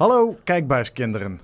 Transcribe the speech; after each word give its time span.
Hallo 0.00 0.36
kijkbuiskinderen. 0.44 1.40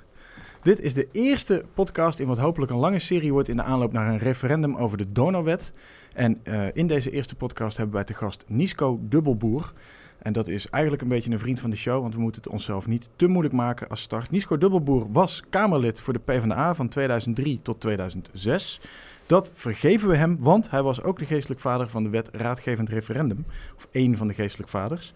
Dit 0.62 0.80
is 0.80 0.94
de 0.94 1.08
eerste 1.12 1.64
podcast 1.74 2.18
in 2.18 2.26
wat 2.26 2.38
hopelijk 2.38 2.72
een 2.72 2.78
lange 2.78 2.98
serie 2.98 3.32
wordt 3.32 3.48
in 3.48 3.56
de 3.56 3.62
aanloop 3.62 3.92
naar 3.92 4.08
een 4.08 4.18
referendum 4.18 4.76
over 4.76 4.98
de 4.98 5.12
Donorwet. 5.12 5.72
En 6.14 6.40
uh, 6.44 6.66
in 6.72 6.86
deze 6.86 7.10
eerste 7.10 7.34
podcast 7.34 7.76
hebben 7.76 7.94
wij 7.94 8.04
te 8.04 8.14
gast 8.14 8.44
Nisco 8.46 8.98
Dubbelboer. 9.02 9.72
En 10.18 10.32
dat 10.32 10.48
is 10.48 10.68
eigenlijk 10.68 11.02
een 11.02 11.08
beetje 11.08 11.30
een 11.30 11.38
vriend 11.38 11.60
van 11.60 11.70
de 11.70 11.76
show, 11.76 12.00
want 12.02 12.14
we 12.14 12.20
moeten 12.20 12.42
het 12.42 12.52
onszelf 12.52 12.86
niet 12.86 13.08
te 13.16 13.26
moeilijk 13.26 13.54
maken 13.54 13.88
als 13.88 14.00
start. 14.00 14.30
Nisco 14.30 14.58
Dubbelboer 14.58 15.12
was 15.12 15.42
Kamerlid 15.50 16.00
voor 16.00 16.12
de 16.12 16.18
PvdA 16.18 16.74
van 16.74 16.88
2003 16.88 17.60
tot 17.62 17.80
2006. 17.80 18.80
Dat 19.26 19.50
vergeven 19.54 20.08
we 20.08 20.16
hem, 20.16 20.36
want 20.40 20.70
hij 20.70 20.82
was 20.82 21.02
ook 21.02 21.18
de 21.18 21.24
geestelijk 21.24 21.60
vader 21.60 21.88
van 21.88 22.02
de 22.02 22.08
wet 22.08 22.28
Raadgevend 22.32 22.88
Referendum. 22.88 23.44
Of 23.76 23.88
één 23.90 24.16
van 24.16 24.28
de 24.28 24.34
geestelijk 24.34 24.70
vaders. 24.70 25.12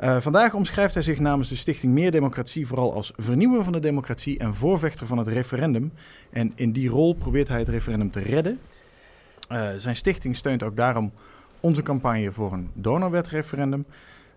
Uh, 0.00 0.20
vandaag 0.20 0.54
omschrijft 0.54 0.94
hij 0.94 1.02
zich 1.02 1.18
namens 1.18 1.48
de 1.48 1.56
Stichting 1.56 1.92
Meer 1.92 2.10
Democratie 2.10 2.66
vooral 2.66 2.94
als 2.94 3.12
vernieuwer 3.16 3.64
van 3.64 3.72
de 3.72 3.80
democratie 3.80 4.38
en 4.38 4.54
voorvechter 4.54 5.06
van 5.06 5.18
het 5.18 5.28
referendum. 5.28 5.92
En 6.30 6.52
in 6.54 6.72
die 6.72 6.88
rol 6.88 7.14
probeert 7.14 7.48
hij 7.48 7.58
het 7.58 7.68
referendum 7.68 8.10
te 8.10 8.20
redden. 8.20 8.58
Uh, 9.48 9.68
zijn 9.76 9.96
stichting 9.96 10.36
steunt 10.36 10.62
ook 10.62 10.76
daarom 10.76 11.12
onze 11.60 11.82
campagne 11.82 12.32
voor 12.32 12.52
een 12.52 12.70
donorwetreferendum. 12.74 13.86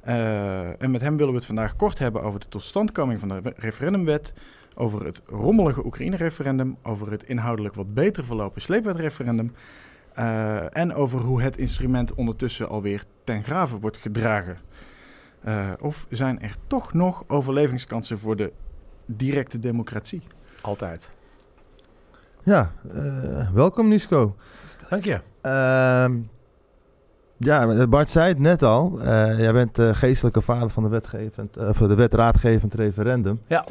Uh, 0.08 0.81
en 0.81 0.91
met 0.91 1.02
hem 1.02 1.18
willen 1.18 1.31
we 1.31 1.38
het 1.38 1.48
vandaag 1.48 1.76
kort 1.76 2.00
hebben 2.00 2.23
over 2.23 2.40
de 2.40 2.48
totstandkoming 2.50 3.20
van 3.20 3.28
de 3.28 3.53
referendumwet, 3.56 4.34
over 4.76 5.06
het 5.06 5.22
rommelige 5.26 5.86
Oekraïne-referendum, 5.86 6.78
over 6.84 7.12
het 7.12 7.23
inhoudelijk 7.23 7.76
wat 7.76 7.94
beter 7.94 8.26
verlopen 8.26 8.62
sleepwetreferendum 8.62 9.53
uh, 10.20 10.78
en 10.78 10.94
over 10.94 11.20
hoe 11.20 11.42
het 11.42 11.58
instrument 11.58 12.14
ondertussen 12.14 12.70
alweer 12.70 13.03
ten 13.23 13.44
grave 13.44 13.80
wordt 13.80 13.98
gedragen. 13.98 14.58
Uh, 15.48 15.72
of 15.80 16.05
zijn 16.09 16.42
er 16.42 16.56
toch 16.67 16.94
nog 16.94 17.23
overlevingskansen 17.28 18.17
voor 18.19 18.36
de 18.36 18.52
directe 19.06 19.59
democratie? 19.59 20.22
Altijd. 20.61 21.09
Ja, 22.44 22.72
welkom 23.53 23.88
Nisco. 23.88 24.36
Dank 24.89 25.03
je. 25.03 25.19
Ehm, 25.42 26.17
ja, 27.38 27.88
Bart 27.88 28.09
zei 28.09 28.28
het 28.28 28.39
net 28.39 28.64
al. 28.64 29.00
Uh, 29.00 29.39
jij 29.39 29.53
bent 29.53 29.75
de 29.75 29.95
geestelijke 29.95 30.42
vader 30.42 30.69
van 30.69 30.84
de, 30.84 30.89
wetgevend, 30.89 31.58
uh, 31.58 31.80
de 31.80 31.95
wet 31.95 32.14
raadgevend 32.14 32.73
referendum. 32.73 33.41
Ja. 33.47 33.66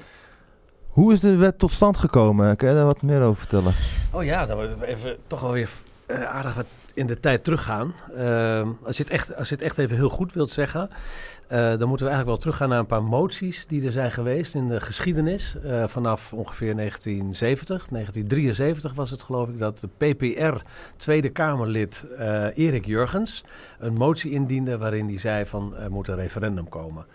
Hoe 0.88 1.12
is 1.12 1.20
de 1.20 1.36
wet 1.36 1.58
tot 1.58 1.72
stand 1.72 1.96
gekomen? 1.96 2.56
Kun 2.56 2.68
je 2.68 2.74
daar 2.74 2.84
wat 2.84 3.02
meer 3.02 3.22
over 3.22 3.38
vertellen? 3.38 3.72
Oh 4.12 4.24
ja, 4.24 4.46
dan 4.46 4.82
even 4.82 5.16
toch 5.26 5.40
wel 5.40 5.52
weer 5.52 5.70
uh, 6.06 6.24
aardig 6.24 6.54
wat 6.54 6.66
in 6.94 7.06
de 7.06 7.20
tijd 7.20 7.44
teruggaan. 7.44 7.94
Uh, 8.16 8.68
als, 8.82 8.96
je 8.96 9.02
het 9.02 9.12
echt, 9.12 9.36
als 9.36 9.48
je 9.48 9.54
het 9.54 9.64
echt 9.64 9.78
even 9.78 9.96
heel 9.96 10.08
goed 10.08 10.32
wilt 10.32 10.50
zeggen, 10.50 10.90
uh, 10.90 11.48
dan 11.58 11.88
moeten 11.88 12.06
we 12.06 12.12
eigenlijk 12.12 12.26
wel 12.26 12.36
teruggaan 12.36 12.68
naar 12.68 12.78
een 12.78 12.86
paar 12.86 13.02
moties 13.02 13.66
die 13.66 13.84
er 13.84 13.92
zijn 13.92 14.10
geweest 14.10 14.54
in 14.54 14.68
de 14.68 14.80
geschiedenis. 14.80 15.56
Uh, 15.64 15.86
vanaf 15.86 16.32
ongeveer 16.32 16.76
1970, 16.76 17.88
1973 17.88 18.94
was 18.94 19.10
het 19.10 19.22
geloof 19.22 19.48
ik, 19.48 19.58
dat 19.58 19.78
de 19.78 19.88
PPR 19.88 20.56
Tweede 20.96 21.28
Kamerlid 21.28 22.06
Erik 22.54 22.86
Jurgens 22.86 23.44
een 23.78 23.94
motie 23.94 24.30
indiende 24.30 24.78
waarin 24.78 25.08
hij 25.08 25.18
zei 25.18 25.46
van 25.46 25.76
er 25.76 25.90
moet 25.90 26.08
een 26.08 26.16
referendum 26.16 26.68
komen. 26.68 27.06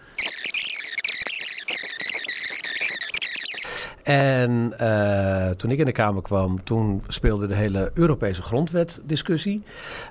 En 4.03 4.73
uh, 4.81 5.49
toen 5.49 5.71
ik 5.71 5.79
in 5.79 5.85
de 5.85 5.91
Kamer 5.91 6.21
kwam, 6.21 6.63
toen 6.63 7.01
speelde 7.07 7.47
de 7.47 7.55
hele 7.55 7.91
Europese 7.93 8.41
grondwet 8.41 8.99
discussie. 9.03 9.63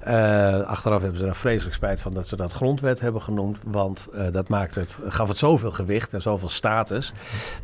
Uh, 0.07 0.61
achteraf 0.61 1.01
hebben 1.01 1.19
ze 1.19 1.25
daar 1.25 1.37
vreselijk 1.37 1.75
spijt 1.75 2.01
van 2.01 2.15
dat 2.15 2.29
ze 2.29 2.37
dat 2.37 2.53
grondwet 2.53 3.01
hebben 3.01 3.23
genoemd. 3.23 3.59
Want 3.67 4.09
uh, 4.15 4.27
dat 4.31 4.49
maakt 4.49 4.75
het, 4.75 4.99
gaf 5.09 5.29
het 5.29 5.39
zoveel 5.39 5.71
gewicht 5.71 6.15
en 6.15 6.23
zoveel 6.23 6.49
status. 6.49 7.13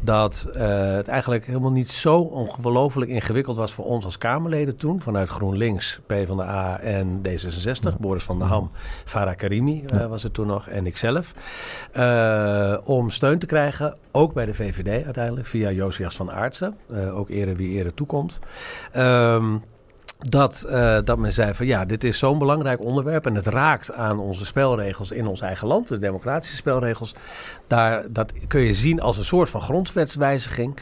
Dat 0.01 0.49
het 0.53 1.09
eigenlijk 1.09 1.47
helemaal 1.47 1.73
niet 1.73 1.91
zo 1.91 2.21
ongelooflijk 2.21 3.11
ingewikkeld 3.11 3.57
was 3.57 3.73
voor 3.73 3.85
ons 3.85 4.05
als 4.05 4.19
Kamerleden 4.19 4.77
toen. 4.77 5.03
Vanuit 5.03 5.29
GroenLinks, 5.29 6.01
PvdA 6.07 6.81
en 6.81 7.23
D66. 7.29 7.97
Boris 8.01 8.25
van 8.25 8.39
der 8.39 8.49
Ham, 8.49 8.71
Farah 9.05 9.37
Karimi 9.37 9.85
was 10.09 10.23
het 10.23 10.35
toen 10.35 10.47
nog 10.47 10.69
en 10.69 10.87
ikzelf. 10.87 11.35
om 12.85 13.11
steun 13.11 13.39
te 13.39 13.47
krijgen, 13.47 13.97
ook 14.11 14.33
bij 14.33 14.47
de 14.47 14.55
VVD 14.55 15.05
uiteindelijk, 15.05 15.47
via 15.47 15.71
Josias 15.71 16.14
van 16.17 16.33
Aartsen. 16.33 16.77
Uh, 16.91 17.19
ook 17.19 17.29
ere 17.29 17.55
wie 17.55 17.79
ere 17.79 17.95
toekomt. 17.95 18.41
Um, 18.97 19.63
dat, 20.19 20.67
uh, 20.69 20.99
dat 21.05 21.19
men 21.19 21.33
zei 21.33 21.55
van 21.55 21.67
ja, 21.67 21.85
dit 21.85 22.05
is 22.05 22.19
zo'n 22.19 22.39
belangrijk 22.39 22.81
onderwerp 22.81 23.27
en 23.27 23.35
het 23.35 23.47
raakt 23.47 23.93
aan 23.93 24.19
onze 24.19 24.47
spelregels 24.47 25.11
in 25.11 25.27
ons 25.27 25.41
eigen 25.41 25.67
land, 25.67 25.89
de 25.89 25.99
democratische 25.99 26.57
spelregels. 26.57 27.15
Daar, 27.67 28.07
dat 28.11 28.47
kun 28.47 28.61
je 28.61 28.75
zien 28.75 29.01
als 29.01 29.17
een 29.17 29.25
soort 29.25 29.51
van 29.51 29.61
grondwetswijziging. 29.63 30.77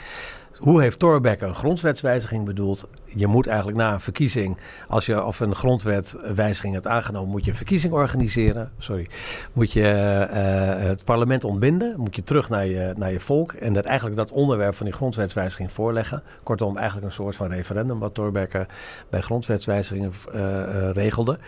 Hoe 0.62 0.80
heeft 0.80 0.98
Thorbecke 0.98 1.46
een 1.46 1.54
grondwetswijziging 1.54 2.44
bedoeld? 2.44 2.88
Je 3.04 3.26
moet 3.26 3.46
eigenlijk 3.46 3.78
na 3.78 3.92
een 3.92 4.00
verkiezing, 4.00 4.56
als 4.88 5.06
je 5.06 5.24
of 5.24 5.40
een 5.40 5.54
grondwetwijziging 5.54 6.74
hebt 6.74 6.86
aangenomen, 6.86 7.30
moet 7.30 7.44
je 7.44 7.50
een 7.50 7.56
verkiezing 7.56 7.92
organiseren. 7.92 8.70
Sorry. 8.78 9.08
Moet 9.52 9.72
je 9.72 9.80
uh, 10.30 10.88
het 10.88 11.04
parlement 11.04 11.44
ontbinden. 11.44 11.94
Moet 11.96 12.16
je 12.16 12.22
terug 12.22 12.48
naar 12.48 12.66
je, 12.66 12.92
naar 12.96 13.12
je 13.12 13.20
volk. 13.20 13.52
En 13.52 13.72
dat 13.72 13.84
eigenlijk 13.84 14.16
dat 14.16 14.32
onderwerp 14.32 14.74
van 14.74 14.86
die 14.86 14.94
grondwetswijziging 14.94 15.72
voorleggen. 15.72 16.22
Kortom, 16.42 16.76
eigenlijk 16.76 17.06
een 17.06 17.12
soort 17.12 17.36
van 17.36 17.48
referendum 17.48 17.98
wat 17.98 18.14
Thorbecke 18.14 18.66
bij 19.10 19.20
grondwetswijzigingen 19.20 20.12
uh, 20.34 20.90
regelde. 20.90 21.38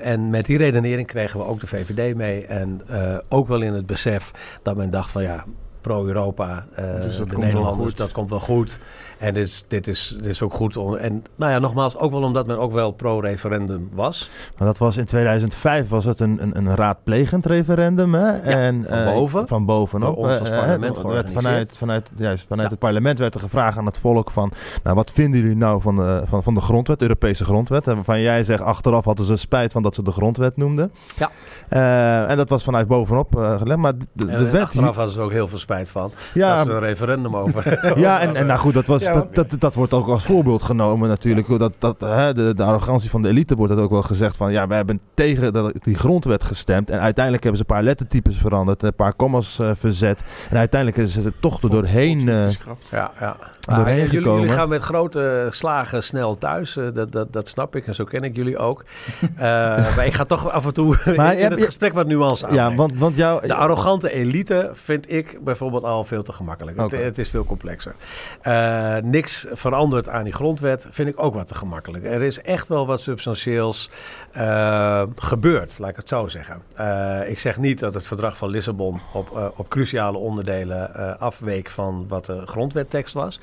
en 0.00 0.30
met 0.30 0.46
die 0.46 0.58
redenering 0.58 1.06
kregen 1.06 1.40
we 1.40 1.46
ook 1.46 1.60
de 1.60 1.66
VVD 1.66 2.16
mee. 2.16 2.46
En 2.46 2.80
ook 3.28 3.48
wel 3.48 3.62
in 3.62 3.72
het 3.72 3.86
besef 3.86 4.30
dat 4.62 4.76
men 4.76 4.90
dacht 4.90 5.10
van 5.10 5.22
ja 5.22 5.44
pro-Europa. 5.80 6.66
Uh, 6.78 7.00
dus 7.00 7.16
de 7.16 7.38
Nederlanders, 7.38 7.94
dat 7.94 8.12
komt 8.12 8.30
wel 8.30 8.40
goed. 8.40 8.78
En 9.20 9.34
dit 9.34 9.46
is, 9.46 9.64
dit 9.68 9.86
is, 9.86 10.16
dit 10.16 10.26
is 10.26 10.42
ook 10.42 10.52
goed. 10.52 10.76
Om, 10.76 10.96
en 10.96 11.24
nou 11.36 11.52
ja, 11.52 11.58
nogmaals, 11.58 11.96
ook 11.96 12.12
wel 12.12 12.22
omdat 12.22 12.46
men 12.46 12.58
ook 12.58 12.72
wel 12.72 12.90
pro-referendum 12.90 13.88
was. 13.92 14.30
Maar 14.58 14.66
dat 14.66 14.78
was 14.78 14.96
in 14.96 15.04
2005 15.04 15.88
was 15.88 16.04
het 16.04 16.20
een, 16.20 16.42
een, 16.42 16.56
een 16.56 16.74
raadplegend 16.74 17.46
referendum. 17.46 18.14
Hè? 18.14 18.26
Ja, 18.26 18.40
en, 18.40 18.84
van 18.88 19.04
boven. 19.04 19.48
Van 19.48 19.64
bovenop. 19.64 20.16
Ons 20.16 20.38
als 20.38 20.50
parlement 20.50 20.98
uh, 20.98 21.04
werd 21.04 21.32
vanuit, 21.32 21.78
vanuit, 21.78 22.10
juist, 22.16 22.44
vanuit 22.48 22.66
ja. 22.66 22.74
het 22.74 22.78
parlement 22.78 23.18
werd 23.18 23.34
er 23.34 23.40
gevraagd 23.40 23.78
aan 23.78 23.86
het 23.86 23.98
volk 23.98 24.30
van... 24.30 24.52
Nou, 24.82 24.96
wat 24.96 25.10
vinden 25.10 25.40
jullie 25.40 25.56
nou 25.56 25.80
van 25.80 25.96
de, 25.96 26.22
van, 26.24 26.42
van 26.42 26.54
de 26.54 26.60
grondwet, 26.60 26.98
de 26.98 27.04
Europese 27.04 27.44
grondwet? 27.44 27.86
En 27.86 27.94
waarvan 27.94 28.20
jij 28.20 28.44
zegt, 28.44 28.62
achteraf 28.62 29.04
hadden 29.04 29.26
ze 29.26 29.36
spijt 29.36 29.72
van 29.72 29.82
dat 29.82 29.94
ze 29.94 30.02
de 30.02 30.12
grondwet 30.12 30.56
noemden. 30.56 30.92
Ja. 31.16 31.30
Uh, 31.70 32.30
en 32.30 32.36
dat 32.36 32.48
was 32.48 32.64
vanuit 32.64 32.86
bovenop 32.86 33.36
uh, 33.36 33.58
gelegd. 33.58 33.78
Maar 33.78 33.92
de, 33.92 34.06
de 34.12 34.32
en 34.32 34.52
wet... 34.52 34.62
Achteraf 34.62 34.96
hadden 34.96 35.14
ze 35.14 35.20
ook 35.20 35.32
heel 35.32 35.48
veel 35.48 35.58
spijt 35.58 35.88
van. 35.88 36.12
Ja, 36.34 36.56
dat 36.56 36.66
ze 36.66 36.72
een 36.72 36.80
referendum 36.80 37.36
over... 37.36 37.78
ja, 38.00 38.20
en, 38.20 38.36
en 38.36 38.46
nou 38.46 38.58
goed, 38.58 38.74
dat 38.74 38.86
was... 38.86 39.02
Ja, 39.02 39.09
dat, 39.12 39.34
dat, 39.34 39.60
dat 39.60 39.74
wordt 39.74 39.92
ook 39.92 40.08
als 40.08 40.24
voorbeeld 40.24 40.62
genomen 40.62 41.08
natuurlijk. 41.08 41.48
Ja. 41.48 41.58
Dat, 41.58 41.74
dat, 41.78 42.00
hè, 42.00 42.34
de, 42.34 42.54
de 42.54 42.62
arrogantie 42.62 43.10
van 43.10 43.22
de 43.22 43.28
elite 43.28 43.56
wordt 43.56 43.74
dat 43.74 43.82
ook 43.82 43.90
wel 43.90 44.02
gezegd 44.02 44.36
van... 44.36 44.52
ja, 44.52 44.66
we 44.66 44.74
hebben 44.74 45.00
tegen 45.14 45.72
die 45.82 45.94
grondwet 45.94 46.44
gestemd... 46.44 46.90
en 46.90 47.00
uiteindelijk 47.00 47.44
hebben 47.44 47.62
ze 47.62 47.68
een 47.68 47.76
paar 47.76 47.84
lettertypes 47.84 48.36
veranderd... 48.36 48.82
een 48.82 48.94
paar 48.94 49.16
commas 49.16 49.58
uh, 49.58 49.70
verzet... 49.74 50.20
en 50.50 50.56
uiteindelijk 50.56 51.02
is 51.02 51.14
het 51.14 51.34
toch 51.40 51.62
er 51.62 51.70
doorheen... 51.70 52.18
Uh, 52.18 52.50
ja, 52.90 53.10
ja. 53.20 53.36
Ah, 53.64 53.86
jullie, 53.86 54.10
jullie, 54.10 54.48
gaan 54.48 54.68
met 54.68 54.82
grote 54.82 55.48
slagen 55.50 56.02
snel 56.02 56.38
thuis. 56.38 56.76
Uh, 56.76 56.88
dat, 56.92 57.12
dat, 57.12 57.32
dat 57.32 57.48
snap 57.48 57.76
ik 57.76 57.86
en 57.86 57.94
zo 57.94 58.04
ken 58.04 58.20
ik 58.20 58.36
jullie 58.36 58.58
ook. 58.58 58.84
maar 59.96 60.06
ik 60.06 60.14
ga 60.14 60.24
toch 60.24 60.50
af 60.50 60.66
en 60.66 60.74
toe 60.74 60.96
maar, 61.16 61.38
in 61.38 61.50
het 61.50 61.64
gesprek 61.64 61.92
wat 61.92 62.06
nuance 62.06 62.46
aan. 62.46 62.54
Ja, 62.54 62.74
want, 62.74 62.98
want 62.98 63.16
jou, 63.16 63.46
de 63.46 63.54
arrogante 63.54 64.10
elite 64.12 64.70
vind 64.72 65.10
ik 65.12 65.44
bijvoorbeeld 65.44 65.84
al 65.84 66.04
veel 66.04 66.22
te 66.22 66.32
gemakkelijk. 66.32 66.80
Okay. 66.80 66.98
Het, 66.98 67.06
het, 67.06 67.18
is 67.18 67.30
veel 67.30 67.44
complexer. 67.44 67.94
Uh, 68.42 68.96
niks 68.96 69.46
verandert 69.52 70.08
aan 70.08 70.24
die 70.24 70.32
grondwet 70.32 70.86
vind 70.90 71.08
ik 71.08 71.22
ook 71.22 71.34
wat 71.34 71.48
te 71.48 71.54
gemakkelijk. 71.54 72.04
Er 72.04 72.22
is 72.22 72.40
echt 72.40 72.68
wel 72.68 72.86
wat 72.86 73.00
substantieels 73.00 73.90
uh, 74.36 75.02
gebeurd, 75.16 75.78
laat 75.78 75.90
ik 75.90 75.96
het 75.96 76.08
zo 76.08 76.28
zeggen. 76.28 76.62
Uh, 76.80 77.28
ik 77.28 77.38
zeg 77.38 77.58
niet 77.58 77.78
dat 77.78 77.94
het 77.94 78.06
verdrag 78.06 78.36
van 78.36 78.48
Lissabon 78.48 79.00
op, 79.12 79.52
op 79.56 79.68
cruciale 79.68 80.18
onderdelen 80.18 81.18
afweek 81.18 81.70
van 81.70 82.04
wat 82.08 82.26
de 82.26 82.42
grondwettekst 82.46 83.14
was. 83.14 83.40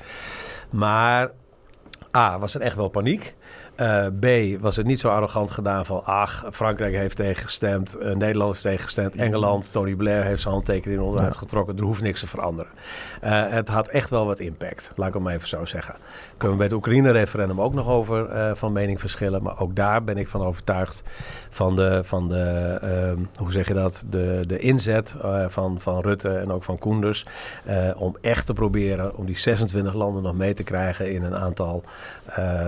Maar 0.70 1.30
A, 2.16 2.38
was 2.38 2.54
er 2.54 2.60
echt 2.60 2.76
wel 2.76 2.88
paniek. 2.88 3.34
Uh, 3.80 4.06
B, 4.20 4.60
was 4.60 4.76
het 4.76 4.86
niet 4.86 5.00
zo 5.00 5.08
arrogant 5.08 5.50
gedaan 5.50 5.86
van... 5.86 6.04
ach, 6.04 6.44
Frankrijk 6.52 6.94
heeft 6.94 7.16
tegengestemd, 7.16 7.96
uh, 7.96 8.14
Nederland 8.14 8.50
heeft 8.50 8.62
tegengestemd... 8.62 9.16
Engeland, 9.16 9.72
Tony 9.72 9.94
Blair 9.94 10.24
heeft 10.24 10.42
zijn 10.42 10.54
handtekening 10.54 11.00
onderuit 11.00 11.32
ja. 11.32 11.38
getrokken. 11.38 11.76
Er 11.76 11.82
hoeft 11.82 12.02
niks 12.02 12.20
te 12.20 12.26
veranderen. 12.26 12.72
Uh, 13.24 13.48
het 13.48 13.68
had 13.68 13.88
echt 13.88 14.10
wel 14.10 14.26
wat 14.26 14.40
impact, 14.40 14.92
laat 14.96 15.14
ik 15.14 15.20
maar 15.20 15.34
even 15.34 15.48
zo 15.48 15.64
zeggen. 15.64 15.94
Kunnen 16.36 16.50
we 16.50 16.56
bij 16.56 16.66
het 16.66 16.76
Oekraïne-referendum 16.76 17.60
ook 17.60 17.74
nog 17.74 17.88
over 17.88 18.56
van 18.56 18.72
mening 18.72 19.00
verschillen... 19.00 19.42
maar 19.42 19.58
ook 19.58 19.76
daar 19.76 20.04
ben 20.04 20.16
ik 20.16 20.28
van 20.28 20.42
overtuigd 20.42 21.02
van 21.50 21.76
de, 21.76 22.04
van 22.04 22.28
de 22.28 22.78
ehm, 22.82 23.24
hoe 23.42 23.52
zeg 23.52 23.68
je 23.68 23.74
dat... 23.74 24.04
de, 24.10 24.44
de 24.46 24.58
inzet 24.58 25.16
van, 25.48 25.80
van 25.80 26.00
Rutte 26.00 26.28
en 26.28 26.50
ook 26.50 26.64
van 26.64 26.78
Koenders... 26.78 27.26
om 27.96 28.16
echt 28.20 28.46
te 28.46 28.52
proberen 28.52 29.16
om 29.16 29.26
die 29.26 29.38
26 29.38 29.94
landen 29.94 30.22
nog 30.22 30.34
mee 30.34 30.54
te 30.54 30.62
krijgen... 30.62 31.12
in 31.12 31.22
een 31.22 31.36
aantal 31.36 31.82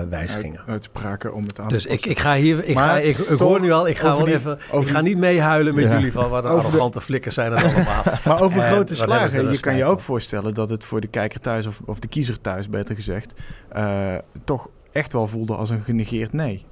wijzigingen. 0.09 0.59
Uit, 0.59 0.69
uit 0.69 0.93
afspraken 1.01 1.35
om 1.35 1.43
het 1.43 1.59
aan 1.61 1.69
Dus 1.69 1.87
ik, 1.87 2.07
ik 2.07 2.19
ga 2.19 2.35
hier, 2.35 2.65
ik, 2.65 2.75
Maar 2.75 2.89
ga, 2.89 2.97
ik, 2.97 3.17
hoor 3.17 3.61
nu 3.61 3.73
al, 3.73 3.89
ik 3.89 3.99
ga 3.99 4.17
wel 4.17 4.25
die- 4.25 4.35
even, 4.35 4.59
ik 4.81 4.89
ga 4.89 5.01
niet 5.01 5.19
meehuilen 5.19 5.75
met 5.75 5.85
Ja. 5.85 5.91
jullie 5.97 6.13
van 6.13 6.29
wat 6.29 6.45
een 6.45 6.51
de- 6.51 6.57
arrogante 6.57 7.01
flikkers 7.01 7.35
zijn 7.35 7.53
het 7.53 7.65
allemaal. 7.65 8.03
Maar 8.25 8.41
over 8.41 8.63
En 8.63 8.67
grote 8.73 8.95
wat 8.95 9.03
slagen, 9.05 9.53
je 9.53 9.61
kan 9.61 9.77
je 9.77 9.83
van? 9.83 9.91
ook 9.93 10.01
voorstellen 10.01 10.55
dat 10.55 10.69
het 10.69 10.85
voor 10.85 11.01
de 11.01 11.07
kijker 11.07 11.41
thuis, 11.41 11.67
of, 11.67 11.81
of 11.87 11.99
de 11.99 12.09
kiezer 12.09 12.41
thuis 12.41 12.69
beter 12.69 12.95
gezegd, 12.95 13.33
eh, 13.69 14.15
toch 14.45 14.69
echt 14.93 15.13
wel 15.13 15.27
voelde 15.27 15.55
als 15.55 15.71
een 15.71 15.81
genegeerd 15.83 16.33
nee. 16.33 16.65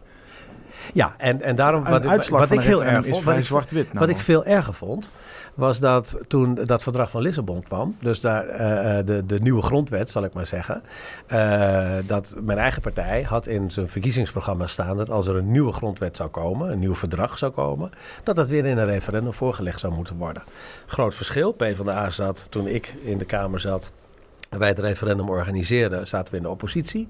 Ja, 0.92 1.14
en, 1.16 1.42
en 1.42 1.56
daarom 1.56 1.84
wat, 1.84 2.04
wat 2.04 2.26
van 2.48 2.50
ik 2.58 2.60
heel 2.64 2.84
erg 2.84 3.04
is 3.04 3.10
vond, 3.10 3.22
vrij 3.22 3.32
wat 3.34 3.42
ik, 3.42 3.48
zwart-wit. 3.48 3.86
wat 3.92 4.08
ik 4.08 4.18
veel 4.18 4.44
erger 4.44 4.74
vond, 4.74 5.10
was 5.58 5.80
dat 5.80 6.18
toen 6.28 6.54
dat 6.54 6.82
verdrag 6.82 7.10
van 7.10 7.22
Lissabon 7.22 7.62
kwam, 7.62 7.96
dus 8.00 8.20
daar, 8.20 8.46
eh, 8.46 8.98
eh, 8.98 9.06
de, 9.06 9.26
de 9.26 9.40
nieuwe 9.40 9.62
grondwet, 9.62 10.10
zal 10.10 10.24
ik 10.24 10.32
maar 10.32 10.46
zeggen, 10.46 10.82
eh, 11.26 11.96
dat 12.06 12.34
mijn 12.40 12.58
eigen 12.58 12.82
partij 12.82 13.22
had 13.22 13.46
in 13.46 13.70
zijn 13.70 13.88
verkiezingsprogramma 13.88 14.66
staan 14.66 14.96
dat 14.96 15.10
als 15.10 15.26
er 15.26 15.36
een 15.36 15.50
nieuwe 15.50 15.72
grondwet 15.72 16.16
zou 16.16 16.28
komen, 16.28 16.72
een 16.72 16.78
nieuw 16.78 16.94
verdrag 16.94 17.38
zou 17.38 17.52
komen, 17.52 17.90
dat 18.22 18.36
dat 18.36 18.48
weer 18.48 18.64
in 18.66 18.78
een 18.78 18.86
referendum 18.86 19.32
voorgelegd 19.32 19.80
zou 19.80 19.94
moeten 19.94 20.16
worden. 20.16 20.42
Groot 20.86 21.14
verschil, 21.14 21.52
PvdA 21.52 22.10
zat 22.10 22.46
toen 22.50 22.66
ik 22.66 22.94
in 23.02 23.18
de 23.18 23.24
Kamer 23.24 23.60
zat. 23.60 23.92
Wij 24.48 24.68
het 24.68 24.78
referendum 24.78 25.28
organiseerden, 25.28 26.06
zaten 26.06 26.30
we 26.30 26.36
in 26.36 26.42
de 26.42 26.48
oppositie. 26.48 27.08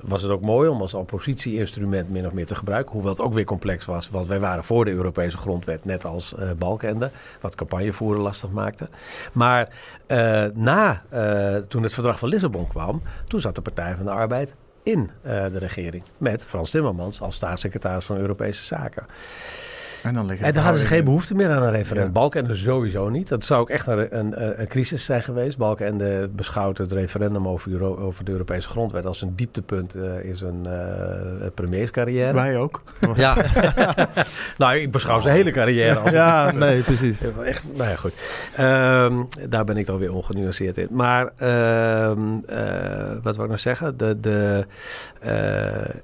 Was 0.00 0.22
het 0.22 0.30
ook 0.30 0.40
mooi 0.40 0.68
om 0.68 0.80
als 0.80 0.94
oppositie-instrument 0.94 2.10
min 2.10 2.26
of 2.26 2.32
meer 2.32 2.46
te 2.46 2.54
gebruiken. 2.54 2.92
Hoewel 2.92 3.10
het 3.10 3.20
ook 3.20 3.34
weer 3.34 3.44
complex 3.44 3.84
was, 3.84 4.08
want 4.10 4.26
wij 4.26 4.40
waren 4.40 4.64
voor 4.64 4.84
de 4.84 4.90
Europese 4.90 5.36
grondwet, 5.36 5.84
net 5.84 6.04
als 6.04 6.34
eh 6.34 6.50
Balkenende, 6.58 7.10
wat 7.40 7.54
campagnevoeren 7.54 8.22
lastig 8.22 8.50
maakte. 8.50 8.88
Maar 9.32 9.68
eh, 10.06 10.46
na, 10.54 11.02
eh, 11.08 11.56
toen 11.56 11.82
het 11.82 11.94
verdrag 11.94 12.18
van 12.18 12.28
Lissabon 12.28 12.68
kwam, 12.68 13.02
toen 13.28 13.40
zat 13.40 13.54
de 13.54 13.60
Partij 13.60 13.96
van 13.96 14.04
de 14.04 14.10
Arbeid 14.10 14.54
in 14.82 15.10
de 15.22 15.58
regering. 15.58 16.02
Met 16.18 16.44
Frans 16.44 16.70
Timmermans 16.70 17.20
als 17.20 17.34
staatssecretaris 17.34 18.04
van 18.04 18.16
Europese 18.16 18.64
Zaken. 18.64 19.06
En 20.02 20.14
dan 20.14 20.26
liggen 20.26 20.46
En 20.46 20.56
hadden 20.56 20.80
ze 20.80 20.86
geen 20.86 21.04
behoefte 21.04 21.34
meer 21.34 21.50
aan 21.50 21.62
een 21.62 21.70
referendum. 21.70 22.06
Ja. 22.06 22.12
Balkenende 22.20 22.56
sowieso 22.56 23.08
niet. 23.08 23.28
Dat 23.28 23.44
zou 23.44 23.60
ook 23.60 23.70
echt 23.70 23.86
een, 23.86 24.18
een, 24.18 24.60
een 24.60 24.66
crisis 24.66 25.04
zijn 25.04 25.22
geweest. 25.22 25.58
Balkenende 25.58 26.28
beschouwt 26.28 26.78
het 26.78 26.92
referendum 26.92 27.48
over, 27.48 27.72
Euro- 27.72 27.96
over 27.96 28.24
de 28.24 28.30
Europese 28.32 28.68
grondwet 28.68 29.06
als 29.06 29.22
een 29.22 29.32
dieptepunt 29.36 29.94
eh, 29.94 30.24
in 30.24 30.36
zijn 30.36 30.66
eh 30.66 31.50
premierscarrière. 31.54 32.32
Wij 32.32 32.58
ook. 32.58 32.82
Ja, 33.14 33.36
nou 34.58 34.76
ik 34.76 34.90
beschouw 34.90 35.20
zijn 35.20 35.34
hele 35.34 35.50
carrière 35.50 35.98
als 35.98 36.10
Ja, 36.10 36.50
nee, 36.52 36.80
precies. 36.82 37.22
Echt, 37.44 37.64
nou 37.76 37.90
ja, 37.90 37.96
goed. 37.96 38.12
Ehm, 38.56 39.22
daar 39.48 39.64
ben 39.64 39.76
ik 39.76 39.86
dan 39.86 39.98
weer 39.98 40.12
ongenuanceerd 40.14 40.78
in. 40.78 40.88
Maar 40.90 41.30
ehm, 41.36 42.20
eh, 42.46 43.12
wat 43.22 43.34
wil 43.34 43.44
ik 43.44 43.50
nou 43.50 43.58
zeggen? 43.58 43.96
De, 43.96 44.20
de, 44.20 44.66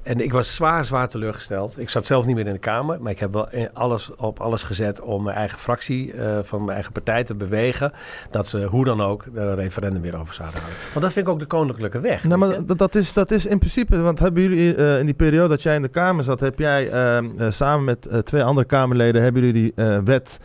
en 0.02 0.20
ik 0.20 0.32
was 0.32 0.54
zwaar, 0.54 0.84
zwaar 0.84 1.08
teleurgesteld. 1.08 1.78
Ik 1.78 1.90
zat 1.90 2.06
zelf 2.06 2.26
niet 2.26 2.36
meer 2.36 2.46
in 2.46 2.52
de 2.52 2.58
Kamer, 2.58 3.02
maar 3.02 3.12
ik 3.12 3.18
heb 3.18 3.32
wel 3.32 3.50
in 3.50 3.68
alles, 3.88 4.11
op 4.17 4.40
alles 4.40 4.62
gezet 4.62 5.00
om 5.00 5.23
mijn 5.23 5.37
eigen 5.37 5.58
fractie 5.58 6.12
eh, 6.12 6.38
van 6.43 6.61
mijn 6.61 6.73
eigen 6.75 6.93
partij 6.93 7.25
te 7.25 7.35
bewegen. 7.35 7.93
Dat 8.31 8.46
ze 8.46 8.64
hoe 8.64 8.85
dan 8.85 9.00
ook 9.00 9.25
een 9.35 9.55
referendum 9.55 10.02
weer 10.02 10.20
over 10.20 10.35
zouden 10.35 10.58
houden. 10.61 10.79
Want 10.93 11.05
dat 11.05 11.12
vind 11.12 11.26
ik 11.26 11.32
ook 11.32 11.38
de 11.38 11.46
koninklijke 11.46 12.00
weg. 12.00 12.25
Nou, 12.25 12.38
maar 12.38 12.64
dat, 12.67 12.79
dat, 12.79 12.94
is, 12.94 13.12
dat 13.12 13.31
is 13.31 13.46
in 13.46 13.58
principe, 13.58 14.00
want 14.00 14.19
hebben 14.19 14.43
jullie 14.43 14.75
eh, 14.75 14.99
in 14.99 15.05
die 15.06 15.14
periode 15.14 15.49
dat 15.49 15.62
jij 15.62 15.75
in 15.75 15.82
de 15.82 15.88
Kamer 15.88 16.25
zat, 16.25 16.40
heb 16.40 16.58
jij 16.58 16.90
eh, 16.90 17.19
samen 17.49 17.85
met 17.85 18.08
twee 18.25 18.43
andere 18.43 18.67
Kamerleden, 18.67 19.23
hebben 19.23 19.43
jullie 19.44 19.62
die 19.75 19.85
wet 20.05 20.38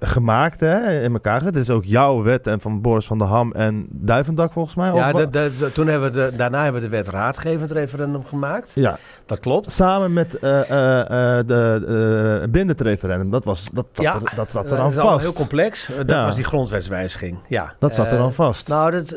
gemaakt, 0.00 0.60
hè, 0.60 1.02
in 1.02 1.12
elkaar 1.12 1.38
gezet. 1.38 1.54
Het 1.54 1.62
is 1.62 1.70
ook 1.70 1.84
jouw 1.84 2.22
wet 2.22 2.46
en 2.46 2.60
van 2.60 2.80
Boris 2.80 3.06
van 3.06 3.18
der 3.18 3.26
Ham 3.26 3.52
en 3.52 3.86
Duivendak 3.90 4.52
volgens 4.52 4.74
mij. 4.74 4.92
ja, 4.92 5.06
of 5.06 5.12
wa- 5.12 5.18
de, 5.24 5.30
de- 5.30 5.50
de- 5.58 5.72
toen 5.72 5.86
hebben 5.86 6.12
we 6.12 6.32
daarna 6.36 6.62
hebben 6.62 6.80
we 6.82 6.88
de 6.88 6.96
wet 6.96 7.08
raadgevend 7.08 7.70
referendum 7.70 8.24
gemaakt. 8.24 8.72
ja, 8.74 8.98
Dat 9.26 9.40
klopt. 9.40 9.70
samen 9.70 10.12
met 10.12 10.30
de 10.30 10.36
uh, 12.14 12.42
bindend 12.50 12.80
referendum. 12.80 13.30
Dat, 13.30 13.44
was, 13.44 13.70
dat, 13.72 13.86
dat, 13.92 14.04
Ja, 14.04 14.14
er, 14.14 14.32
dat 14.36 14.50
zat 14.50 14.62
er 14.64 14.68
dat 14.70 14.78
dan 14.78 14.88
is 14.90 14.94
allemaal 14.96 15.12
vast. 15.12 15.24
heel 15.24 15.32
complex. 15.34 15.88
Eh, 15.90 15.96
Dat 15.96 16.08
Ja. 16.08 16.24
was 16.24 16.34
die 16.36 16.44
grondwetswijziging. 16.44 17.38
Ja. 17.48 17.74
Dat 17.78 17.94
zat 17.94 18.06
er 18.06 18.12
Eh, 18.12 18.18
dan 18.18 18.32
vast. 18.32 18.68
Nou, 18.68 18.90
dat, 18.90 19.16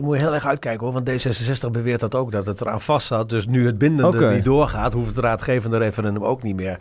moet 0.00 0.18
je 0.18 0.24
heel 0.24 0.34
erg 0.34 0.46
uitkijken 0.46 0.84
hoor. 0.86 0.92
Want 0.92 1.10
D66 1.10 1.70
beweert 1.70 2.00
dat 2.00 2.14
ook, 2.14 2.32
dat 2.32 2.46
het 2.46 2.60
eraan 2.60 2.80
vast 2.80 3.06
zat. 3.06 3.30
Dus 3.30 3.46
nu 3.46 3.66
het 3.66 3.78
bindende 3.78 4.30
niet 4.30 4.44
doorgaat, 4.44 4.92
hoeft 4.92 5.08
het 5.16 5.18
raadgevende 5.24 5.78
referendum 5.78 6.24
ook 6.24 6.42
niet 6.42 6.56
meer. 6.56 6.78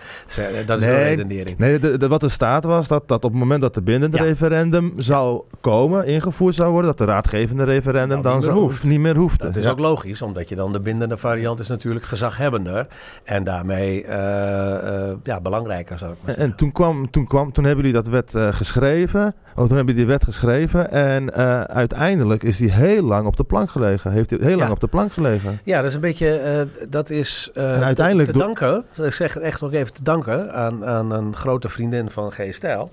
Dat 0.65 0.79
is 0.79 0.85
Nee, 0.85 0.95
een 0.95 1.03
redenering. 1.03 1.57
Nee, 1.57 1.79
de, 1.79 1.97
de- 1.97 2.07
wat 2.07 2.23
er 2.23 2.31
staat 2.31 2.63
was 2.63 2.87
dat, 2.87 3.07
dat 3.07 3.23
op 3.23 3.31
het 3.31 3.39
moment 3.39 3.61
dat 3.61 3.73
de 3.73 3.81
bindende 3.81 4.17
Ja. 4.17 4.23
referendum 4.23 4.93
zou 4.95 5.41
komen, 5.61 6.05
ingevoerd 6.05 6.55
zou 6.55 6.71
worden, 6.71 6.89
dat 6.89 6.97
de 7.07 7.13
raadgevende 7.13 7.63
referendum 7.63 8.21
Nou, 8.21 8.23
dan 8.23 8.37
niet 8.37 8.45
meer 8.45 8.55
hoeft. 8.55 8.83
niet 8.83 8.99
meer 8.99 9.15
hoefde. 9.15 9.45
Dat 9.47 9.55
is 9.55 9.67
ook 9.67 9.79
logisch, 9.79 10.21
omdat 10.21 10.49
je 10.49 10.55
dan 10.55 10.71
de 10.71 10.79
bindende 10.79 11.17
variant 11.17 11.59
is 11.59 11.67
natuurlijk 11.67 12.05
gezaghebbender. 12.05 12.87
En 13.23 13.43
daarmee 13.43 14.03
eh, 14.05 15.09
eh, 15.09 15.15
ja, 15.23 15.40
belangrijker, 15.41 15.97
zou 15.97 16.11
ik 16.11 16.17
maar 16.25 16.35
En, 16.35 16.55
toen, 16.55 16.71
kwam, 16.71 17.09
toen, 17.09 17.25
kwam, 17.25 17.51
toen 17.51 17.63
hebben 17.63 17.85
jullie 17.85 18.01
dat 18.01 18.11
wet 18.11 18.35
eh, 18.35 18.47
geschreven. 18.53 19.33
Oh, 19.55 19.55
toen 19.55 19.77
hebben 19.77 19.77
jullie 19.77 19.95
die 19.95 20.05
wet 20.05 20.23
geschreven. 20.23 20.91
En 20.91 21.33
eh, 21.33 21.61
uiteindelijk 21.61 22.43
is 22.43 22.57
die 22.57 22.71
heel 22.71 23.03
lang 23.03 23.27
op 23.27 23.37
de 23.37 23.43
plank 23.43 23.69
gelegen. 23.69 24.11
Heeft 24.11 24.29
die 24.29 24.37
heel 24.41 24.57
lang 24.57 24.71
op 24.71 24.79
de 24.79 24.87
plank 24.87 25.13
gelegen. 25.13 25.59
Ja, 25.63 25.77
dat 25.77 25.89
is 25.89 25.95
een 25.95 26.01
beetje, 26.01 26.37
eh, 26.37 26.89
dat 26.89 27.09
is 27.09 27.49
En 27.53 27.83
uiteindelijk 27.83 28.31
te 28.31 28.37
danken, 28.37 28.85
ik 28.95 29.13
zeg 29.13 29.33
het 29.33 29.43
echt 29.43 29.61
nog 29.61 29.73
even 29.73 29.93
te 29.93 30.03
danken 30.03 30.53
aan, 30.53 30.85
aan 30.85 31.11
een 31.11 31.35
grote 31.35 31.69
vriendin 31.69 32.09
van 32.09 32.31
G. 32.31 32.39
Stijl, 32.49 32.89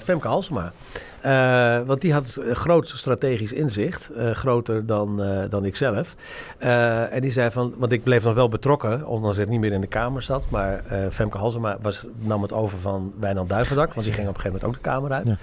Femke 0.00 0.28
Halsema. 0.28 0.72
Eh, 1.22 1.80
want 1.86 2.00
die 2.00 2.12
had 2.12 2.38
groot 2.52 2.88
strategisch 2.88 3.52
inzicht, 3.52 4.10
eh, 4.10 4.30
groter 4.30 4.86
dan, 4.86 5.22
eh, 5.22 5.48
dan 5.48 5.64
ik 5.64 5.76
zelf. 5.76 6.16
En 6.58 7.20
die 7.20 7.32
zei 7.32 7.50
van, 7.50 7.74
want 7.76 7.92
ik 7.92 8.02
bleef 8.02 8.24
nog 8.24 8.34
wel 8.34 8.48
betrokken, 8.48 9.06
ondanks 9.06 9.36
dat 9.36 9.44
ik 9.44 9.50
niet 9.50 9.60
meer 9.60 9.72
in 9.72 9.80
de 9.80 9.86
Kamer 9.86 10.22
zat. 10.22 10.50
Maar 10.50 10.82
Femke 11.10 11.38
Halsema 11.38 11.78
was, 11.82 12.06
nam 12.18 12.42
het 12.42 12.52
over 12.52 12.78
van 12.78 13.12
Wijnand 13.20 13.48
Duivendak, 13.48 13.94
want 13.94 14.06
die 14.06 14.14
ging 14.14 14.28
op 14.28 14.34
een 14.34 14.40
gegeven 14.40 14.60
moment 14.60 14.78
ook 14.78 14.84
de 14.84 14.90
Kamer 14.90 15.12
uit. 15.12 15.36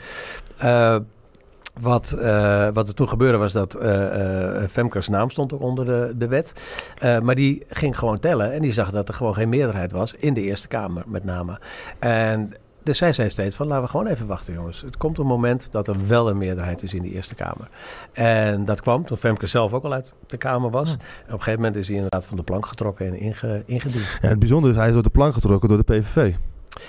Ja. 0.58 1.02
Wat, 1.82 2.10
wat 2.74 2.88
er 2.88 2.94
toen 2.94 3.10
gebeurde 3.10 3.38
was 3.38 3.54
dat 3.54 3.78
Femkes 4.70 5.08
naam 5.08 5.30
stond 5.30 5.54
ook 5.54 5.62
onder 5.62 5.86
de, 5.86 6.14
de 6.18 6.28
wet. 6.28 6.54
Maar 7.22 7.36
die 7.36 7.64
ging 7.68 7.98
gewoon 7.98 8.20
tellen 8.20 8.54
en 8.54 8.62
die 8.62 8.74
zag 8.74 8.92
dat 8.92 9.08
er 9.08 9.14
gewoon 9.14 9.34
geen 9.34 9.50
meerderheid 9.50 9.92
was 9.92 10.14
in 10.14 10.34
de 10.34 10.42
Eerste 10.42 10.68
Kamer 10.68 11.04
met 11.08 11.24
name. 11.24 11.60
En 12.00 12.54
dus 12.84 12.98
zij 12.98 13.14
zei 13.14 13.30
steeds 13.30 13.56
van 13.56 13.68
laten 13.68 13.84
we 13.84 13.90
gewoon 13.90 14.08
even 14.08 14.28
wachten 14.28 14.54
jongens. 14.54 14.82
Het 14.82 14.98
komt 14.98 15.18
een 15.18 15.26
moment 15.26 15.72
dat 15.72 15.88
er 15.88 16.08
wel 16.08 16.30
een 16.30 16.38
meerderheid 16.38 16.84
is 16.84 16.94
in 16.94 17.02
de 17.02 17.12
Eerste 17.12 17.36
Kamer. 17.36 17.70
En 18.14 18.66
dat 18.66 18.82
kwam 18.82 19.06
toen 19.06 19.18
Femke 19.18 19.48
zelf 19.48 19.74
ook 19.74 19.84
al 19.84 19.94
uit 19.94 20.14
de 20.28 20.38
Kamer 20.38 20.70
was. 20.70 20.90
En 20.90 20.96
op 20.96 21.02
een 21.32 21.38
gegeven 21.38 21.56
moment 21.56 21.76
is 21.76 21.88
hij 21.88 21.96
inderdaad 21.96 22.26
van 22.26 22.38
de 22.38 22.44
plank 22.44 22.66
getrokken 22.66 23.06
en 23.08 23.20
inge, 23.20 23.64
ingediend. 23.66 24.18
En 24.22 24.30
het 24.30 24.40
bijzondere 24.40 24.74
is, 24.74 24.80
hij 24.80 24.88
is 24.88 24.94
door 24.94 25.04
de 25.04 25.10
plank 25.10 25.34
getrokken 25.34 25.70
door 25.70 25.78
de 25.78 25.84
PVV. 25.84 26.34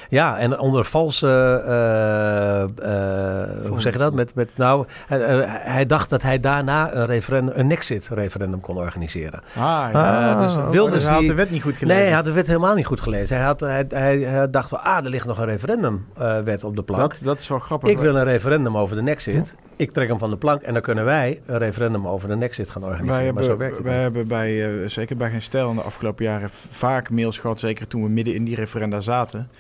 Ja, 0.09 0.39
en 0.39 0.59
onder 0.59 0.85
valse, 0.85 1.63
eh, 1.67 2.63
eh, 2.63 3.69
hoe 3.69 3.81
zeg 3.81 3.93
je 3.93 3.99
dat? 3.99 4.15
Met, 4.15 4.35
met, 4.35 4.51
nou, 4.57 4.87
hij, 5.07 5.21
eh, 5.21 5.45
hij 5.47 5.87
dacht 5.87 6.11
dat 6.11 6.23
hij 6.23 6.41
daarna 6.41 6.95
een, 6.95 7.07
referendum, 7.07 7.55
een 7.57 7.67
Nexit-referendum 7.67 8.61
kon 8.61 8.77
organiseren. 8.77 9.41
Ah, 9.57 9.89
ja. 9.93 10.33
Ah, 10.33 10.43
dus. 10.43 10.73
Wilders 10.73 10.95
dus 10.95 11.05
hij 11.05 11.15
had 11.15 11.27
de 11.27 11.35
wet 11.35 11.51
niet 11.51 11.63
goed 11.63 11.77
gelezen. 11.77 11.97
Nee, 11.97 12.07
hij 12.07 12.17
had 12.17 12.25
de 12.25 12.33
wet 12.33 12.47
helemaal 12.47 12.75
niet 12.75 12.87
goed 12.87 13.01
gelezen. 13.01 13.37
Hij, 13.37 13.47
had, 13.47 13.61
hij, 13.61 13.85
hij, 13.89 14.19
hij 14.19 14.51
dacht 14.51 14.69
van, 14.69 14.83
ah, 14.83 15.05
er 15.05 15.11
ligt 15.11 15.27
nog 15.27 15.39
een 15.39 15.45
referendumwet 15.45 16.65
op 16.65 16.77
de 16.77 16.83
plank. 16.83 17.01
dat, 17.01 17.21
dat 17.23 17.41
is 17.41 17.49
wel 17.49 17.59
grappig. 17.59 17.91
ik 17.91 17.99
wil 17.99 18.17
een 18.17 18.25
referendum 18.25 18.77
over 18.77 18.97
de 18.97 19.03
Nexit. 19.03 19.55
Ik 19.77 19.93
trek 19.93 20.09
hem 20.09 20.19
van 20.19 20.31
de 20.31 20.37
plank 20.37 20.63
en 20.63 20.73
dan 20.73 20.83
kunnen 20.83 21.05
wij 21.05 21.41
een 21.47 21.59
referendum 21.59 22.09
over 22.09 22.29
de 22.29 22.37
Nexit 22.37 22.71
gaan 22.71 22.85
organiseren. 22.85 23.23
Wij 23.23 23.33
maar 23.33 23.43
zo 23.43 23.49
hebben, 23.49 23.67
werkt 23.67 23.77
het 23.77 23.87
wij 23.87 23.95
niet. 23.95 24.03
hebben 24.03 24.27
bij, 24.27 24.83
eh, 24.83 24.89
zeker 24.89 25.17
bij 25.17 25.31
Geen 25.31 25.43
Stijl 25.43 25.71
in 25.71 25.77
de 25.77 25.83
afgelopen 25.83 26.25
jaren 26.25 26.51
vaak 26.71 27.11
mails 27.11 27.39
gehad, 27.39 27.61
zeker 27.61 27.87
toen 27.87 28.03
we 28.03 28.09
midden 28.09 28.35
in 28.35 28.45
die 28.45 28.55
referenda 28.55 29.01
zaten. 29.01 29.51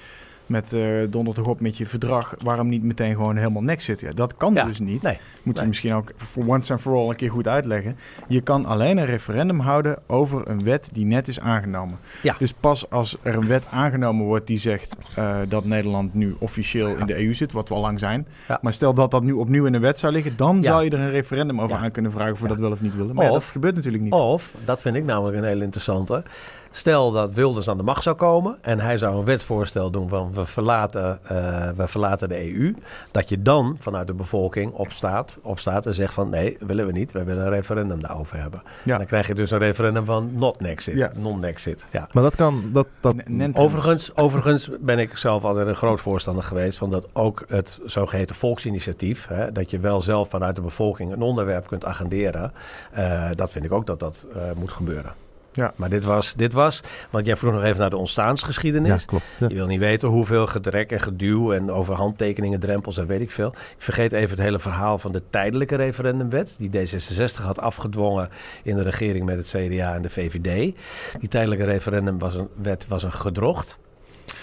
Met 0.50 0.73
eh 0.73 0.83
donder 1.11 1.35
toch 1.35 1.47
op 1.47 1.61
met 1.61 1.76
je 1.76 1.87
verdrag, 1.87 2.35
waarom 2.45 2.69
niet 2.69 2.83
meteen 2.83 3.14
gewoon 3.14 3.37
helemaal 3.37 3.62
nek 3.62 3.80
zitten? 3.80 4.07
Ja, 4.09 4.12
dat 4.14 4.37
kan 4.37 4.54
Ja, 4.54 4.64
dus 4.64 4.78
niet. 4.78 5.02
nee, 5.02 5.19
Moeten 5.42 5.45
nee. 5.45 5.62
we 5.62 5.66
misschien 5.66 5.92
ook 5.92 6.12
voor 6.16 6.47
once 6.47 6.73
and 6.73 6.80
for 6.80 6.97
all 6.97 7.09
een 7.09 7.16
keer 7.16 7.30
goed 7.30 7.49
uitleggen. 7.49 7.97
Je 8.28 8.40
kan 8.40 8.64
alleen 8.66 8.99
een 8.99 9.07
referendum 9.07 9.61
houden 9.61 9.97
over 10.07 10.49
een 10.49 10.64
wet 10.64 10.88
die 10.92 11.04
net 11.04 11.28
is 11.28 11.40
aangenomen. 11.40 11.99
Ja. 12.23 12.35
Dus 12.38 12.52
pas 12.52 12.90
als 12.90 13.16
er 13.23 13.35
een 13.37 13.47
wet 13.47 13.66
aangenomen 13.71 14.26
wordt 14.26 14.47
die 14.47 14.59
zegt 14.59 14.97
eh, 15.14 15.37
dat 15.49 15.64
Nederland 15.64 16.14
nu 16.14 16.35
officieel 16.38 16.97
in 16.97 17.07
de 17.07 17.19
EU 17.25 17.35
zit, 17.35 17.52
wat 17.52 17.69
we 17.69 17.75
al 17.75 17.80
lang 17.80 17.99
zijn. 17.99 18.26
Maar 18.61 18.73
stel 18.73 18.95
dat 18.95 19.11
dat 19.11 19.23
nu 19.23 19.33
opnieuw 19.33 19.64
in 19.66 19.73
de 19.73 19.78
wet 19.78 19.99
zou 19.99 20.12
liggen, 20.12 20.37
dan 20.37 20.62
zou 20.62 20.85
je 20.85 20.90
er 20.90 20.99
een 21.00 21.11
referendum 21.11 21.61
over 21.61 21.76
aan 21.76 21.90
kunnen 21.90 22.12
vragen 22.12 22.33
of 22.33 22.40
we 22.40 22.49
dat 22.49 22.59
wel 22.59 22.71
of 22.73 22.80
niet 22.80 22.97
willen. 22.97 23.14
Maar 23.14 23.26
Of- 23.28 23.33
dat 23.33 23.45
gebeurt 23.45 23.75
natuurlijk 23.75 24.02
niet. 24.02 24.12
Of, 24.12 24.54
dat 24.64 24.80
vind 24.80 24.97
ik 24.97 25.04
namelijk 25.04 25.37
een 25.37 25.45
hele 25.45 25.64
interessante. 25.64 26.23
Stel 26.70 27.10
dat 27.12 27.32
Wilders 27.32 27.68
aan 27.68 27.76
de 27.76 27.82
macht 27.82 28.02
zou 28.02 28.16
komen 28.16 28.58
en 28.60 28.80
hij 28.80 28.98
zou 28.98 29.18
een 29.18 29.24
wetsvoorstel 29.24 29.90
doen 29.90 30.08
van 30.08 30.32
we 30.34 30.44
verlaten, 30.44 31.18
eh, 31.22 31.70
we 31.76 31.86
verlaten 31.88 32.28
de 32.28 32.52
EU. 32.52 32.74
Dat 33.10 33.28
je 33.28 33.42
dan 33.42 33.76
vanuit 33.78 34.06
de 34.06 34.14
bevolking 34.14 34.72
opstaat, 34.72 35.38
opstaat 35.42 35.86
en 35.86 35.94
zegt 35.94 36.14
van 36.14 36.28
nee, 36.28 36.56
willen 36.60 36.86
we 36.86 36.92
niet. 36.92 37.12
We 37.12 37.24
willen 37.24 37.44
een 37.44 37.50
referendum 37.50 38.00
daarover 38.02 38.36
hebben. 38.40 38.62
Ja. 38.84 38.96
Dan 38.96 39.06
krijg 39.06 39.26
je 39.26 39.34
dus 39.34 39.50
een 39.50 39.58
referendum 39.58 40.04
van 40.04 40.30
not 40.34 40.60
nexit, 40.60 40.96
Ja. 40.96 41.12
non-nexit. 41.18 41.86
Ja. 41.90 42.08
Maar 42.12 42.22
dat 42.22 42.36
kan... 42.36 42.70
Dat, 42.72 42.86
dat. 43.00 43.14
Overigens, 43.52 44.16
overigens 44.16 44.70
ben 44.80 44.98
ik 44.98 45.16
zelf 45.16 45.44
altijd 45.44 45.66
een 45.66 45.76
groot 45.76 46.00
voorstander 46.00 46.44
geweest 46.44 46.78
van 46.78 46.90
dat 46.90 47.08
ook 47.12 47.44
het 47.48 47.80
zogeheten 47.84 48.36
volksinitiatief, 48.36 49.26
hè, 49.26 49.52
dat 49.52 49.70
je 49.70 49.78
wel 49.78 50.00
zelf 50.00 50.28
vanuit 50.28 50.56
de 50.56 50.62
bevolking 50.62 51.12
een 51.12 51.22
onderwerp 51.22 51.66
kunt 51.66 51.84
agenderen, 51.84 52.52
eh, 52.92 53.28
dat 53.34 53.52
vind 53.52 53.64
ik 53.64 53.72
ook 53.72 53.86
dat 53.86 54.00
dat 54.00 54.26
eh, 54.34 54.42
moet 54.56 54.72
gebeuren. 54.72 55.12
Ja. 55.52 55.73
Maar 55.76 55.88
dit 55.88 56.04
was, 56.04 56.35
dit 56.35 56.52
was, 56.52 56.83
want 57.11 57.26
jij 57.26 57.37
vroeg 57.37 57.52
nog 57.52 57.62
even 57.62 57.80
naar 57.80 57.90
de 57.90 57.97
ontstaansgeschiedenis. 57.97 59.00
Ja, 59.00 59.07
klopt. 59.07 59.25
Je 59.38 59.54
wil 59.54 59.66
niet 59.66 59.80
weten 59.80 60.09
hoeveel 60.09 60.47
gedrek 60.47 60.92
en 60.92 61.00
geduw 61.00 61.52
en 61.52 61.71
over 61.71 61.95
handtekeningen, 61.95 62.61
drempels 62.61 62.99
en 62.99 63.07
weet 63.07 63.21
ik 63.21 63.30
veel. 63.30 63.49
Ik 63.49 63.75
vergeet 63.83 64.12
even 64.12 64.30
het 64.30 64.38
hele 64.38 64.59
verhaal 64.59 64.99
van 64.99 65.12
de 65.12 65.23
tijdelijke 65.30 65.76
referendumwet, 65.76 66.57
die 66.59 66.71
D66 66.71 67.42
had 67.42 67.61
afgedwongen 67.61 68.28
in 68.62 68.76
de 68.76 68.83
regering 68.83 69.25
met 69.25 69.37
het 69.37 69.47
CDA 69.47 69.95
en 69.95 70.02
de 70.02 70.11
VVD. 70.11 70.75
Die 71.21 71.28
tijdelijke 71.28 71.64
referendumwet 71.64 72.87
was 72.88 73.02
een 73.02 73.12
gedrocht. 73.12 73.78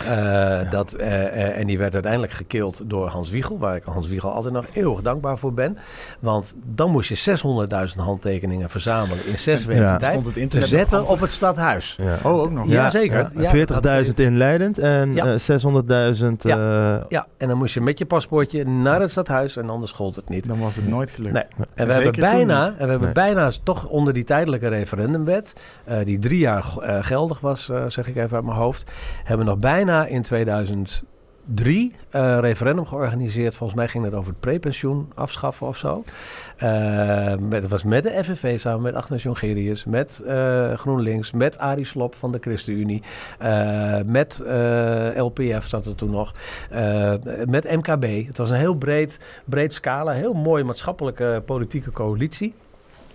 Uh, 0.03 0.71
dat, 0.71 0.95
uh, 0.99 1.57
en 1.57 1.67
die 1.67 1.77
werd 1.77 1.93
uiteindelijk 1.93 2.33
gekild 2.33 2.81
door 2.85 3.07
Hans 3.07 3.29
Wiegel, 3.29 3.57
waar 3.57 3.75
ik 3.75 3.83
Hans 3.83 4.07
Wiegel 4.07 4.31
altijd 4.31 4.53
nog 4.53 4.65
eeuwig 4.73 5.01
dankbaar 5.01 5.37
voor 5.37 5.53
ben. 5.53 5.77
Want 6.19 6.55
dan 6.65 6.91
moest 6.91 7.09
je 7.09 7.37
600.000 7.95 8.03
handtekeningen 8.03 8.69
verzamelen 8.69 9.25
in 9.25 9.39
zes 9.39 9.65
weken 9.65 9.83
ja. 9.83 9.97
tijd 9.97 10.25
het 10.25 10.37
internet 10.37 10.69
zetten 10.69 11.03
op, 11.03 11.09
op 11.09 11.19
het 11.19 11.29
stadhuis. 11.29 11.97
Ja. 12.01 12.17
Oh, 12.23 12.41
ook 12.41 12.51
nog? 12.51 12.67
Ja, 12.67 12.89
zeker. 12.89 13.31
Ja, 13.35 14.05
40.000 14.05 14.13
in 14.15 14.37
Leidend 14.37 14.77
en 14.77 15.15
600.000... 15.15 16.25
Ja. 16.37 17.05
ja, 17.09 17.27
en 17.37 17.47
dan 17.47 17.57
moest 17.57 17.73
je 17.73 17.81
met 17.81 17.97
je 17.97 18.05
paspoortje 18.05 18.65
naar 18.65 19.01
het 19.01 19.11
stadhuis 19.11 19.57
en 19.57 19.69
anders 19.69 19.91
gold 19.91 20.15
het 20.15 20.29
niet. 20.29 20.47
Dan 20.47 20.59
was 20.59 20.75
het 20.75 20.87
nooit 20.87 21.09
gelukt. 21.09 21.33
Nee. 21.33 21.43
En 21.73 21.87
we 21.87 21.93
hebben 21.93 22.11
bijna, 22.11 22.65
en 22.65 22.73
we 22.73 22.89
hebben 22.89 23.01
nee. 23.01 23.11
bijna 23.11 23.51
toch 23.63 23.87
onder 23.87 24.13
die 24.13 24.23
tijdelijke 24.23 24.67
referendumwet, 24.67 25.55
uh, 25.89 26.05
die 26.05 26.19
drie 26.19 26.39
jaar 26.39 26.63
geldig 27.01 27.39
was, 27.39 27.71
zeg 27.87 28.07
ik 28.07 28.15
even 28.15 28.35
uit 28.35 28.45
mijn 28.45 28.57
hoofd, 28.57 28.91
hebben 29.23 29.45
we 29.45 29.51
nog 29.51 29.59
bijna 29.59 29.86
in 29.89 30.21
2003 30.21 31.05
uh, 32.11 32.37
referendum 32.39 32.85
georganiseerd. 32.85 33.55
Volgens 33.55 33.79
mij 33.79 33.87
ging 33.87 34.03
het 34.03 34.13
over 34.13 34.31
het 34.31 34.39
prepensioen 34.39 35.11
afschaffen 35.15 35.67
of 35.67 35.77
zo. 35.77 36.03
Met, 37.39 37.61
het 37.61 37.67
was 37.67 37.83
met 37.83 38.03
de 38.03 38.23
FNV 38.23 38.59
samen 38.59 38.81
met 38.81 38.95
Agnes 38.95 39.23
Jongerius, 39.23 39.85
met 39.85 40.23
uh, 40.25 40.73
GroenLinks, 40.73 41.31
met 41.31 41.57
Arie 41.57 41.85
Slop 41.85 42.15
van 42.15 42.31
de 42.31 42.37
ChristenUnie, 42.41 43.03
met 44.05 44.43
LPF 45.15 45.67
zat 45.67 45.85
er 45.85 45.95
toen 45.95 46.11
nog, 46.11 46.33
met 47.45 47.75
MKB. 47.75 48.27
Het 48.27 48.37
was 48.37 48.49
een 48.49 48.55
heel 48.55 48.75
breed, 48.75 49.19
breed 49.45 49.73
scala, 49.73 50.11
heel 50.11 50.33
mooie 50.33 50.63
maatschappelijke 50.63 51.43
politieke 51.45 51.91
coalitie. 51.91 52.53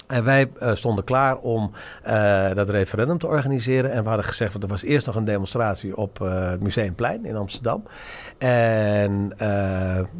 En 0.06 0.24
wij 0.24 0.50
uh, 0.62 0.74
stonden 0.74 1.04
klaar 1.04 1.36
om 1.36 1.70
uh, 2.06 2.54
dat 2.54 2.68
referendum 2.68 3.18
te 3.18 3.26
organiseren. 3.26 3.92
En 3.92 4.02
we 4.02 4.08
hadden 4.08 4.26
gezegd, 4.26 4.52
want 4.52 4.64
er 4.64 4.70
was 4.70 4.82
eerst 4.82 5.06
nog 5.06 5.16
een 5.16 5.24
demonstratie 5.24 5.96
op 5.96 6.18
uh, 6.22 6.50
het 6.50 6.60
Museumplein 6.60 7.24
in 7.24 7.36
Amsterdam. 7.36 7.82
En 8.38 9.28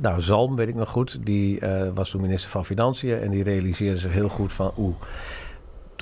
nou, 0.00 0.20
Zalm, 0.20 0.56
weet 0.56 0.68
ik 0.68 0.74
nog 0.74 0.90
goed, 0.90 1.18
die 1.26 1.60
was 1.94 2.10
toen 2.10 2.20
minister 2.20 2.50
van 2.50 2.64
Financiën. 2.64 3.20
En 3.20 3.30
die 3.30 3.42
realiseerde 3.44 3.98
zich 3.98 4.12
heel 4.12 4.28
goed 4.28 4.52
van, 4.52 4.72
oeh, 4.78 4.94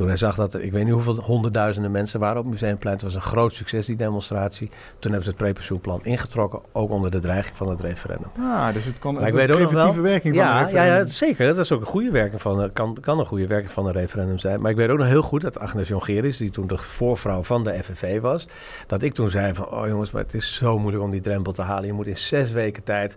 toen 0.01 0.09
hij 0.09 0.19
zag 0.19 0.37
dat 0.37 0.55
er, 0.55 0.63
ik 0.63 0.73
weet 0.73 0.85
niet 0.85 0.93
hoeveel 0.93 1.21
honderdduizenden 1.21 1.91
mensen 1.91 2.21
waren 2.21 2.37
op 2.37 2.43
het 2.43 2.53
Museumplein. 2.53 2.95
Het 2.95 3.05
was 3.05 3.15
een 3.15 3.21
groot 3.21 3.53
succes, 3.53 3.87
die 3.87 3.97
demonstratie. 3.97 4.69
Toen 4.99 5.13
hebben 5.13 5.23
ze 5.23 5.29
het 5.29 5.39
prepensioenplan 5.39 6.01
ingetrokken, 6.03 6.61
ook 6.73 6.91
onder 6.91 7.11
de 7.11 7.19
dreiging 7.19 7.57
van 7.57 7.69
het 7.69 7.81
referendum. 7.81 8.29
Ah, 8.39 8.73
dus 8.73 8.85
het 8.85 8.99
kon 8.99 9.15
maar 9.15 9.27
ik 9.27 9.33
weet 9.33 9.51
ook 9.51 9.59
nog 9.59 9.73
wel, 9.73 10.01
werking 10.01 10.35
ja, 10.35 10.47
van 10.47 10.59
referendum. 10.59 10.93
Ja, 10.93 10.99
ja, 10.99 11.07
zeker. 11.07 11.47
Dat 11.47 11.65
is 11.65 11.73
ook 11.73 11.81
een 11.81 11.87
goede 11.87 12.11
werking 12.11 12.41
van, 12.41 12.73
kan, 12.73 12.97
kan 13.01 13.19
een 13.19 13.27
goede 13.27 13.47
werking 13.47 13.73
van 13.73 13.87
een 13.87 13.93
referendum 13.93 14.39
zijn. 14.39 14.61
Maar 14.61 14.71
ik 14.71 14.77
weet 14.77 14.89
ook 14.89 14.99
nog 14.99 15.07
heel 15.07 15.23
goed 15.23 15.41
dat 15.41 15.59
Agnes 15.59 15.89
Jongerius, 15.89 16.37
die 16.37 16.51
toen 16.51 16.67
de 16.67 16.79
voorvrouw 16.79 17.43
van 17.43 17.65
de 17.65 17.83
FNV 17.83 18.21
was, 18.21 18.49
dat 18.87 19.03
ik 19.03 19.15
toen 19.15 19.31
zei 19.31 19.55
van, 19.55 19.71
oh 19.71 19.87
jongens, 19.87 20.11
maar 20.11 20.23
het 20.23 20.35
is 20.35 20.55
zo 20.55 20.79
moeilijk 20.79 21.05
om 21.05 21.11
die 21.11 21.21
drempel 21.21 21.53
te 21.53 21.63
halen. 21.63 21.87
Je 21.87 21.93
moet 21.93 22.07
in 22.07 22.17
zes 22.17 22.53
weken 22.53 22.83
tijd 22.83 23.17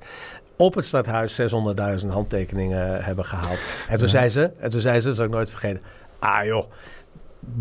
op 0.56 0.76
het 0.76 0.86
stadhuis 0.86 1.42
600.000 1.42 2.08
handtekeningen 2.08 3.04
hebben 3.04 3.26
gehaald. 3.26 3.60
En 3.90 3.98
toen 3.98 4.08
ja. 4.08 4.12
zei 4.12 4.30
ze, 4.30 4.52
en 4.60 4.70
toen 4.70 4.82
zei 4.82 5.00
ze, 5.00 5.08
dat 5.08 5.16
zal 5.16 5.26
ik 5.26 5.32
nooit 5.32 5.50
vergeten 5.50 5.82
ah 6.24 6.44
joh, 6.46 6.66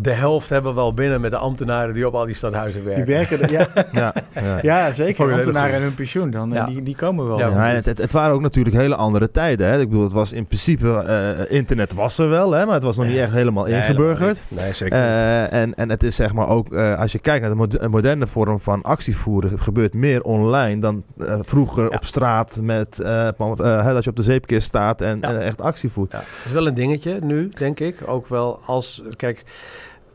de 0.01 0.11
helft 0.11 0.49
hebben 0.49 0.73
we 0.73 0.79
al 0.79 0.93
binnen 0.93 1.21
met 1.21 1.31
de 1.31 1.37
ambtenaren 1.37 1.93
die 1.93 2.07
op 2.07 2.13
al 2.13 2.25
die 2.25 2.35
stadhuizen 2.35 2.83
werken. 2.83 3.05
Die 3.05 3.15
werken, 3.15 3.51
ja. 3.51 3.67
ja, 3.91 4.13
ja. 4.33 4.59
ja, 4.85 4.93
zeker. 4.93 5.33
Ambtenaren 5.33 5.75
en 5.75 5.81
hun 5.81 5.95
pensioen, 5.95 6.31
dan, 6.31 6.51
ja. 6.51 6.65
die, 6.65 6.83
die 6.83 6.95
komen 6.95 7.27
wel. 7.27 7.37
Ja, 7.37 7.51
het, 7.51 7.85
het, 7.85 7.97
het, 7.97 8.11
waren 8.11 8.33
ook 8.33 8.41
natuurlijk 8.41 8.75
hele 8.75 8.95
andere 8.95 9.31
tijden. 9.31 9.67
Hè. 9.67 9.79
Ik 9.79 9.89
bedoel, 9.89 10.03
het 10.03 10.13
was 10.13 10.33
in 10.33 10.45
principe, 10.45 11.05
uh, 11.47 11.57
internet 11.57 11.93
was 11.93 12.17
er 12.17 12.29
wel, 12.29 12.51
hè, 12.51 12.65
maar 12.65 12.73
het 12.73 12.83
was 12.83 12.97
nog 12.97 13.05
niet 13.05 13.17
echt 13.17 13.31
helemaal 13.31 13.63
nee, 13.63 13.75
ingeburgerd. 13.75 14.41
Nee, 14.47 14.73
zeker 14.73 14.97
uh, 14.97 15.53
en, 15.53 15.75
en 15.75 15.89
het 15.89 16.03
is 16.03 16.15
zeg 16.15 16.33
maar 16.33 16.47
ook, 16.47 16.73
uh, 16.73 16.99
als 16.99 17.11
je 17.11 17.19
kijkt 17.19 17.47
naar 17.47 17.67
de 17.67 17.87
moderne 17.89 18.27
vorm 18.27 18.59
van 18.59 18.81
actievoeren, 18.81 19.59
gebeurt 19.59 19.93
meer 19.93 20.21
online 20.21 20.81
dan 20.81 21.03
vroeger 21.41 21.89
op 21.89 22.05
straat 22.05 22.57
met, 22.61 22.95
dat 23.35 24.03
je 24.03 24.09
op 24.09 24.15
de 24.15 24.23
zeepkist 24.23 24.67
staat 24.67 25.01
en 25.01 25.41
echt 25.41 25.61
actie 25.61 25.89
voert. 25.89 26.11
Dat 26.11 26.23
is 26.45 26.51
wel 26.51 26.67
een 26.67 26.73
dingetje 26.73 27.19
nu, 27.21 27.47
denk 27.47 27.79
ik. 27.79 27.97
Ook 28.05 28.27
wel 28.27 28.59
als, 28.65 29.03
kijk 29.15 29.43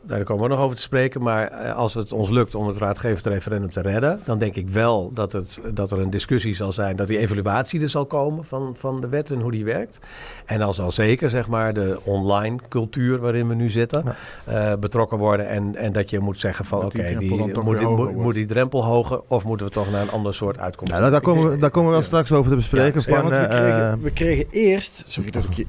daar 0.09 0.23
komen 0.23 0.43
we 0.43 0.49
nog 0.49 0.59
over 0.59 0.75
te 0.75 0.81
spreken. 0.81 1.21
Maar 1.21 1.47
eh, 1.47 1.75
als 1.75 1.93
het 1.93 2.11
ons 2.11 2.29
lukt 2.29 2.55
om 2.55 2.67
het 2.67 2.77
raadgevend 2.77 3.25
referendum 3.25 3.71
te 3.71 3.81
redden, 3.81 4.21
dan 4.25 4.37
denk 4.37 4.55
ik 4.55 4.69
wel 4.69 5.11
dat, 5.13 5.31
het, 5.31 5.61
dat 5.73 5.91
er 5.91 5.99
een 5.99 6.09
discussie 6.09 6.55
zal 6.55 6.71
zijn, 6.71 6.95
dat 6.95 7.07
die 7.07 7.17
evaluatie 7.17 7.81
er 7.81 7.89
zal 7.89 8.05
komen 8.05 8.45
van, 8.45 8.73
van 8.77 9.01
de 9.01 9.07
wet 9.07 9.29
en 9.29 9.41
hoe 9.41 9.51
die 9.51 9.65
werkt. 9.65 9.99
En 10.45 10.59
dan 10.59 10.73
zal 10.73 10.91
zeker 10.91 11.29
zeg 11.29 11.47
maar 11.47 11.73
de 11.73 11.99
online 12.03 12.57
cultuur 12.69 13.19
waarin 13.19 13.47
we 13.47 13.55
nu 13.55 13.69
zitten 13.69 14.03
ja. 14.45 14.71
uh, 14.71 14.77
betrokken 14.79 15.17
worden. 15.17 15.47
En, 15.47 15.75
en 15.75 15.91
dat 15.91 16.09
je 16.09 16.19
moet 16.19 16.39
zeggen 16.39 16.65
van 16.65 16.77
oké, 16.85 16.97
okay, 16.97 17.07
die, 17.07 17.17
die 17.17 17.29
moet, 17.37 17.77
die, 17.77 17.87
moet, 17.87 18.15
moet, 18.15 18.33
die 18.33 18.45
drempel 18.45 18.85
hoger 18.85 19.21
of 19.27 19.43
moeten 19.43 19.65
we 19.65 19.71
toch 19.71 19.91
naar 19.91 20.01
een 20.01 20.11
ander 20.11 20.33
soort 20.33 20.59
uitkomst? 20.59 20.93
Ja, 20.93 21.09
daar, 21.09 21.21
komen 21.21 21.49
we, 21.49 21.57
daar 21.57 21.69
komen 21.69 21.89
we 21.89 21.95
wel 21.95 22.05
straks 22.05 22.31
over 22.31 22.49
te 22.49 22.55
bespreken. 22.55 23.01
Ja, 23.05 23.15
van, 23.15 23.23
want 23.23 23.35
we, 23.35 23.41
uh, 23.41 23.49
kregen, 23.49 24.01
we 24.01 24.11
kregen 24.11 24.45
eerst, 24.51 25.03
sorry 25.07 25.31
dat 25.31 25.43
ik 25.43 25.53
je 25.53 25.65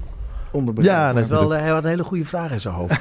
ja, 0.74 1.26
wel, 1.26 1.50
hij 1.50 1.68
had 1.68 1.84
een 1.84 1.90
hele 1.90 2.04
goede 2.04 2.24
vraag 2.24 2.52
in 2.52 2.60
zijn 2.60 2.74
hoofd. 2.74 3.00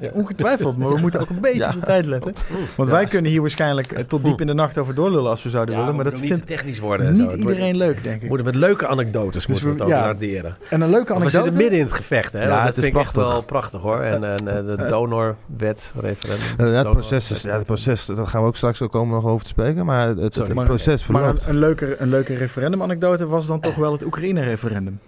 ja. 0.00 0.10
Ongetwijfeld, 0.12 0.76
maar 0.76 0.88
we 0.88 1.00
moeten 1.00 1.20
ook 1.20 1.30
een 1.30 1.40
beetje 1.40 1.58
ja. 1.58 1.68
op 1.68 1.74
de 1.74 1.86
tijd 1.86 2.06
letten. 2.06 2.34
Want 2.74 2.88
wij 2.88 3.06
kunnen 3.06 3.30
hier 3.30 3.40
waarschijnlijk 3.40 3.92
eh, 3.92 4.04
tot 4.04 4.24
diep 4.24 4.40
in 4.40 4.46
de 4.46 4.54
nacht 4.54 4.78
over 4.78 4.94
doorlullen 4.94 5.30
als 5.30 5.42
we 5.42 5.48
zouden 5.48 5.76
willen. 5.76 5.94
Maar 5.94 6.04
dat 6.04 6.18
vindt 6.18 6.46
technisch 6.46 6.78
worden. 6.78 7.12
Niet 7.12 7.32
iedereen 7.32 7.76
leuk, 7.76 8.02
denk 8.02 8.14
ik. 8.14 8.20
We 8.20 8.26
moeten 8.26 8.46
met 8.46 8.54
leuke 8.54 8.86
anecdotes 8.86 9.46
dus 9.46 9.46
moeten 9.46 9.86
we 9.86 9.92
het 9.92 10.02
waarderen. 10.02 10.56
En 10.70 10.80
een 10.80 10.90
leuke 10.90 11.14
anekdote. 11.14 11.24
We 11.24 11.42
zitten 11.42 11.54
midden 11.62 11.78
in 11.78 11.84
het 11.84 11.94
gevecht, 11.94 12.32
hè? 12.32 12.42
Ja, 12.42 12.64
dat 12.64 12.74
vind 12.74 12.86
ik 12.86 12.96
echt 12.96 13.14
wel 13.14 13.42
prachtig, 13.42 13.80
hoor. 13.80 14.00
En, 14.00 14.24
en 14.24 14.48
eh, 14.48 14.76
de 14.76 14.86
donorwet, 14.88 15.92
referendum. 16.00 16.72
Ja, 16.72 16.78
het 16.78 16.90
proces, 16.90 17.30
is, 17.30 17.42
ja, 17.42 17.56
het 17.56 17.66
proces, 17.66 18.06
daar 18.06 18.28
gaan 18.28 18.40
we 18.42 18.46
ook 18.46 18.56
straks 18.56 18.82
ook 18.82 18.92
komen 18.92 19.14
nog 19.14 19.24
over 19.24 19.42
te 19.42 19.50
spreken. 19.50 19.84
Maar 19.84 20.08
het, 20.08 20.34
het, 20.34 20.54
proces 20.54 21.02
verloopt. 21.02 21.32
Maar 21.32 21.48
een 21.48 21.58
leuke, 21.58 22.00
een 22.00 22.08
leuke 22.08 22.34
referendumanekdote 22.34 23.26
was 23.26 23.46
dan 23.46 23.60
toch 23.60 23.74
wel 23.74 23.92
het 23.92 24.04
Oekraïne-referendum. 24.04 24.98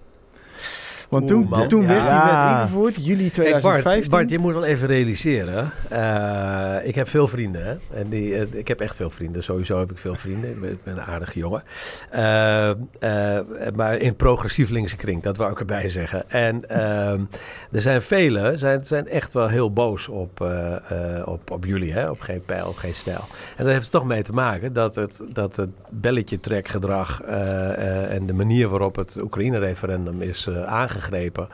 Want 1.11 1.29
toen, 1.29 1.49
Oeh, 1.52 1.67
toen 1.67 1.83
ja. 1.83 1.88
werd 1.88 2.02
die 2.02 2.33
wet 2.33 2.57
ingevoerd, 2.57 3.07
juli 3.07 3.31
2015. 3.31 3.83
Kijk 3.83 3.93
Bart, 3.93 4.09
Bart, 4.09 4.31
je 4.31 4.38
moet 4.38 4.52
wel 4.52 4.64
even 4.64 4.88
realiseren. 4.88 5.71
Uh, 5.93 6.76
ik 6.83 6.95
heb 6.95 7.09
veel 7.09 7.29
vrienden. 7.29 7.64
Hè? 7.64 7.99
En 7.99 8.09
die, 8.09 8.29
uh, 8.29 8.43
ik 8.50 8.69
heb 8.69 8.81
echt 8.81 8.97
veel 8.97 9.11
vrienden. 9.11 9.43
Sowieso 9.43 9.79
heb 9.79 9.90
ik 9.90 9.99
veel 9.99 10.14
vrienden. 10.14 10.50
Ik 10.50 10.61
ben, 10.61 10.71
ik 10.71 10.85
ben 10.85 10.97
een 10.97 11.02
aardige 11.02 11.38
jongen. 11.38 11.62
Uh, 12.12 12.19
maar 13.75 13.97
in 13.97 14.17
progressief 14.17 14.69
linkse 14.69 14.97
kring, 14.97 15.23
dat 15.23 15.37
wou 15.37 15.52
ik 15.52 15.61
erbij 15.61 15.88
zeggen. 15.88 16.31
En 16.31 16.69
ehm, 16.69 17.21
er 17.73 17.81
zijn 17.81 18.02
velen, 18.02 18.59
zijn, 18.59 18.85
zijn 18.85 19.09
echt 19.09 19.33
wel 19.33 19.49
heel 19.49 19.73
boos 19.73 20.09
op, 20.09 20.40
op, 21.25 21.50
op 21.50 21.64
jullie. 21.64 21.93
Hè? 21.93 22.11
Op 22.11 22.21
geen 22.21 22.45
pijl, 22.45 22.69
op 22.69 22.76
geen 22.76 22.95
stijl. 22.95 23.25
En 23.57 23.64
dat 23.64 23.73
heeft 23.73 23.85
er 23.85 23.90
toch 23.90 24.05
mee 24.05 24.23
te 24.23 24.33
maken 24.33 24.73
dat 24.73 24.95
het, 24.95 25.23
dat 25.33 25.57
het 25.57 25.71
belletje 25.90 26.40
trekgedrag 26.40 27.21
en 27.21 28.26
de 28.26 28.35
manier 28.35 28.69
waarop 28.69 28.97
het 28.97 29.19
Oekraïne-referendum 29.21 30.23
is 30.23 30.49
aangegeven 30.49 31.00
aangegrepen 31.00 31.49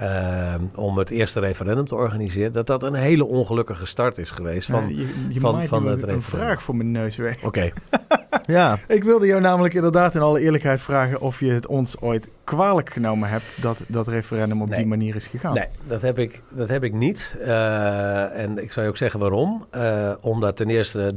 uh, 0.00 0.54
om 0.74 0.98
het 0.98 1.10
eerste 1.10 1.40
referendum 1.40 1.84
te 1.84 1.94
organiseren, 1.94 2.52
dat 2.52 2.66
dat 2.66 2.82
een 2.82 2.94
hele 2.94 3.24
ongelukkige 3.24 3.86
start 3.86 4.18
is 4.18 4.30
geweest 4.30 4.70
van, 4.70 4.88
je, 4.88 5.06
je 5.28 5.40
van, 5.40 5.66
van 5.66 5.86
het 5.86 5.94
referendum. 5.94 6.14
een 6.14 6.22
vraag 6.22 6.62
voor 6.62 6.76
mijn 6.76 6.90
neus 6.90 7.16
weg. 7.16 7.36
Oké. 7.36 7.46
Okay. 7.46 7.72
ja. 8.58 8.78
Ik 8.88 9.04
wilde 9.04 9.26
jou 9.26 9.40
namelijk 9.40 9.74
inderdaad 9.74 10.14
in 10.14 10.20
alle 10.20 10.40
eerlijkheid 10.40 10.80
vragen 10.80 11.20
of 11.20 11.40
je 11.40 11.50
het 11.50 11.66
ons 11.66 12.00
ooit 12.00 12.28
kwalijk 12.56 12.90
genomen 12.90 13.28
hebt 13.28 13.62
dat 13.62 13.80
dat 13.86 14.08
referendum 14.08 14.62
op 14.62 14.68
nee. 14.68 14.78
die 14.78 14.86
manier 14.86 15.16
is 15.16 15.26
gegaan. 15.26 15.54
Nee, 15.54 15.66
dat 15.86 16.02
heb 16.02 16.18
ik, 16.18 16.42
dat 16.54 16.68
heb 16.68 16.84
ik 16.84 16.92
niet. 16.92 17.36
Uh, 17.40 18.38
en 18.38 18.58
ik 18.58 18.72
zou 18.72 18.84
je 18.84 18.92
ook 18.92 18.98
zeggen 18.98 19.20
waarom. 19.20 19.66
Uh, 19.74 20.12
omdat 20.20 20.56
ten 20.56 20.70
eerste 20.70 21.12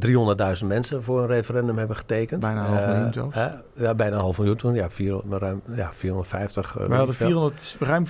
300.000 0.61 0.65
mensen 0.65 1.03
voor 1.03 1.21
een 1.21 1.27
referendum 1.27 1.77
hebben 1.77 1.95
getekend. 1.95 2.41
Bijna 2.41 2.59
een 2.59 2.65
half 2.65 2.85
miljoen 2.85 3.13
zelfs. 3.13 3.35
ja, 3.75 3.95
bijna 3.95 4.15
een 4.15 4.21
half 4.21 4.37
miljoen 4.37 4.57
toen. 4.57 4.73
Ja, 4.73 4.89
vier, 4.89 5.21
ruim, 5.29 5.61
ja 5.75 5.89
450. 5.93 6.73
We 6.87 6.95
hadden 6.95 7.15
400, 7.15 7.77
ruim 7.79 8.05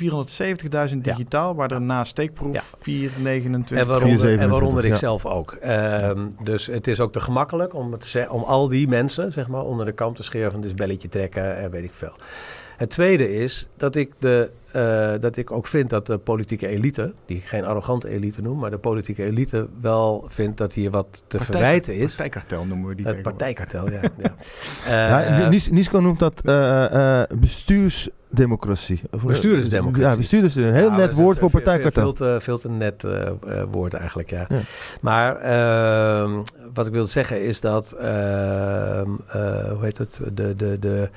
470.000 0.92 0.98
digitaal, 0.98 1.50
ja. 1.50 1.56
waar 1.56 1.72
er 1.72 1.82
na 1.82 2.04
steekproef 2.04 2.54
ja. 2.54 2.62
429. 2.80 3.78
En 3.78 3.88
waaronder, 3.88 4.40
en 4.40 4.50
waaronder 4.50 4.86
ik 4.86 4.96
zelf 4.96 5.26
ook. 5.26 5.58
Uh, 5.64 6.12
dus 6.44 6.66
het 6.66 6.88
is 6.88 7.00
ook 7.00 7.12
te 7.12 7.20
gemakkelijk 7.20 7.74
om, 7.74 7.98
te 7.98 8.26
om 8.30 8.44
al 8.44 8.68
die 8.68 8.88
mensen 8.94 9.32
zeg 9.32 9.48
maar, 9.48 9.62
onder 9.62 9.86
de 9.86 9.92
kant 9.92 10.16
te 10.16 10.24
scheren 10.24 10.52
van 10.52 10.62
dus 10.62 10.74
belletje 10.74 11.10
trekken 11.10 11.58
en 11.58 11.72
weet 11.72 11.84
ik 11.84 11.94
veel. 11.94 12.16
Het 12.78 12.90
tweede 12.90 13.34
is 13.34 13.68
dat 13.78 13.96
ik, 13.96 14.12
de, 14.20 14.52
uh, 14.76 15.22
dat 15.22 15.38
ik 15.38 15.52
ook 15.52 15.68
vind 15.68 15.90
dat 15.90 16.06
de 16.06 16.18
politieke 16.18 16.68
elite, 16.68 17.14
die 17.26 17.38
ik 17.38 17.44
geen 17.44 17.66
arrogante 17.66 18.10
elite 18.10 18.42
noem, 18.42 18.60
maar 18.60 18.72
de 18.72 18.78
politieke 18.78 19.24
elite 19.24 19.68
wel 19.82 20.26
vindt 20.28 20.58
dat 20.58 20.74
hier 20.74 20.92
wat 20.92 21.24
te 21.28 21.38
Partij, 21.38 21.54
verwijten 21.54 21.96
is. 21.96 22.16
Partijkartel 22.16 22.66
noemen 22.66 22.90
we 22.90 22.96
die. 22.96 23.06
Het 23.06 23.22
partijkartel, 23.22 23.92
ja. 23.92 24.02
ja. 24.24 24.36
Uh, 24.88 25.52
ja 25.52 25.60
Nisco 25.72 26.00
noemt 26.00 26.20
dat 26.20 26.42
uh, 26.46 27.24
bestuurs 27.40 28.10
democratie. 28.34 29.02
Bestuurdersdemocratie. 29.26 30.10
Ja, 30.10 30.16
bestuurdersdemocratie. 30.16 30.86
Een 30.86 30.92
heel 30.92 31.06
net 31.06 31.14
woord 31.14 31.40
voor 31.40 31.50
partijkartel. 31.50 32.04
Veel 32.04 32.14
te, 32.14 32.38
veel 32.42 32.58
te 32.58 32.70
net 32.70 33.04
uh, 33.04 33.30
woord 33.72 33.94
eigenlijk, 33.94 34.30
ja. 34.30 34.46
ja. 34.50 34.60
Maar 35.02 35.46
uh, 36.26 36.40
wat 36.74 36.88
ik 36.88 36.94
wilde 36.94 37.10
zeggen 37.10 37.42
is 37.42 37.62
dat, 37.62 37.96
uh, 37.98 38.02
hoe 38.02 39.78
heet 39.82 39.98
het, 39.98 40.22
de, 40.34 40.56
de, 40.56 40.80
de 40.80 41.10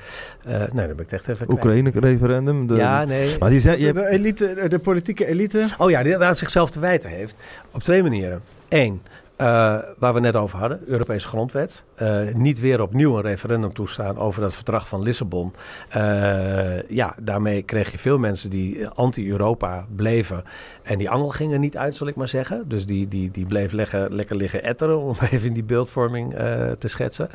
nee, 0.45 0.87
dan 0.87 0.97
ben 0.97 0.99
ik 0.99 1.13
echt 1.13 1.29
even 1.29 1.51
Oekraïne-referendum. 1.51 2.77
Ja, 2.77 3.05
nee. 3.05 3.37
Maar 3.39 3.51
die 3.51 3.61
zei, 3.61 3.87
je 3.87 3.93
de, 3.93 4.09
elite, 4.09 4.69
de 4.69 4.79
politieke 4.79 5.27
elite. 5.27 5.67
Oh 5.79 5.91
ja, 5.91 6.03
die 6.03 6.19
aan 6.19 6.37
zichzelf 6.37 6.71
te 6.71 6.81
wijten 6.81 7.11
heeft. 7.11 7.37
Op 7.71 7.83
twee 7.83 8.03
manieren. 8.03 8.41
Eén, 8.69 9.03
uh, 9.41 9.79
waar 9.99 10.15
we 10.15 10.21
net 10.21 10.37
over 10.37 10.59
hadden, 10.59 10.81
Europese 10.87 11.29
grondwet. 11.29 11.85
Uh, 12.03 12.35
niet 12.35 12.61
weer 12.61 12.83
opnieuw 12.83 13.17
een 13.17 13.23
referendum 13.23 13.73
toestaan 13.73 14.19
over 14.19 14.41
dat 14.41 14.55
verdrag 14.55 14.89
van 14.89 15.03
Lissabon. 15.03 15.53
Uh, 15.97 16.83
ja, 16.89 17.15
daarmee 17.21 17.63
kreeg 17.63 17.93
je 17.93 17.99
veel 17.99 18.19
mensen 18.19 18.51
die 18.51 18.89
anti-Europa 18.89 19.87
bleven. 19.97 20.45
En 20.83 20.99
die 20.99 21.11
angel 21.11 21.29
ging 21.29 21.53
er 21.53 21.59
niet 21.59 21.77
uit, 21.77 21.95
zal 21.95 22.07
ik 22.07 22.17
maar 22.17 22.29
zeggen. 22.29 22.69
Dus 22.69 22.87
die, 22.87 23.09
die, 23.09 23.31
die 23.31 23.47
bleef 23.47 23.73
leggen, 23.73 24.15
lekker 24.15 24.37
liggen 24.37 24.63
etteren, 24.63 24.99
om 24.99 25.15
even 25.31 25.49
in 25.49 25.55
die 25.55 25.65
beeldvorming 25.65 26.35
te 26.79 26.89
schetsen. 26.89 27.29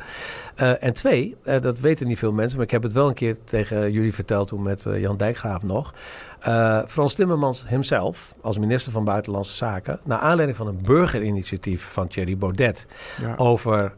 en 0.56 0.92
twee, 0.92 1.36
dat 1.42 1.80
weten 1.80 2.06
niet 2.06 2.18
veel 2.18 2.32
mensen, 2.32 2.56
maar 2.56 2.66
ik 2.66 2.72
heb 2.72 2.82
het 2.82 2.92
wel 2.92 3.08
een 3.08 3.14
keer 3.14 3.36
tegen 3.44 3.92
jullie 3.92 4.14
verteld 4.14 4.48
toen 4.48 4.62
met 4.62 4.86
Jan 4.96 5.16
Dijkgraaf 5.16 5.62
nog. 5.62 5.94
Frans 6.88 7.14
Timmermans 7.14 7.64
hemzelf, 7.66 8.34
als 8.40 8.58
minister 8.58 8.92
van 8.92 9.04
Buitenlandse 9.04 9.54
Zaken, 9.54 10.00
naar 10.04 10.18
aanleiding 10.18 10.56
van 10.56 10.66
een 10.66 10.82
burgerinitiatief 10.82 11.82
van 11.92 12.08
Thierry 12.08 12.38
Baudet 12.38 12.86
ja. 13.20 13.34
over 13.36 13.94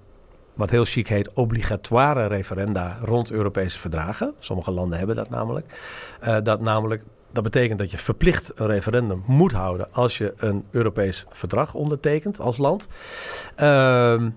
wat 0.55 0.71
heel 0.71 0.85
chic 0.85 1.09
heet 1.09 1.33
obligatoire 1.33 2.27
referenda 2.27 2.99
rond 3.03 3.31
Europese 3.31 3.79
verdragen. 3.79 4.35
Sommige 4.39 4.71
landen 4.71 4.99
hebben 4.99 5.17
dat 5.17 5.31
namelijk. 5.31 5.67
Uh, 6.25 6.37
dat 6.43 6.61
namelijk 6.61 7.03
dat 7.33 7.43
betekent 7.43 7.79
dat 7.79 7.91
je 7.91 7.99
verplicht 7.99 8.53
een 8.55 8.67
referendum 8.67 9.23
moet 9.27 9.53
houden 9.53 9.93
als 9.93 10.19
je 10.19 10.33
een 10.37 10.65
Europees 10.71 11.27
verdrag 11.31 11.75
ondertekent 11.75 12.41
als 12.41 12.57
land. 12.57 12.87
Uh, 13.57 13.61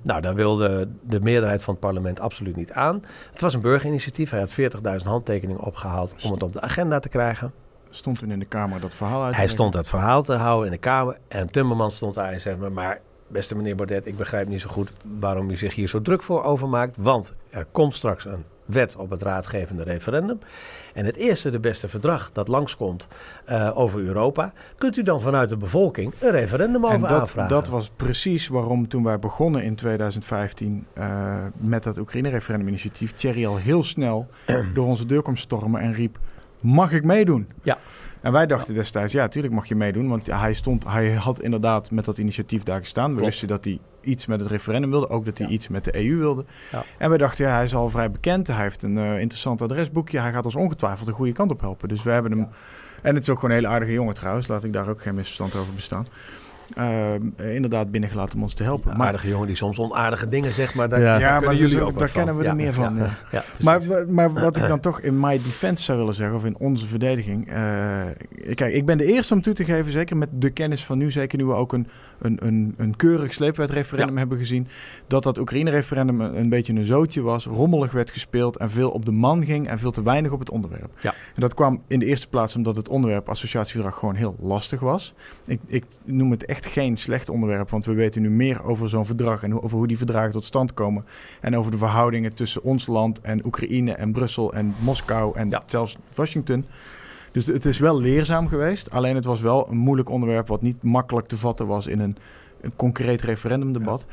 nou, 0.02 0.22
daar 0.22 0.36
wilde 0.36 0.90
de 1.02 1.20
meerderheid 1.20 1.64
van 1.64 1.74
het 1.74 1.84
parlement 1.84 2.20
absoluut 2.20 2.56
niet 2.56 2.72
aan. 2.72 3.04
Het 3.32 3.42
was 3.42 3.54
een 3.54 3.62
burgerinitiatief. 3.62 4.30
Hij 4.30 4.40
had 4.40 5.02
40.000 5.02 5.08
handtekeningen 5.08 5.64
opgehaald 5.64 6.16
om 6.24 6.32
het 6.32 6.44
op 6.44 6.54
de 6.54 6.62
agenda 6.62 7.00
te 7.00 7.10
krijgen. 7.10 7.54
Stond 7.90 8.20
toen 8.20 8.32
in 8.32 8.40
de 8.40 8.46
Kamer 8.46 8.80
dat 8.80 8.94
verhaal 8.94 9.24
uit? 9.24 9.36
Hij 9.36 9.48
stond 9.48 9.74
dat 9.74 9.88
verhaal 9.88 10.24
te 10.24 10.34
houden 10.34 10.66
in 10.66 10.72
de 10.72 10.78
Kamer. 10.78 11.18
En 11.28 11.52
Timmermans 11.52 11.96
stond 11.96 12.14
daar 12.14 12.32
en 12.32 12.42
zei: 12.42 12.70
Maar 12.70 13.00
beste 13.28 13.56
meneer 13.56 13.76
Baudet, 13.76 14.06
ik 14.06 14.18
begrijp 14.18 14.48
niet 14.48 14.62
zo 14.62 14.70
goed 14.70 14.92
waarom 15.20 15.50
u 15.50 15.56
zich 15.56 15.76
hier 15.76 15.88
zo 15.88 16.02
druk 16.02 16.24
voor 16.24 16.44
overmaakt. 16.44 16.98
Want 16.98 17.34
er 17.50 17.66
komt 17.72 17.96
straks 17.96 18.26
een 18.26 18.44
wet 18.68 18.96
op 18.96 19.10
het 19.10 19.22
raadgevende 19.22 19.84
referendum. 19.84 20.40
En 20.94 21.06
het 21.06 21.16
eerste, 21.16 21.50
de 21.50 21.60
beste 21.60 21.88
verdrag 21.88 22.30
dat 22.34 22.48
langskomt 22.48 23.08
uh, 23.50 23.78
over 23.78 24.00
Europa, 24.00 24.54
kunt 24.78 24.98
u 24.98 25.04
dan 25.04 25.22
vanuit 25.22 25.50
de 25.50 25.58
bevolking 25.58 26.14
een 26.20 26.32
referendum 26.32 26.86
over 26.86 26.96
en 26.96 27.02
dat, 27.02 27.12
aanvragen. 27.12 27.50
Dat 27.50 27.68
was 27.68 27.92
precies 27.96 28.48
waarom 28.48 28.88
toen 28.88 29.04
wij 29.04 29.20
begonnen 29.20 29.64
in 29.64 29.76
2015 29.76 30.86
uh, 30.98 31.46
met 31.58 31.84
dat 31.84 31.98
Oekraïne-referendum-initiatief, 31.98 33.14
Thierry 33.14 33.46
al 33.46 33.58
heel 33.58 33.84
snel 33.84 34.28
door 34.74 34.86
onze 34.86 35.06
deur 35.06 35.22
kwam 35.22 35.36
stormen 35.36 35.82
en 35.82 35.94
riep: 35.94 36.20
Mag 36.60 36.92
ik 36.92 37.04
meedoen? 37.04 37.48
Ja. 37.64 37.78
En 38.22 38.32
wij 38.32 38.46
dachten 38.48 38.74
destijds, 38.74 39.14
ja, 39.14 39.28
tuurlijk 39.28 39.54
mag 39.54 39.66
je 39.68 39.76
meedoen. 39.76 40.08
Want 40.08 40.26
hij, 40.32 40.54
stond, 40.54 40.84
hij 40.88 41.14
had 41.14 41.42
inderdaad 41.42 41.92
met 41.92 42.06
dat 42.06 42.18
initiatief 42.18 42.64
daar 42.64 42.80
gestaan. 42.80 43.08
We 43.10 43.16
Klopt. 43.16 43.30
wisten 43.30 43.48
dat 43.48 43.66
hij 43.66 43.80
iets 44.02 44.26
met 44.26 44.40
het 44.40 44.50
referendum 44.50 44.90
wilde. 44.90 45.10
Ook 45.10 45.26
dat 45.26 45.38
hij 45.38 45.48
Ja. 45.48 45.54
iets 45.54 45.68
met 45.68 45.84
de 45.84 45.96
EU 45.96 46.18
wilde. 46.18 46.46
Ja. 46.72 46.84
En 46.98 47.10
wij 47.10 47.18
dachten, 47.18 47.46
ja, 47.46 47.52
hij 47.54 47.64
is 47.64 47.76
al 47.76 47.90
vrij 47.90 48.12
bekend. 48.12 48.48
Hij 48.48 48.62
heeft 48.64 48.84
een 48.84 48.98
eh, 48.98 49.20
interessant 49.20 49.62
adresboekje. 49.62 50.20
Hij 50.20 50.32
gaat 50.32 50.46
ons 50.46 50.56
ongetwijfeld 50.56 51.08
de 51.08 51.14
goede 51.14 51.32
kant 51.32 51.52
op 51.52 51.62
helpen. 51.62 51.90
Dus 51.90 52.04
we 52.04 52.12
hebben 52.12 52.32
hem... 52.32 52.48
En 53.02 53.14
het 53.14 53.24
is 53.24 53.30
ook 53.30 53.36
gewoon 53.40 53.50
een 53.56 53.62
hele 53.62 53.74
aardige 53.74 53.92
jongen 53.94 54.14
trouwens. 54.16 54.48
Laat 54.48 54.64
ik 54.64 54.74
daar 54.74 54.88
ook 54.90 55.02
geen 55.02 55.16
misverstand 55.16 55.56
over 55.56 55.74
bestaan. 55.74 56.06
Eh, 56.76 57.14
inderdaad 57.56 57.92
binnengelaten 57.92 58.36
om 58.36 58.42
ons 58.44 58.54
te 58.54 58.64
helpen. 58.64 58.92
Een 58.92 58.98
maar 58.98 59.08
aardige 59.08 59.28
jongen 59.28 59.48
die 59.48 59.56
soms 59.56 59.80
onaardige 59.80 60.28
dingen 60.28 60.52
zegt, 60.52 60.76
maar 60.76 60.90
daar, 60.90 61.00
Ja. 61.00 61.06
daar 61.06 61.20
ja, 61.20 61.30
maar 61.30 61.40
kunnen 61.40 61.58
dus 61.58 61.72
jullie 61.72 61.86
ook- 61.88 62.00
daar 62.00 62.10
kennen 62.12 62.38
we 62.38 62.46
er 62.46 62.56
meer 62.56 62.74
van. 62.74 62.96
ja. 62.98 63.10
Ja. 63.32 63.44
Maar, 63.64 63.82
maar 64.08 64.34
wat 64.34 64.58
ik 64.58 64.68
dan 64.74 64.80
toch 64.80 65.00
in 65.02 65.20
my 65.20 65.38
defense 65.44 65.84
zou 65.84 65.98
willen 65.98 66.14
zeggen, 66.14 66.36
of 66.36 66.46
in 66.46 66.58
onze 66.60 66.86
verdediging. 66.86 67.48
eh, 67.50 68.02
kijk, 68.54 68.74
ik 68.74 68.86
ben 68.86 68.98
de 68.98 69.06
eerste 69.06 69.34
om 69.34 69.42
toe 69.42 69.54
te 69.54 69.64
geven, 69.64 69.92
zeker 69.92 70.18
met 70.18 70.30
de 70.32 70.50
kennis 70.50 70.86
van 70.86 70.98
nu, 70.98 71.12
zeker 71.12 71.38
nu 71.38 71.46
we 71.46 71.54
ook 71.54 71.74
een, 71.74 71.88
een, 72.20 72.38
een, 72.42 72.74
een 72.78 72.96
keurig 72.96 73.34
sleepwetreferendum 73.34 74.18
hebben 74.18 74.38
gezien, 74.38 74.68
dat 75.08 75.24
dat 75.24 75.38
Oekraïne-referendum 75.38 76.22
een, 76.22 76.38
een 76.40 76.50
beetje 76.50 76.74
een 76.74 76.86
zootje 76.86 77.22
was, 77.22 77.46
rommelig 77.46 77.92
werd 77.92 78.12
gespeeld 78.12 78.58
en 78.58 78.70
veel 78.72 78.90
op 78.92 79.06
de 79.06 79.12
man 79.12 79.46
ging 79.46 79.68
en 79.68 79.80
veel 79.80 79.92
te 79.92 80.04
weinig 80.04 80.32
op 80.32 80.40
het 80.40 80.50
onderwerp. 80.50 80.90
Ja. 81.00 81.10
En 81.36 81.42
dat 81.42 81.54
kwam 81.54 81.82
in 81.88 82.00
de 82.00 82.06
eerste 82.06 82.28
plaats 82.30 82.56
omdat 82.56 82.76
het 82.76 82.90
onderwerp 82.90 83.30
associatieverdrag 83.30 83.96
gewoon 84.00 84.16
heel 84.16 84.36
lastig 84.42 84.80
was. 84.80 85.14
Ik, 85.46 85.60
ik 85.68 85.86
noem 86.06 86.32
het 86.32 86.46
echt 86.46 86.57
geen 86.66 86.98
slecht 86.98 87.30
onderwerp, 87.30 87.70
want 87.70 87.86
we 87.86 87.94
weten 87.94 88.22
nu 88.22 88.30
meer 88.30 88.64
over 88.64 88.90
zo'n 88.90 89.06
verdrag 89.06 89.44
en 89.44 89.62
over 89.62 89.78
hoe 89.78 89.88
die 89.88 89.98
verdragen 89.98 90.32
tot 90.32 90.46
stand 90.46 90.74
komen. 90.74 91.04
En 91.42 91.58
over 91.58 91.72
de 91.72 91.78
verhoudingen 91.78 92.34
tussen 92.34 92.64
ons 92.64 92.88
land 92.88 93.22
en 93.22 93.46
Oekraïne 93.46 93.92
en 93.92 94.12
Brussel 94.12 94.54
en 94.54 94.76
Moskou 94.80 95.36
en 95.38 95.50
Ja. 95.50 95.64
zelfs 95.66 95.98
Washington. 96.16 96.66
Dus 97.32 97.46
het 97.46 97.66
is 97.66 97.80
wel 97.80 98.00
leerzaam 98.00 98.48
geweest. 98.48 98.92
Alleen 98.92 99.16
het 99.16 99.26
was 99.26 99.42
wel 99.42 99.70
een 99.70 99.78
moeilijk 99.78 100.10
onderwerp 100.10 100.48
wat 100.48 100.62
niet 100.62 100.84
makkelijk 100.84 101.28
te 101.28 101.38
vatten 101.38 101.68
was 101.68 101.88
in 101.88 102.00
een, 102.00 102.16
een 102.62 102.76
concreet 102.76 103.22
referendumdebat. 103.22 104.06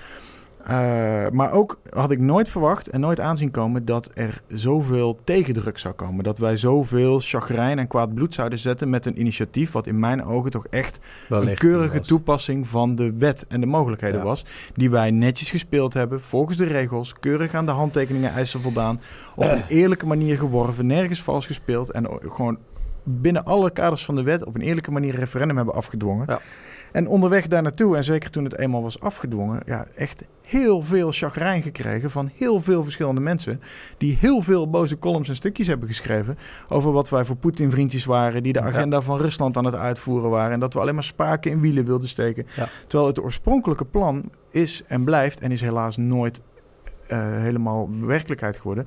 Eh, 0.64 1.28
maar 1.32 1.52
ook 1.52 1.78
had 1.90 2.10
ik 2.10 2.18
nooit 2.20 2.48
verwacht 2.48 2.88
en 2.88 3.00
nooit 3.00 3.20
aanzien 3.20 3.50
komen 3.50 3.84
dat 3.84 4.10
er 4.14 4.42
zoveel 4.48 5.18
tegendruk 5.24 5.78
zou 5.78 5.94
komen. 5.94 6.24
Dat 6.24 6.38
wij 6.38 6.56
zoveel 6.56 7.20
chagrijn 7.20 7.78
en 7.78 7.88
kwaad 7.88 8.14
bloed 8.14 8.34
zouden 8.34 8.58
zetten 8.58 8.90
met 8.90 9.06
een 9.06 9.20
initiatief 9.20 9.72
wat 9.72 9.86
in 9.86 9.98
mijn 9.98 10.24
ogen 10.24 10.50
toch 10.50 10.66
echt 10.70 10.98
een 11.28 11.54
keurige 11.54 12.00
toepassing 12.00 12.66
van 12.66 12.94
de 12.94 13.12
wet 13.18 13.46
en 13.48 13.60
de 13.60 13.66
mogelijkheden 13.66 14.18
Ja. 14.18 14.24
was. 14.24 14.44
Die 14.74 14.90
wij 14.90 15.10
netjes 15.10 15.50
gespeeld 15.50 15.94
hebben, 15.94 16.20
volgens 16.20 16.56
de 16.56 16.64
regels, 16.64 17.14
keurig 17.20 17.54
aan 17.54 17.66
de 17.66 17.72
handtekeningen 17.72 18.32
eisen 18.32 18.60
voldaan. 18.60 19.00
Op 19.36 19.44
een 19.44 19.64
eerlijke 19.68 20.06
manier 20.06 20.36
geworven, 20.38 20.86
nergens 20.86 21.22
vals 21.22 21.46
gespeeld. 21.46 21.90
En 21.90 22.06
gewoon 22.28 22.58
binnen 23.02 23.44
alle 23.44 23.70
kaders 23.70 24.04
van 24.04 24.14
de 24.14 24.22
wet 24.22 24.44
op 24.44 24.54
een 24.54 24.60
eerlijke 24.60 24.90
manier 24.90 25.12
een 25.14 25.20
referendum 25.20 25.56
hebben 25.56 25.74
afgedwongen. 25.74 26.24
Ja. 26.28 26.40
En 26.94 27.06
onderweg 27.08 27.46
daar 27.46 27.62
naartoe, 27.62 27.96
en 27.96 28.04
zeker 28.04 28.30
toen 28.30 28.44
het 28.44 28.58
eenmaal 28.58 28.82
was 28.82 29.00
afgedwongen, 29.00 29.62
ja, 29.66 29.86
echt 29.96 30.24
heel 30.42 30.82
veel 30.82 31.12
chagrijn 31.12 31.62
gekregen 31.62 32.10
van 32.10 32.30
heel 32.34 32.60
veel 32.60 32.82
verschillende 32.82 33.20
mensen. 33.20 33.60
Die 33.98 34.16
heel 34.20 34.42
veel 34.42 34.70
boze 34.70 34.98
columns 34.98 35.28
en 35.28 35.36
stukjes 35.36 35.66
hebben 35.66 35.88
geschreven 35.88 36.38
over 36.68 36.92
wat 36.92 37.08
wij 37.08 37.24
voor 37.24 37.36
Poetin-vriendjes 37.36 38.04
waren, 38.04 38.42
die 38.42 38.52
de 38.52 38.58
Ja. 38.58 38.64
agenda 38.64 39.00
van 39.00 39.18
Rusland 39.18 39.56
aan 39.56 39.64
het 39.64 39.74
uitvoeren 39.74 40.30
waren. 40.30 40.52
En 40.52 40.60
dat 40.60 40.74
we 40.74 40.80
alleen 40.80 40.94
maar 40.94 41.04
spaken 41.04 41.50
in 41.50 41.60
wielen 41.60 41.84
wilden 41.84 42.08
steken. 42.08 42.46
Ja. 42.56 42.68
Terwijl 42.86 43.08
het 43.08 43.20
oorspronkelijke 43.22 43.84
plan 43.84 44.30
is 44.50 44.82
en 44.86 45.04
blijft, 45.04 45.40
en 45.40 45.50
is 45.50 45.60
helaas 45.60 45.96
nooit 45.96 46.40
eh, 47.08 47.18
helemaal 47.40 47.88
werkelijkheid 48.00 48.56
geworden. 48.56 48.86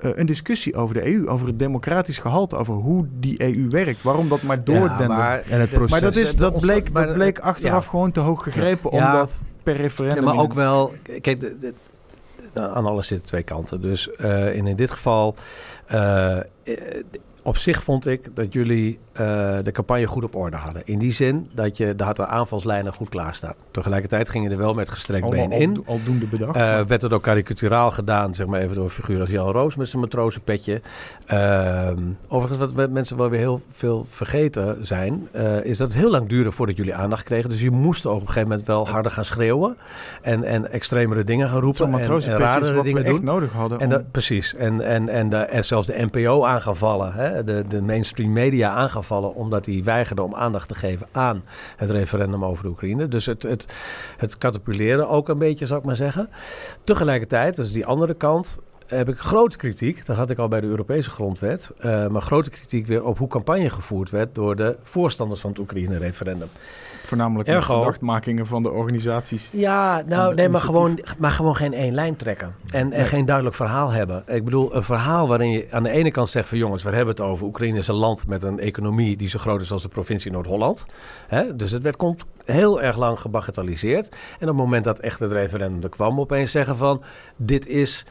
Eh, 0.00 0.10
een 0.14 0.26
discussie 0.26 0.74
over 0.74 0.94
de 0.94 1.06
EU, 1.14 1.28
over 1.28 1.46
het 1.46 1.58
democratisch 1.58 2.18
gehalte, 2.18 2.56
over 2.56 2.74
hoe 2.74 3.06
die 3.12 3.42
EU 3.56 3.68
werkt, 3.68 4.02
waarom 4.02 4.28
dat 4.28 4.42
maar 4.42 4.56
Ja, 4.56 4.62
doordendert. 4.62 5.08
maar, 5.08 5.42
En 5.48 5.60
het 5.60 5.70
proces. 5.70 5.90
Maar 5.90 6.00
dat, 6.00 6.16
is, 6.16 6.36
dat, 6.36 6.60
bleek, 6.60 6.94
dat 6.94 7.12
bleek 7.14 7.38
achteraf 7.38 7.84
ja. 7.84 7.90
gewoon 7.90 8.12
te 8.12 8.20
hoog 8.20 8.42
gegrepen, 8.42 8.90
Ja. 8.96 9.12
omdat 9.12 9.40
per 9.62 9.76
referendum... 9.76 10.18
Ja, 10.18 10.24
maar 10.24 10.34
in 10.34 10.40
ook 10.40 10.52
wel, 10.54 10.92
kijk, 11.02 11.40
de- 11.40 11.56
de- 11.58 11.74
de- 12.52 12.68
aan 12.68 12.86
alles 12.86 13.06
zitten 13.06 13.26
twee 13.26 13.42
kanten. 13.42 13.80
Dus 13.80 14.10
eh, 14.10 14.58
en 14.58 14.66
in 14.66 14.76
dit 14.76 14.90
geval, 14.90 15.34
eh, 15.86 16.38
op 17.42 17.56
zich 17.56 17.82
vond 17.82 18.06
ik 18.06 18.28
dat 18.34 18.52
jullie 18.52 18.98
eh, 19.12 19.26
de 19.62 19.70
campagne 19.72 20.06
goed 20.06 20.24
op 20.24 20.34
orde 20.36 20.56
hadden. 20.56 20.82
In 20.84 20.98
die 20.98 21.12
zin 21.12 21.48
dat 21.54 21.76
je, 21.76 21.94
daar 21.94 22.06
had 22.06 22.16
de 22.16 22.26
aanvalslijnen 22.26 22.92
goed 22.92 23.08
klaarstaan. 23.08 23.54
Tegelijkertijd 23.70 24.28
ging 24.28 24.44
je 24.44 24.50
er 24.50 24.56
wel 24.56 24.74
met 24.74 24.88
gestrekt 24.88 25.24
allemaal 25.24 25.48
been 25.48 25.60
in. 25.60 25.76
al- 25.76 25.82
aldoende 25.94 26.26
bedacht. 26.26 26.56
Eh, 26.56 26.80
werd 26.86 27.02
het 27.02 27.12
ook 27.12 27.22
karikaturaal 27.22 27.90
gedaan, 27.90 28.34
zeg 28.34 28.46
maar 28.46 28.60
even 28.60 28.74
door 28.74 28.84
een 28.84 28.90
figuur 28.90 29.20
als 29.20 29.30
Jan 29.30 29.50
Roos 29.52 29.76
met 29.76 29.88
zijn 29.88 30.02
matrozenpetje. 30.02 30.80
Ehm 31.26 31.98
overigens, 32.28 32.72
wat 32.72 32.90
mensen 32.90 33.16
wel 33.16 33.28
weer 33.30 33.38
heel 33.38 33.60
veel 33.70 34.04
vergeten 34.08 34.86
zijn, 34.86 35.28
eh, 35.32 35.64
is 35.64 35.78
dat 35.78 35.92
het 35.92 36.00
heel 36.00 36.10
lang 36.10 36.28
duurde 36.28 36.52
voordat 36.52 36.76
jullie 36.76 36.94
aandacht 36.94 37.22
kregen. 37.22 37.50
Dus 37.50 37.60
je 37.60 37.70
moest 37.70 38.06
op 38.06 38.20
een 38.20 38.26
gegeven 38.26 38.48
moment 38.48 38.66
wel 38.66 38.88
harder 38.88 39.12
gaan 39.12 39.24
schreeuwen 39.24 39.76
en, 40.22 40.44
en 40.44 40.70
extremere 40.70 41.24
dingen 41.24 41.48
gaan 41.48 41.60
roepen 41.60 41.86
en, 41.86 41.92
en 41.92 42.76
we 42.76 42.82
dingen 42.82 43.04
echt 43.04 43.14
doen. 43.14 43.24
nodig 43.24 43.52
hadden. 43.52 43.78
En 43.78 43.84
om- 43.84 43.90
dat, 43.92 44.10
precies. 44.10 44.54
En, 44.54 44.80
en, 44.80 45.08
en, 45.08 45.28
de, 45.28 45.36
en 45.36 45.64
zelfs 45.64 45.86
de 45.86 46.08
NPO 46.12 46.44
aan 46.44 46.62
gaan 46.62 46.76
vallen. 46.76 47.12
Hè? 47.12 47.28
De, 47.44 47.64
de 47.68 47.82
mainstream 47.82 48.32
media 48.32 48.70
aan 48.70 48.90
gaan 48.90 49.04
vallen. 49.04 49.34
Omdat 49.34 49.64
die 49.64 49.84
weigerden 49.84 50.24
om 50.24 50.34
aandacht 50.34 50.68
te 50.68 50.74
geven 50.74 51.06
aan 51.12 51.44
het 51.76 51.90
referendum 51.90 52.44
over 52.44 52.62
de 52.62 52.68
Oekraïne. 52.70 53.08
Dus 53.08 53.26
het, 53.26 53.42
het, 53.42 53.66
het 54.16 54.38
ook 55.08 55.28
een 55.28 55.38
beetje, 55.38 55.66
zou 55.66 55.80
ik 55.80 55.86
maar 55.86 55.96
zeggen. 55.96 56.28
Tegelijkertijd, 56.84 57.56
is 57.66 57.72
die 57.72 57.86
andere 57.86 58.14
kant. 58.14 58.60
Heb 58.96 59.08
ik 59.08 59.18
grote 59.18 59.56
kritiek. 59.56 60.06
Dat 60.06 60.16
had 60.16 60.30
ik 60.30 60.38
al 60.38 60.48
bij 60.48 60.60
de 60.60 60.66
Europese 60.66 61.10
grondwet. 61.10 61.72
Uh, 61.78 62.06
maar 62.06 62.22
grote 62.22 62.50
kritiek 62.50 62.86
weer 62.86 63.04
op 63.04 63.18
hoe 63.18 63.28
campagne 63.28 63.70
gevoerd 63.70 64.10
werd 64.10 64.34
door 64.34 64.56
de 64.56 64.76
voorstanders 64.82 65.40
van 65.40 65.50
het 65.50 65.58
Oekraïne-referendum. 65.58 66.48
Voornamelijk 67.02 67.48
Ergo, 67.48 67.76
verdachtmakingen 67.76 68.46
van 68.46 68.62
de 68.62 68.70
organisaties. 68.70 69.48
Ja, 69.52 70.02
nou 70.06 70.34
nee, 70.34 70.48
maar 70.48 70.60
gewoon, 70.60 70.98
maar 71.18 71.30
gewoon 71.30 71.56
geen 71.56 71.72
één 71.72 71.94
lijn 71.94 72.16
trekken. 72.16 72.54
En, 72.70 72.92
en 72.92 73.06
geen 73.06 73.24
duidelijk 73.24 73.56
verhaal 73.56 73.90
hebben. 73.90 74.22
Ik 74.26 74.44
bedoel, 74.44 74.76
een 74.76 74.82
verhaal 74.82 75.28
waarin 75.28 75.50
je 75.50 75.66
aan 75.70 75.82
de 75.82 75.90
ene 75.90 76.10
kant 76.10 76.28
zegt 76.28 76.48
van 76.48 76.58
jongens, 76.58 76.82
we 76.82 76.90
hebben 76.90 77.14
het 77.14 77.20
over. 77.20 77.46
Oekraïne 77.46 77.78
is 77.78 77.88
een 77.88 77.94
land 77.94 78.26
met 78.26 78.42
een 78.42 78.58
economie 78.58 79.16
die 79.16 79.28
zo 79.28 79.38
groot 79.38 79.60
is 79.60 79.72
als 79.72 79.82
de 79.82 79.88
provincie 79.88 80.30
Noord-Holland. 80.30 80.86
Dus 81.54 81.70
het 81.70 81.82
werd, 81.82 81.96
komt 81.96 82.24
heel 82.44 82.82
erg 82.82 82.96
lang 82.96 83.20
gebagatelliseerd. 83.20 84.08
En 84.08 84.48
op 84.48 84.48
het 84.48 84.56
moment 84.56 84.84
dat 84.84 84.98
echt 84.98 85.20
het 85.20 85.32
referendum 85.32 85.82
er 85.82 85.88
kwam, 85.88 86.20
opeens 86.20 86.50
zeggen 86.50 86.76
van 86.76 87.02
dit 87.36 87.66
is 87.66 88.06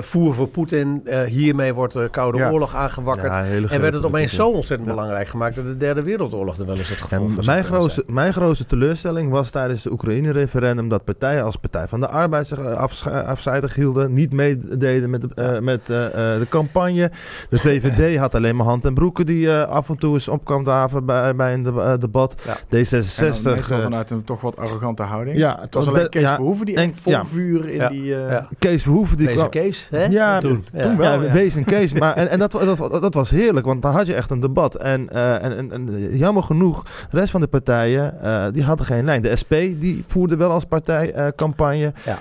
voer 0.00 0.34
voor 0.34 0.48
Poetin. 0.48 1.00
Uh, 1.04 1.22
hiermee 1.22 1.74
wordt 1.74 1.92
de 1.92 2.08
Koude 2.10 2.50
Oorlog 2.50 2.74
aangewakkerd. 2.74 3.32
en 3.70 3.80
werd 3.80 3.94
het 3.94 4.04
opeens 4.04 4.34
zo 4.34 4.50
ontzettend 4.50 4.88
belangrijk 4.88 5.28
gemaakt 5.28 5.54
dat 5.54 5.64
de 5.64 5.76
Derde 5.76 6.02
Wereldoorlog 6.02 6.58
er 6.58 6.66
wel 6.66 6.76
eens 6.76 6.88
het 6.88 7.00
geval 7.00 7.34
was. 7.36 7.46
Mijn, 7.46 7.64
grootste, 7.64 8.04
mijn 8.06 8.32
grootste 8.32 8.66
teleurstelling 8.66 9.30
was 9.30 9.50
tijdens 9.50 9.84
het 9.84 9.92
Oekraïne-referendum 9.92 10.88
dat 10.88 11.04
partijen 11.04 11.44
als 11.44 11.56
Partij 11.56 11.88
van 11.88 12.00
de 12.00 12.08
Arbeid 12.08 12.46
zich 12.46 12.58
afzijdig 13.06 13.74
hielden, 13.74 14.12
niet 14.12 14.32
meededen 14.32 15.10
met, 15.10 15.20
de, 15.20 15.58
met 15.62 15.86
de 15.86 16.46
campagne. 16.48 17.10
De 17.48 17.58
VVD 17.58 18.16
had 18.24 18.34
alleen 18.34 18.56
maar 18.56 18.66
hand 18.66 18.84
en 18.84 18.94
broeken 18.94 19.26
die 19.26 19.52
af 19.52 19.88
en 19.88 19.98
toe 19.98 20.12
eens 20.12 20.28
opkwam 20.28 20.64
daven 20.64 21.04
bij, 21.04 21.34
bij 21.34 21.54
een 21.54 21.98
debat. 22.00 22.34
D66. 22.76 23.58
vanuit 23.58 24.10
een 24.10 24.24
toch 24.24 24.40
wat 24.40 24.56
arrogante 24.56 25.02
houding. 25.02 25.38
Ja, 25.38 25.58
het 25.60 25.74
was 25.74 25.86
alleen 25.86 26.08
Kees 26.08 26.28
Verhoeven 26.28 26.66
die 26.66 26.76
echt 26.76 26.96
vol 27.00 27.24
vuur 27.24 27.68
in 27.68 27.88
die... 27.88 28.14
Kees 28.58 28.82
Verhoeven 28.82 29.16
die 29.16 29.35
een 29.40 29.48
Kees, 29.48 29.88
hè? 29.90 30.04
Ja, 30.04 30.38
toen, 30.38 30.64
toen 30.80 30.96
wel. 30.96 31.22
Ja, 31.22 31.32
Wees 31.32 31.54
een 31.54 31.64
Kees. 31.64 31.92
Maar, 31.92 32.14
en 32.20 32.30
en 32.30 32.38
dat, 32.38 32.52
dat, 32.52 33.02
dat, 33.02 33.14
was 33.14 33.30
heerlijk, 33.30 33.66
want 33.66 33.82
dan 33.82 33.92
had 33.92 34.06
je 34.06 34.14
echt 34.14 34.30
een 34.30 34.40
debat. 34.40 34.74
En, 34.74 35.08
uh, 35.12 35.44
en, 35.44 35.72
en, 35.72 36.16
jammer 36.16 36.42
genoeg, 36.42 36.82
de 37.10 37.18
rest 37.18 37.30
van 37.30 37.40
de 37.40 37.46
partijen, 37.46 38.14
uh, 38.22 38.44
die 38.52 38.62
hadden 38.62 38.86
geen 38.86 39.04
lijn. 39.04 39.22
De 39.22 39.36
SP, 39.40 39.52
die 39.52 40.04
voerde 40.06 40.36
wel 40.36 40.50
als 40.50 40.64
partij 40.64 41.16
uh, 41.16 41.26
campagne. 41.36 41.92
Ja. 42.04 42.18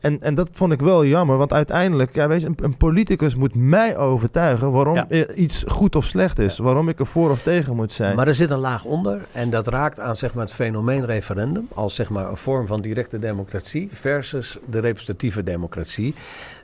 en, 0.00 0.22
en 0.22 0.34
dat 0.34 0.48
vond 0.52 0.72
ik 0.72 0.80
wel 0.80 1.04
jammer, 1.04 1.36
want 1.36 1.52
uiteindelijk, 1.52 2.14
ja, 2.14 2.28
wees, 2.28 2.42
een, 2.42 2.56
een 2.62 2.76
politicus 2.76 3.34
moet 3.34 3.54
mij 3.54 3.96
overtuigen 3.96 4.72
waarom 4.72 5.04
ja. 5.08 5.26
iets 5.34 5.64
goed 5.66 5.96
of 5.96 6.04
slecht 6.04 6.38
is. 6.38 6.58
Waarom 6.58 6.88
ik 6.88 6.98
er 6.98 7.06
voor 7.06 7.30
of 7.30 7.42
tegen 7.42 7.76
moet 7.76 7.92
zijn. 7.92 8.16
Maar 8.16 8.28
er 8.28 8.34
zit 8.34 8.50
een 8.50 8.58
laag 8.58 8.84
onder 8.84 9.20
en 9.32 9.50
dat 9.50 9.66
raakt 9.66 10.00
aan 10.00 10.16
zeg 10.16 10.34
maar, 10.34 10.44
het 10.44 10.54
fenomeen 10.54 11.04
referendum 11.04 11.68
als 11.74 11.94
zeg 11.94 12.10
maar, 12.10 12.30
een 12.30 12.36
vorm 12.36 12.66
van 12.66 12.80
directe 12.80 13.18
democratie 13.18 13.88
versus 13.92 14.58
de 14.70 14.78
representatieve 14.78 15.42
democratie 15.42 16.14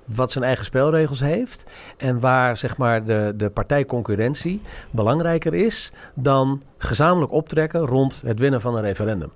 wat 0.05 0.33
zijn 0.33 0.45
eigen 0.45 0.65
spelregels 0.65 1.21
heeft. 1.21 1.65
En 1.97 2.21
waar 2.21 2.57
zeg 2.57 2.77
maar, 2.77 3.05
de, 3.05 3.33
de 3.37 3.51
partijconcurrentie 3.51 4.61
belangrijker 4.91 5.55
is 5.55 5.93
dan 6.15 6.63
gezamenlijk 6.79 7.33
optrekken 7.33 7.81
rond 7.81 8.23
het 8.27 8.39
winnen 8.39 8.61
van 8.61 8.77
een 8.77 8.83
referendum. 8.83 9.31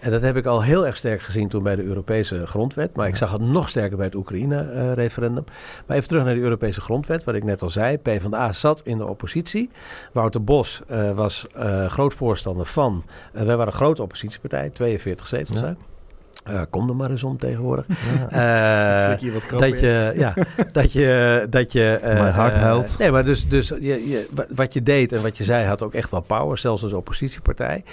En 0.00 0.10
dat 0.10 0.22
heb 0.22 0.36
ik 0.36 0.46
al 0.46 0.62
heel 0.62 0.86
erg 0.86 0.96
sterk 0.96 1.20
gezien 1.20 1.48
toen 1.48 1.62
bij 1.62 1.76
de 1.76 1.82
Europese 1.82 2.46
grondwet. 2.46 2.96
Maar 2.96 3.08
ik 3.08 3.16
zag 3.16 3.32
het 3.32 3.40
nog 3.40 3.68
sterker 3.68 3.96
bij 3.96 4.06
het 4.06 4.14
Oekraïne-referendum. 4.14 5.44
maar 5.86 5.96
even 5.96 6.08
terug 6.08 6.24
naar 6.24 6.34
de 6.34 6.40
Europese 6.40 6.80
grondwet, 6.80 7.24
wat 7.24 7.34
ik 7.34 7.44
net 7.44 7.62
al 7.62 7.70
zei. 7.70 7.98
PvdA 7.98 8.52
zat 8.52 8.80
in 8.84 8.98
de 8.98 9.06
oppositie. 9.06 9.70
Wouter 10.12 10.44
Bos 10.44 10.82
uh, 10.90 11.12
was 11.12 11.46
uh, 11.56 11.86
groot 11.86 12.14
voorstander 12.14 12.66
van. 12.66 13.04
Uh, 13.34 13.42
wij 13.42 13.56
waren 13.56 13.66
een 13.66 13.78
grote 13.78 14.02
oppositiepartij, 14.02 14.70
42 14.70 15.26
zetels. 15.26 15.60
Ja. 15.60 15.76
Uh, 16.50 16.60
kom 16.70 16.88
er 16.88 16.96
maar 16.96 17.10
eens 17.10 17.24
om 17.24 17.38
tegenwoordig. 17.38 17.86
Ja. 18.30 19.04
Uh, 19.04 19.10
dat, 19.58 19.80
je, 19.80 20.12
ja, 20.16 20.34
dat 20.72 20.92
je, 20.92 21.46
dat 21.50 21.72
je. 21.72 21.98
Uh, 22.02 22.08
Mijn 22.20 22.32
hart 22.34 22.54
huilt. 22.54 22.98
Nee, 22.98 23.10
maar 23.10 23.24
dus, 23.24 23.48
dus 23.48 23.68
je, 23.68 24.08
je, 24.08 24.26
wat 24.48 24.72
je 24.72 24.82
deed 24.82 25.12
en 25.12 25.22
wat 25.22 25.36
je 25.36 25.44
zei 25.44 25.66
had 25.66 25.82
ook 25.82 25.94
echt 25.94 26.10
wel 26.10 26.20
power, 26.20 26.58
zelfs 26.58 26.82
als 26.82 26.92
oppositiepartij. 26.92 27.84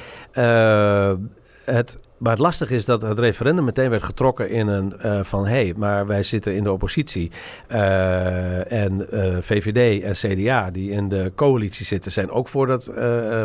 het, 1.66 1.98
maar 2.18 2.32
het 2.32 2.40
lastige 2.40 2.76
is 2.76 2.86
dat 2.86 3.02
het 3.02 3.20
referendum 3.20 3.64
meteen 3.64 3.90
werd 3.90 4.04
getrokken 4.04 4.50
in 4.50 4.68
een 4.68 5.26
van 5.26 5.46
hé, 5.46 5.64
hey, 5.64 5.74
maar 5.78 6.08
wij 6.08 6.24
zitten 6.24 6.56
in 6.56 6.64
de 6.64 6.72
oppositie. 6.72 7.32
En 7.68 9.08
VVD 9.42 10.04
en 10.04 10.14
CDA, 10.14 10.72
die 10.72 10.92
in 10.92 11.10
de 11.10 11.32
coalitie 11.36 11.86
zitten, 11.86 12.12
zijn 12.12 12.32
ook 12.32 12.48
voor 12.48 12.68
dat, 12.68 12.92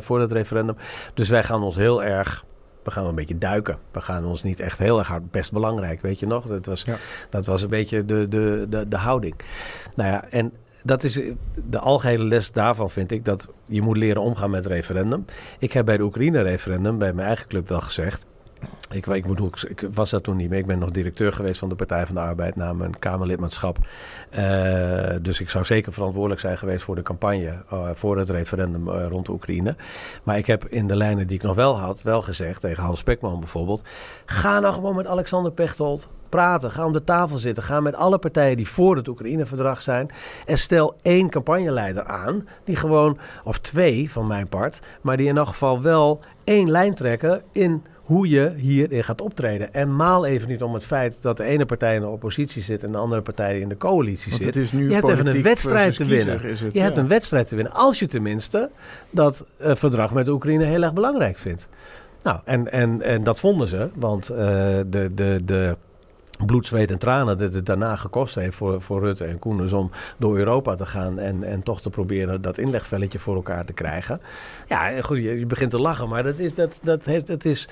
voor 0.01 0.19
dat 0.19 0.33
referendum. 0.33 0.77
Dus 1.15 1.29
wij 1.29 1.43
gaan 1.43 1.63
ons 1.63 1.77
heel 1.77 2.03
erg 2.03 2.45
we 2.87 2.93
gaan 2.93 3.07
een 3.07 3.15
beetje 3.15 3.39
duiken. 3.39 3.79
We 3.91 4.01
gaan 4.01 4.25
ons 4.25 4.43
niet 4.43 4.61
echt 4.61 4.79
heel 4.79 4.99
erg 4.99 5.09
hard, 5.09 5.31
best 5.31 5.53
belangrijk, 5.53 6.01
weet 6.01 6.19
je 6.19 6.27
nog? 6.27 6.47
Dat 6.47 6.67
was, 6.67 6.85
dat 7.31 7.47
was 7.47 7.63
een 7.63 7.69
beetje 7.69 8.05
de, 8.05 8.29
de, 8.29 8.67
de, 8.69 8.89
de 8.89 8.97
houding. 8.97 9.35
Nou 9.95 10.11
ja, 10.11 10.25
en 10.31 10.53
dat 10.83 11.05
is 11.05 11.21
de 11.69 11.79
algehele 11.79 12.25
les 12.25 12.53
daarvan, 12.53 12.91
vind 12.91 13.11
ik, 13.11 13.25
dat 13.25 13.49
je 13.67 13.83
moet 13.83 13.97
leren 13.97 14.23
omgaan 14.23 14.51
met 14.51 14.67
referendum. 14.67 15.25
Ik 15.59 15.73
heb 15.73 15.85
bij 15.85 15.97
de 15.97 16.03
Oekraïne-referendum, 16.03 16.99
bij 16.99 17.13
mijn 17.13 17.27
eigen 17.27 17.49
club 17.49 17.69
wel 17.69 17.81
gezegd. 17.81 18.27
Ik, 18.91 19.07
ik, 19.07 19.27
bedoel, 19.27 19.51
ik 19.69 19.89
was 19.93 20.11
dat 20.11 20.23
toen 20.23 20.37
niet 20.37 20.51
meer. 20.51 20.59
Ik 20.59 20.67
ben 20.67 20.79
nog 20.79 20.91
directeur 20.91 21.33
geweest 21.33 21.59
van 21.59 21.69
de 21.69 21.75
Partij 21.75 22.07
van 22.07 22.15
de 22.15 22.21
Arbeid 22.21 22.57
na 22.57 22.73
mijn 22.73 22.99
Kamerlidmaatschap. 22.99 23.79
Uh, 24.39 25.11
dus 25.23 25.41
ik 25.41 25.51
zou 25.51 25.65
zeker 25.65 25.93
verantwoordelijk 25.93 26.41
zijn 26.41 26.59
geweest 26.59 26.85
voor 26.85 26.95
de 26.95 27.03
campagne 27.03 27.63
uh, 27.73 27.89
voor 27.95 28.19
het 28.19 28.31
referendum 28.31 28.89
uh, 28.89 29.07
rond 29.09 29.29
Oekraïne. 29.29 29.77
Maar 30.23 30.39
ik 30.39 30.47
heb 30.47 30.65
in 30.65 30.87
de 30.87 30.97
lijnen 30.97 31.27
die 31.27 31.37
ik 31.37 31.43
nog 31.43 31.55
wel 31.55 31.79
had, 31.79 32.03
wel 32.03 32.23
gezegd 32.23 32.61
tegen 32.61 32.83
Hans 32.83 32.99
Spekman 32.99 33.41
bijvoorbeeld. 33.41 33.85
Ga 34.27 34.61
nou 34.61 34.75
gewoon 34.75 34.97
met 34.97 35.07
Alexander 35.07 35.53
Pechtold 35.53 36.09
praten. 36.29 36.71
Ga 36.71 36.85
om 36.85 36.93
de 36.93 37.05
tafel 37.05 37.39
zitten. 37.39 37.63
Ga 37.65 37.81
met 37.81 37.95
alle 37.95 38.19
partijen 38.19 38.57
die 38.57 38.69
voor 38.69 38.97
het 38.97 39.09
Oekraïne-verdrag 39.09 39.83
zijn. 39.83 40.11
En 40.45 40.59
stel 40.59 40.97
één 41.03 41.31
campagneleider 41.31 42.05
aan. 42.05 42.49
Die 42.65 42.77
gewoon, 42.77 43.19
of 43.45 43.59
twee 43.59 44.11
van 44.11 44.27
mijn 44.27 44.49
part. 44.49 44.81
Maar 45.01 45.17
die 45.17 45.29
in 45.29 45.37
elk 45.37 45.49
geval 45.49 45.83
wel 45.83 46.21
één 46.45 46.71
lijn 46.71 46.95
trekken 46.95 47.43
in 47.53 47.85
hoe 48.07 48.29
je 48.29 48.53
hierin 48.57 49.05
gaat 49.05 49.21
optreden. 49.21 49.73
En 49.73 49.97
maal 49.97 50.27
even 50.27 50.49
niet 50.49 50.63
om 50.63 50.75
het 50.75 50.85
feit 50.85 51.23
dat 51.23 51.37
de 51.37 51.45
ene 51.45 51.65
partij 51.65 51.95
in 51.95 52.01
de 52.01 52.07
oppositie 52.07 52.63
zit 52.63 52.85
en 52.85 52.93
de 52.93 52.99
andere 52.99 53.23
partij 53.23 53.61
in 53.61 53.69
de 53.69 53.77
coalitie 53.77 54.35
zit. 54.35 54.71
je 54.71 54.95
hebt 54.95 55.09
even 55.09 55.27
een 55.27 55.43
wedstrijd 55.43 55.97
te 55.97 56.05
winnen. 56.05 56.41
Het, 56.41 56.73
je 56.73 56.81
hebt 56.81 56.97
een 56.97 57.09
wedstrijd 57.09 57.49
te 57.49 57.55
winnen. 57.55 57.73
Als 57.73 57.99
je 57.99 58.07
tenminste 58.07 58.71
dat 59.11 59.45
uh, 59.61 59.75
verdrag 59.75 60.15
met 60.15 60.25
de 60.25 60.33
Oekraïne 60.33 60.65
heel 60.65 60.83
erg 60.83 60.93
belangrijk 60.93 61.39
vindt. 61.39 61.69
Nou, 62.23 62.39
en, 62.45 62.73
en, 62.73 63.03
en 63.03 63.25
dat 63.25 63.41
vonden 63.41 63.69
ze, 63.69 63.89
want 63.95 64.31
uh, 64.31 64.37
de, 64.37 65.11
de, 65.15 65.41
de 65.45 65.77
bloed, 66.47 66.67
zweet 66.67 66.91
en 66.91 66.99
tranen 66.99 67.39
dat 67.39 67.55
het 67.55 67.67
daarna 67.67 67.97
gekost 67.97 68.35
heeft 68.35 68.57
voor, 68.57 68.83
voor 68.83 69.01
Rutte 69.01 69.25
en 69.25 69.39
Koenens 69.39 69.73
om 69.73 69.91
door 70.17 70.39
Europa 70.39 70.75
te 70.75 70.87
gaan 70.87 71.19
en, 71.19 71.43
en 71.43 71.63
toch 71.63 71.81
te 71.81 71.91
proberen 71.91 72.43
dat 72.43 72.59
inlegvelletje 72.59 73.19
voor 73.19 73.35
elkaar 73.35 73.65
te 73.65 73.73
krijgen. 73.73 74.21
Ja, 74.67 75.03
goed, 75.03 75.17
je, 75.17 75.39
je 75.39 75.47
begint 75.47 75.71
te 75.71 75.81
lachen, 75.81 76.09
maar 76.09 76.23
dat 76.23 76.39
is, 76.39 76.55
dat, 76.55 76.81
dat 76.83 77.05
heeft, 77.05 77.27
dat 77.27 77.45
is, 77.45 77.69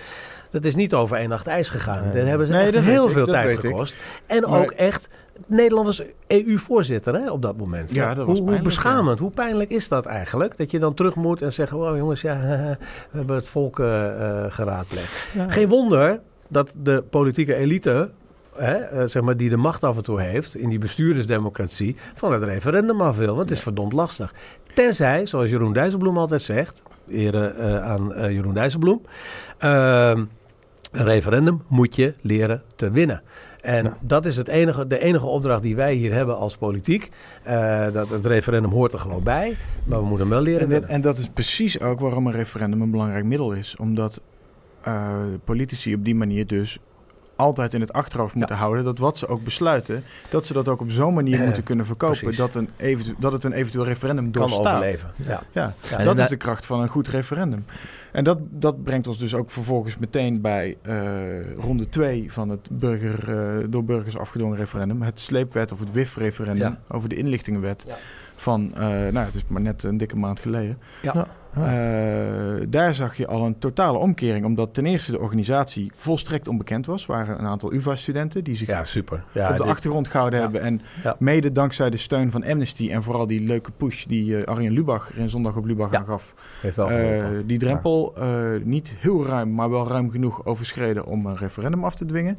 dat 0.51 0.65
is 0.65 0.75
niet 0.75 0.95
over 0.95 1.17
één 1.17 1.29
nacht 1.29 1.47
ijs 1.47 1.69
gegaan. 1.69 2.03
Nee. 2.03 2.13
Daar 2.13 2.27
hebben 2.27 2.47
ze 2.47 2.53
nee, 2.53 2.79
heel 2.79 3.09
veel 3.09 3.27
tijd 3.27 3.59
gekost. 3.59 3.97
En 4.27 4.47
ook 4.47 4.71
echt... 4.71 5.09
Nederland 5.47 5.87
was 5.87 6.03
EU-voorzitter 6.27 7.31
op 7.31 7.43
dat 7.43 7.57
moment. 7.57 7.95
Ja, 7.95 8.15
dat 8.15 8.27
was 8.27 8.39
hoe, 8.39 8.51
hoe 8.51 8.63
beschamend, 8.63 9.19
hoe 9.19 9.31
pijnlijk 9.31 9.71
is 9.71 9.89
dat 9.89 10.07
eigenlijk? 10.07 10.57
Dat 10.57 10.71
je 10.71 10.79
dan 10.79 10.95
terug 10.95 11.15
moet 11.15 11.43
en 11.43 11.53
zeggen: 11.53 11.79
Oh 11.79 11.97
jongens, 11.97 12.21
ja, 12.21 12.37
we 13.11 13.17
hebben 13.17 13.37
het 13.37 13.49
volk 13.49 13.79
uh, 13.79 13.87
geraadlegd. 14.49 15.29
Geen 15.49 15.69
wonder 15.69 16.21
dat 16.49 16.75
de 16.83 17.05
politieke 17.11 17.55
elite 17.55 18.11
hè, 18.57 18.75
eh, 18.75 19.07
zeg 19.07 19.23
maar, 19.23 19.37
die 19.37 19.51
de 19.51 19.57
macht 19.57 19.85
af 19.85 19.97
en 19.97 20.03
toe 20.03 20.21
heeft 20.21 20.57
in 20.57 20.69
die 20.69 20.79
bestuurdersdemocratie, 20.79 21.97
van 22.15 22.33
het 22.33 22.43
referendum 22.43 23.01
af 23.01 23.17
wil. 23.17 23.35
Want 23.35 23.49
het 23.49 23.59
is 23.59 23.63
verdomd 23.63 23.93
lastig. 23.93 24.35
Tenzij, 24.75 25.27
zoals 25.27 25.51
Jeroen 25.51 25.73
Dijsselbloem 25.73 26.19
altijd 26.19 26.43
zegt, 26.43 26.83
ere 27.09 27.55
uh, 27.59 27.83
aan 27.83 28.13
uh, 28.13 28.31
Jeroen 28.31 28.55
Dijsselbloem, 28.55 29.01
ehm, 29.59 30.25
een 30.93 31.05
referendum 31.05 31.63
moet 31.69 31.97
je 31.97 32.13
leren 32.21 32.63
te 32.77 32.91
winnen. 32.91 33.23
En 33.61 33.97
dat 34.01 34.27
is 34.27 34.37
het 34.37 34.49
enige, 34.49 34.87
de 34.87 34.99
enige 34.99 35.27
opdracht 35.27 35.63
die 35.63 35.77
wij 35.77 35.95
hier 35.95 36.13
hebben 36.13 36.37
als 36.37 36.57
politiek. 36.57 37.11
Uh, 37.47 37.93
dat 37.93 38.09
het 38.09 38.27
referendum 38.27 38.71
hoort 38.71 38.93
er 38.93 38.99
gewoon 38.99 39.23
bij, 39.23 39.57
maar 39.85 39.99
we 39.99 40.07
moeten 40.07 40.27
hem 40.27 40.35
wel 40.35 40.45
leren 40.45 40.61
en, 40.61 40.69
winnen. 40.69 40.89
En 40.89 41.01
dat 41.01 41.19
is 41.19 41.29
precies 41.29 41.81
ook 41.81 42.01
waarom 42.01 42.27
een 42.27 42.33
referendum 42.33 42.81
een 42.81 42.91
belangrijk 42.91 43.25
middel 43.25 43.53
is. 43.53 43.77
Omdat 43.79 44.21
uh, 44.89 45.17
politici 45.45 45.95
op 45.95 46.05
die 46.05 46.15
manier 46.15 46.47
dus 46.47 46.79
altijd 47.37 47.75
in 47.75 47.81
het 47.81 47.93
achterhoofd 47.93 48.35
moeten 48.35 48.57
houden 48.57 48.85
dat 48.85 48.99
wat 48.99 49.19
ze 49.19 49.27
ook 49.27 49.45
besluiten, 49.45 50.05
dat 50.31 50.47
ze 50.47 50.53
dat 50.53 50.69
ook 50.69 50.81
op 50.81 50.91
zo'n 50.91 51.15
manier 51.15 51.41
moeten 51.45 51.63
kunnen 51.63 51.87
verkopen 51.87 52.37
dat, 52.37 52.55
een 52.55 52.69
dat 53.19 53.33
het 53.33 53.45
een 53.45 53.53
eventueel 53.53 53.85
referendum 53.85 54.33
doorstaat. 54.33 54.63
Kan 54.63 54.73
overleven. 54.73 55.11
Ja, 55.17 55.43
ja. 55.53 55.75
ja 55.91 56.05
dat 56.05 56.19
is 56.19 56.29
de 56.29 56.37
kracht 56.37 56.67
van 56.67 56.81
een 56.81 56.89
goed 56.89 57.09
referendum. 57.09 57.65
En 58.13 58.25
dat, 58.25 58.39
dat 58.51 58.83
brengt 58.83 59.07
ons 59.07 59.19
dus 59.19 59.35
ook 59.35 59.51
vervolgens 59.51 59.97
meteen 59.97 60.41
bij 60.41 60.77
uh, 60.83 61.55
ronde 61.57 61.89
2 61.89 62.33
van 62.33 62.49
het 62.49 62.69
burger, 62.71 63.29
uh, 63.29 63.65
door 63.69 63.85
burgers 63.85 64.19
afgedwongen 64.19 64.57
referendum. 64.57 65.03
Het 65.03 65.21
sleepwet 65.21 65.73
of 65.73 65.79
het 65.79 65.93
WIF-referendum 65.93 66.79
over 66.89 67.09
de 67.09 67.17
inlichtingenwet 67.17 67.87
van, 68.37 68.73
nou 68.77 69.19
het 69.19 69.35
is 69.35 69.43
maar 69.47 69.61
net 69.61 69.83
een 69.83 69.97
dikke 69.97 70.17
maand 70.17 70.41
geleden. 70.41 70.79
Ja. 71.03 71.27
Uh, 71.59 72.67
daar 72.69 72.95
zag 72.95 73.17
je 73.17 73.27
al 73.27 73.47
een 73.47 73.59
totale 73.59 73.99
omkering, 73.99 74.45
omdat 74.45 74.75
ten 74.75 74.87
eerste 74.87 75.11
de 75.11 75.19
organisatie 75.19 75.91
volstrekt 75.95 76.49
onbekend 76.49 76.87
was. 76.87 77.07
Waren 77.07 77.39
een 77.39 77.47
aantal 77.47 77.73
UvA-studenten 77.73 78.45
die 78.45 78.57
zich 78.57 78.69
ja, 78.69 78.85
super. 78.85 79.25
Ja, 79.33 79.51
op 79.51 79.57
de 79.57 79.65
achtergrond 79.65 80.09
gehouden 80.09 80.41
hebben. 80.41 80.61
En 80.61 80.81
mede 81.19 81.53
dankzij 81.53 81.91
de 81.91 81.97
steun 81.97 82.31
van 82.31 82.45
Amnesty 82.45 82.91
en 82.91 83.03
vooral 83.03 83.27
die 83.27 83.41
leuke 83.41 83.71
push 83.71 84.05
die 84.05 84.31
uh, 84.31 84.43
Arjen 84.43 84.73
Lubach 84.73 85.11
er 85.11 85.19
in 85.19 85.31
Zondag 85.31 85.57
op 85.57 85.65
Lubach 85.65 85.95
aan 85.95 86.07
gaf. 86.07 86.35
die 87.47 87.59
drempel 87.59 88.15
niet 88.63 88.95
heel 88.99 89.27
ruim, 89.27 89.55
maar 89.55 89.71
wel 89.71 89.89
ruim 89.89 90.11
genoeg 90.11 90.45
overschreden 90.45 91.07
om 91.07 91.27
een 91.27 91.37
referendum 91.37 91.85
af 91.85 91.95
te 91.95 92.07
dwingen. 92.07 92.39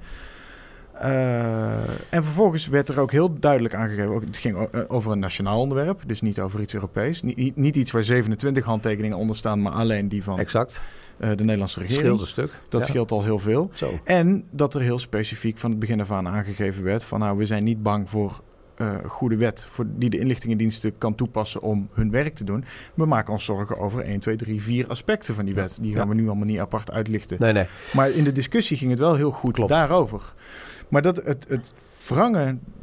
Uh, 1.02 1.74
en 2.10 2.24
vervolgens 2.24 2.68
werd 2.68 2.90
er 2.90 3.00
ook 3.00 3.12
heel 3.12 3.40
duidelijk 3.40 3.74
aangegeven, 3.74 4.14
het 4.14 4.38
ging 4.38 4.68
eh, 4.72 4.82
over 4.88 5.12
een 5.12 5.20
nationaal 5.20 5.60
onderwerp, 5.60 6.02
dus 6.06 6.22
niet 6.22 6.40
over 6.40 6.62
iets 6.62 6.74
Europees. 6.74 7.22
Niet, 7.22 7.56
niet 7.56 7.76
iets 7.76 7.92
waar 7.92 8.04
27 8.04 8.64
handtekeningen 8.64 9.18
onder 9.18 9.36
staan, 9.36 9.62
maar 9.62 9.72
alleen 9.72 10.08
die 10.08 10.24
van 10.24 10.40
exact. 10.40 10.82
Uh, 11.18 11.30
de 11.30 11.44
Nederlandse 11.44 11.80
regering. 11.80 12.06
Scheelt 12.06 12.22
een 12.22 12.28
stuk. 12.28 12.52
Dat 12.70 12.86
scheelt 12.86 13.12
al 13.12 13.24
heel 13.24 13.40
veel. 13.40 13.70
Zo. 13.74 14.00
En 14.04 14.46
dat 14.50 14.74
er 14.74 14.82
heel 14.82 15.00
specifiek 15.00 15.58
van 15.58 15.70
het 15.70 15.80
begin 15.80 16.02
af 16.02 16.12
aan 16.12 16.28
aangegeven 16.28 16.84
werd 16.84 17.04
van 17.04 17.20
nou, 17.20 17.38
we 17.38 17.46
zijn 17.46 17.64
niet 17.64 17.84
bang 17.84 18.10
voor 18.10 18.42
uh, 18.78 18.96
goede 19.08 19.36
wet 19.36 19.66
voor 19.70 19.86
die 19.96 20.10
de 20.10 20.20
inlichtingendiensten 20.20 20.98
kan 20.98 21.16
toepassen 21.16 21.62
om 21.62 21.90
hun 21.94 22.12
werk 22.12 22.36
te 22.36 22.44
doen. 22.44 22.66
We 22.94 23.06
maken 23.06 23.34
ons 23.34 23.46
zorgen 23.46 23.78
over 23.78 24.02
1, 24.02 24.20
2, 24.20 24.36
3, 24.36 24.62
4 24.62 24.88
aspecten 24.88 25.36
van 25.36 25.46
die 25.46 25.54
wet. 25.54 25.78
Die 25.82 25.96
gaan 25.96 26.10
we 26.10 26.16
nu 26.16 26.28
allemaal 26.28 26.46
niet 26.46 26.60
apart 26.60 26.92
uitlichten. 26.92 27.38
Nee, 27.40 27.54
nee. 27.54 27.66
Maar 27.94 28.10
in 28.10 28.24
de 28.24 28.32
discussie 28.32 28.78
ging 28.78 28.90
het 28.90 29.00
wel 29.00 29.16
heel 29.16 29.32
goed 29.32 29.54
Klopt. 29.54 29.70
daarover. 29.70 30.22
Maar 30.90 31.02
dat 31.02 31.16
het, 31.16 31.46
het 31.48 31.72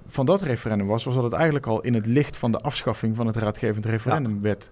van 0.06 0.26
dat 0.26 0.40
referendum 0.40 0.86
was, 0.86 1.04
was 1.04 1.14
dat 1.14 1.24
het 1.24 1.32
eigenlijk 1.32 1.66
al 1.66 1.80
in 1.80 1.94
het 1.94 2.06
licht 2.06 2.36
van 2.36 2.52
de 2.52 2.60
afschaffing 2.60 3.16
van 3.16 3.26
het 3.26 3.36
raadgevend 3.36 3.86
referendum 3.86 4.34
ja. 4.34 4.40
werd 4.40 4.70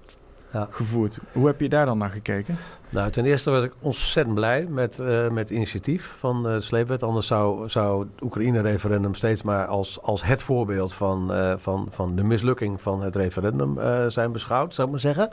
gevoerd. 0.71 1.19
Hoe 1.33 1.47
heb 1.47 1.61
je 1.61 1.69
daar 1.69 1.87
dan 1.87 1.99
naar 1.99 2.11
gekeken? 2.11 2.57
Nou, 2.88 3.11
ten 3.11 3.25
eerste 3.25 3.51
was 3.51 3.62
ik 3.62 3.73
ontzettend 3.81 4.35
blij 4.35 4.66
met, 4.69 4.99
uh, 4.99 5.29
met 5.29 5.49
het 5.49 5.51
initiatief 5.51 6.14
van 6.19 6.47
uh, 6.47 6.53
de 6.53 6.61
sleepwet. 6.61 7.03
Anders 7.03 7.27
zou, 7.27 7.69
zou 7.69 8.01
het 8.01 8.23
Oekraïne-referendum 8.23 9.14
steeds 9.14 9.43
maar 9.43 9.66
als, 9.66 10.03
als 10.03 10.23
het 10.25 10.43
voorbeeld 10.43 10.93
van, 10.93 11.35
uh, 11.35 11.53
van, 11.57 11.87
van 11.90 12.16
de 12.16 12.25
mislukking 12.25 12.83
van 12.83 13.03
het 13.03 13.16
referendum 13.16 13.79
zijn 14.11 14.33
beschouwd, 14.33 14.75
zou 14.75 14.87
ik 14.87 14.93
maar 14.93 15.03
zeggen 15.03 15.31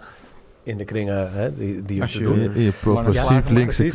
in 0.68 0.78
de 0.78 0.86
kringen 0.86 1.32
hè, 1.32 1.54
die, 1.54 1.82
die 1.82 2.02
Als 2.02 2.14
je 2.14 2.20
doen. 2.20 2.40
Je, 2.64 2.72
progressief 2.82 3.50
linkse 3.50 3.86
uh, 3.86 3.94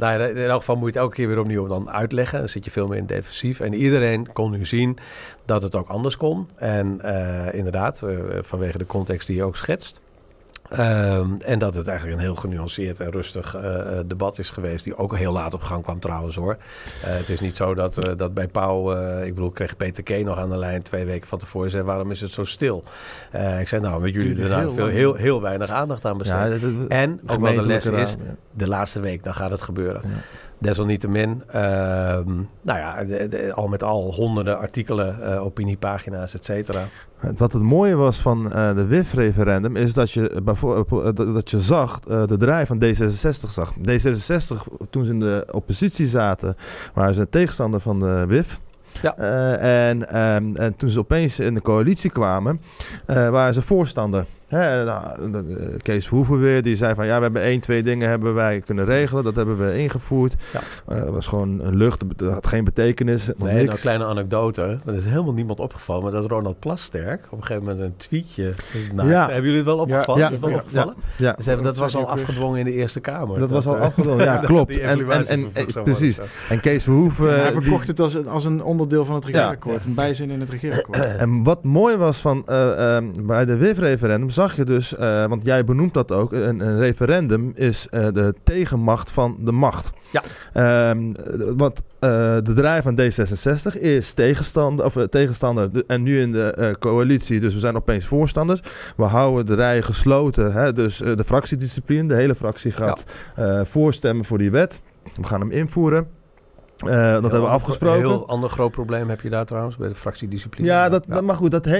nou, 0.02 0.22
in 0.22 0.36
elk 0.36 0.58
geval 0.58 0.76
moet 0.76 0.84
je 0.84 0.90
het 0.90 1.02
elke 1.02 1.14
keer 1.14 1.28
weer 1.28 1.38
opnieuw 1.38 1.66
dan 1.66 1.90
uitleggen. 1.90 2.38
Dan 2.38 2.48
zit 2.48 2.64
je 2.64 2.70
veel 2.70 2.86
meer 2.86 2.98
in 2.98 3.06
defensief. 3.06 3.60
En 3.60 3.74
iedereen 3.74 4.32
kon 4.32 4.50
nu 4.50 4.66
zien 4.66 4.98
dat 5.44 5.62
het 5.62 5.74
ook 5.74 5.88
anders 5.88 6.16
kon. 6.16 6.48
En 6.56 6.98
uh, 7.04 7.54
inderdaad, 7.54 8.02
uh, 8.04 8.18
vanwege 8.40 8.78
de 8.78 8.86
context 8.86 9.26
die 9.26 9.36
je 9.36 9.44
ook 9.44 9.56
schetst. 9.56 10.00
Um, 10.72 11.40
en 11.40 11.58
dat 11.58 11.74
het 11.74 11.88
eigenlijk 11.88 12.18
een 12.18 12.24
heel 12.24 12.34
genuanceerd 12.34 13.00
en 13.00 13.10
rustig 13.10 13.56
uh, 13.56 13.98
debat 14.06 14.38
is 14.38 14.50
geweest, 14.50 14.84
die 14.84 14.96
ook 14.96 15.16
heel 15.16 15.32
laat 15.32 15.54
op 15.54 15.62
gang 15.62 15.82
kwam 15.82 16.00
trouwens 16.00 16.36
hoor. 16.36 16.56
Uh, 16.56 16.62
het 17.02 17.28
is 17.28 17.40
niet 17.40 17.56
zo 17.56 17.74
dat, 17.74 18.08
uh, 18.08 18.16
dat 18.16 18.34
bij 18.34 18.48
Pauw, 18.48 18.92
ik 19.22 19.34
bedoel, 19.34 19.50
kreeg 19.50 19.76
Peter 19.76 20.02
K. 20.02 20.08
nog 20.24 20.38
aan 20.38 20.50
de 20.50 20.56
lijn 20.56 20.82
twee 20.82 21.04
weken 21.04 21.28
van 21.28 21.38
tevoren 21.38 21.70
zei, 21.70 21.82
waarom 21.82 22.10
is 22.10 22.20
het 22.20 22.30
zo 22.30 22.44
stil? 22.44 22.84
ik 23.60 23.68
zei, 23.68 23.80
nou, 23.82 24.00
met 24.00 24.12
jullie 24.12 24.42
er 24.42 24.48
nou 24.48 24.74
veel, 24.74 24.86
heel, 24.86 25.14
heel 25.14 25.40
weinig 25.40 25.70
aandacht 25.70 26.04
aan. 26.04 26.20
Ja, 26.22 26.48
dat, 26.48 26.60
en 26.88 27.20
ook 27.26 27.40
wel 27.40 27.54
de 27.54 27.66
les 27.66 27.86
is, 27.86 28.10
ja. 28.10 28.34
de 28.50 28.68
laatste 28.68 29.00
week, 29.00 29.22
dan 29.22 29.34
gaat 29.34 29.50
het 29.50 29.62
gebeuren. 29.62 30.02
Ja. 30.04 30.10
Desalniettemin, 30.64 31.42
uh, 31.46 31.54
nou 32.62 32.78
ja, 32.78 33.04
de, 33.04 33.28
de, 33.28 33.52
al 33.54 33.68
met 33.68 33.82
al 33.82 34.14
honderden 34.14 34.58
artikelen, 34.58 35.18
uh, 35.20 35.44
opiniepagina's, 35.44 36.34
et 36.34 36.44
cetera. 36.44 36.84
Wat 37.36 37.52
het 37.52 37.62
mooie 37.62 37.94
was 37.94 38.18
van 38.18 38.46
uh, 38.46 38.74
de 38.74 38.86
WIF-referendum 38.86 39.76
is 39.76 39.92
dat 39.92 40.10
je, 40.10 40.42
dat 41.34 41.50
je 41.50 41.60
zag, 41.60 42.00
de 42.00 42.36
draai 42.38 42.66
van 42.66 42.82
D66 42.84 43.50
zag. 43.50 43.72
D66, 43.78 44.86
toen 44.90 45.04
ze 45.04 45.12
in 45.12 45.20
de 45.20 45.46
oppositie 45.50 46.06
zaten, 46.06 46.56
waren 46.94 47.14
ze 47.14 47.20
een 47.20 47.28
tegenstander 47.28 47.80
van 47.80 47.98
de 47.98 48.24
WIF. 48.28 48.60
Ja. 49.02 49.16
En, 49.58 50.20
um, 50.20 50.56
en 50.56 50.76
toen 50.76 50.88
ze 50.88 50.98
opeens 50.98 51.40
in 51.40 51.54
de 51.54 51.62
coalitie 51.62 52.10
kwamen, 52.10 52.60
waren 53.06 53.54
ze 53.54 53.62
voorstander. 53.62 54.26
Hè, 54.54 54.84
nou, 54.84 55.02
Kees 55.82 56.06
Verhoeven 56.06 56.40
weer, 56.40 56.62
die 56.62 56.76
zei 56.76 56.94
van 56.94 57.06
ja, 57.06 57.16
we 57.16 57.22
hebben 57.22 57.42
één, 57.42 57.60
twee 57.60 57.82
dingen 57.82 58.08
hebben 58.08 58.34
wij 58.34 58.60
kunnen 58.60 58.84
regelen. 58.84 59.24
Dat 59.24 59.36
hebben 59.36 59.58
we 59.58 59.78
ingevoerd. 59.78 60.34
Ja. 60.52 60.60
Uh, 60.88 61.04
dat 61.04 61.12
was 61.12 61.26
gewoon 61.26 61.60
een 61.60 61.76
lucht, 61.76 62.18
dat 62.18 62.32
had 62.32 62.46
geen 62.46 62.64
betekenis. 62.64 63.26
Nee, 63.26 63.34
niks. 63.36 63.54
nou, 63.54 63.68
een 63.68 63.80
kleine 63.80 64.04
anekdote. 64.04 64.78
Er 64.86 64.94
is 64.94 65.04
helemaal 65.04 65.32
niemand 65.32 65.60
opgevallen, 65.60 66.02
maar 66.02 66.12
dat 66.12 66.30
Ronald 66.30 66.58
Plasterk 66.58 67.24
op 67.30 67.38
een 67.38 67.44
gegeven 67.44 67.68
moment 67.68 67.84
een 67.84 67.96
tweetje 67.96 68.52
maakte. 68.94 69.12
Ja. 69.12 69.20
Hebben 69.20 69.42
jullie 69.42 69.56
het 69.56 69.66
wel 69.66 69.78
opgevallen? 69.78 70.20
Ja, 70.20 70.30
is 70.30 70.38
wel 70.38 70.54
opgevallen? 70.54 70.94
Ja. 71.16 71.32
Dus 71.32 71.46
hebben, 71.46 71.64
dat, 71.64 71.74
dat 71.74 71.92
was 71.92 72.02
al 72.02 72.08
afgedwongen 72.08 72.58
in 72.58 72.64
de 72.64 72.72
Eerste 72.72 73.00
Kamer. 73.00 73.38
Dat, 73.38 73.38
dat 73.38 73.64
was 73.64 73.66
al 73.66 73.76
afgedwongen, 73.76 74.24
ja, 74.24 74.36
klopt. 74.46 74.78
En, 74.78 75.10
en, 75.10 75.26
en, 75.26 75.50
en 75.52 75.82
precies. 75.84 76.20
En 76.48 76.60
Kees 76.60 76.82
Verhoeven... 76.82 77.40
hij 77.40 77.52
verkocht 77.52 77.86
die, 77.86 77.90
het 77.90 78.00
als, 78.00 78.26
als 78.26 78.44
een 78.44 78.62
onderdeel 78.62 79.04
van 79.04 79.14
het 79.14 79.24
regeerakkoord. 79.24 79.84
Een 79.84 79.94
bijzin 79.94 80.30
in 80.30 80.40
het 80.40 80.48
regeerakkoord. 80.48 81.16
en 81.16 81.42
wat 81.42 81.64
mooi 81.64 81.96
was 81.96 82.18
van 82.18 82.46
uh, 82.48 82.96
um, 82.96 83.26
bij 83.26 83.44
de 83.44 83.56
WIF-referendum 83.56 84.30
zag 84.48 84.56
je 84.56 84.64
dus... 84.64 84.92
Uh, 84.92 85.26
want 85.26 85.44
jij 85.44 85.64
benoemt 85.64 85.94
dat 85.94 86.12
ook, 86.12 86.32
een, 86.32 86.60
een 86.60 86.78
referendum 86.78 87.52
is 87.54 87.88
uh, 87.90 88.06
de 88.12 88.34
tegenmacht 88.42 89.10
van 89.10 89.36
de 89.40 89.52
macht. 89.52 89.90
Ja. 90.10 90.90
Um, 90.90 91.14
want 91.56 91.78
uh, 91.78 92.10
de 92.42 92.52
draai 92.54 92.82
van 92.82 93.00
D66 93.00 93.80
is 93.80 94.12
tegenstander, 94.12 94.84
of, 94.84 94.96
tegenstander 95.10 95.72
de, 95.72 95.84
en 95.86 96.02
nu 96.02 96.20
in 96.20 96.32
de 96.32 96.76
coalitie, 96.78 97.40
dus 97.40 97.54
we 97.54 97.60
zijn 97.60 97.76
opeens 97.76 98.06
voorstanders. 98.06 98.60
We 98.96 99.04
houden 99.04 99.46
de 99.46 99.54
rij 99.54 99.82
gesloten, 99.82 100.52
hè, 100.52 100.72
dus 100.72 100.96
de 100.96 101.24
fractiediscipline, 101.24 102.08
de 102.08 102.14
hele 102.14 102.34
fractie 102.34 102.72
gaat 102.72 103.04
ja. 103.36 103.64
voorstemmen 103.64 104.24
voor 104.24 104.38
die 104.38 104.50
wet. 104.50 104.80
We 105.14 105.24
gaan 105.26 105.40
hem 105.40 105.50
invoeren. 105.50 106.06
Uh, 106.86 106.92
dat 106.92 107.00
heel 107.00 107.22
hebben 107.22 107.40
we 107.40 107.46
afgesproken. 107.46 107.98
Een 107.98 108.06
heel 108.06 108.28
ander 108.28 108.50
groot 108.50 108.70
probleem 108.70 109.08
heb 109.08 109.20
je 109.20 109.30
daar 109.30 109.46
trouwens 109.46 109.76
bij 109.76 109.88
de 109.88 109.94
fractiediscipline. 109.94 110.66
Ja, 110.66 110.88
dat, 110.88 111.06
ja. 111.08 111.20
maar 111.20 111.36
goed. 111.36 111.50
Dat 111.50 111.66
uh, 111.66 111.74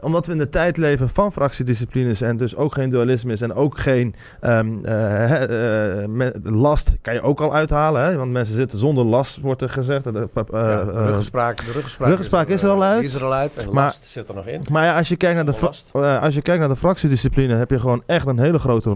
omdat 0.00 0.26
we 0.26 0.32
in 0.32 0.38
de 0.38 0.48
tijd 0.48 0.76
leven 0.76 1.08
van 1.08 1.32
fractiedisciplines 1.32 2.20
en 2.20 2.36
dus 2.36 2.56
ook 2.56 2.74
geen 2.74 2.90
dualisme 2.90 3.32
is 3.32 3.40
en 3.40 3.54
ook 3.54 3.78
geen 3.78 4.14
um, 4.40 4.80
uh, 4.84 6.26
last 6.42 6.92
kan 7.02 7.14
je 7.14 7.22
ook 7.22 7.40
al 7.40 7.54
uithalen. 7.54 8.04
Hè? 8.04 8.16
Want 8.16 8.32
mensen 8.32 8.54
zitten 8.54 8.78
zonder 8.78 9.04
last, 9.04 9.40
wordt 9.40 9.62
er 9.62 9.70
gezegd. 9.70 10.04
ja, 10.04 10.82
ruggespraak, 10.82 11.56
de 11.64 11.72
ruggespraak, 11.72 12.08
ruggespraak 12.08 12.48
is, 12.48 12.48
er, 12.48 12.54
is 12.54 12.62
er 12.62 12.70
al 12.70 12.82
uit. 12.82 13.04
Is 13.04 13.14
er 13.14 13.24
al 13.24 13.32
uit 13.32 13.56
en 13.56 13.72
maar, 13.72 13.84
last 13.84 14.04
zit 14.04 14.28
er 14.28 14.34
nog 14.34 14.46
in. 14.46 14.66
Maar 14.70 14.84
ja, 14.84 14.96
als 14.96 15.08
je 15.08 15.16
kijkt 15.16 15.34
naar 15.34 15.54
de, 15.92 16.18
als 16.20 16.34
je 16.34 16.42
kijkt 16.42 16.60
naar 16.60 16.68
de 16.68 16.76
fractiediscipline 16.76 17.54
heb 17.54 17.70
je 17.70 17.80
gewoon 17.80 18.02
echt 18.06 18.26
een 18.26 18.38
hele 18.38 18.58
grote 18.58 18.90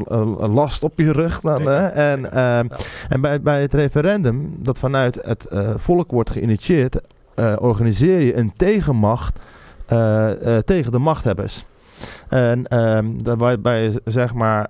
last 0.48 0.82
op 0.82 0.98
je 0.98 1.12
rug. 1.12 1.40
Dan, 1.40 1.66
hè? 1.66 1.86
En, 1.86 2.18
um, 2.18 2.30
ja. 2.34 2.68
en 3.08 3.20
bij, 3.20 3.40
bij 3.40 3.60
het 3.60 3.74
referendum, 3.74 4.56
dat 4.58 4.78
vanuit 4.78 5.20
het 5.42 5.52
uh, 5.52 5.74
volk 5.76 6.10
wordt 6.10 6.30
geïnitieerd, 6.30 7.00
uh, 7.36 7.56
organiseer 7.58 8.20
je 8.20 8.36
een 8.36 8.52
tegenmacht 8.56 9.38
uh, 9.92 10.30
tegen 10.64 10.92
de 10.92 10.98
machthebbers. 10.98 11.64
En 12.28 12.78
um, 12.78 13.22
daarbij 13.22 13.98
zeg 14.04 14.34
maar, 14.34 14.68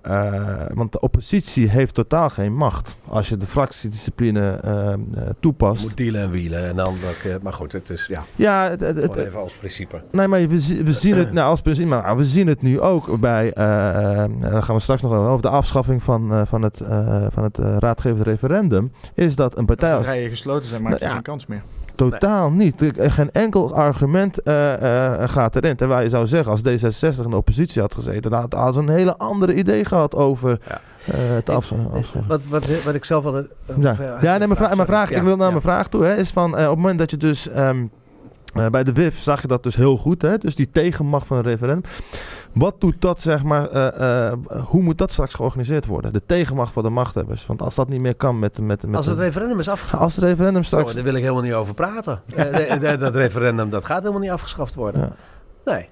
want 0.75 0.93
de 0.93 1.01
oppositie 1.01 1.69
heeft 1.69 1.95
totaal 1.95 2.31
geen 2.31 2.55
macht 2.55 2.97
als 3.09 3.29
je 3.29 3.37
de 3.37 3.47
fractiediscipline 3.47 4.61
toepast. 5.41 5.81
Je 5.81 5.87
moet 5.87 5.97
dealen 5.97 6.21
en 6.21 6.31
wielen 6.31 6.65
en 6.69 6.77
dan, 6.77 6.95
maar 7.43 7.53
goed, 7.53 7.73
het 7.73 7.91
is 7.91 8.07
ja. 8.07 8.25
Ja, 8.37 8.69
het, 8.71 8.81
het, 8.81 8.97
het, 8.97 9.17
even 9.17 9.41
als 9.41 9.53
principe. 9.53 10.03
Nee, 10.11 10.29
maar 10.29 10.41
we, 10.41 10.83
we 10.85 10.93
zien 10.93 11.15
het 11.15 11.33
nou, 11.37 11.49
als 11.49 11.61
principe, 11.61 11.89
maar 11.89 12.17
we 12.17 12.25
zien 12.25 12.47
het 12.47 12.63
nu 12.63 12.81
ook 12.81 13.21
bij, 13.21 13.51
dan 14.39 14.63
gaan 14.63 14.75
we 14.75 14.81
straks 14.81 15.03
nog 15.03 15.13
over 15.13 15.43
de 15.43 15.49
afschaffing 15.49 16.03
van, 16.03 16.47
van 16.47 16.63
het, 16.63 16.83
van 17.31 17.43
het 17.43 17.59
raadgevend 17.59 18.27
referendum, 18.27 18.93
is 19.15 19.37
dat 19.37 19.59
een 19.59 19.67
partij 19.67 19.95
als 19.95 20.07
rijen 20.07 20.31
gesloten 20.31 20.69
zijn, 20.69 20.83
maak 20.83 20.99
je 20.99 21.05
ja, 21.05 21.13
geen 21.13 21.23
kans 21.23 21.47
meer. 21.47 21.63
Totaal 21.97 22.51
nee. 22.51 22.75
niet. 22.79 22.93
Geen 22.97 23.33
enkel 23.33 23.75
argument 23.75 24.41
uh, 24.45 24.83
uh, 24.83 25.23
gaat 25.27 25.57
erin. 25.57 25.77
Terwijl 25.77 26.03
je 26.03 26.09
zou 26.09 26.27
zeggen, 26.27 26.53
als 26.53 26.61
D66 26.61 27.25
in 27.25 27.31
de 27.31 27.37
oppositie 27.37 27.83
had 27.83 27.95
gezeten, 27.95 28.31
dan 28.31 28.47
had 28.57 28.75
ze 28.75 28.81
een 28.81 28.89
hele 28.89 29.17
andere 29.17 29.55
idee 29.55 29.85
gehad 29.85 30.15
over 30.15 30.59
ja. 30.69 30.81
uh, 31.15 31.15
het 31.35 31.51
afschaffen. 31.51 32.25
Wat, 32.27 32.47
wat, 32.47 32.83
wat 32.85 32.95
ik 32.95 33.05
zelf 33.05 33.25
altijd. 33.25 33.47
ja, 33.81 33.97
ja 34.21 34.37
nee, 34.37 34.47
mijn 34.47 34.57
vraag, 34.57 34.75
mijn 34.75 34.87
vraag 34.87 35.11
ik 35.11 35.23
wil 35.23 35.37
naar 35.37 35.51
mijn 35.51 35.63
vraag 35.63 35.89
toe, 35.89 36.05
hè, 36.05 36.17
is 36.17 36.31
van 36.31 36.53
op 36.53 36.59
het 36.59 36.69
moment 36.69 36.99
dat 36.99 37.11
je 37.11 37.17
dus. 37.17 37.49
Um, 37.57 37.91
uh, 38.55 38.67
bij 38.67 38.85
de 38.85 38.93
WIF 38.93 39.19
zag 39.19 39.43
je 39.43 39.49
dat 39.49 39.63
dus 39.63 39.77
heel 39.77 39.97
goed, 39.97 40.23
hè? 40.23 40.39
dus 40.39 40.55
die 40.55 40.71
tegenmacht 40.71 41.27
van 41.27 41.37
een 41.37 41.43
referendum. 41.43 41.91
Wat 42.53 42.81
doet 42.81 43.01
dat, 43.01 43.21
zeg 43.21 43.43
maar, 43.43 43.73
uh, 43.75 43.89
uh, 44.01 44.33
hoe 44.65 44.83
moet 44.83 44.99
dat 44.99 45.13
straks 45.13 45.35
georganiseerd 45.35 45.87
worden? 45.87 46.13
De 46.13 46.23
tegenmacht 46.27 46.73
van 46.73 46.83
de 46.83 46.91
machthebbers. 46.91 47.47
Want 47.47 47.63
als 47.63 47.75
dat 47.75 47.89
niet 47.89 48.01
meer 48.01 48.15
kan 48.15 48.39
met... 48.39 48.61
met, 48.61 48.87
met 48.87 48.97
als 48.97 49.07
het 49.07 49.19
referendum 49.19 49.59
is 49.59 49.69
afgeschaft. 49.69 50.03
Als 50.03 50.15
het 50.15 50.25
referendum 50.25 50.63
straks... 50.63 50.89
Oh, 50.89 50.95
daar 50.95 51.05
wil 51.05 51.15
ik 51.15 51.23
helemaal 51.23 51.43
niet 51.43 51.53
over 51.53 51.75
praten. 51.75 52.23
dat 52.99 53.15
referendum, 53.15 53.71
dat 53.71 53.85
gaat 53.85 54.01
helemaal 54.01 54.21
niet 54.21 54.31
afgeschaft 54.31 54.75
worden. 54.75 55.01
Ja. 55.01 55.13
Nee. 55.73 55.89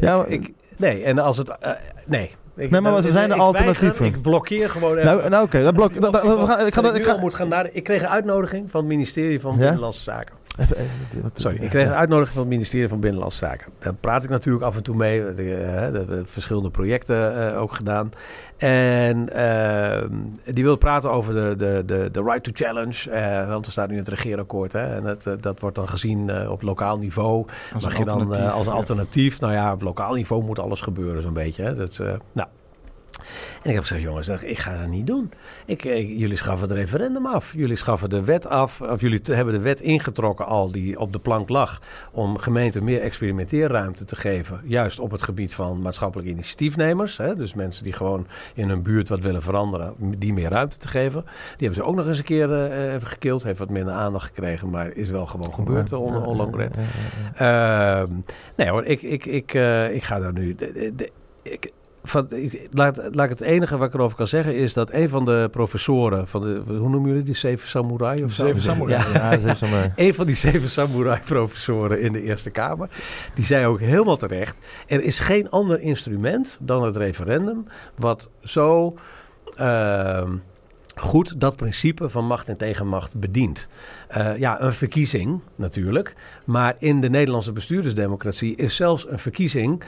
Ja, 0.00 0.16
maar, 0.16 0.28
ik, 0.28 0.52
nee, 0.78 1.02
en 1.02 1.18
als 1.18 1.36
het... 1.36 1.56
nee. 2.06 2.36
Ik, 2.56 2.70
nee, 2.70 2.80
maar 2.80 2.92
wat 2.92 3.04
zijn 3.04 3.28
de 3.28 3.34
alternatieven? 3.34 3.98
Weiger, 3.98 4.06
ik 4.06 4.22
blokkeer 4.22 4.70
gewoon 4.70 4.96
even. 4.96 5.04
Nou, 5.04 5.28
nou 5.28 5.44
oké. 5.44 5.62
Dat 5.62 5.74
blok, 5.74 6.00
dat, 6.00 6.12
dat, 6.12 6.24
ik, 6.24 6.30
ga, 6.30 6.58
ik, 6.58 6.74
ga, 6.74 6.92
ik, 6.92 7.32
ga, 7.34 7.68
ik 7.72 7.84
kreeg 7.84 8.02
een 8.02 8.08
uitnodiging 8.08 8.70
van 8.70 8.80
het 8.80 8.88
ministerie 8.88 9.40
van 9.40 9.52
ja? 9.52 9.58
Binnenlandse 9.58 10.02
Zaken. 10.02 10.37
Sorry, 11.34 11.56
ik 11.56 11.70
kreeg 11.70 11.86
een 11.86 11.94
uitnodiging 11.94 12.34
van 12.34 12.42
het 12.42 12.50
ministerie 12.50 12.88
van 12.88 13.00
Binnenlandse 13.00 13.38
Zaken. 13.38 13.72
Daar 13.78 13.94
praat 13.94 14.24
ik 14.24 14.30
natuurlijk 14.30 14.64
af 14.64 14.76
en 14.76 14.82
toe 14.82 14.96
mee. 14.96 15.24
De, 15.24 15.34
de, 15.92 16.04
de 16.06 16.22
verschillende 16.24 16.70
projecten 16.70 17.52
uh, 17.52 17.60
ook 17.60 17.72
gedaan. 17.72 18.10
En 18.56 19.28
uh, 19.36 20.02
die 20.54 20.64
wil 20.64 20.76
praten 20.76 21.10
over 21.10 21.34
de, 21.34 21.56
de, 21.56 21.82
de, 21.86 22.08
de 22.12 22.22
right 22.22 22.42
to 22.42 22.50
challenge. 22.54 23.10
Uh, 23.10 23.48
want 23.48 23.66
er 23.66 23.72
staat 23.72 23.88
nu 23.88 23.96
het 23.96 24.08
regeerakkoord. 24.08 24.72
Hè, 24.72 24.94
en 24.94 25.02
dat, 25.02 25.42
dat 25.42 25.60
wordt 25.60 25.76
dan 25.76 25.88
gezien 25.88 26.48
op 26.48 26.62
lokaal 26.62 26.98
niveau. 26.98 27.46
Als 27.74 27.82
Mag 27.82 27.98
je 27.98 28.04
dan 28.04 28.50
als 28.52 28.66
alternatief. 28.66 29.40
Nou 29.40 29.52
ja, 29.52 29.72
op 29.72 29.82
lokaal 29.82 30.14
niveau 30.14 30.44
moet 30.44 30.58
alles 30.58 30.80
gebeuren 30.80 31.22
zo'n 31.22 31.32
beetje. 31.32 31.62
Hè. 31.62 31.74
Dat, 31.74 31.98
nou, 32.32 32.48
en 33.62 33.68
ik 33.68 33.74
heb 33.74 33.82
gezegd, 33.82 34.02
jongens, 34.02 34.28
ik 34.28 34.58
ga 34.58 34.78
dat 34.78 34.88
niet 34.88 35.06
doen. 35.06 35.32
Ik, 35.66 35.82
jullie 35.82 36.36
schaffen 36.36 36.68
het 36.68 36.76
referendum 36.76 37.26
af. 37.26 37.52
Jullie 37.56 37.76
schaffen 37.76 38.10
de 38.10 38.24
wet 38.24 38.48
af. 38.48 38.80
Of 38.80 39.00
jullie 39.00 39.20
hebben 39.22 39.54
de 39.54 39.60
wet 39.60 39.80
ingetrokken 39.80 40.46
al 40.46 40.72
die 40.72 40.98
op 40.98 41.12
de 41.12 41.18
plank 41.18 41.48
lag. 41.48 41.80
Om 42.12 42.38
gemeenten 42.38 42.84
meer 42.84 43.00
experimenteerruimte 43.00 44.04
te 44.04 44.16
geven. 44.16 44.60
Juist 44.64 44.98
op 44.98 45.10
het 45.10 45.22
gebied 45.22 45.54
van 45.54 45.82
maatschappelijke 45.82 46.32
initiatiefnemers. 46.32 47.16
Hè, 47.16 47.36
dus 47.36 47.54
mensen 47.54 47.84
die 47.84 47.92
gewoon 47.92 48.26
in 48.54 48.68
hun 48.68 48.82
buurt 48.82 49.08
wat 49.08 49.20
willen 49.20 49.42
veranderen. 49.42 49.94
Die 50.18 50.32
meer 50.32 50.50
ruimte 50.50 50.78
te 50.78 50.88
geven. 50.88 51.22
Die 51.56 51.66
hebben 51.66 51.74
ze 51.74 51.82
ook 51.82 51.94
nog 51.94 52.06
eens 52.06 52.18
een 52.18 52.24
keer 52.24 52.48
uh, 52.48 52.94
even 52.94 53.08
gekild. 53.08 53.42
Heeft 53.42 53.58
wat 53.58 53.70
minder 53.70 53.94
aandacht 53.94 54.26
gekregen. 54.26 54.70
Maar 54.70 54.90
is 54.90 55.10
wel 55.10 55.26
gewoon 55.26 55.54
gebeurd. 55.54 55.92
On, 55.92 56.16
on 56.16 56.36
uh, 57.40 58.02
nee 58.56 58.68
hoor, 58.68 58.84
ik, 58.84 59.02
ik, 59.02 59.26
ik, 59.26 59.54
uh, 59.54 59.94
ik 59.94 60.02
ga 60.02 60.18
daar 60.18 60.32
nu... 60.32 60.54
De, 60.54 60.92
de, 60.96 61.10
ik, 61.42 61.72
van, 62.08 62.30
ik, 62.30 62.68
laat, 62.70 63.00
laat 63.10 63.28
het 63.28 63.40
enige 63.40 63.76
wat 63.76 63.88
ik 63.88 63.94
erover 63.94 64.16
kan 64.16 64.28
zeggen 64.28 64.54
is 64.54 64.72
dat 64.72 64.92
een 64.92 65.08
van 65.08 65.24
de 65.24 65.48
professoren 65.50 66.28
van 66.28 66.42
de, 66.42 66.62
hoe 66.66 66.88
noemen 66.88 67.08
jullie 67.08 67.22
die 67.22 67.36
zeven 67.36 67.68
samurai? 67.68 68.24
Of 68.24 68.32
zeven 68.32 68.60
samurai. 68.60 69.12
Ja, 69.12 69.32
ja 69.32 69.54
samurai. 69.54 69.92
een 69.96 70.14
van 70.14 70.26
die 70.26 70.36
zeven 70.36 70.68
samurai 70.68 71.20
professoren 71.24 72.00
in 72.00 72.12
de 72.12 72.22
Eerste 72.22 72.50
Kamer, 72.50 72.88
die 73.34 73.44
zei 73.44 73.66
ook 73.66 73.80
helemaal 73.80 74.16
terecht: 74.16 74.58
er 74.86 75.02
is 75.02 75.18
geen 75.18 75.50
ander 75.50 75.80
instrument 75.80 76.58
dan 76.60 76.84
het 76.84 76.96
referendum 76.96 77.66
wat 77.94 78.30
zo. 78.42 78.94
Uh, 79.60 80.22
goed 80.98 81.40
dat 81.40 81.56
principe 81.56 82.08
van 82.08 82.26
macht 82.26 82.48
en 82.48 82.56
tegenmacht 82.56 83.16
bedient. 83.16 83.68
Uh, 84.16 84.38
ja, 84.38 84.60
een 84.60 84.72
verkiezing 84.72 85.40
natuurlijk. 85.54 86.14
Maar 86.44 86.74
in 86.78 87.00
de 87.00 87.10
Nederlandse 87.10 87.52
bestuurdersdemocratie 87.52 88.56
is 88.56 88.76
zelfs 88.76 89.08
een 89.08 89.18
verkiezing 89.18 89.82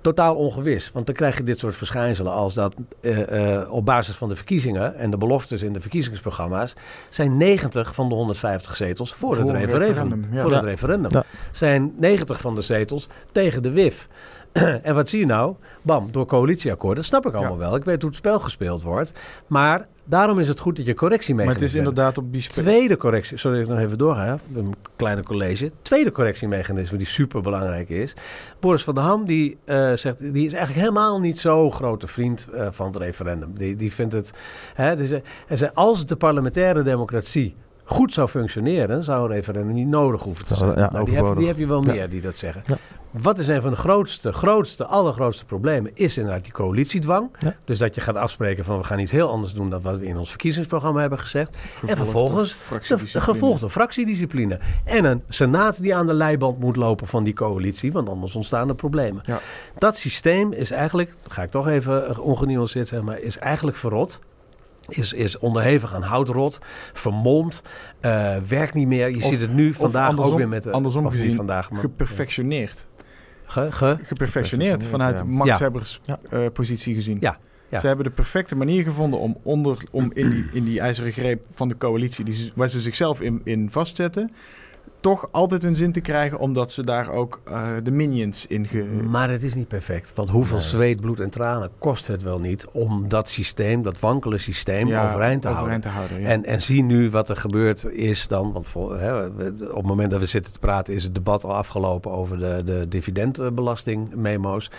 totaal 0.00 0.34
ongewis. 0.34 0.90
Want 0.92 1.06
dan 1.06 1.14
krijg 1.14 1.36
je 1.36 1.42
dit 1.42 1.58
soort 1.58 1.74
verschijnselen 1.74 2.32
als 2.32 2.54
dat 2.54 2.76
uh, 3.00 3.28
uh, 3.28 3.72
op 3.72 3.84
basis 3.84 4.16
van 4.16 4.28
de 4.28 4.36
verkiezingen 4.36 4.96
en 4.96 5.10
de 5.10 5.16
beloftes 5.16 5.62
in 5.62 5.72
de 5.72 5.80
verkiezingsprogramma's 5.80 6.74
zijn 7.08 7.36
90 7.36 7.94
van 7.94 8.08
de 8.08 8.14
150 8.14 8.76
zetels 8.76 9.14
voor, 9.14 9.34
voor 9.34 9.44
het 9.44 9.50
referendum. 9.50 9.88
referendum 9.88 10.32
ja. 10.32 10.42
Voor 10.42 10.52
het 10.52 10.64
referendum. 10.64 11.10
Ja. 11.10 11.24
Zijn 11.52 11.94
90 11.96 12.40
van 12.40 12.54
de 12.54 12.62
zetels 12.62 13.08
tegen 13.32 13.62
de 13.62 13.70
WIF. 13.70 14.08
en 14.82 14.94
wat 14.94 15.08
zie 15.08 15.18
je 15.18 15.26
nou? 15.26 15.54
Bam, 15.82 16.12
door 16.12 16.26
coalitieakkoorden. 16.26 16.96
Dat 16.96 17.04
snap 17.04 17.26
ik 17.26 17.34
allemaal 17.34 17.58
wel. 17.58 17.74
Ik 17.74 17.84
weet 17.84 18.00
hoe 18.00 18.10
het 18.10 18.18
spel 18.18 18.40
gespeeld 18.40 18.82
wordt. 18.82 19.12
Maar 19.46 19.86
daarom 20.08 20.38
is 20.38 20.48
het 20.48 20.58
goed 20.58 20.76
dat 20.76 20.86
je 20.86 20.94
correctiemechanisme 20.94 21.60
Maar 21.60 21.70
het 21.70 21.74
is 21.74 21.86
inderdaad 21.86 22.18
op 22.18 22.32
die 22.32 22.48
Tweede 22.48 22.96
correctie, 22.96 23.36
sorry 23.36 23.58
dat 23.58 23.68
ik 23.68 23.74
nog 23.74 23.84
even 23.84 23.98
doorga, 23.98 24.38
een 24.54 24.74
kleine 24.96 25.22
college. 25.22 25.72
Tweede 25.82 26.12
correctiemechanisme 26.12 26.98
die 26.98 27.06
super 27.06 27.42
belangrijk 27.42 27.88
is. 27.88 28.14
Boris 28.60 28.84
van 28.84 28.94
der 28.94 29.04
Ham 29.04 29.26
die 29.26 29.58
uh, 29.64 29.92
zegt, 29.92 30.18
die 30.18 30.46
is 30.46 30.52
eigenlijk 30.52 30.86
helemaal 30.86 31.20
niet 31.20 31.38
zo 31.38 31.70
grote 31.70 32.06
vriend 32.06 32.48
uh, 32.54 32.66
van 32.70 32.86
het 32.86 32.96
referendum. 32.96 33.52
Die, 33.56 33.76
die 33.76 33.92
vindt 33.92 34.12
het, 34.12 34.32
hè, 34.74 34.96
dus, 34.96 35.10
uh, 35.62 35.68
als 35.74 36.06
de 36.06 36.16
parlementaire 36.16 36.82
democratie 36.82 37.54
goed 37.84 38.12
zou 38.12 38.28
functioneren, 38.28 39.04
zou 39.04 39.28
een 39.28 39.34
referendum 39.36 39.74
niet 39.74 39.88
nodig 39.88 40.22
hoeven 40.22 40.46
te 40.46 40.54
zijn. 40.54 40.70
Ja, 40.76 40.90
nou, 40.92 41.04
die, 41.04 41.14
heb, 41.14 41.36
die, 41.36 41.46
heb, 41.46 41.58
je 41.58 41.66
wel 41.66 41.82
meer 41.82 42.08
die 42.08 42.20
dat 42.20 42.36
zeggen. 42.36 42.62
Ja. 42.66 42.76
Wat 43.10 43.38
is 43.38 43.48
een 43.48 43.62
van 43.62 43.70
de 43.70 43.76
grootste, 43.76 44.32
grootste, 44.32 44.84
allergrootste 44.84 45.44
problemen? 45.44 45.90
Is 45.94 46.16
inderdaad 46.16 46.44
die 46.44 46.52
coalitiedwang. 46.52 47.30
Dus 47.64 47.78
dat 47.78 47.94
je 47.94 48.00
gaat 48.00 48.16
afspreken 48.16 48.64
van 48.64 48.78
we 48.78 48.84
gaan 48.84 48.98
iets 48.98 49.10
heel 49.10 49.30
anders 49.30 49.52
doen 49.52 49.70
dan 49.70 49.82
wat 49.82 49.98
we 49.98 50.06
in 50.06 50.16
ons 50.16 50.28
verkiezingsprogramma 50.28 51.00
hebben 51.00 51.18
gezegd. 51.18 51.56
en 51.86 51.96
vervolgens 51.96 52.56
de, 52.88 53.20
gevolgde 53.20 53.70
fractiediscipline. 53.70 54.60
En 54.84 55.04
een 55.04 55.22
senaat 55.28 55.82
die 55.82 55.94
aan 55.94 56.06
de 56.06 56.14
leiband 56.14 56.58
moet 56.58 56.76
lopen 56.76 57.06
van 57.06 57.24
die 57.24 57.34
coalitie, 57.34 57.92
want 57.92 58.08
anders 58.08 58.34
ontstaan 58.34 58.68
er 58.68 58.74
problemen. 58.74 59.22
Dat 59.76 59.96
systeem 59.96 60.52
is 60.52 60.70
eigenlijk, 60.70 61.14
ga 61.28 61.42
ik 61.42 61.50
toch 61.50 61.68
even 61.68 62.18
ongenuanceerd 62.18 62.88
zeggen, 62.88 63.08
maar 63.08 63.18
is 63.18 63.38
eigenlijk 63.38 63.76
verrot 63.76 64.20
is, 64.88 65.12
is 65.12 65.38
onderhevig 65.38 65.94
aan 65.94 66.02
houtrot, 66.02 66.58
vermomd, 66.92 67.62
uh, 68.00 68.36
werkt 68.36 68.74
niet 68.74 68.86
meer. 68.86 69.10
Je 69.10 69.22
ziet 69.22 69.40
het 69.40 69.52
nu 69.52 69.74
vandaag 69.74 70.18
ook 70.18 70.36
weer 70.36 70.48
met 70.48 70.62
de 70.62 70.70
andersom 70.70 71.10
gezien, 71.10 71.32
vandaag, 71.32 71.70
maar, 71.70 71.80
geperfectioneerd. 71.80 72.86
Ge, 73.48 73.72
ge? 73.72 73.96
Geperfectioneerd 74.02 74.86
vanuit 74.86 75.18
ja. 75.18 75.24
machtshebbers 75.24 76.00
ja. 76.04 76.18
Uh, 76.32 76.46
positie 76.52 76.94
gezien. 76.94 77.16
Ja. 77.20 77.38
Ja. 77.70 77.80
Ze 77.80 77.86
hebben 77.86 78.04
de 78.04 78.10
perfecte 78.10 78.56
manier 78.56 78.82
gevonden 78.82 79.20
om, 79.20 79.36
onder, 79.42 79.84
om 79.90 80.10
in, 80.14 80.30
die, 80.30 80.44
in 80.52 80.64
die 80.64 80.80
ijzeren 80.80 81.12
greep 81.12 81.44
van 81.50 81.68
de 81.68 81.76
coalitie, 81.76 82.24
die 82.24 82.52
waar 82.54 82.68
ze 82.68 82.80
zichzelf 82.80 83.20
in, 83.20 83.40
in 83.44 83.70
vastzetten, 83.70 84.32
toch 85.00 85.28
altijd 85.30 85.62
hun 85.62 85.76
zin 85.76 85.92
te 85.92 86.00
krijgen, 86.00 86.38
omdat 86.38 86.72
ze 86.72 86.84
daar 86.84 87.10
ook 87.10 87.40
uh, 87.48 87.68
de 87.82 87.90
minions 87.90 88.46
in 88.46 88.66
ge... 88.66 88.82
Maar 89.10 89.30
het 89.30 89.42
is 89.42 89.54
niet 89.54 89.68
perfect. 89.68 90.14
Want 90.14 90.30
hoeveel 90.30 90.56
nee. 90.56 90.66
zweet, 90.66 91.00
bloed 91.00 91.20
en 91.20 91.30
tranen 91.30 91.70
kost 91.78 92.06
het 92.06 92.22
wel 92.22 92.38
niet 92.38 92.66
om 92.72 93.08
dat 93.08 93.28
systeem, 93.28 93.82
dat 93.82 94.00
wankele 94.00 94.38
systeem, 94.38 94.86
ja, 94.86 95.08
overeind 95.08 95.42
te 95.42 95.48
overeind 95.48 95.84
houden. 95.84 96.08
Te 96.08 96.18
houden 96.18 96.20
ja. 96.20 96.28
en, 96.28 96.44
en 96.54 96.62
zie 96.62 96.82
nu 96.82 97.10
wat 97.10 97.28
er 97.28 97.36
gebeurd 97.36 97.84
is 97.84 98.28
dan. 98.28 98.52
Want 98.52 98.68
voor, 98.68 98.98
hè, 98.98 99.26
op 99.26 99.38
het 99.76 99.86
moment 99.86 100.10
dat 100.10 100.20
we 100.20 100.26
zitten 100.26 100.52
te 100.52 100.58
praten, 100.58 100.94
is 100.94 101.04
het 101.04 101.14
debat 101.14 101.44
al 101.44 101.54
afgelopen 101.54 102.10
over 102.10 102.38
de, 102.38 102.62
de 102.64 102.88
dividendbelastingmemo's. 102.88 104.70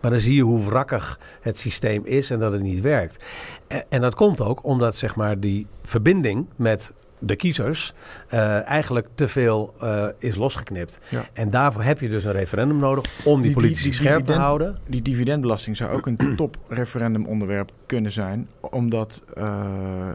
Maar 0.00 0.10
dan 0.10 0.20
zie 0.20 0.34
je 0.34 0.42
hoe 0.42 0.64
wrakkig 0.64 1.20
het 1.40 1.58
systeem 1.58 2.04
is 2.04 2.30
en 2.30 2.38
dat 2.38 2.52
het 2.52 2.62
niet 2.62 2.80
werkt. 2.80 3.24
En, 3.66 3.84
en 3.88 4.00
dat 4.00 4.14
komt 4.14 4.40
ook 4.40 4.64
omdat 4.64 4.96
zeg 4.96 5.16
maar 5.16 5.40
die 5.40 5.66
verbinding 5.82 6.46
met 6.56 6.92
de 7.18 7.36
kiezers 7.36 7.94
uh, 8.36 8.68
eigenlijk 8.68 9.08
te 9.14 9.28
veel 9.28 9.74
uh, 9.82 10.04
is 10.18 10.36
losgeknipt. 10.36 11.00
Ja. 11.08 11.24
En 11.32 11.50
daarvoor 11.50 11.82
heb 11.82 12.00
je 12.00 12.08
dus 12.08 12.24
een 12.24 12.32
referendum 12.32 12.78
nodig 12.78 13.04
om 13.24 13.34
die, 13.34 13.42
die 13.42 13.52
politici 13.52 13.82
die, 13.82 13.90
die 13.90 14.00
scherp 14.00 14.24
te 14.24 14.32
houden. 14.32 14.78
Die 14.86 15.02
dividendbelasting 15.02 15.76
zou 15.76 15.90
ook 15.90 16.06
een 16.06 16.18
top 16.36 16.56
referendumonderwerp 16.68 17.70
kunnen 17.86 18.12
zijn, 18.12 18.48
omdat 18.60 19.22
uh, 19.38 19.54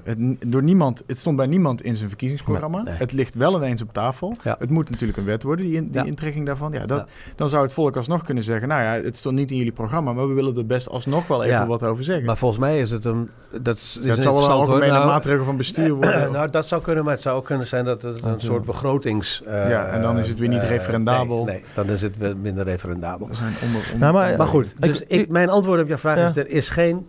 het, 0.04 0.18
door 0.46 0.64
niemand, 0.64 1.04
het 1.08 1.20
stond 1.20 1.38
bij 1.38 1.46
niemand 1.46 1.82
in 1.82 1.96
zijn 1.96 2.10
verkiezingsprogramma. 2.10 2.82
Nee. 2.82 2.94
Het 2.94 3.12
ligt 3.12 3.36
wel 3.36 3.56
ineens 3.56 3.82
op 3.82 3.94
tafel. 3.94 4.38
Ja. 4.44 4.56
Het 4.60 4.70
moet 4.70 4.90
natuurlijk 4.90 5.18
een 5.18 5.26
wet 5.26 5.44
worden, 5.44 5.66
die, 5.66 5.76
in, 5.76 5.84
die 5.84 5.94
ja. 5.94 6.04
intrekking 6.04 6.46
daarvan. 6.46 6.72
Ja, 6.72 6.86
dat, 6.86 7.08
Dan 7.36 7.50
zou 7.50 7.64
het 7.64 7.74
volk 7.74 7.96
alsnog 7.96 8.24
kunnen 8.24 8.44
zeggen, 8.44 8.68
nou 8.68 8.82
ja, 8.82 9.04
het 9.04 9.18
stond 9.18 9.36
niet 9.36 9.52
in 9.52 9.58
jullie 9.58 9.72
programma, 9.72 10.14
maar 10.14 10.28
we 10.28 10.34
willen 10.34 10.58
er 10.58 10.66
best 10.66 10.90
alsnog 10.90 11.28
wel 11.28 11.44
even 11.44 11.68
wat 11.68 11.84
over 11.84 12.04
zeggen. 12.04 12.26
Maar 12.26 12.38
volgens 12.38 12.60
mij 12.60 12.80
is 12.80 12.92
het 12.92 13.06
een... 13.06 13.30
Dat 13.62 13.78
is, 13.78 14.00
het 14.04 14.22
zal 14.22 14.34
wel 14.34 14.44
een 14.44 14.52
algemene 14.52 14.92
nou, 14.92 15.06
maatregel 15.06 15.46
van 15.46 15.58
bestuur 15.58 15.94
worden. 15.94 16.32
nou, 16.38 16.50
dat 16.50 16.68
zou 16.68 16.82
kunnen, 16.82 17.04
maar 17.04 17.14
het 17.14 17.22
zou 17.22 17.38
ook 17.38 17.46
kunnen 17.46 17.68
zijn 17.68 17.86
dat 17.86 18.04
het 18.16 18.26
een 18.26 18.42
soort 18.42 18.66
begrotings... 18.66 19.42
Uh, 19.48 19.70
ja, 19.70 19.88
en 19.88 20.02
dan 20.02 20.18
is 20.18 20.28
het 20.28 20.40
weer 20.40 20.50
niet 20.50 20.64
uh, 20.64 20.70
referendabel. 20.70 21.44
Nee, 21.44 21.56
nee, 21.56 21.64
dan 21.74 21.90
is 21.90 22.02
het 22.02 22.18
weer 22.18 22.38
minder 22.38 22.64
referendabel. 22.64 23.28
Zijn 23.32 23.54
onder, 23.64 23.82
onder, 23.82 23.98
nou, 23.98 24.14
maar, 24.14 24.38
maar, 24.38 24.48
goed, 24.48 24.82
dus 24.82 25.02
ik, 25.02 25.10
ik, 25.10 25.30
mijn 25.30 25.50
antwoord 25.50 25.82
op 25.82 25.88
jouw 25.88 25.98
vraag 25.98 26.18
ja. 26.18 26.28
is... 26.28 26.36
er 26.36 26.48
is 26.48 26.70
geen, 26.70 27.08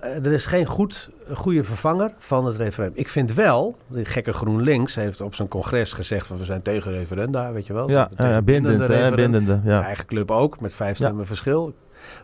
er 0.00 0.32
is 0.32 0.46
geen 0.46 0.66
goed, 0.66 1.10
goede 1.32 1.64
vervanger 1.64 2.12
van 2.18 2.46
het 2.46 2.56
referendum. 2.56 2.98
Ik 2.98 3.08
vind 3.08 3.34
wel, 3.34 3.76
de 3.86 4.04
gekke 4.04 4.32
GroenLinks 4.32 4.94
heeft 4.94 5.20
op 5.20 5.34
zijn 5.34 5.48
congres 5.48 5.92
gezegd... 5.92 6.26
van 6.26 6.38
we 6.38 6.44
zijn 6.44 6.62
tegen 6.62 6.92
referenda, 6.92 7.52
weet 7.52 7.66
je 7.66 7.72
wel. 7.72 7.90
Ja, 7.90 8.08
ja 8.16 8.42
bindend, 8.42 8.78
bindende, 8.78 9.16
bindende 9.16 9.60
ja. 9.64 9.82
Eigen 9.82 10.06
club 10.06 10.30
ook, 10.30 10.60
met 10.60 10.74
vijf 10.74 10.96
stemmen 10.96 11.20
ja. 11.20 11.26
verschil 11.26 11.74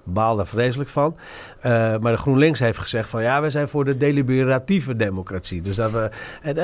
baal 0.04 0.36
daar 0.36 0.46
vreselijk 0.46 0.90
van. 0.90 1.16
Uh, 1.56 1.62
maar 1.98 2.12
de 2.12 2.18
GroenLinks 2.18 2.58
heeft 2.58 2.78
gezegd 2.78 3.08
van 3.08 3.22
ja, 3.22 3.40
wij 3.40 3.50
zijn 3.50 3.68
voor 3.68 3.84
de 3.84 3.96
deliberatieve 3.96 4.96
democratie. 4.96 5.62
Dus 5.62 5.76
dat 5.76 5.90
we. 5.90 6.10
En, 6.42 6.56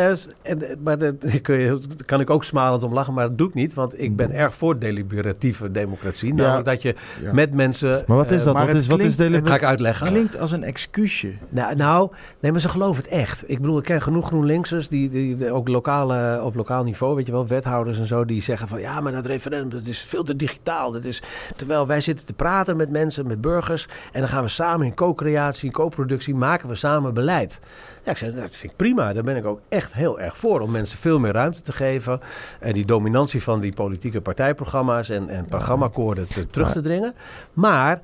en, 0.42 0.62
maar 0.82 0.98
daar 0.98 1.12
kan 2.06 2.20
ik 2.20 2.30
ook 2.30 2.44
smalend 2.44 2.82
om 2.82 2.92
lachen, 2.92 3.14
maar 3.14 3.28
dat 3.28 3.38
doe 3.38 3.48
ik 3.48 3.54
niet. 3.54 3.74
Want 3.74 4.00
ik 4.00 4.16
ben 4.16 4.32
erg 4.32 4.54
voor 4.54 4.78
deliberatieve 4.78 5.70
democratie. 5.70 6.34
Ja. 6.34 6.42
Namelijk 6.42 6.66
dat 6.66 6.82
je 6.82 6.94
ja. 7.20 7.32
met 7.32 7.54
mensen. 7.54 8.04
Maar 8.06 8.16
wat 8.16 8.30
is 8.30 8.44
dat? 8.44 8.54
Uh, 8.54 8.66
wat, 8.66 8.74
is, 8.74 8.86
wat 8.86 9.00
is 9.00 9.16
deliberatief? 9.16 9.50
Ga 9.50 9.56
ik 9.56 9.64
uitleggen. 9.64 10.06
klinkt 10.06 10.38
als 10.38 10.52
een 10.52 10.64
excuusje. 10.64 11.32
Nou, 11.48 11.76
nou, 11.76 12.10
nee, 12.40 12.52
maar 12.52 12.60
ze 12.60 12.68
geloven 12.68 13.02
het 13.02 13.12
echt. 13.12 13.44
Ik 13.46 13.60
bedoel, 13.60 13.78
ik 13.78 13.84
ken 13.84 14.02
genoeg 14.02 14.26
GroenLinksers 14.26 14.88
die, 14.88 15.08
die, 15.08 15.36
die 15.36 15.50
ook 15.50 15.68
lokale, 15.68 16.40
op 16.42 16.54
lokaal 16.54 16.84
niveau, 16.84 17.14
weet 17.14 17.26
je 17.26 17.32
wel, 17.32 17.46
wethouders 17.46 17.98
en 17.98 18.06
zo, 18.06 18.24
die 18.24 18.42
zeggen 18.42 18.68
van 18.68 18.80
ja, 18.80 19.00
maar 19.00 19.12
dat 19.12 19.26
referendum 19.26 19.70
dat 19.70 19.86
is 19.86 20.02
veel 20.02 20.22
te 20.22 20.36
digitaal. 20.36 20.90
Dat 20.90 21.04
is, 21.04 21.22
terwijl 21.56 21.86
wij 21.86 22.00
zitten 22.00 22.26
te 22.26 22.32
praten 22.32 22.76
met 22.76 22.90
mensen, 22.90 23.05
met 23.26 23.40
burgers. 23.40 23.88
En 24.12 24.20
dan 24.20 24.28
gaan 24.28 24.42
we 24.42 24.48
samen 24.48 24.86
in 24.86 24.94
co-creatie, 24.94 25.70
co-productie, 25.70 26.34
maken 26.34 26.68
we 26.68 26.74
samen 26.74 27.14
beleid. 27.14 27.60
Ja, 28.02 28.10
ik 28.10 28.16
zei, 28.16 28.34
dat 28.34 28.56
vind 28.56 28.72
ik 28.72 28.76
prima. 28.76 29.12
Daar 29.12 29.22
ben 29.22 29.36
ik 29.36 29.44
ook 29.44 29.60
echt 29.68 29.94
heel 29.94 30.20
erg 30.20 30.36
voor. 30.36 30.60
Om 30.60 30.70
mensen 30.70 30.98
veel 30.98 31.18
meer 31.18 31.32
ruimte 31.32 31.60
te 31.60 31.72
geven. 31.72 32.20
En 32.60 32.72
die 32.72 32.86
dominantie 32.86 33.42
van 33.42 33.60
die 33.60 33.72
politieke 33.72 34.20
partijprogramma's 34.20 35.08
en, 35.08 35.28
en 35.28 35.46
programmaakkoorden 35.46 36.28
te, 36.28 36.46
terug 36.46 36.72
te 36.72 36.80
dringen. 36.80 37.14
Maar 37.52 38.00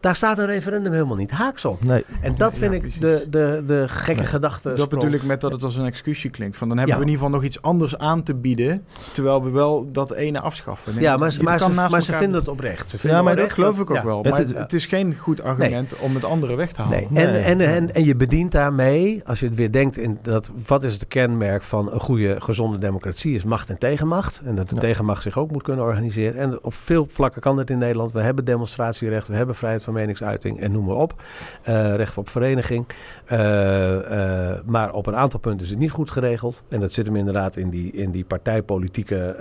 Daar 0.00 0.16
staat 0.16 0.38
een 0.38 0.46
referendum 0.46 0.92
helemaal 0.92 1.16
niet 1.16 1.30
haaks 1.30 1.64
op. 1.64 1.84
Nee. 1.84 2.04
En 2.20 2.34
dat 2.36 2.52
Ja, 2.52 2.58
vind 2.58 2.74
ik 2.74 3.00
de, 3.00 3.26
de, 3.30 3.62
de 3.66 3.84
gekke 3.88 4.20
Nee. 4.20 4.30
gedachte. 4.30 4.72
Dat 4.74 4.88
bedoel 4.88 5.10
ik 5.10 5.22
met 5.22 5.40
dat 5.40 5.52
het 5.52 5.62
als 5.62 5.76
een 5.76 5.84
excuusje 5.84 6.28
klinkt. 6.28 6.56
Van 6.56 6.68
dan 6.68 6.76
hebben 6.78 6.96
Ja. 6.96 7.00
we 7.02 7.06
in 7.06 7.12
ieder 7.12 7.24
geval 7.26 7.40
nog 7.40 7.48
iets 7.50 7.62
anders 7.62 7.98
aan 7.98 8.22
te 8.22 8.34
bieden. 8.34 8.84
Terwijl 9.12 9.44
we 9.44 9.50
wel 9.50 9.88
dat 9.92 10.12
ene 10.12 10.40
afschaffen. 10.40 10.92
Nee, 10.94 11.02
Ja, 11.02 11.16
maar, 11.16 11.36
maar, 11.42 11.58
kan 11.58 11.70
ze, 11.74 11.86
maar 11.90 12.02
ze 12.02 12.12
vinden 12.12 12.38
het 12.40 12.48
oprecht. 12.48 12.90
Ze 12.90 12.98
vinden 12.98 13.24
maar 13.24 13.36
dat 13.36 13.52
geloof 13.52 13.80
ik 13.80 13.90
ook 13.90 13.96
ja. 13.96 14.04
wel. 14.04 14.22
Het 14.22 14.30
Maar 14.30 14.40
is- 14.40 14.48
het, 14.48 14.58
het 14.58 14.72
is 14.72 14.86
geen 14.86 15.16
goed 15.16 15.42
argument 15.42 15.96
om 15.98 16.14
het 16.14 16.24
andere 16.24 16.54
weg 16.56 16.72
te 16.72 16.82
halen. 16.82 17.06
Nee. 17.10 17.24
En, 17.26 17.32
Nee. 17.32 17.42
en, 17.42 17.60
en, 17.60 17.94
en 17.94 18.04
je 18.04 18.16
bedient 18.16 18.52
daarmee, 18.52 19.22
als 19.26 19.40
je 19.40 19.46
het 19.46 19.54
weer 19.54 19.72
denkt 19.72 19.96
in 19.98 20.18
dat 20.22 20.50
wat 20.66 20.82
is 20.84 20.92
het 20.94 21.06
kenmerk 21.08 21.62
van 21.62 21.92
een 21.92 22.00
goede, 22.00 22.36
gezonde 22.40 22.78
democratie, 22.78 23.34
is 23.34 23.44
macht 23.44 23.70
en 23.70 23.78
tegenmacht. 23.78 24.40
En 24.44 24.54
dat 24.54 24.68
de 24.68 24.74
Ja. 24.74 24.80
tegenmacht 24.80 25.22
zich 25.22 25.38
ook 25.38 25.50
moet 25.50 25.62
kunnen 25.62 25.84
organiseren. 25.84 26.40
En 26.40 26.64
op 26.64 26.74
veel 26.74 27.06
vlakken 27.10 27.40
kan 27.42 27.56
dat 27.56 27.70
in 27.70 27.78
Nederland. 27.78 28.12
We 28.12 28.20
hebben 28.20 28.44
demonstratierecht, 28.44 29.28
we 29.28 29.34
hebben 29.34 29.54
vrijheid 29.54 29.82
van 29.88 29.96
meningsuiting 29.96 30.60
en 30.60 30.72
noem 30.72 30.84
maar 30.84 30.96
op. 30.96 31.22
Eh, 31.62 31.94
recht 31.94 32.18
op 32.18 32.28
vereniging. 32.28 32.86
Eh, 33.24 34.50
eh, 34.50 34.58
maar 34.66 34.92
op 34.92 35.06
een 35.06 35.16
aantal 35.16 35.40
punten 35.40 35.64
is 35.64 35.70
het 35.70 35.78
niet 35.78 35.90
goed 35.90 36.10
geregeld. 36.10 36.62
En 36.68 36.80
dat 36.80 36.92
zit 36.92 37.06
hem 37.06 37.16
inderdaad 37.16 37.56
in 37.56 37.70
die, 37.70 37.92
in 37.92 38.10
die 38.10 38.24
partijpolitieke 38.24 39.36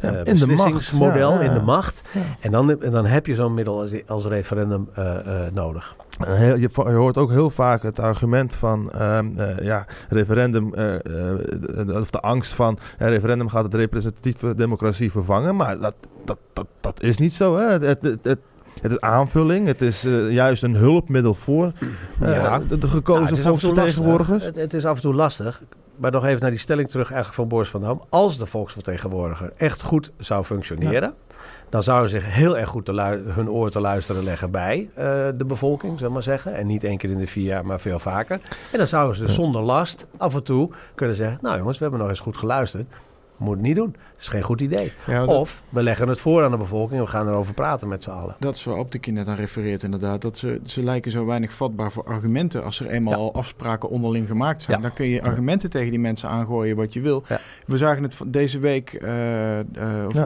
Ja, 0.00 0.10
in 0.10 0.36
de 0.36 0.46
macht, 0.46 0.46
beslissingsmodel, 0.46 1.32
ja, 1.32 1.40
ja. 1.40 1.48
in 1.48 1.54
de 1.54 1.60
macht. 1.60 2.02
En, 2.40 2.50
dan, 2.50 2.82
en 2.82 2.92
dan 2.92 3.06
heb 3.06 3.26
je 3.26 3.34
zo'n 3.34 3.54
middel 3.54 3.80
als, 3.80 3.90
als 4.06 4.26
referendum 4.26 4.88
nodig. 5.52 5.96
Heel- 6.24 6.56
je, 6.56 6.68
je 6.74 6.80
hoort 6.80 7.16
ook 7.16 7.30
heel 7.30 7.50
vaak 7.50 7.82
het 7.82 7.98
argument 7.98 8.54
van 8.54 8.90
ehm, 8.92 9.38
eh, 9.38 9.64
ja, 9.64 9.86
referendum, 10.08 10.66
of 12.00 12.10
de 12.10 12.20
angst 12.20 12.52
van 12.54 12.78
referendum 12.98 13.48
gaat 13.48 13.64
het 13.64 13.74
representatieve 13.74 14.54
democratie 14.54 15.10
vervangen. 15.10 15.56
Maar 15.56 15.78
dat, 15.78 15.94
dat, 16.24 16.38
dat, 16.52 16.66
dat 16.80 17.02
is 17.02 17.18
niet 17.18 17.32
zo. 17.32 17.56
Hè? 17.56 17.64
Het, 17.64 18.02
het, 18.02 18.18
het, 18.22 18.38
het, 18.92 19.02
is 19.02 19.08
aanvulling, 19.08 19.66
het 19.66 19.80
is 19.80 20.04
eh, 20.04 20.30
juist 20.30 20.62
een 20.62 20.74
hulpmiddel 20.74 21.34
voor 21.34 21.72
eh, 22.20 22.34
Ja. 22.34 22.58
de, 22.58 22.88
gekozen 22.88 23.34
toe 23.34 23.42
volksvertegenwoordigers. 23.42 24.44
Het, 24.44 24.56
het 24.56 24.74
is 24.74 24.84
af 24.84 24.96
en 24.96 25.02
toe 25.02 25.14
lastig. 25.14 25.62
Maar 25.96 26.10
nog 26.10 26.24
even 26.24 26.40
naar 26.40 26.50
die 26.50 26.58
stelling 26.58 26.88
terug 26.90 27.06
eigenlijk 27.06 27.34
van 27.34 27.48
Boris 27.48 27.68
van 27.68 27.80
Dam. 27.80 28.02
Als 28.08 28.38
de 28.38 28.46
volksvertegenwoordiger 28.46 29.52
echt 29.56 29.82
goed 29.82 30.12
zou 30.18 30.44
functioneren... 30.44 31.14
dan 31.68 31.82
zouden 31.82 32.10
ze 32.10 32.20
zich 32.20 32.34
heel 32.34 32.58
erg 32.58 32.68
goed 32.68 32.86
hun 32.86 33.50
oor 33.50 33.70
te 33.70 33.80
luisteren 33.80 34.24
leggen 34.24 34.50
bij 34.50 34.88
eh, 34.94 35.04
de 35.36 35.44
bevolking, 35.46 36.00
ik 36.00 36.08
maar 36.08 36.22
zeggen. 36.22 36.54
En 36.54 36.66
niet 36.66 36.84
één 36.84 36.98
keer 36.98 37.10
in 37.10 37.18
de 37.18 37.26
vier 37.26 37.44
jaar, 37.44 37.66
maar 37.66 37.80
veel 37.80 37.98
vaker. 37.98 38.40
En 38.72 38.78
dan 38.78 38.86
zouden 38.86 39.16
ze 39.16 39.32
zonder 39.32 39.62
last 39.62 40.06
af 40.16 40.34
en 40.34 40.42
toe 40.42 40.70
kunnen 40.94 41.16
zeggen... 41.16 41.38
nou 41.42 41.58
jongens, 41.58 41.76
we 41.76 41.82
hebben 41.82 42.00
nog 42.00 42.10
eens 42.10 42.20
goed 42.20 42.36
geluisterd. 42.36 42.86
Moet 43.38 43.52
het 43.54 43.62
niet 43.62 43.76
doen. 43.76 43.96
Het 44.12 44.20
is 44.20 44.28
geen 44.28 44.42
goed 44.42 44.60
idee. 44.60 44.92
Ja, 45.06 45.18
dat, 45.18 45.28
Of 45.28 45.62
we 45.68 45.82
leggen 45.82 46.08
het 46.08 46.20
voor 46.20 46.44
aan 46.44 46.50
de 46.50 46.56
bevolking 46.56 46.98
en 46.98 47.04
we 47.04 47.10
gaan 47.10 47.28
erover 47.28 47.54
praten 47.54 47.88
met 47.88 48.02
z'n 48.02 48.10
allen. 48.10 48.34
dat 48.38 48.54
is 48.56 48.64
waar 48.64 48.76
Optiki 48.76 49.10
net 49.12 49.28
aan 49.28 49.36
refereert 49.36 49.82
inderdaad. 49.82 50.22
Dat 50.22 50.36
ze, 50.38 50.60
ze 50.66 50.82
lijken 50.82 51.10
zo 51.10 51.26
weinig 51.26 51.52
vatbaar 51.52 51.92
voor 51.92 52.04
argumenten. 52.04 52.64
Als 52.64 52.80
er 52.80 52.86
eenmaal 52.90 53.12
Ja. 53.12 53.18
al 53.18 53.34
afspraken 53.34 53.88
onderling 53.88 54.26
gemaakt 54.26 54.62
zijn. 54.62 54.76
Ja. 54.76 54.82
Dan 54.82 54.92
kun 54.92 55.06
je 55.06 55.22
argumenten 55.22 55.70
tegen 55.70 55.90
die 55.90 56.00
mensen 56.00 56.28
aangooien 56.28 56.76
wat 56.76 56.92
je 56.92 57.00
wil. 57.00 57.22
Ja. 57.28 57.38
We 57.66 57.76
zagen 57.76 58.02
het 58.02 58.14
deze 58.26 58.58
week, 58.58 58.92
eh, 58.92 59.58
eh, 59.60 59.64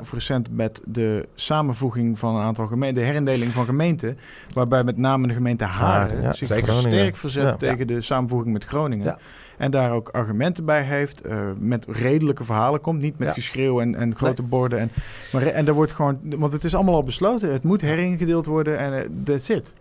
of, 0.00 0.12
recent, 0.12 0.48
met 0.56 0.80
de 0.86 1.28
samenvoeging 1.34 2.18
van 2.18 2.36
een 2.36 2.42
aantal 2.42 2.66
gemeenten. 2.66 3.02
De 3.02 3.08
herindeling 3.08 3.52
van 3.52 3.64
gemeenten. 3.64 4.18
Waarbij 4.52 4.84
met 4.84 4.96
name 4.96 5.26
de 5.26 5.34
gemeente 5.34 5.64
Haren 5.64 6.34
zich 6.34 6.48
sterk 6.78 7.16
verzet 7.16 7.44
Ja. 7.50 7.56
tegen 7.56 7.86
de 7.86 8.00
samenvoeging 8.00 8.52
met 8.52 8.64
Groningen. 8.64 9.16
En 9.61 9.70
daar 9.70 9.92
ook 9.92 10.08
argumenten 10.08 10.64
bij 10.64 10.82
heeft. 10.82 11.20
eh, 11.20 11.38
met 11.58 11.86
redelijke 11.88 12.44
verhalen 12.44 12.80
komt. 12.80 13.00
Niet 13.00 13.18
met 13.18 13.28
Ja. 13.28 13.34
geschreeuw 13.34 13.80
en, 13.80 13.94
en 13.94 14.16
grote 14.16 14.42
borden. 14.42 14.78
En, 14.78 14.90
maar, 15.32 15.42
en 15.46 15.64
daar 15.64 15.74
wordt 15.74 15.92
gewoon. 15.92 16.18
Want 16.22 16.52
het 16.52 16.64
is 16.64 16.74
allemaal 16.74 16.94
al 16.94 17.02
besloten. 17.02 17.52
Het 17.52 17.62
moet 17.64 17.80
heringedeeld 17.80 18.46
worden 18.46 18.78
en 18.78 18.94
eh, 19.02 19.08
that's 19.24 19.48
it. 19.48 19.72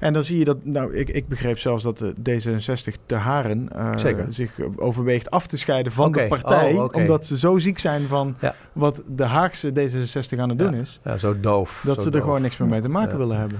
En 0.00 0.12
dan 0.12 0.24
zie 0.24 0.38
je 0.38 0.44
dat. 0.44 0.64
Nou, 0.64 0.94
ik, 0.94 1.08
ik 1.08 1.28
begreep 1.28 1.58
zelfs 1.58 1.82
dat 1.82 1.98
de 1.98 2.14
D66 2.30 2.94
te 3.06 3.14
Haren. 3.14 3.68
eh, 3.72 4.24
zich 4.28 4.58
overweegt 4.76 5.30
af 5.30 5.46
te 5.46 5.58
scheiden 5.58 5.92
van 5.92 6.12
de 6.12 6.26
partij. 6.28 6.72
Oh. 6.72 6.88
Omdat 6.92 7.26
ze 7.26 7.38
zo 7.38 7.58
ziek 7.58 7.78
zijn 7.78 8.02
van 8.02 8.36
Ja. 8.40 8.54
wat 8.72 9.02
de 9.08 9.24
Haagse 9.24 9.70
D66 9.70 10.38
aan 10.38 10.48
het 10.48 10.58
doen 10.58 10.74
Ja. 10.74 10.80
is. 10.80 11.00
Ja, 11.04 11.18
zo 11.18 11.40
doof. 11.40 11.82
Dat 11.86 12.02
zo 12.02 12.10
ze 12.10 12.16
er 12.16 12.22
gewoon 12.22 12.42
niks 12.42 12.56
meer 12.56 12.68
mee 12.68 12.80
te 12.80 12.88
maken 12.88 13.10
Ja. 13.12 13.16
willen 13.18 13.38
hebben. 13.38 13.58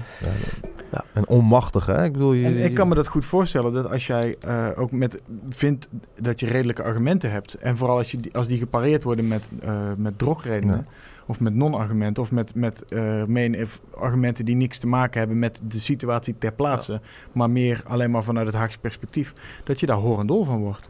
En 1.13 1.27
onmachtig, 1.27 1.85
hè? 1.85 2.03
Ik 2.03 2.11
bedoel, 2.11 2.33
je, 2.33 2.45
En 2.45 2.57
ik 2.57 2.73
kan 2.73 2.87
me 2.87 2.95
dat 2.95 3.07
goed 3.07 3.25
voorstellen 3.25 3.73
dat 3.73 3.89
als 3.91 4.07
jij 4.07 4.35
eh, 4.39 4.67
ook 4.75 4.91
met 4.91 5.21
vindt 5.49 5.87
dat 6.19 6.39
je 6.39 6.45
redelijke 6.47 6.83
argumenten 6.83 7.31
hebt. 7.31 7.53
En 7.53 7.77
vooral 7.77 7.97
als, 7.97 8.11
je 8.11 8.19
die, 8.19 8.33
als 8.35 8.47
die 8.47 8.57
gepareerd 8.57 9.03
worden 9.03 9.27
met, 9.27 9.47
eh 9.61 9.71
met 9.97 10.17
drogredenen. 10.19 10.75
Ja. 10.89 10.95
Of 11.27 11.39
met 11.39 11.55
non-argumenten. 11.55 12.23
Of 12.23 12.31
met, 12.31 12.55
met 12.55 12.85
eh, 12.85 13.23
meen- 13.23 13.61
of 13.61 13.81
argumenten 13.97 14.45
die 14.45 14.55
niks 14.55 14.77
te 14.77 14.87
maken 14.87 15.19
hebben 15.19 15.39
met 15.39 15.61
de 15.67 15.79
situatie 15.79 16.35
ter 16.37 16.53
plaatse. 16.53 17.01
Maar 17.31 17.49
meer 17.49 17.81
alleen 17.87 18.11
maar 18.11 18.23
vanuit 18.23 18.45
het 18.47 18.55
Haagse 18.55 18.79
perspectief. 18.79 19.33
Dat 19.63 19.79
je 19.79 19.85
daar 19.85 19.97
horendol 19.97 20.43
van 20.43 20.59
wordt. 20.59 20.89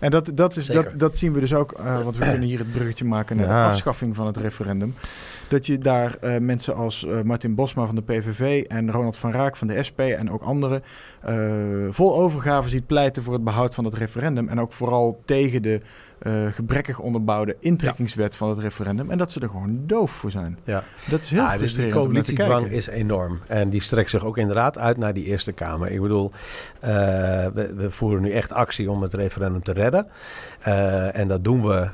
En 0.00 0.10
dat, 0.10 0.30
dat, 0.34 0.56
is, 0.56 0.66
dat, 0.66 0.76
Zeker. 0.76 0.98
dat 0.98 1.16
zien 1.18 1.32
we 1.32 1.40
dus 1.40 1.54
ook. 1.54 1.72
eh, 1.72 2.02
want 2.02 2.16
we 2.16 2.22
kunnen 2.24 2.42
hier 2.48 2.58
het 2.58 2.72
bruggetje 2.72 3.04
maken 3.04 3.36
naar 3.36 3.46
Ja. 3.46 3.64
de 3.64 3.70
afschaffing 3.70 4.16
van 4.16 4.26
het 4.26 4.36
referendum. 4.36 4.94
Dat 5.48 5.66
je 5.66 5.78
daar 5.78 6.16
eh, 6.20 6.38
mensen 6.38 6.74
als 6.74 7.04
eh, 7.06 7.22
Martin 7.22 7.54
Bosma 7.54 7.86
van 7.86 7.94
de 7.94 8.02
PVV 8.02 8.64
en 8.68 8.90
Ronald 8.92 9.16
van 9.16 9.32
Raak 9.32 9.56
van 9.56 9.66
de 9.68 9.82
SP 9.88 10.00
en 10.00 10.30
ook 10.30 10.42
anderen 10.42 10.82
eh, 11.22 11.36
vol 11.90 12.16
overgave 12.20 12.68
ziet 12.68 12.86
pleiten 12.86 13.22
voor 13.22 13.32
het 13.32 13.44
behoud 13.44 13.74
van 13.74 13.84
het 13.84 13.94
referendum. 13.94 14.48
En 14.48 14.60
ook 14.60 14.72
vooral 14.72 15.22
tegen 15.24 15.62
de 15.62 15.80
eh, 16.18 16.46
gebrekkig 16.52 16.98
onderbouwde 16.98 17.56
intrekkingswet 17.60 18.34
van 18.34 18.48
het 18.48 18.58
referendum. 18.58 19.10
En 19.10 19.18
dat 19.18 19.32
ze 19.32 19.40
er 19.40 19.48
gewoon 19.48 19.82
doof 19.86 20.10
voor 20.10 20.30
zijn. 20.30 20.58
Ja. 20.64 20.82
Dat 21.10 21.20
is 21.20 21.30
heel 21.30 21.42
Ja, 21.42 21.56
dus 21.56 21.58
die 21.58 21.68
frustrerend 21.68 22.12
naar 22.12 22.22
te 22.22 22.32
coalitiedwang 22.32 22.66
is 22.66 22.86
enorm. 22.86 23.40
En 23.46 23.70
die 23.70 23.82
strekt 23.82 24.10
zich 24.10 24.24
ook 24.24 24.38
inderdaad 24.38 24.78
uit 24.78 24.96
naar 24.96 25.14
die 25.14 25.24
Eerste 25.24 25.52
Kamer. 25.52 25.90
Ik 25.90 26.00
bedoel, 26.00 26.30
eh, 26.80 26.90
we, 27.54 27.72
we 27.76 27.90
voeren 27.90 28.22
nu 28.22 28.32
echt 28.32 28.52
actie 28.52 28.90
om 28.90 29.02
het 29.02 29.14
referendum 29.14 29.62
te 29.62 29.72
redden. 29.72 30.06
Eh, 30.60 31.16
en 31.16 31.28
dat 31.28 31.44
doen 31.44 31.62
we 31.62 31.88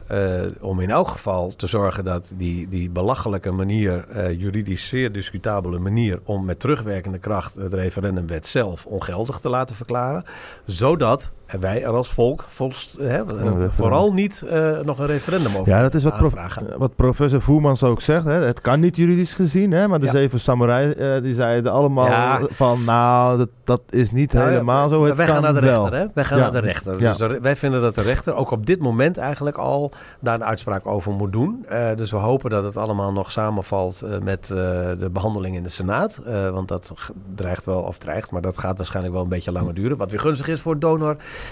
om 0.61 0.81
in 0.81 0.91
elk 0.91 1.09
geval 1.09 1.57
te 1.57 1.67
zorgen 1.67 2.05
dat 2.05 2.33
die, 2.37 2.69
die 2.69 2.91
belachelijke 2.91 3.51
manier, 3.51 4.07
juridisch 4.37 4.89
zeer 4.89 5.13
discutabele 5.13 5.79
manier, 5.79 6.21
om 6.25 6.45
met 6.45 6.61
terugwerkende 6.61 7.19
kracht 7.19 7.55
het 7.55 7.75
referendumwet 7.75 8.47
zelf 8.47 8.87
ongeldig 8.87 9.41
te 9.41 9.49
laten 9.49 9.77
verklaren. 9.77 10.25
Zodat 10.67 11.33
wij 11.61 11.83
er 11.83 11.91
als 11.91 12.13
volk 12.13 12.45
volst, 12.49 12.97
hè, 12.99 13.23
referendum. 13.23 13.71
vooral 13.71 14.13
niet 14.13 14.43
eh, 14.49 14.79
nog 14.81 14.99
een 14.99 15.07
referendum 15.07 15.57
over 15.57 15.73
Ja, 15.73 15.83
dat 15.83 15.95
is 15.95 16.05
wat, 16.05 16.17
prof- 16.17 16.35
wat 16.77 16.95
professor 16.97 17.41
Voermans 17.43 17.83
ook 17.83 18.01
zegt. 18.01 18.25
Hè? 18.25 18.33
Het 18.33 18.61
kan 18.61 18.81
niet 18.81 18.97
juridisch 18.97 19.35
gezien, 19.35 19.71
hè? 19.73 19.89
maar 19.89 20.01
de 20.01 20.07
Ja. 20.07 20.13
zeven 20.13 20.41
samurai 20.41 20.91
eh, 20.93 21.23
die 21.23 21.35
zeiden 21.35 21.73
allemaal 21.73 22.39
van... 22.51 22.85
nou, 22.87 23.39
dat, 23.39 23.49
dat 23.65 23.81
is 23.91 24.11
niet 24.11 24.33
Nou 24.33 24.49
helemaal 24.49 24.89
zo. 24.89 25.05
Het 25.05 25.17
wij 25.17 25.27
kan 25.27 25.35
gaan 25.35 25.45
naar 25.45 25.55
de 25.63 25.67
wel. 25.67 25.81
rechter, 25.83 25.99
hè? 26.01 26.07
Wij 26.15 26.25
gaan 26.25 26.39
naar 26.39 26.53
de 26.53 26.59
rechter. 26.59 26.99
Dus 26.99 27.17
de- 27.17 27.39
wij 27.41 27.57
vinden 27.57 27.81
dat 27.81 27.95
de 27.95 28.03
rechter 28.03 28.35
ook 28.35 28.51
op 28.51 28.67
dit 28.67 28.81
moment 28.81 29.17
eigenlijk 29.19 29.57
al 29.57 29.93
daar 30.21 30.35
een 30.35 30.45
uitspraak 30.45 30.87
over 30.87 31.13
moet 31.13 31.33
doen. 31.33 31.65
Eh, 31.69 31.97
dus 31.97 32.11
we 32.11 32.17
hopen 32.17 32.51
dat 32.51 32.65
het 32.65 32.77
allemaal 32.77 33.13
nog 33.13 33.33
samenvalt 33.33 34.03
eh, 34.03 34.19
met 34.19 34.51
eh, 34.51 34.57
de 34.99 35.09
behandeling 35.13 35.57
in 35.57 35.63
de 35.63 35.69
Senaat. 35.69 36.21
Eh, 36.27 36.51
want 36.51 36.69
dat 36.69 36.93
dreigt 37.35 37.65
wel, 37.65 37.81
of 37.81 37.99
dreigt, 37.99 38.31
maar 38.31 38.43
dat 38.43 38.59
gaat 38.59 38.77
waarschijnlijk 38.77 39.15
wel 39.15 39.23
een 39.25 39.29
beetje 39.31 39.53
langer 39.53 39.75
duren. 39.75 39.97
Wat 39.97 40.11
weer 40.11 40.21
gunstig 40.21 40.49
is 40.49 40.61
voor 40.61 40.73
het 40.73 40.81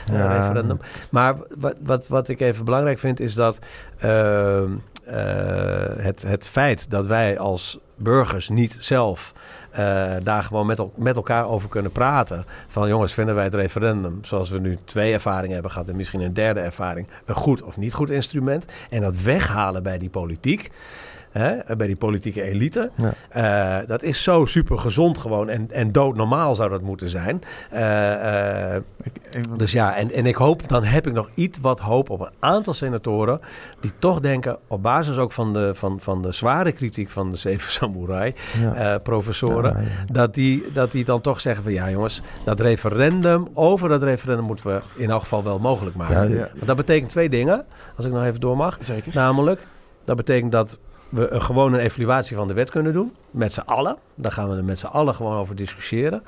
donor-referendum. 0.07 0.79
Ja. 0.83 0.89
Maar 1.11 1.37
wat, 1.59 1.75
wat, 1.83 2.09
wat 2.09 2.29
ik 2.29 2.41
even 2.41 2.65
belangrijk 2.65 2.99
vind 2.99 3.21
is 3.21 3.35
dat 3.35 3.59
ehm, 3.99 4.71
eh, 5.05 6.05
het, 6.05 6.23
het 6.23 6.47
feit 6.47 6.91
dat 6.91 7.07
wij 7.07 7.39
als 7.39 7.79
burgers 7.97 8.49
niet 8.49 8.77
zelf 8.79 9.33
eh, 9.71 10.13
daar 10.23 10.43
gewoon 10.43 10.67
met, 10.67 10.83
met 10.95 11.17
elkaar 11.17 11.49
over 11.49 11.69
kunnen 11.69 11.93
praten. 11.93 12.45
Van 12.69 12.89
jongens, 12.89 13.15
vinden 13.15 13.35
wij 13.35 13.45
het 13.45 13.55
referendum, 13.55 14.19
zoals 14.23 14.51
we 14.51 14.59
nu 14.59 14.79
twee 14.85 15.13
ervaringen 15.13 15.53
hebben 15.53 15.71
gehad 15.71 15.89
en 15.89 15.97
misschien 15.97 16.21
een 16.21 16.35
derde 16.35 16.61
ervaring, 16.61 17.09
een 17.25 17.35
goed 17.35 17.63
of 17.63 17.77
niet 17.77 17.93
goed 17.93 18.11
instrument. 18.11 18.67
En 18.91 19.01
dat 19.01 19.17
weghalen 19.17 19.83
bij 19.83 19.99
die 19.99 20.11
politiek. 20.11 20.71
Hè, 21.33 21.77
bij 21.77 21.87
die 21.87 21.97
politieke 21.97 22.43
elite. 22.43 22.91
Ja. 22.95 23.13
Eh, 23.81 23.87
dat 23.87 24.03
is 24.03 24.23
zo 24.23 24.45
super 24.45 24.79
gezond 24.79 25.19
gewoon. 25.19 25.49
En, 25.49 25.71
en 25.71 25.93
doodnormaal 25.93 26.55
zou 26.55 26.71
dat 26.71 26.81
moeten 26.83 27.09
zijn. 27.09 27.43
Eh, 27.71 28.75
eh, 28.75 28.83
Ik, 29.03 29.13
even- 29.31 29.59
dus 29.59 29.73
ja, 29.73 29.97
en, 29.97 30.11
en 30.11 30.27
ik 30.27 30.35
hoop, 30.37 30.69
dan 30.69 30.85
heb 30.85 31.07
ik 31.07 31.13
nog 31.13 31.31
iets 31.35 31.59
wat 31.61 31.81
hoop 31.81 32.11
op 32.11 32.21
een 32.21 32.31
aantal 32.39 32.75
senatoren. 32.75 33.41
die 33.81 33.93
toch 33.99 34.21
denken, 34.21 34.57
op 34.67 34.83
basis 34.83 35.17
ook 35.17 35.33
van 35.33 35.53
de, 35.53 35.75
van, 35.75 36.01
van 36.01 36.23
de 36.23 36.33
zware 36.33 36.73
kritiek 36.73 37.11
van 37.11 37.31
de 37.31 37.37
zeven 37.37 37.71
samurai. 37.81 38.35
Ja. 38.75 38.99
professoren. 38.99 39.73
Ja, 39.73 39.81
ja. 39.81 40.13
Dat, 40.13 40.35
die, 40.35 40.73
dat 40.73 40.93
die 40.93 41.05
dan 41.05 41.21
toch 41.21 41.41
zeggen 41.41 41.63
van 41.63 41.73
ja 41.73 41.91
jongens, 41.91 42.21
dat 42.45 42.61
referendum, 42.61 43.47
over 43.55 43.89
dat 43.89 44.03
referendum 44.03 44.45
moeten 44.47 44.67
we 44.67 44.81
in 44.97 45.11
elk 45.11 45.23
geval 45.23 45.45
wel 45.45 45.59
mogelijk 45.59 45.97
maken. 45.97 46.37
Want 46.39 46.67
dat 46.67 46.77
betekent 46.77 47.11
twee 47.11 47.29
dingen, 47.29 47.65
als 47.97 48.07
ik 48.07 48.13
nog 48.13 48.25
even 48.25 48.41
door 48.41 48.57
mag. 48.57 48.79
zeker. 48.81 49.13
Namelijk, 49.15 49.61
dat 50.05 50.17
betekent 50.17 50.53
dat 50.53 50.79
we 51.13 51.31
een, 51.31 51.43
gewoon 51.43 51.73
een 51.73 51.81
evaluatie 51.81 52.37
van 52.37 52.49
de 52.49 52.55
wet 52.55 52.71
kunnen 52.71 52.93
doen. 52.93 53.13
Met 53.31 53.53
z'n 53.53 53.61
allen. 53.61 53.97
Daar 54.15 54.33
gaan 54.33 54.51
we 54.51 54.57
er 54.57 54.65
met 54.65 54.79
z'n 54.79 54.87
allen 54.87 55.15
gewoon 55.15 55.37
over 55.37 55.57
discussiëren. 55.57 56.23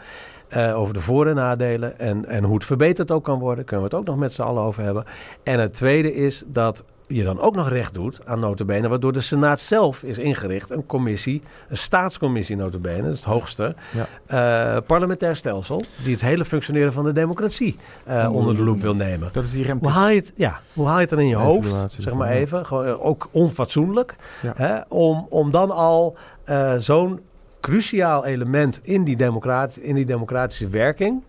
Eh, 0.49 0.79
over 0.79 0.95
de 0.95 1.01
voor- 1.01 1.27
en 1.27 1.35
nadelen. 1.35 1.99
En, 1.99 2.27
en 2.27 2.45
hoe 2.45 2.55
het 2.55 2.65
verbeterd 2.65 3.11
ook 3.11 3.25
kan 3.25 3.39
worden. 3.39 3.65
Kunnen 3.65 3.89
we 3.89 3.97
het 3.97 4.01
ook 4.01 4.09
nog 4.09 4.19
met 4.19 4.33
z'n 4.33 4.43
allen 4.43 4.63
over 4.63 4.83
hebben. 4.83 5.05
En 5.43 5.61
het 5.61 5.75
tweede 5.75 6.15
is 6.15 6.43
dat 6.47 6.85
je 7.07 7.25
dan 7.25 7.41
ook 7.41 7.55
nog 7.55 7.69
recht 7.69 7.95
doet 7.95 8.21
aan 8.27 8.41
notabene, 8.41 8.89
waardoor 8.89 9.13
de 9.13 9.21
Senaat 9.21 9.61
zelf 9.61 10.03
is 10.03 10.19
ingericht, 10.19 10.71
een 10.71 10.87
commissie, 10.87 11.43
een 11.69 11.77
staatscommissie 11.77 12.57
notabene, 12.57 13.03
dat 13.03 13.13
is 13.13 13.17
het 13.17 13.25
hoogste, 13.25 13.75
ja. 14.29 14.77
uh, 14.77 14.81
parlementair 14.87 15.37
stelsel, 15.37 15.83
die 16.03 16.13
het 16.13 16.21
hele 16.21 16.45
functioneren 16.45 16.93
van 16.93 17.05
de 17.05 17.13
democratie 17.13 17.77
uh, 18.09 18.35
onder 18.35 18.57
de 18.57 18.63
loep 18.63 18.81
wil 18.81 18.95
nemen. 18.95 19.31
Dat 19.33 19.45
is 19.45 19.51
die 19.51 19.73
hoe 19.73 19.89
haal 19.89 20.09
je 20.09 20.17
het, 20.17 20.33
ja, 20.37 20.61
hoe 20.73 20.87
haal 20.87 20.95
je 20.95 21.01
het 21.01 21.11
dan 21.11 21.21
in 21.21 21.29
je 21.29 21.37
hoofd, 21.37 21.93
zeg 21.99 22.15
maar 22.15 22.31
even, 22.31 22.67
gewoon, 22.67 22.87
uh, 22.87 23.05
ook 23.07 23.29
onfatsoenlijk, 23.31 24.17
ja. 24.43 24.53
hè, 24.57 24.81
om, 24.89 25.27
om 25.31 25.51
dan 25.51 25.71
al 25.71 26.17
zo'n 26.79 27.21
cruciaal 27.65 28.25
element 28.25 28.81
in 28.83 29.05
die, 29.05 29.17
democrat, 29.17 29.77
in 29.77 29.95
die 29.95 30.05
democratische 30.05 30.69
werking. 30.69 31.23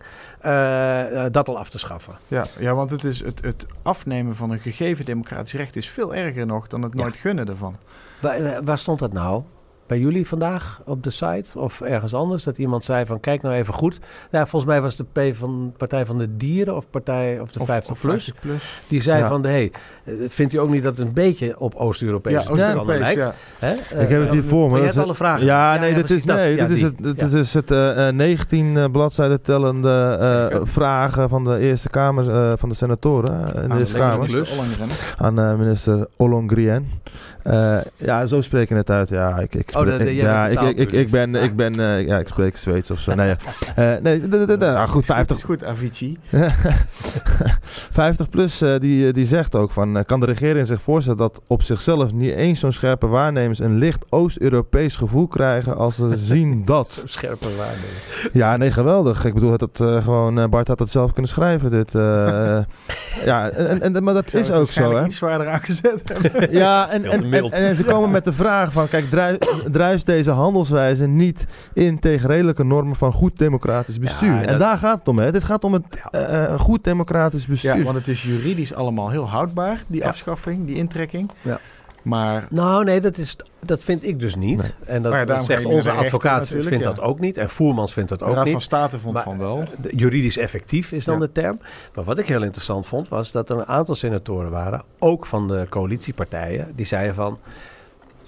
Uh, 0.44 1.24
dat 1.30 1.48
al 1.48 1.58
af 1.58 1.70
te 1.70 1.78
schaffen. 1.78 2.18
Ja, 2.28 2.44
ja 2.58 2.74
want 2.74 2.90
het, 2.90 3.04
is 3.04 3.24
het, 3.24 3.44
het 3.44 3.66
afnemen 3.82 4.36
van 4.36 4.50
een 4.50 4.58
gegeven 4.58 5.04
democratisch 5.04 5.52
recht 5.52 5.76
is 5.76 5.88
veel 5.88 6.14
erger 6.14 6.46
nog 6.46 6.66
dan 6.66 6.82
het 6.82 6.94
nooit 6.94 7.14
ja. 7.14 7.20
gunnen 7.20 7.48
ervan. 7.48 7.76
Waar, 8.20 8.64
waar, 8.64 8.78
stond 8.78 8.98
dat 8.98 9.12
nou? 9.12 9.42
Bij 9.86 9.98
jullie 9.98 10.26
vandaag 10.26 10.82
op 10.84 11.02
de 11.02 11.10
site 11.10 11.58
of 11.58 11.80
ergens 11.80 12.14
anders? 12.14 12.44
Dat 12.44 12.58
iemand 12.58 12.84
zei 12.84 13.06
van 13.06 13.20
kijk 13.20 13.42
nou 13.42 13.54
even 13.54 13.74
goed. 13.74 14.00
Ja, 14.30 14.46
volgens 14.46 14.70
mij 14.70 14.80
was 14.80 14.96
de 14.96 15.04
P 15.04 15.36
van 15.36 15.74
Partij 15.76 16.06
van 16.06 16.18
de 16.18 16.36
Dieren 16.36 16.76
of 16.76 16.90
Partij 16.90 17.40
of 17.40 17.52
de 17.52 17.60
of, 17.60 17.66
50, 17.66 17.90
of 17.90 18.00
plus, 18.00 18.24
50 18.24 18.40
plus. 18.40 18.80
Die 18.88 19.02
zei 19.02 19.22
ja. 19.22 19.28
van 19.28 19.44
hey, 19.44 19.72
vindt 20.28 20.52
u 20.52 20.58
ook 20.58 20.70
niet 20.70 20.82
dat 20.82 20.96
het 20.96 21.06
een 21.06 21.12
beetje 21.12 21.60
op 21.60 21.74
Oost-Europees 21.74 22.32
ja, 22.32 22.50
Oost 22.50 22.86
lijkt? 22.86 23.20
Ja. 23.20 23.34
Hè? 23.58 23.74
Uh, 23.74 24.02
ik 24.02 24.08
heb 24.08 24.20
het 24.20 24.30
hier 24.30 24.44
voor 24.44 24.70
me. 24.70 24.78
Je 24.78 24.84
hebt 24.84 24.98
alle 24.98 25.14
vragen. 25.14 25.44
Ja, 25.44 25.78
nee, 25.78 25.94
dit 25.94 26.10
is, 26.10 26.24
nee, 26.24 26.56
dit 26.56 26.70
is 26.70 26.82
het, 26.82 26.94
dit 26.98 27.32
is 27.32 27.54
het 27.54 27.70
uh, 27.70 28.08
19 28.08 28.66
uh, 28.66 28.84
bladzijden 28.92 29.42
tellende 29.42 30.18
uh, 30.52 30.60
vragen 30.62 31.28
van 31.28 31.44
de 31.44 31.58
Eerste 31.58 31.88
Kamer 31.88 32.28
uh, 32.28 32.52
van 32.56 32.68
de 32.68 32.74
senatoren 32.74 33.54
in 33.62 33.68
de 33.68 33.78
Eerste 33.78 33.96
Kamer. 33.96 34.48
Aan 35.18 35.58
minister 35.58 36.06
Ollongren. 36.16 36.88
ja, 37.96 38.26
zo 38.26 38.40
spreken 38.40 38.76
het 38.76 38.90
uit. 38.90 39.08
Ja, 39.08 39.38
ik, 39.38 39.54
ik, 39.54 39.70
oh, 39.72 39.84
de, 39.84 39.96
de, 39.96 40.14
ja, 40.14 40.46
ik, 40.46 40.60
ik, 40.60 40.78
ik, 40.78 40.92
ik 40.92 41.10
ben, 41.10 41.34
ik 41.34 41.56
ben, 41.56 41.74
ja, 42.06 42.18
ik 42.18 42.28
spreek 42.28 42.56
Zweeds 42.56 42.90
of 42.90 42.98
zo. 42.98 43.14
nee, 43.14 43.36
nee, 44.02 44.20
nou 44.58 44.88
goed, 44.88 45.04
50. 45.04 45.42
goed, 45.42 45.64
Avicii. 45.64 46.18
50 47.90 48.30
plus 48.30 48.58
die, 48.78 49.12
die 49.12 49.26
zegt 49.26 49.54
ook 49.54 49.70
van 49.70 49.95
kan 50.04 50.20
de 50.20 50.26
regering 50.26 50.66
zich 50.66 50.82
voorstellen 50.82 51.18
dat 51.18 51.40
op 51.46 51.62
zichzelf 51.62 52.12
niet 52.12 52.32
eens 52.32 52.60
zo'n 52.60 52.72
scherpe 52.72 53.06
waarnemers 53.06 53.58
een 53.58 53.78
licht 53.78 54.04
Oost-Europees 54.08 54.96
gevoel 54.96 55.26
krijgen 55.26 55.76
als 55.76 55.94
ze 55.94 56.16
zien 56.32 56.64
dat. 56.64 57.02
scherpe 57.04 57.56
waarnemers. 57.56 58.28
Ja, 58.32 58.56
nee, 58.56 58.70
geweldig. 58.70 59.24
Ik 59.24 59.34
bedoel, 59.34 59.52
het, 59.52 59.60
het, 59.60 59.80
uh, 59.80 60.02
gewoon, 60.02 60.50
Bart 60.50 60.68
had 60.68 60.78
het 60.78 60.90
zelf 60.90 61.12
kunnen 61.12 61.30
schrijven. 61.30 61.70
Dit, 61.70 61.94
uh, 61.94 62.02
ja, 63.24 63.48
en, 63.48 63.82
en, 63.82 64.04
maar 64.04 64.14
dat 64.14 64.34
is 64.34 64.50
ook 64.50 64.70
zo. 64.70 64.96
Hè? 64.96 65.04
iets 65.04 65.16
zwaarder 65.16 65.48
aangezet 65.48 66.02
ja, 66.50 66.90
en, 66.90 67.04
en, 67.04 67.32
en, 67.32 67.52
en, 67.52 67.76
ze 67.76 67.84
komen 67.84 68.10
met 68.10 68.24
de 68.24 68.32
vraag 68.32 68.72
van, 68.72 68.88
kijk, 68.88 69.04
druist 69.70 70.06
deze 70.06 70.30
handelswijze 70.30 71.06
niet 71.06 71.46
in 71.74 71.98
tegen 71.98 72.28
redelijke 72.28 72.64
normen 72.64 72.96
van 72.96 73.12
goed 73.12 73.38
democratisch 73.38 73.98
bestuur? 73.98 74.34
Ja, 74.34 74.40
en, 74.40 74.48
en 74.48 74.58
daar 74.58 74.78
gaat 74.78 74.98
het 74.98 75.08
om. 75.08 75.18
Hè. 75.18 75.32
Dit 75.32 75.44
gaat 75.44 75.64
om 75.64 75.72
het 75.72 75.84
uh, 76.12 76.60
goed 76.60 76.84
democratisch 76.84 77.46
bestuur. 77.46 77.76
Ja, 77.76 77.82
want 77.82 77.96
het 77.96 78.08
is 78.08 78.22
juridisch 78.22 78.74
allemaal 78.74 79.10
heel 79.10 79.28
houdbaar 79.28 79.84
die 79.86 80.00
ja. 80.00 80.08
afschaffing, 80.08 80.66
die 80.66 80.76
intrekking. 80.76 81.30
Ja. 81.42 81.60
Maar... 82.02 82.46
Nou, 82.50 82.84
nee, 82.84 83.00
dat, 83.00 83.18
is, 83.18 83.36
dat 83.64 83.82
vind 83.82 84.04
ik 84.04 84.20
dus 84.20 84.34
niet. 84.34 84.58
Nee. 84.58 84.72
En 84.96 85.02
dat, 85.02 85.12
ja, 85.12 85.24
dat 85.24 85.44
zegt 85.44 85.64
onze 85.64 85.90
advocaat 85.90 86.48
vindt 86.48 86.70
ja. 86.70 86.78
dat 86.78 87.00
ook 87.00 87.20
niet. 87.20 87.36
En 87.36 87.50
Voermans 87.50 87.92
vindt 87.92 88.08
dat 88.08 88.22
ook 88.22 88.28
niet. 88.28 88.36
De 88.36 88.42
Raad 88.42 88.52
van 88.52 88.60
State 88.60 88.98
vond 88.98 89.14
maar, 89.14 89.22
van 89.22 89.38
wel. 89.38 89.64
Juridisch 89.90 90.36
effectief 90.36 90.92
is 90.92 91.04
dan 91.04 91.20
de 91.20 91.32
term. 91.32 91.60
Maar 91.94 92.04
wat 92.04 92.18
ik 92.18 92.26
heel 92.26 92.42
interessant 92.42 92.86
vond, 92.86 93.08
was 93.08 93.32
dat 93.32 93.50
er 93.50 93.56
een 93.56 93.66
aantal 93.66 93.94
senatoren 93.94 94.50
waren, 94.50 94.82
ook 94.98 95.26
van 95.26 95.48
de 95.48 95.66
coalitiepartijen, 95.68 96.72
die 96.74 96.86
zeiden 96.86 97.14
van 97.14 97.38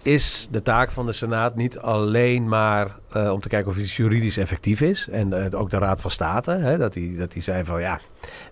is 0.02 0.48
de 0.50 0.62
taak 0.62 0.90
van 0.90 1.06
de 1.06 1.12
Senaat 1.12 1.56
niet 1.56 1.78
alleen 1.78 2.48
maar 2.48 2.96
uh, 3.16 3.32
om 3.32 3.40
te 3.40 3.48
kijken 3.48 3.70
of 3.70 3.78
iets 3.78 3.96
juridisch 3.96 4.36
effectief 4.36 4.80
is. 4.80 5.09
En 5.11 5.28
uh, 5.28 5.61
ook 5.61 5.70
de 5.70 5.78
Raad 5.78 6.00
van 6.00 6.11
State, 6.11 6.50
hè, 6.50 6.78
dat, 6.78 6.92
die, 6.92 7.16
dat 7.16 7.32
die 7.32 7.42
zei 7.42 7.64
van 7.64 7.80
ja, 7.80 7.98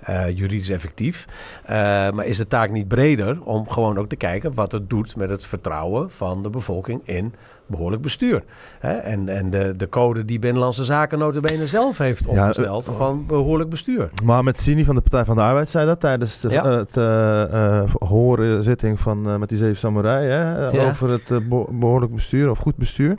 uh, 0.09 0.37
juridisch 0.37 0.69
effectief. 0.69 1.27
maar 1.67 2.27
is 2.27 2.37
de 2.37 2.47
taak 2.47 2.71
niet 2.71 2.89
breder 2.89 3.43
om 3.43 3.69
gewoon 3.69 3.99
ook 3.99 4.09
te 4.09 4.17
kijken 4.17 4.55
wat 4.55 4.73
het 4.73 4.91
doet 4.91 5.17
met 5.17 5.31
het 5.31 5.47
vertrouwen 5.47 6.11
van 6.11 6.43
de 6.43 6.51
bevolking 6.51 7.01
in 7.05 7.35
behoorlijk 7.67 8.03
bestuur. 8.03 8.43
Hè? 8.79 8.93
En, 8.93 9.29
en 9.29 9.51
de, 9.51 9.75
de 9.77 9.89
code 9.89 10.25
die 10.25 10.39
Binnenlandse 10.39 10.85
Zaken 10.85 11.19
notabene 11.19 11.67
zelf 11.67 11.99
heeft 11.99 12.27
opgesteld 12.27 12.87
ja, 12.87 12.93
van 12.93 13.27
behoorlijk 13.27 13.71
bestuur. 13.71 14.09
Maar 14.25 14.45
met 14.45 14.61
Sini 14.61 14.85
van 14.85 14.95
de 14.95 15.01
Partij 15.01 15.25
van 15.25 15.37
de 15.37 15.43
Arbeid 15.43 15.69
zei 15.69 15.87
dat 15.87 16.01
tijdens 16.01 16.41
de, 16.41 16.49
ja. 16.49 16.67
het 16.67 16.97
uh, 16.97 17.95
hoorzitting 18.09 19.01
van, 19.01 19.39
met 19.39 19.49
die 19.49 19.59
zeven 19.59 19.77
samurai 19.77 20.27
hè, 20.27 20.69
ja. 20.69 20.89
over 20.89 21.11
het 21.11 21.49
behoorlijk 21.79 22.15
bestuur 22.15 22.51
of 22.51 22.59
goed 22.59 22.77
bestuur. 22.77 23.17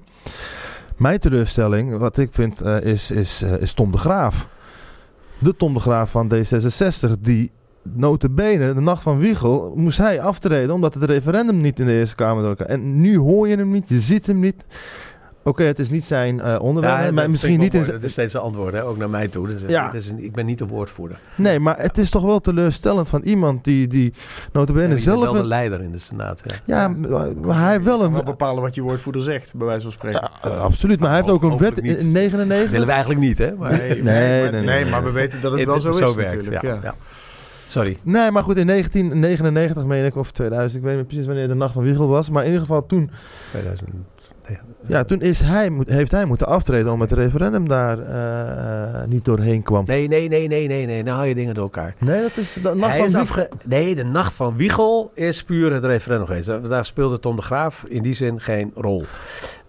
Mijn 0.97 1.19
teleurstelling, 1.19 1.97
wat 1.97 2.17
ik 2.17 2.33
vind, 2.33 2.65
is, 2.65 3.11
is, 3.11 3.41
is 3.41 3.73
Tom 3.73 3.91
de 3.91 3.97
Graaf. 3.97 4.47
De 5.39 5.55
Tom 5.55 5.73
de 5.73 5.79
Graaf 5.79 6.11
van 6.11 6.31
D66, 6.33 7.11
die 7.19 7.51
notabene, 7.81 8.73
de 8.73 8.81
nacht 8.81 9.01
van 9.03 9.17
Wiegel, 9.17 9.73
moest 9.75 9.97
hij 9.97 10.21
aftreden 10.21 10.75
omdat 10.75 10.93
het 10.93 11.03
referendum 11.03 11.61
niet 11.61 11.79
in 11.79 11.85
de 11.85 11.93
Eerste 11.93 12.15
Kamer 12.15 12.61
En 12.61 13.01
nu 13.01 13.17
hoor 13.17 13.47
je 13.47 13.57
hem 13.57 13.71
niet, 13.71 13.89
je 13.89 13.99
ziet 13.99 14.27
hem 14.27 14.39
niet. 14.39 14.65
Oké, 15.47 15.59
okay, 15.59 15.65
het 15.65 15.79
is 15.79 15.89
niet 15.89 16.03
zijn 16.03 16.37
uh, 16.37 16.55
onderwerp, 16.59 17.05
ja, 17.05 17.11
maar 17.11 17.29
misschien 17.29 17.59
niet... 17.59 17.73
In 17.73 17.83
dat 17.83 18.03
is 18.03 18.11
steeds 18.11 18.33
een 18.33 18.39
antwoord, 18.39 18.73
hè? 18.73 18.83
ook 18.83 18.97
naar 18.97 19.09
mij 19.09 19.27
toe. 19.27 19.47
Dus 19.47 19.61
ja. 19.67 19.85
het 19.85 19.93
is 19.93 20.09
een, 20.09 20.23
ik 20.23 20.33
ben 20.33 20.45
niet 20.45 20.57
de 20.57 20.65
woordvoerder. 20.65 21.19
Nee, 21.35 21.59
maar 21.59 21.79
het 21.79 21.97
is 21.97 22.09
toch 22.09 22.23
wel 22.23 22.39
teleurstellend 22.39 23.09
van 23.09 23.21
iemand 23.21 23.63
die, 23.63 23.87
die 23.87 24.13
notabene 24.51 24.95
ja, 24.95 25.01
zelf... 25.01 25.23
wel 25.23 25.33
de 25.33 25.45
leider 25.45 25.81
in 25.81 25.91
de 25.91 25.99
Senaat. 25.99 26.43
Ja, 26.45 26.53
ja 26.65 26.87
maar 27.41 27.59
hij 27.59 27.83
wel 27.83 28.03
een... 28.03 28.11
Maar 28.11 28.23
bepalen 28.23 28.63
wat 28.63 28.75
je 28.75 28.81
woordvoerder 28.81 29.21
zegt, 29.21 29.55
bij 29.55 29.67
wijze 29.67 29.81
van 29.81 29.91
spreken. 29.91 30.31
Ja, 30.43 30.49
uh, 30.49 30.61
absoluut, 30.61 30.99
maar 30.99 31.09
hij 31.09 31.17
heeft 31.17 31.31
ook 31.31 31.43
een 31.43 31.57
wet 31.57 31.77
in 31.77 32.11
99... 32.11 32.59
Dat 32.59 32.69
willen 32.69 32.87
we 32.87 32.93
eigenlijk 32.93 33.21
niet, 33.21 33.37
hè? 33.37 33.55
Maar... 33.55 33.71
Nee, 33.71 33.89
nee, 33.89 34.01
nee, 34.03 34.41
maar, 34.41 34.51
nee, 34.51 34.61
nee, 34.61 34.85
maar 34.85 35.03
we 35.03 35.11
weten 35.11 35.41
dat 35.41 35.51
het 35.51 35.65
wel 35.65 35.81
zo, 35.81 35.91
zo 35.91 36.09
is 36.09 36.15
werkt, 36.15 36.49
natuurlijk. 36.49 36.83
ja. 36.83 36.95
Sorry. 37.67 37.97
Nee, 38.01 38.31
maar 38.31 38.43
goed, 38.43 38.57
in 38.57 38.67
1999 38.67 39.85
meen 39.85 40.05
ik, 40.05 40.15
of 40.15 40.31
2000, 40.31 40.83
ik 40.83 40.87
weet 40.87 40.97
niet 40.97 41.07
precies 41.07 41.25
wanneer 41.25 41.47
de 41.47 41.53
Nacht 41.53 41.73
van 41.73 41.83
Wiegel 41.83 42.07
was. 42.07 42.29
Maar 42.29 42.41
in 42.43 42.49
ieder 42.49 42.65
geval 42.65 42.85
toen... 42.85 43.09
2000. 43.51 43.89
Ja, 44.85 45.03
toen 45.03 45.21
is 45.21 45.41
hij, 45.41 45.71
heeft 45.85 46.11
hij 46.11 46.25
moeten 46.25 46.47
aftreden 46.47 46.91
omdat 46.91 47.09
het 47.09 47.19
referendum 47.19 47.67
daar 47.67 47.99
uh, 47.99 49.07
niet 49.07 49.25
doorheen 49.25 49.63
kwam. 49.63 49.83
Nee, 49.85 50.07
nee, 50.07 50.27
nee, 50.27 50.47
nee, 50.47 50.67
nee, 50.67 50.85
nee. 50.85 51.03
Nou 51.03 51.17
haal 51.17 51.25
je 51.25 51.35
dingen 51.35 51.53
door 51.53 51.63
elkaar. 51.63 51.95
Nee, 51.99 52.21
dat 52.21 52.37
is 52.37 52.53
de 52.53 52.75
nacht 52.75 52.91
hij 52.91 53.09
van 53.09 53.25
Wiegel. 53.25 53.47
Nee, 53.65 53.95
de 53.95 54.03
nacht 54.03 54.35
van 54.35 54.55
Wiegel 54.55 55.11
is 55.13 55.43
puur 55.43 55.73
het 55.73 55.83
referendum 55.83 56.25
geweest. 56.25 56.69
Daar 56.69 56.85
speelde 56.85 57.19
Tom 57.19 57.35
de 57.35 57.41
Graaf 57.41 57.85
in 57.87 58.01
die 58.01 58.13
zin 58.13 58.41
geen 58.41 58.71
rol. 58.75 59.03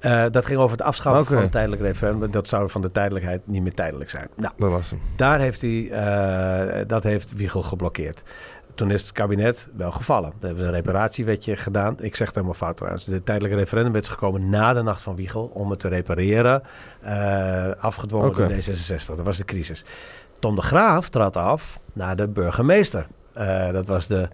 Uh, 0.01 0.24
dat 0.31 0.47
ging 0.47 0.59
over 0.59 0.76
het 0.76 0.87
afschaffen 0.87 1.20
okay. 1.20 1.35
van 1.35 1.43
het 1.43 1.53
tijdelijk 1.53 1.83
referendum. 1.83 2.31
Dat 2.31 2.49
zou 2.49 2.70
van 2.70 2.81
de 2.81 2.93
tijdelijkheid 2.93 3.41
niet 3.45 3.62
meer 3.62 3.74
tijdelijk 3.74 4.11
zijn. 4.11 4.29
Nou, 4.37 4.53
dat 4.57 4.72
was 4.72 4.91
hem. 4.91 5.01
Daar 5.16 5.41
heeft 5.41 5.61
hij, 5.61 5.70
uh, 5.70 6.85
dat 6.87 7.03
heeft 7.03 7.35
Wiegel 7.35 7.62
geblokkeerd 7.62 8.22
toen 8.79 8.91
is 8.91 9.03
het 9.03 9.12
kabinet 9.12 9.68
wel 9.76 9.91
gevallen. 9.91 10.33
We 10.41 10.47
hebben 10.47 10.64
een 10.64 10.70
reparatiewetje 10.70 11.57
gedaan. 11.57 11.97
Ik 12.01 12.16
zeg 12.16 12.26
het 12.26 12.35
helemaal 12.35 12.57
fout 12.57 12.76
trouwens. 12.76 13.05
De 13.05 13.22
tijdelijke 13.22 13.57
referendumwet 13.57 14.03
is 14.03 14.09
gekomen 14.09 14.49
na 14.49 14.72
de 14.72 14.83
nacht 14.83 15.03
van 15.03 15.16
Wiegel 15.16 15.51
om 15.55 15.70
het 15.70 15.79
te 15.79 15.89
repareren. 15.89 16.62
Uh, 17.05 17.70
afgedwongen 17.79 18.29
okay. 18.29 18.49
door 18.49 18.57
D66. 18.57 19.07
Dat 19.07 19.20
was 19.20 19.37
de 19.37 19.45
crisis. 19.45 19.85
Tom 20.39 20.57
de 20.57 20.62
Graaf 20.62 21.09
trad 21.09 21.37
af 21.37 21.81
naar 21.93 22.16
de 22.16 22.29
burgemeester. 22.29 23.07
Uh, 23.37 23.72
dat 23.72 23.87
was 23.87 24.07
de 24.07 24.29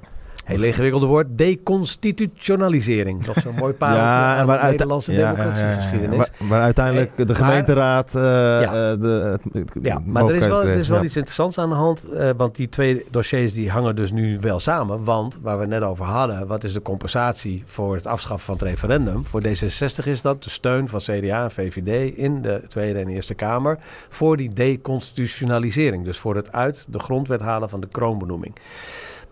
Heel 0.44 0.62
ingewikkelde 0.62 1.06
woord. 1.06 1.26
Deconstitutionalisering. 1.30 3.26
Nog 3.26 3.36
zo'n 3.40 3.54
mooi 3.54 3.72
paar 3.72 3.94
ja, 3.94 4.38
en 4.38 4.46
waar 4.46 4.60
de 4.60 4.66
Nederlandse 4.66 5.12
ja, 5.12 5.32
democratiegeschiedenis. 5.32 6.30
Ja, 6.38 6.46
waar, 6.46 6.62
uiteindelijk 6.62 7.16
de 7.16 7.24
eh, 7.24 7.34
gemeenteraad... 7.34 8.14
Uh, 8.16 8.22
ja. 8.22 8.96
de, 8.96 9.38
ja, 9.82 10.02
maar 10.04 10.24
er 10.24 10.34
is 10.34 10.46
wel, 10.46 10.64
er 10.64 10.76
is 10.76 10.88
wel 10.88 11.04
iets 11.04 11.16
interessants 11.16 11.58
aan 11.58 11.68
de 11.68 11.74
hand. 11.74 12.02
Uh, 12.12 12.30
want 12.36 12.56
die 12.56 12.68
twee 12.68 13.04
dossiers 13.10 13.52
die 13.52 13.70
hangen 13.70 13.96
dus 13.96 14.12
nu 14.12 14.38
wel 14.40 14.60
samen. 14.60 15.04
Want 15.04 15.38
waar 15.42 15.54
we 15.54 15.60
het 15.60 15.70
net 15.70 15.82
over 15.82 16.04
hadden... 16.04 16.46
wat 16.46 16.64
is 16.64 16.72
de 16.72 16.82
compensatie 16.82 17.62
voor 17.66 17.94
het 17.94 18.06
afschaffen 18.06 18.46
van 18.46 18.54
het 18.54 18.64
referendum? 18.64 19.24
Voor 19.24 19.42
D66 19.42 20.04
is 20.04 20.22
dat 20.22 20.44
de 20.44 20.50
steun 20.50 20.88
van 20.88 21.00
CDA 21.00 21.42
en 21.42 21.50
VVD... 21.50 22.16
in 22.16 22.42
de 22.42 22.62
Tweede 22.68 22.98
en 22.98 23.08
Eerste 23.08 23.34
Kamer... 23.34 23.78
voor 24.08 24.36
die 24.36 24.52
deconstitutionalisering. 24.52 26.04
Dus 26.04 26.18
voor 26.18 26.36
het 26.36 26.52
uit 26.52 26.86
de 26.88 26.98
grondwet 26.98 27.40
halen 27.40 27.68
van 27.68 27.80
de 27.80 27.88
kroonbenoeming. 27.88 28.54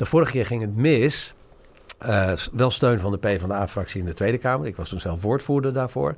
De 0.03 0.09
vorige 0.09 0.33
keer 0.33 0.47
ging 0.47 0.61
het 0.61 0.77
mis. 0.77 1.35
Uh, 2.07 2.33
wel 2.53 2.71
steun 2.71 3.01
van 3.01 3.11
de 3.13 3.19
PvdA-fractie 3.19 4.01
in 4.01 4.07
de 4.07 4.13
Tweede 4.13 4.39
Kamer. 4.39 4.67
Ik 4.67 4.77
was 4.77 4.89
toen 4.89 5.01
zelf 5.01 5.23
woordvoerder 5.23 5.73
daarvoor. 5.73 6.15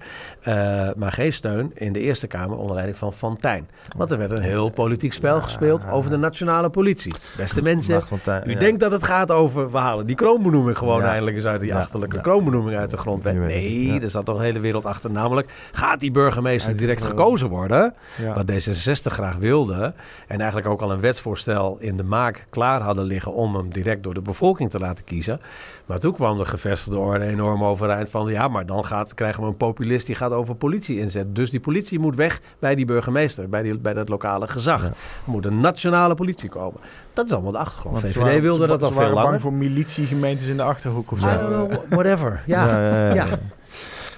Uh, 0.49 0.55
maar 0.97 1.13
geen 1.13 1.33
steun 1.33 1.71
in 1.75 1.93
de 1.93 2.01
Eerste 2.01 2.27
Kamer 2.27 2.57
onder 2.57 2.75
leiding 2.75 2.99
van 2.99 3.13
Fantijn. 3.13 3.69
Want 3.97 4.11
er 4.11 4.19
werd 4.19 4.31
een 4.31 4.43
heel 4.43 4.71
politiek 4.71 5.13
spel 5.13 5.41
gespeeld 5.41 5.91
over 5.91 6.11
de 6.11 6.17
nationale 6.17 6.71
politie. 6.71 7.15
Beste 7.37 7.63
mensen, 7.63 8.03
u 8.47 8.55
denkt 8.55 8.81
dat 8.81 8.91
het 8.91 9.05
gaat 9.05 9.31
over... 9.31 9.71
we 9.71 9.79
halen 9.79 10.07
die 10.07 10.17
kroonbenoeming 10.17 10.79
gewoon 10.79 11.03
eindelijk 11.03 11.37
eens 11.37 11.45
uit 11.45 11.61
die 11.61 11.75
achterlijke 11.75 12.21
kroonbenoeming 12.21 12.77
uit 12.77 12.91
de 12.91 12.97
grondwet. 12.97 13.37
Nee, 13.37 14.01
er 14.01 14.11
zat 14.11 14.25
toch 14.25 14.37
een 14.37 14.45
hele 14.45 14.61
wereld 14.61 14.87
achter. 14.87 15.11
Namelijk, 15.11 15.53
gaat 15.73 16.01
die 16.01 16.11
burgemeester 16.11 16.77
direct 16.77 17.03
gekozen 17.03 17.49
worden? 17.49 17.95
Wat 18.35 18.53
D66 18.53 19.13
graag 19.13 19.37
wilde. 19.37 19.95
En 20.27 20.39
eigenlijk 20.39 20.69
ook 20.69 20.81
al 20.81 20.93
een 20.93 21.01
wetsvoorstel 21.01 21.77
in 21.81 21.97
de 21.97 22.05
maak 22.05 22.45
klaar 22.51 22.81
hadden 22.81 23.05
liggen... 23.05 23.33
om 23.33 23.55
hem 23.55 23.73
direct 23.73 24.03
door 24.03 24.15
de 24.15 24.23
bevolking 24.23 24.71
te 24.71 24.79
laten 24.79 25.05
kiezen... 25.05 25.41
Maar 25.87 25.99
toen 25.99 26.13
kwam 26.13 26.39
de 26.39 26.45
gevestigde 26.45 26.99
orde 26.99 27.25
enorm 27.25 27.65
overeind 27.65 28.09
van... 28.09 28.29
ja, 28.29 28.49
maar 28.49 28.67
dan 28.67 28.85
gaat, 28.85 29.15
krijgen 29.15 29.43
we 29.43 29.49
een 29.49 29.57
populist 29.57 30.07
die 30.07 30.15
gaat 30.15 30.33
over 30.33 30.55
politie 30.55 30.99
inzetten. 30.99 31.35
Dus 31.35 31.51
die 31.51 31.61
politie 31.61 31.99
moet 31.99 32.17
weg 32.17 32.41
bij 32.59 32.75
die 32.75 32.85
burgemeester, 32.85 33.49
bij, 33.49 33.63
die, 33.63 33.79
bij 33.79 33.95
dat 33.95 34.09
lokale 34.09 34.49
gezag. 34.49 34.85
Er 34.85 34.93
moet 35.25 35.45
een 35.47 35.61
nationale 35.61 36.15
politie 36.15 36.49
komen. 36.49 36.81
Dat 37.13 37.27
is 37.27 37.33
allemaal 37.33 37.53
de 37.53 37.59
achtergrond. 37.59 38.01
Want 38.01 38.13
VVD 38.13 38.23
waren- 38.23 38.41
wilde 38.43 38.63
ze- 38.63 38.69
dat 38.69 38.83
al 38.83 38.89
ze 38.89 38.93
veel 38.95 39.01
waren 39.03 39.15
bang 39.15 39.27
langer. 39.27 39.41
voor 39.41 39.53
militiegemeentes 39.53 40.47
in 40.47 40.57
de 40.57 40.63
Achterhoek 40.63 41.11
of 41.11 41.19
zo. 41.19 41.27
I 41.29 41.37
don't 41.39 41.69
know, 41.71 41.85
whatever. 41.91 42.43
Ja, 42.47 42.67
Ja, 42.79 43.15
ja, 43.15 43.27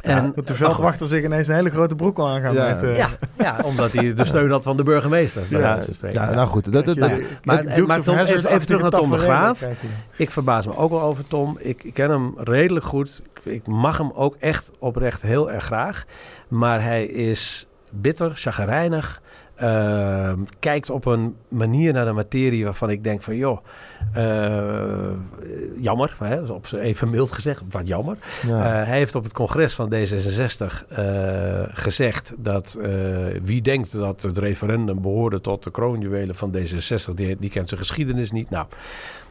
ja. 0.06 0.16
ja. 0.16 0.22
En, 0.22 0.32
Dat 0.34 0.46
de 0.46 0.54
veldwachter 0.54 1.06
zich 1.08 1.24
ineens 1.24 1.48
een 1.48 1.54
hele 1.54 1.70
grote 1.70 1.94
broek 1.94 2.18
al 2.18 2.28
aan 2.28 2.40
gaat 2.40 2.54
Ja. 2.54 2.66
met... 2.74 2.82
eh, 2.82 2.96
ja, 2.96 3.08
ja, 3.38 3.56
omdat 3.64 3.92
hij 3.92 4.14
de 4.14 4.24
steun 4.24 4.50
had 4.50 4.62
van 4.62 4.76
de 4.76 4.82
burgemeester. 4.82 5.42
Ja, 5.48 5.78
ja, 6.12 6.30
nou 6.30 6.48
goed. 6.48 6.72
Dat, 6.72 6.84
dat, 6.84 6.96
dat 6.96 7.10
je- 7.10 7.16
dat- 7.16 7.44
Maar- 7.44 7.86
maar 7.86 8.02
Tom, 8.02 8.16
even- 8.18 8.50
even 8.50 8.66
terug 8.66 8.80
naar 8.82 8.90
Tom 8.90 9.10
de 9.10 9.16
Graaf. 9.18 9.66
Ik 10.16 10.30
verbaas 10.30 10.66
me 10.66 10.76
ook 10.76 10.90
wel 10.90 11.02
over 11.02 11.26
Tom. 11.28 11.56
Ik, 11.60 11.84
ik 11.84 11.94
ken 11.94 12.10
hem 12.10 12.34
redelijk 12.36 12.84
goed. 12.86 13.22
Ik, 13.42 13.52
ik 13.52 13.66
mag 13.66 13.98
hem 13.98 14.10
ook 14.14 14.36
echt 14.38 14.70
oprecht 14.78 15.22
heel 15.22 15.50
erg 15.50 15.64
graag. 15.64 16.04
Maar 16.48 16.82
hij 16.82 17.04
is 17.06 17.66
bitter, 17.92 18.30
chagrijnig. 18.34 19.20
Ehm, 19.56 20.38
kijkt 20.58 20.90
op 20.90 21.04
een 21.04 21.36
manier 21.48 21.92
naar 21.92 22.04
de 22.04 22.12
materie 22.12 22.64
waarvan 22.64 22.90
ik 22.90 23.04
denk 23.04 23.22
van... 23.22 23.36
joh, 23.36 23.58
eh, 24.12 25.10
jammer, 25.76 26.16
hè, 26.18 26.40
op 26.40 26.66
even 26.72 27.10
mild 27.10 27.30
gezegd, 27.30 27.62
wat 27.70 27.86
jammer. 27.86 28.16
ja. 28.46 28.80
Eh, 28.80 28.86
hij 28.86 28.98
heeft 28.98 29.14
op 29.14 29.24
het 29.24 29.32
congres 29.32 29.74
van 29.74 29.92
D66 29.94 30.88
eh, 30.88 31.62
gezegd 31.68 32.32
dat 32.36 32.78
wie 33.42 33.62
denkt 33.62 33.92
dat 33.92 34.22
het 34.22 34.38
referendum 34.38 35.02
behoorde 35.02 35.40
tot 35.40 35.64
de 35.64 35.70
kroonjuwelen 35.70 36.34
van 36.34 36.56
D66, 36.56 37.14
die, 37.14 37.36
die 37.38 37.50
kent 37.50 37.68
zijn 37.68 37.80
geschiedenis 37.80 38.30
niet. 38.30 38.50
Nou, 38.50 38.66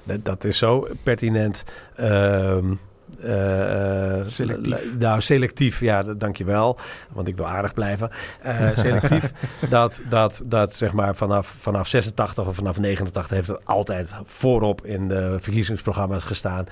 dat, 0.04 0.26
dat 0.26 0.44
is 0.44 0.58
zo 0.58 0.88
pertinent. 1.04 1.64
Ehm, 1.96 2.74
eh, 3.22 4.20
eh, 4.20 4.28
Selectief. 4.28 4.98
Nou, 5.00 5.22
selectief, 5.22 5.80
ja, 5.80 6.04
dankjewel. 6.04 6.78
Want 7.12 7.28
ik 7.28 7.36
wil 7.36 7.48
aardig 7.48 7.74
blijven. 7.74 8.10
Eh, 8.42 8.70
selectief, 8.86 9.32
dat, 9.70 10.02
dat, 10.10 10.42
dat 10.46 10.74
zeg 10.74 10.94
maar 10.94 11.16
vanaf, 11.16 11.48
vanaf 11.48 11.88
86 11.88 12.48
of 12.48 12.56
vanaf 12.56 12.80
89 12.80 13.32
heeft 13.32 13.48
het 13.48 13.66
altijd 13.66 14.16
voorop 14.24 14.86
in 14.86 15.08
de 15.08 15.38
verkiezingsprogramma's 15.40 16.24
gestaan. 16.24 16.66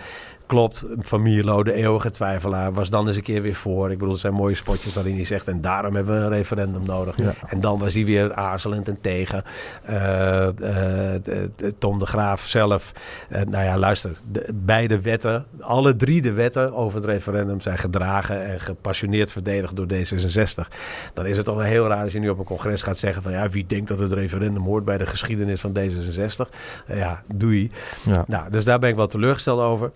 Klopt, 0.46 0.86
Van 1.00 1.22
Mierlo, 1.22 1.64
de 1.64 1.74
eeuwige 1.74 2.10
twijfelaar, 2.10 2.74
was 2.74 2.90
dan 2.90 3.08
eens 3.08 3.16
een 3.16 3.24
keer 3.24 3.42
weer 3.42 3.56
voor. 3.56 3.92
Ik 3.92 3.98
bedoel, 3.98 4.12
het 4.14 4.22
zijn 4.22 4.34
mooie 4.34 4.56
spotjes 4.56 4.94
waarin 4.94 5.16
hij 5.16 5.26
zegt... 5.26 5.48
en 5.48 5.62
daarom 5.62 5.96
hebben 5.96 6.14
we 6.16 6.20
een 6.26 6.30
referendum 6.30 6.86
nodig. 6.86 7.18
Ja. 7.18 7.34
En 7.48 7.60
dan 7.62 7.80
was 7.80 7.94
hij 7.94 8.06
weer 8.06 8.34
aarzelend 8.34 8.88
en 8.88 8.98
tegen. 9.02 9.44
Eh, 9.84 10.48
eh, 10.48 10.54
de- 11.24 11.74
Tom 11.78 12.00
de 12.00 12.06
Graaf 12.06 12.42
zelf. 12.48 12.92
Eh, 13.30 13.42
nou 13.42 13.64
ja, 13.64 13.78
luister. 13.78 14.18
De, 14.32 14.50
beide 14.54 15.02
wetten, 15.02 15.46
alle 15.60 15.96
drie 15.96 16.22
de 16.22 16.32
wetten 16.34 16.74
over 16.74 16.96
het 16.96 17.06
referendum... 17.06 17.60
zijn 17.60 17.78
gedragen 17.78 18.46
en 18.46 18.60
gepassioneerd 18.60 19.32
verdedigd 19.32 19.76
door 19.76 19.88
D66. 19.94 20.68
Dan 21.14 21.26
is 21.26 21.38
het 21.38 21.46
toch 21.46 21.56
wel 21.56 21.66
heel 21.66 21.88
raar 21.88 22.04
als 22.04 22.14
je 22.14 22.20
nu 22.20 22.30
op 22.30 22.40
een 22.40 22.46
congres 22.46 22.82
gaat 22.82 22.98
zeggen... 22.98 23.24
van 23.24 23.32
ja, 23.32 23.50
wie 23.50 23.66
denkt 23.66 23.88
dat 23.88 24.00
het 24.00 24.12
referendum 24.12 24.64
hoort 24.64 24.86
bij 24.86 24.98
de 24.98 25.06
geschiedenis 25.06 25.62
van 25.62 25.78
D66? 25.80 26.50
Eh, 26.88 26.98
ja, 26.98 27.24
doei. 27.34 27.72
ja. 28.04 28.24
Nou, 28.28 28.50
dus 28.50 28.64
daar 28.64 28.80
ben 28.80 28.90
ik 28.90 28.96
wel 28.96 29.08
teleurgesteld 29.08 29.60
over. 29.60 29.92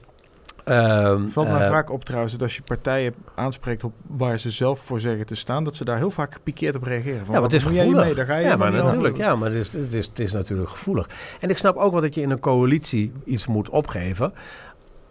Ehm, 0.68 1.28
valt 1.28 1.50
mij 1.50 1.62
eh, 1.62 1.70
vaak 1.70 1.92
op 1.92 2.06
trouwens 2.06 2.34
dat 2.34 2.42
als 2.42 2.56
je 2.56 2.62
partijen 2.62 3.14
aanspreekt 3.36 3.84
op 3.84 3.94
waar 4.08 4.40
ze 4.40 4.52
zelf 4.52 4.80
voor 4.80 5.00
zeggen 5.00 5.26
te 5.26 5.36
staan, 5.36 5.64
dat 5.64 5.76
ze 5.76 5.86
daar 5.86 5.98
heel 5.98 6.12
vaak 6.12 6.34
gepikeerd 6.34 6.76
op 6.76 6.84
reageren. 6.84 7.26
Van, 7.26 7.26
Ja, 7.26 7.32
maar 7.34 7.42
het 7.42 7.54
is 7.54 7.64
gevoelig. 7.64 7.86
hiermee? 7.86 8.14
Daar 8.16 8.26
ga 8.26 8.36
je 8.36 8.48
ja, 8.48 8.56
maar 8.56 8.72
natuurlijk. 8.72 9.18
Ja, 9.18 9.36
maar 9.36 9.52
het 9.52 9.60
is, 9.60 9.74
het, 9.74 9.94
is, 9.94 10.06
het 10.06 10.20
is 10.20 10.32
natuurlijk 10.32 10.70
gevoelig. 10.70 11.10
En 11.40 11.50
ik 11.50 11.58
snap 11.58 11.76
ook 11.76 11.92
wel 11.92 12.02
dat 12.02 12.16
je 12.16 12.22
in 12.22 12.30
een 12.30 12.40
coalitie 12.40 13.12
iets 13.26 13.48
moet 13.48 13.70
opgeven. 13.70 14.34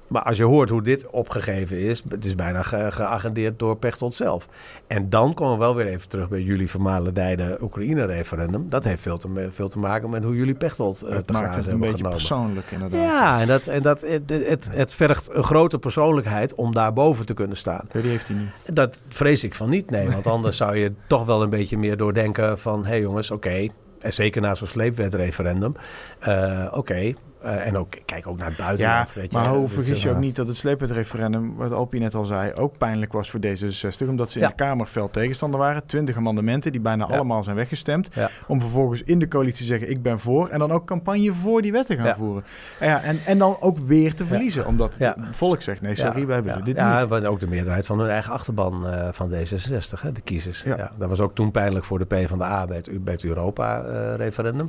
Maar 0.09 0.23
als 0.23 0.37
je 0.37 0.45
hoort 0.45 0.71
hoe 0.71 0.83
dit 0.83 1.07
opgegeven 1.07 1.79
is, 1.79 2.03
het 2.09 2.25
is 2.25 2.35
bijna 2.35 2.63
ge- 2.63 2.89
geagendeerd 2.93 3.59
door 3.59 3.77
Pechtold 3.77 4.15
zelf. 4.15 4.49
En 4.87 5.09
dan 5.09 5.35
komen 5.35 5.53
we 5.53 5.59
wel 5.59 5.75
weer 5.75 5.87
even 5.87 6.09
terug 6.09 6.29
bij 6.29 6.41
jullie 6.43 6.71
vermalendijde 6.71 7.59
Oekraïne-referendum. 7.61 8.69
Dat 8.69 8.85
heeft 8.85 9.03
veel 9.03 9.17
te, 9.19 9.49
veel 9.51 9.69
te 9.69 9.79
maken 9.79 10.11
met 10.11 10.25
hoe 10.25 10.37
jullie 10.37 10.55
Pechtold 10.55 11.03
eh, 11.03 11.15
Het 11.15 11.27
te 11.27 11.33
maakt 11.33 11.55
het 11.57 11.67
een 11.67 11.79
beetje 11.81 11.97
genomen. 11.97 12.17
persoonlijk 12.17 12.71
inderdaad. 12.71 13.01
Ja, 13.01 13.41
en, 13.41 13.47
dat, 13.47 13.67
en 13.67 13.83
dat, 13.83 14.01
het, 14.01 14.31
het, 14.31 14.69
het 14.73 14.95
vergt 14.95 15.29
een 15.33 15.45
grote 15.45 15.79
persoonlijkheid 15.79 16.55
om 16.55 16.73
daarboven 16.73 17.27
te 17.27 17.35
kunnen 17.35 17.57
staan. 17.57 17.85
Die 17.93 18.03
heeft 18.11 18.29
hij 18.29 18.37
niet. 18.37 18.75
Dat 18.77 19.03
vrees 19.09 19.45
ik 19.45 19.55
van 19.55 19.71
niet, 19.71 19.91
nee. 19.91 20.11
Want 20.11 20.27
anders 20.27 20.57
zou 20.57 20.77
je 20.77 20.93
toch 21.07 21.27
wel 21.27 21.43
een 21.43 21.51
beetje 21.51 21.79
meer 21.79 21.97
doordenken 21.97 22.59
van... 22.59 22.83
hé 22.83 22.89
hey 22.89 23.01
jongens, 23.01 23.31
oké, 23.31 23.67
en 24.01 24.13
zeker 24.13 24.41
na 24.43 24.55
zo'n 24.55 24.67
sleepwetreferendum... 24.67 25.73
eh, 26.19 26.67
oké, 26.73 27.15
eh, 27.47 27.67
en 27.67 27.77
ook, 27.77 27.95
kijk 28.05 28.27
ook 28.27 28.37
naar 28.39 28.47
het 28.49 28.57
Ja, 28.57 28.65
buitenland. 28.65 29.13
weet 29.13 29.33
je. 29.33 29.39
maar 29.39 29.49
hoe 29.49 29.69
vergis 29.69 30.03
je 30.03 30.09
eh, 30.09 30.15
ook 30.15 30.21
niet 30.21 30.37
dat 30.37 30.49
het 30.49 30.57
sleepwetreferendum, 30.57 31.57
wat 31.57 31.73
Alpie 31.73 32.01
net 32.01 32.15
al 32.15 32.25
zei, 32.25 32.53
ook 32.55 32.79
pijnlijk 32.79 33.13
was 33.13 33.31
voor 33.31 33.41
D66. 33.41 34.09
Omdat 34.09 34.31
ze 34.31 34.39
Ja. 34.39 34.45
in 34.45 34.51
de 34.57 34.57
Kamer 34.65 34.87
fel 34.87 35.11
tegenstander 35.11 35.61
waren. 35.61 35.87
Twintig 35.87 36.17
amendementen 36.17 36.73
die 36.73 36.81
bijna 36.81 37.07
Ja. 37.09 37.15
allemaal 37.15 37.43
zijn 37.43 37.57
weggestemd. 37.57 38.09
Ja. 38.15 38.31
Om 38.47 38.61
vervolgens 38.61 39.03
in 39.03 39.19
de 39.19 39.29
coalitie 39.29 39.59
te 39.59 39.65
zeggen, 39.65 39.91
ik 39.91 40.03
ben 40.03 40.19
voor. 40.21 40.49
En 40.49 40.59
dan 40.59 40.71
ook 40.71 40.85
campagne 40.87 41.33
voor 41.33 41.63
die 41.63 41.73
wetten 41.73 41.97
gaan 41.97 42.05
Ja. 42.07 42.17
voeren. 42.17 42.45
En, 42.79 42.89
ja, 42.89 43.03
en, 43.03 43.19
en 43.27 43.39
dan 43.39 43.57
ook 43.61 43.79
weer 43.79 44.15
te 44.15 44.27
verliezen. 44.27 44.67
Omdat 44.67 44.95
Ja. 44.99 45.15
het 45.21 45.37
volk 45.37 45.63
zegt, 45.63 45.81
nee 45.81 45.95
sorry, 45.95 46.21
ja, 46.21 46.27
wij 46.27 46.43
willen 46.43 46.59
ja. 46.59 46.65
dit 46.65 46.77
ja, 46.77 47.01
niet. 47.01 47.09
want 47.09 47.25
ook 47.25 47.41
de 47.41 47.47
meerderheid 47.49 47.87
van 47.87 47.99
hun 47.99 48.09
eigen 48.09 48.33
achterban 48.33 48.87
eh, 48.89 49.09
van 49.13 49.31
D66, 49.31 50.01
hè, 50.01 50.13
de 50.13 50.21
kiezers. 50.21 50.63
Ja. 50.65 50.77
Ja. 50.77 50.93
dat 50.99 51.09
was 51.09 51.21
ook 51.21 51.35
toen 51.35 51.51
pijnlijk 51.51 51.85
voor 51.85 51.99
de 51.99 52.05
PvdA 52.05 52.67
bij 52.67 52.77
het, 52.77 53.05
bij 53.05 53.13
het 53.13 53.25
Europa-referendum. 53.25 54.67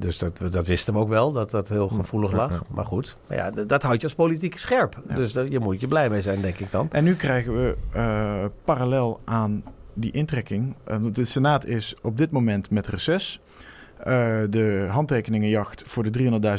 dus 0.00 0.18
dat, 0.18 0.40
dat 0.50 0.66
wisten 0.66 0.94
we 0.94 0.98
ook 1.02 1.08
wel, 1.08 1.32
dat 1.32 1.50
dat 1.50 1.68
heel 1.68 1.88
gevoelig 1.88 2.32
lag. 2.32 2.62
Maar 2.68 2.84
goed, 2.84 3.16
maar 3.26 3.36
ja, 3.36 3.50
dat 3.50 3.82
houdt 3.82 4.00
je 4.00 4.06
als 4.06 4.16
politiek 4.16 4.58
scherp. 4.58 4.98
Ja. 5.08 5.14
Dus 5.14 5.32
daar 5.32 5.48
je 5.48 5.58
moet 5.58 5.80
je 5.80 5.86
blij 5.86 6.10
mee 6.10 6.22
zijn, 6.22 6.40
denk 6.40 6.58
ik 6.58 6.70
dan. 6.70 6.88
En 6.90 7.04
nu 7.04 7.14
krijgen 7.14 7.54
we 7.54 7.76
eh, 7.92 8.44
parallel 8.64 9.20
aan 9.24 9.64
die 9.94 10.10
intrekking. 10.12 10.76
eh, 10.84 10.98
de 11.12 11.24
Senaat 11.24 11.66
is 11.66 11.94
op 12.02 12.16
dit 12.16 12.30
moment 12.30 12.70
met 12.70 12.86
reces. 12.86 13.40
Eh, 13.98 14.38
de 14.50 14.86
handtekeningenjacht 14.90 15.82
voor 15.86 16.02
de 16.02 16.10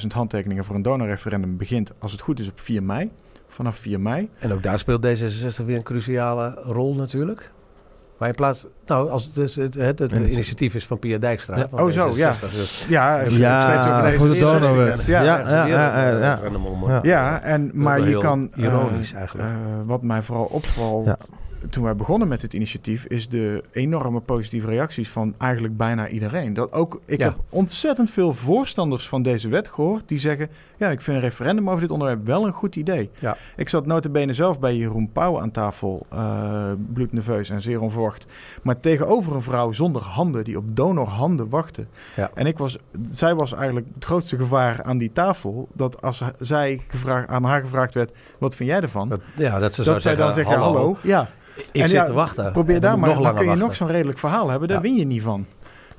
300.000 0.02 0.08
handtekeningen 0.14 0.64
voor 0.64 0.76
een 0.76 0.82
donorreferendum 0.82 1.58
begint, 1.58 1.92
als 2.00 2.12
het 2.12 2.22
goed 2.22 2.40
is, 2.40 2.50
op 2.50 2.60
4 2.60 2.84
mei. 2.84 3.12
Vanaf 3.48 3.76
4 3.76 4.00
mei. 4.00 4.30
En 4.40 4.52
ook 4.54 4.64
daar 4.64 4.80
speelt 4.80 5.06
D66 5.06 5.66
weer 5.66 5.78
een 5.78 5.84
cruciale 5.84 6.62
rol 6.64 6.96
natuurlijk. 6.96 7.52
Maar 8.24 8.32
in 8.32 8.38
plaats, 8.38 8.66
nou, 8.86 9.10
als 9.10 9.24
het, 9.26 9.36
dus 9.36 9.56
het, 9.56 9.74
het, 9.74 10.00
het 10.00 10.12
het- 10.12 10.28
initiatief 10.30 10.76
is 10.76 10.86
van 10.86 11.00
Pia 11.00 11.18
Dijkstra. 11.18 11.58
Ja. 11.58 11.70
van 11.70 11.80
Oh, 11.84 11.90
zo, 11.92 12.12
ja. 12.16 12.34
D66, 12.36 12.40
Dus 12.40 12.86
Ja, 12.90 13.22
Ja, 13.22 14.12
voor 14.12 14.30
de 14.30 14.40
donorwet. 14.40 15.06
Ja, 15.06 15.22
Ja, 15.22 15.40
ja. 15.40 15.66
ja, 15.66 15.66
ja. 17.04 17.42
eh, 17.42 17.54
en, 17.54 17.72
maar 17.74 18.08
je 18.10 18.18
kan... 18.18 18.50
eh, 18.54 18.64
ironisch 18.64 19.14
eigenlijk. 19.14 19.50
eh, 19.50 19.56
wat 19.86 20.02
mij 20.02 20.22
vooral 20.22 20.46
opvalt 20.46 21.06
Ja. 21.06 21.18
toen 21.70 21.84
wij 21.84 21.96
begonnen 21.96 22.28
met 22.28 22.42
dit 22.42 22.54
initiatief... 22.54 23.06
is 23.06 23.30
de 23.30 23.64
enorme 23.72 24.20
positieve 24.20 24.68
reacties 24.68 25.10
van 25.10 25.36
eigenlijk 25.38 25.78
bijna 25.78 26.08
iedereen. 26.08 26.54
Dat 26.54 26.72
ook, 26.74 27.02
ik 27.06 27.18
Ja. 27.18 27.26
heb 27.26 27.36
ontzettend 27.50 28.12
veel 28.12 28.34
voorstanders 28.34 29.08
van 29.08 29.22
deze 29.24 29.50
wet 29.50 29.68
gehoord... 29.68 30.08
die 30.08 30.20
zeggen, 30.20 30.50
ja, 30.84 30.90
ik 30.92 31.02
vind 31.02 31.18
een 31.18 31.24
referendum 31.24 31.70
over 31.70 31.82
dit 31.82 31.92
onderwerp 31.92 32.26
wel 32.26 32.46
een 32.46 32.52
goed 32.54 32.76
idee. 32.76 33.10
Ja. 33.20 33.38
Ik 33.56 33.70
zat 33.70 33.86
notabene 33.86 34.34
zelf 34.34 34.60
bij 34.60 34.76
Jeroen 34.76 35.12
Pauw 35.12 35.40
aan 35.42 35.52
tafel, 35.52 36.06
eh 36.10 36.72
bloednerveus 36.94 37.50
en 37.50 37.62
zeer 37.62 37.82
onverwacht. 37.82 38.26
Maar 38.64 38.80
tegenover 38.80 39.36
een 39.36 39.42
vrouw 39.42 39.72
zonder 39.72 40.02
handen, 40.02 40.44
die 40.44 40.58
op 40.58 40.76
donorhanden 40.76 41.50
wachtte. 41.50 41.86
Ja. 42.16 42.32
En 42.34 42.46
ik 42.46 42.58
was, 42.58 42.78
zij 43.10 43.36
was 43.36 43.54
eigenlijk 43.54 43.86
het 43.94 44.06
grootste 44.06 44.38
gevaar 44.38 44.84
aan 44.84 44.98
die 44.98 45.12
tafel. 45.14 45.68
Dat 45.74 46.02
als 46.02 46.22
zij 46.40 46.82
gevraagd, 46.88 47.28
aan 47.28 47.44
haar 47.44 47.62
gevraagd 47.62 47.94
werd, 47.94 48.12
wat 48.38 48.56
vind 48.56 48.70
jij 48.70 48.82
ervan? 48.82 49.10
Dat, 49.10 49.22
ja, 49.36 49.60
dat 49.60 49.74
ze 49.74 49.84
zou 49.84 49.96
dat 49.96 50.04
zij 50.04 50.16
dan 50.16 50.34
zeggen, 50.34 50.58
hallo. 50.58 50.98
Ja, 51.02 51.30
ik 51.72 51.82
En 51.82 51.90
zit 51.90 51.98
ja, 51.98 52.06
te 52.06 52.14
wachten. 52.14 52.52
probeer 52.52 52.80
daar 52.80 53.00
maar. 53.00 53.10
ik 53.10 53.16
Dan 53.16 53.24
nog 53.24 53.34
kun 53.34 53.50
je 53.50 53.56
nog 53.56 53.76
zo'n 53.76 53.88
redelijk 53.88 54.18
verhaal 54.18 54.50
hebben. 54.50 54.68
Daar 54.68 54.82
win 54.82 54.96
je 54.96 55.06
niet 55.06 55.22
van. 55.22 55.46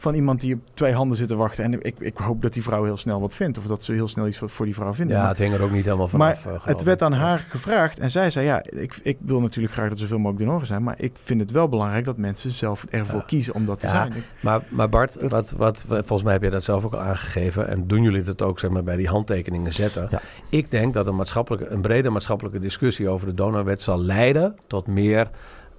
Van 0.05 0.15
iemand 0.15 0.41
die 0.41 0.55
op 0.55 0.61
twee 0.75 0.93
handen 0.93 1.17
zit 1.17 1.29
te 1.29 1.37
wachten. 1.37 1.65
En 1.65 1.83
ik, 1.83 1.95
ik 1.99 2.17
hoop 2.17 2.43
dat 2.43 2.53
die 2.53 2.63
vrouw 2.63 2.85
heel 2.85 2.97
snel 2.97 3.21
wat 3.21 3.35
vindt. 3.35 3.59
Of 3.59 3.67
dat 3.67 3.85
ze 3.85 3.93
heel 3.93 4.09
snel 4.09 4.27
iets 4.27 4.39
voor 4.43 4.65
die 4.65 4.75
vrouw 4.75 4.95
vindt. 4.95 5.13
Ja, 5.13 5.19
Maar- 5.19 5.29
het 5.29 5.39
hing 5.39 5.55
er 5.55 5.63
ook 5.63 5.71
niet 5.71 5.85
helemaal 5.85 6.09
maar 6.13 6.37
vanaf. 6.37 6.63
eh, 6.63 6.67
het 6.67 6.83
werd 6.83 7.03
aan 7.03 7.13
haar 7.13 7.39
gevraagd 7.49 7.99
en 7.99 8.11
zij 8.11 8.31
zei: 8.31 8.47
Ja, 8.47 8.63
ik, 8.65 8.99
ik 9.03 9.17
wil 9.21 9.41
natuurlijk 9.41 9.75
graag 9.75 9.89
dat 9.89 9.99
zoveel 9.99 10.19
mogelijk 10.19 10.45
donoren 10.45 10.67
zijn. 10.67 10.83
Maar 10.83 10.95
ik 10.99 11.13
vind 11.23 11.41
het 11.41 11.51
wel 11.51 11.69
belangrijk 11.69 12.05
dat 12.05 12.17
mensen 12.17 12.51
zelf 12.51 12.87
ervoor 12.91 13.19
Ja. 13.19 13.25
kiezen 13.27 13.55
om 13.55 13.65
dat 13.65 13.81
te 13.81 13.87
Ja. 13.87 13.93
zijn. 13.93 14.13
Ik- 14.15 14.25
Maar, 14.41 14.61
maar 14.69 14.89
Bart, 14.89 15.21
Dat- 15.21 15.31
wat, 15.31 15.55
wat, 15.57 15.85
volgens 15.89 16.23
mij 16.23 16.33
heb 16.33 16.43
je 16.43 16.51
dat 16.51 16.65
zelf 16.65 16.85
ook 16.85 16.95
al 16.95 17.01
aangegeven. 17.01 17.69
En 17.69 17.87
doen 17.87 18.03
jullie 18.03 18.23
dat 18.23 18.43
ook 18.43 18.59
zeg 18.59 18.71
maar, 18.71 18.85
bij 18.85 18.97
die 18.97 19.09
handtekeningen 19.09 19.73
zetten? 19.73 20.09
Ja. 20.11 20.21
Ik 20.49 20.71
denk 20.71 20.95
dat 20.95 21.07
een, 21.07 21.17
maatschappelijke, 21.17 21.69
een 21.69 21.81
brede 21.81 22.11
maatschappelijke 22.11 22.59
discussie 22.59 23.09
over 23.09 23.27
de 23.27 23.35
donorwet 23.35 23.83
zal 23.83 24.01
leiden 24.01 24.57
tot 24.67 24.87
meer 24.87 25.31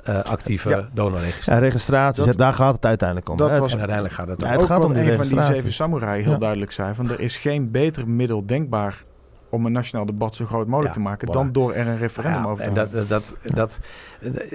eh, 0.05 0.23
actieve 0.23 0.69
Ja. 0.69 0.87
donorregistratie. 0.93 1.53
Ja, 1.53 1.59
registraties, 1.59 2.25
Dat- 2.25 2.37
daar 2.37 2.53
gaat 2.53 2.75
het 2.75 2.85
uiteindelijk 2.85 3.29
om. 3.29 3.37
dat 3.37 3.49
hè. 3.49 3.59
was- 3.59 3.71
En 3.71 3.77
uiteindelijk 3.77 4.15
gaat 4.15 4.27
het 4.27 4.41
Ja, 4.41 4.47
het 4.49 4.59
ook 4.61 4.65
gaat 4.65 4.83
om 4.83 4.93
die 4.93 4.97
een 4.99 5.05
van 5.05 5.11
die 5.11 5.17
registratie. 5.17 5.55
zeven 5.55 5.73
samurai 5.73 6.23
heel 6.23 6.31
Ja. 6.31 6.37
duidelijk 6.37 6.71
zei: 6.71 6.93
van 6.93 7.09
er 7.11 7.19
is 7.19 7.37
geen 7.37 7.71
beter 7.71 8.07
middel 8.09 8.45
denkbaar 8.45 9.03
om 9.49 9.65
een 9.65 9.71
nationaal 9.71 10.05
debat 10.05 10.35
zo 10.35 10.45
groot 10.45 10.67
mogelijk 10.67 10.95
Ja, 10.95 11.01
te 11.01 11.07
maken 11.07 11.27
waar. 11.27 11.35
dan 11.35 11.51
door 11.51 11.73
er 11.73 11.87
een 11.87 11.97
referendum 11.97 12.43
Ja, 12.43 12.49
over 12.49 12.63
te 12.63 12.69
en 12.69 12.75
houden. 12.75 13.07
dat, 13.07 13.09
dat, 13.09 13.35
dat, 13.55 13.79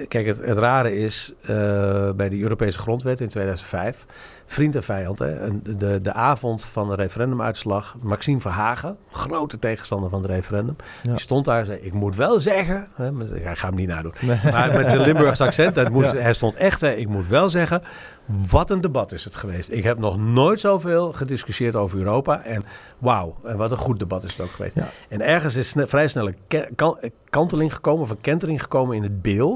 kijk, 0.07 0.25
het, 0.25 0.37
het 0.45 0.57
rare 0.57 0.95
is, 0.95 1.33
eh, 1.41 2.11
bij 2.11 2.29
de 2.29 2.39
Europese 2.39 2.79
grondwet 2.79 3.21
in 3.21 3.27
2005 3.27 4.05
vriend 4.51 4.75
en 4.75 4.83
vijand. 4.83 5.19
Hè. 5.19 5.61
De, 5.61 6.01
de 6.01 6.13
avond 6.13 6.65
van 6.65 6.89
de 6.89 6.95
referendumuitslag, 6.95 7.95
Maxime 8.01 8.39
Verhagen, 8.39 8.97
grote 9.11 9.59
tegenstander 9.59 10.09
van 10.09 10.21
het 10.21 10.31
referendum, 10.31 10.75
die 11.03 11.19
stond 11.19 11.45
daar 11.45 11.59
en 11.59 11.65
zei: 11.65 11.79
Ik 11.79 11.93
moet 11.93 12.15
wel 12.15 12.39
zeggen, 12.39 12.87
hè, 12.93 13.11
hij 13.43 13.55
gaat 13.55 13.69
hem 13.69 13.75
niet 13.75 13.87
nadoen, 13.87 14.13
maar 14.51 14.73
met 14.73 14.87
zijn 14.87 15.01
Limburgs 15.01 15.41
accent, 15.41 15.75
dat 15.75 15.89
moest, 15.89 16.11
hij 16.11 16.33
stond 16.33 16.55
echt, 16.55 16.79
zei, 16.79 16.95
ik 16.95 17.07
moet 17.07 17.27
wel 17.27 17.49
zeggen, 17.49 17.81
wat 18.49 18.69
een 18.69 18.81
debat 18.81 19.11
is 19.11 19.23
het 19.23 19.35
geweest. 19.35 19.71
Ik 19.71 19.83
heb 19.83 19.97
nog 19.97 20.17
nooit 20.17 20.59
zoveel 20.59 21.13
gediscussieerd 21.13 21.75
over 21.75 21.97
Europa. 21.97 22.43
En 22.43 22.63
wauw, 22.97 23.35
en 23.43 23.57
wat 23.57 23.71
een 23.71 23.77
goed 23.77 23.99
debat 23.99 24.23
is 24.23 24.31
het 24.31 24.41
ook 24.41 24.51
geweest. 24.51 24.75
En 25.09 25.21
ergens 25.21 25.55
is 25.55 25.75
vrij 25.77 26.07
snel 26.07 26.27
een 26.27 27.13
kanteling 27.29 27.73
gekomen, 27.73 28.01
of 28.01 28.09
een 28.09 28.21
kentering 28.21 28.61
gekomen 28.61 28.95
in 28.95 29.03
het 29.03 29.21
beeld. 29.21 29.50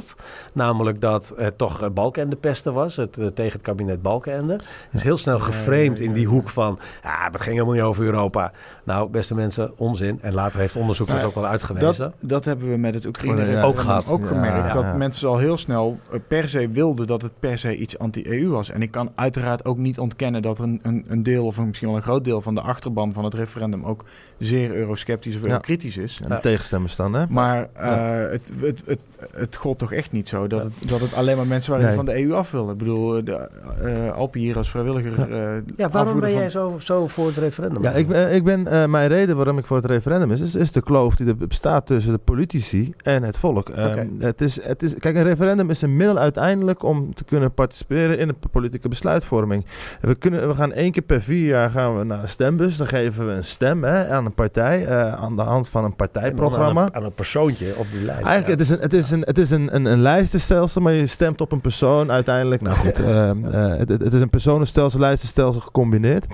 Namelijk 0.53 1.01
dat 1.01 1.33
het 1.37 1.57
toch 1.57 1.81
eh, 1.81 1.89
Balkenende 1.89 2.35
pesten 2.35 2.73
was, 2.73 2.95
het, 2.95 3.17
eh, 3.17 3.25
tegen 3.27 3.53
het 3.53 3.61
kabinet 3.61 4.01
Balkenende. 4.01 4.59
is 4.91 5.03
heel 5.03 5.17
snel 5.17 5.39
geframed 5.39 5.99
in 5.99 6.13
die 6.13 6.27
hoek 6.27 6.49
van, 6.49 6.79
ja, 7.03 7.29
het 7.31 7.41
ging 7.41 7.55
helemaal 7.55 7.73
niet 7.73 7.83
over 7.83 8.03
Europa. 8.03 8.51
Nou, 8.83 9.09
beste 9.09 9.35
mensen, 9.35 9.71
onzin. 9.77 10.19
En 10.21 10.33
later 10.33 10.59
heeft 10.59 10.75
onderzoek 10.75 11.07
dat 11.07 11.23
ook 11.23 11.35
wel 11.35 11.45
uitgewezen. 11.45 11.97
Dat, 11.97 12.15
dat 12.19 12.45
hebben 12.45 12.69
we 12.69 12.77
met 12.77 12.93
het 12.93 13.05
Oekraïne 13.05 13.63
ook 13.63 13.79
gehad. 13.79 14.07
Ook 14.07 14.27
gemerkt 14.27 14.73
dat 14.73 14.95
mensen 14.95 15.27
al 15.27 15.37
heel 15.37 15.57
snel 15.57 15.99
eh, 16.11 16.19
per 16.27 16.49
se 16.49 16.67
wilden 16.67 17.07
dat 17.07 17.21
het 17.21 17.31
per 17.39 17.57
se 17.57 17.77
iets 17.77 17.99
anti-EU 17.99 18.49
was. 18.49 18.69
En 18.69 18.81
ik 18.81 18.91
kan 18.91 19.11
uiteraard 19.15 19.65
ook 19.65 19.77
niet 19.77 19.99
ontkennen 19.99 20.41
dat 20.41 20.59
een, 20.59 20.79
een, 20.83 21.05
een 21.07 21.23
deel 21.23 21.45
of 21.45 21.59
misschien 21.59 21.87
wel 21.87 21.97
een 21.97 22.03
groot 22.03 22.23
deel 22.23 22.41
van 22.41 22.55
de 22.55 22.61
achterban 22.61 23.13
van 23.13 23.23
het 23.23 23.33
referendum 23.33 23.83
ook 23.83 24.05
zeer 24.39 24.75
eurosceptisch 24.75 25.35
of 25.35 25.43
eurokritisch 25.43 25.97
is. 25.97 26.19
En 26.23 26.29
de 26.29 26.39
tegenstemmers 26.39 26.95
dan, 26.95 27.13
hè? 27.13 27.25
Maar 27.29 27.67
uh, 27.77 28.31
het, 28.31 28.51
het, 28.59 28.81
het, 28.85 28.99
het 29.31 29.55
god 29.55 29.79
toch 29.87 29.97
echt 29.97 30.11
niet 30.11 30.29
zo 30.29 30.47
dat, 30.47 30.63
het, 30.63 30.73
dat 30.89 30.99
het 30.99 31.13
alleen 31.13 31.37
maar 31.37 31.47
mensen 31.47 31.71
waren 31.71 31.87
die 31.87 31.95
van 31.95 32.05
de 32.05 32.23
EU 32.23 32.33
af 32.33 32.51
willen. 32.51 32.69
Ik 32.69 32.77
bedoel, 32.77 33.23
de, 33.23 33.49
uh, 33.83 34.11
Alpie 34.11 34.41
hier 34.41 34.57
als 34.57 34.69
vrijwilliger. 34.69 35.29
Uh, 35.29 35.61
ja, 35.77 35.89
waarom 35.89 36.19
ben 36.19 36.31
jij 36.31 36.49
zo, 36.49 36.77
zo 36.79 37.07
voor 37.07 37.27
het 37.27 37.37
referendum? 37.37 37.83
Ja, 37.83 37.91
ik 37.91 38.07
ben, 38.07 38.33
ik 38.33 38.43
ben 38.43 38.89
mijn 38.89 39.07
reden 39.07 39.35
waarom 39.35 39.57
ik 39.57 39.65
voor 39.65 39.77
het 39.77 39.85
referendum 39.85 40.31
is, 40.31 40.41
is, 40.41 40.55
is 40.55 40.71
de 40.71 40.81
kloof 40.81 41.15
die 41.15 41.27
er 41.27 41.35
bestaat 41.35 41.85
tussen 41.85 42.13
de 42.13 42.19
politici 42.19 42.93
en 43.03 43.23
het 43.23 43.37
volk. 43.37 43.69
Okay. 43.69 44.09
het 44.19 44.41
is, 44.41 44.63
het 44.63 44.83
is, 44.83 44.95
kijk, 44.95 45.15
een 45.15 45.23
referendum 45.23 45.69
is 45.69 45.81
een 45.81 45.95
middel 45.95 46.17
uiteindelijk 46.17 46.83
om 46.83 47.13
te 47.13 47.23
kunnen 47.23 47.53
participeren 47.53 48.19
in 48.19 48.27
de 48.27 48.35
politieke 48.51 48.87
besluitvorming. 48.87 49.65
We, 50.01 50.15
kunnen, 50.15 50.47
we 50.47 50.53
gaan 50.53 50.73
één 50.73 50.91
keer 50.91 51.03
per 51.03 51.21
vier 51.21 51.47
jaar 51.47 51.69
gaan 51.69 51.97
we 51.97 52.03
naar 52.03 52.21
een 52.21 52.29
stembus. 52.29 52.77
Dan 52.77 52.87
geven 52.87 53.27
we 53.27 53.31
een 53.31 53.43
stem 53.43 53.83
hè, 53.83 54.09
aan 54.09 54.25
een 54.25 54.33
partij 54.33 54.89
aan 55.15 55.35
de 55.35 55.41
hand 55.41 55.69
van 55.69 55.83
een 55.83 55.95
partijprogramma. 55.95 56.81
Aan 56.81 56.87
een, 56.87 56.95
aan 56.95 57.03
een 57.03 57.13
persoontje 57.13 57.73
op 57.77 57.85
die 57.91 58.03
lijst. 58.05 58.27
Eigenlijk, 58.27 58.47
het 58.47 58.59
is 58.59 58.69
een, 58.69 58.79
het 58.79 58.93
is 58.93 59.11
een, 59.11 59.21
het 59.21 59.37
is 59.37 59.51
een, 59.51 59.74
een, 59.75 59.85
een 59.85 60.01
lijstenstelsel, 60.01 60.81
maar 60.81 60.93
je 60.93 61.05
stemt 61.05 61.41
op 61.41 61.51
een 61.51 61.61
persoon 61.61 62.11
uiteindelijk. 62.11 62.61
Nou 62.61 62.75
goed, 62.75 62.99
uh, 62.99 63.07
uh, 63.07 63.31
het, 63.77 63.89
het, 63.89 64.13
is 64.13 64.21
een 64.21 64.29
personenstelsel, 64.29 64.99
lijstenstelsel 64.99 65.61
gecombineerd. 65.61 66.25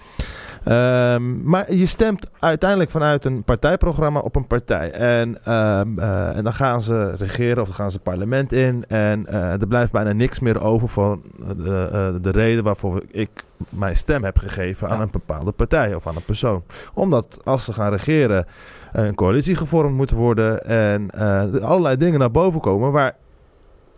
Um, 0.65 1.41
maar 1.43 1.73
je 1.73 1.85
stemt 1.85 2.27
uiteindelijk 2.39 2.89
vanuit 2.89 3.25
een 3.25 3.43
partijprogramma 3.43 4.19
op 4.19 4.35
een 4.35 4.47
partij. 4.47 4.91
En, 4.91 5.29
um, 5.29 5.99
uh, 5.99 6.37
en 6.37 6.43
dan 6.43 6.53
gaan 6.53 6.81
ze 6.81 7.15
regeren 7.15 7.61
of 7.61 7.67
dan 7.67 7.75
gaan 7.75 7.91
ze 7.91 7.99
parlement 7.99 8.51
in. 8.51 8.85
En 8.87 9.25
uh, 9.29 9.61
er 9.61 9.67
blijft 9.67 9.91
bijna 9.91 10.11
niks 10.11 10.39
meer 10.39 10.61
over 10.61 10.87
van 10.87 11.21
de, 11.57 12.17
de 12.21 12.29
reden 12.29 12.63
waarvoor 12.63 13.01
ik 13.11 13.29
mijn 13.69 13.95
stem 13.95 14.23
heb 14.23 14.37
gegeven 14.37 14.89
aan 14.89 15.01
een 15.01 15.11
bepaalde 15.11 15.51
partij 15.51 15.95
of 15.95 16.07
aan 16.07 16.15
een 16.15 16.25
persoon. 16.25 16.63
Omdat 16.93 17.39
als 17.43 17.65
ze 17.65 17.73
gaan 17.73 17.91
regeren 17.91 18.45
een 18.91 19.15
coalitie 19.15 19.55
gevormd 19.55 19.95
moet 19.95 20.11
worden 20.11 20.65
en 20.65 21.09
uh, 21.15 21.63
allerlei 21.63 21.97
dingen 21.97 22.19
naar 22.19 22.31
boven 22.31 22.61
komen 22.61 22.91
waar 22.91 23.15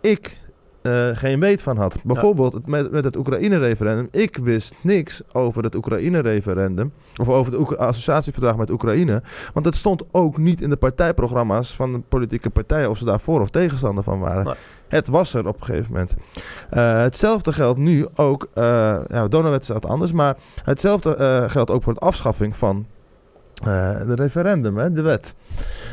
ik 0.04 0.36
uh, 0.82 1.08
geen 1.12 1.40
weet 1.40 1.62
van 1.62 1.76
had. 1.76 1.96
Bijvoorbeeld 2.04 2.52
ja. 2.52 2.60
met, 2.64 2.90
met 2.90 3.04
het 3.04 3.16
Oekraïne-referendum. 3.16 4.08
Ik 4.10 4.36
wist 4.36 4.74
niks 4.80 5.22
over 5.32 5.62
het 5.62 5.74
Oekraïne-referendum. 5.74 6.92
Of 7.20 7.28
over 7.28 7.58
het 7.58 7.78
associatieverdrag 7.78 8.56
met 8.56 8.70
Oekraïne. 8.70 9.22
Want 9.52 9.66
het 9.66 9.74
stond 9.74 10.02
ook 10.10 10.38
niet 10.38 10.60
in 10.60 10.70
de 10.70 10.76
partijprogramma's 10.76 11.74
van 11.76 11.92
de 11.92 12.00
politieke 12.08 12.50
partijen. 12.50 12.90
Of 12.90 12.98
ze 12.98 13.04
daar 13.04 13.20
voor 13.20 13.40
of 13.40 13.50
tegenstander 13.50 14.04
van 14.04 14.18
waren. 14.18 14.44
Nee. 14.44 14.54
Het 14.88 15.08
was 15.08 15.34
er 15.34 15.46
op 15.46 15.60
een 15.60 15.66
gegeven 15.66 15.92
moment. 15.92 16.14
Uh, 16.72 17.00
hetzelfde 17.00 17.52
geldt 17.52 17.78
nu 17.78 18.06
ook. 18.14 18.48
Uh, 18.54 18.64
ja, 19.08 19.28
Donowet 19.28 19.62
is 19.62 19.68
wat 19.68 19.86
anders. 19.86 20.12
Maar 20.12 20.36
hetzelfde 20.64 21.44
geldt 21.48 21.70
ook 21.70 21.82
voor 21.82 21.94
de 21.94 22.00
afschaffing 22.00 22.56
van 22.56 22.86
uh, 23.66 24.06
de 24.06 24.14
referendum, 24.14 24.76
hè, 24.76 24.92
de 24.92 25.02
wet. 25.02 25.34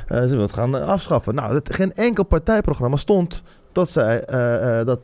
Uh, 0.10 0.22
ze 0.22 0.28
willen 0.28 0.42
het 0.42 0.54
gaan 0.54 0.88
afschaffen. 0.88 1.36
Nou, 1.36 1.54
het, 1.54 1.76
geen 1.76 1.94
enkel 1.94 2.24
partijprogramma 2.24 2.96
stond 2.96 3.44
dat 3.72 3.90
zij 3.90 4.24
uh, 4.30 4.86
dat 4.86 5.00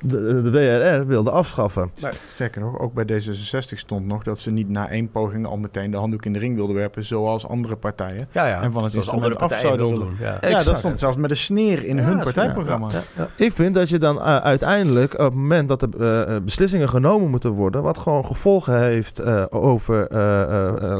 de, 0.00 0.42
de 0.42 0.50
WRR 0.50 1.06
wilde 1.06 1.30
afschaffen. 1.30 1.90
Sterker 2.32 2.60
nog, 2.60 2.78
ook 2.78 2.94
bij 2.94 3.04
D66 3.04 3.76
stond 3.76 4.06
nog 4.06 4.22
dat 4.22 4.38
ze 4.38 4.50
niet 4.50 4.68
na 4.68 4.88
één 4.88 5.10
poging 5.10 5.46
al 5.46 5.56
meteen 5.56 5.90
de 5.90 5.96
handdoek 5.96 6.24
in 6.24 6.32
de 6.32 6.38
ring 6.38 6.54
wilden 6.54 6.76
werpen, 6.76 7.04
zoals 7.04 7.46
andere 7.46 7.76
partijen. 7.76 8.28
Ja, 8.32 8.46
ja. 8.46 8.62
En 8.62 8.72
van 8.72 8.84
het 8.84 8.94
instrument 8.94 9.38
af 9.38 9.58
zouden 9.60 9.86
willen 9.86 10.06
doen. 10.06 10.16
Ja. 10.20 10.38
ja, 10.40 10.62
dat 10.62 10.78
stond 10.78 10.98
zelfs 10.98 11.16
met 11.16 11.30
een 11.30 11.36
sneer 11.36 11.84
in 11.84 11.96
ja, 11.96 12.02
hun 12.02 12.18
partijprogramma. 12.18 12.90
Ja, 13.16 13.28
Ik 13.36 13.52
vind 13.52 13.74
dat 13.74 13.88
je 13.88 13.98
dan 13.98 14.16
uh, 14.16 14.36
uiteindelijk, 14.36 15.12
op 15.12 15.18
het 15.18 15.34
moment 15.34 15.68
dat 15.68 15.82
er 15.82 15.88
uh, 16.28 16.36
beslissingen 16.40 16.88
genomen 16.88 17.30
moeten 17.30 17.50
worden, 17.50 17.82
wat 17.82 17.98
gewoon 17.98 18.24
gevolgen 18.24 18.80
heeft 18.82 19.20
uh, 19.20 19.44
over, 19.50 20.14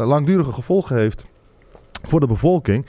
langdurige 0.07 0.53
gevolgen 0.53 0.97
heeft 0.97 1.25
voor 2.03 2.21
de 2.21 2.27
bevolking, 2.27 2.87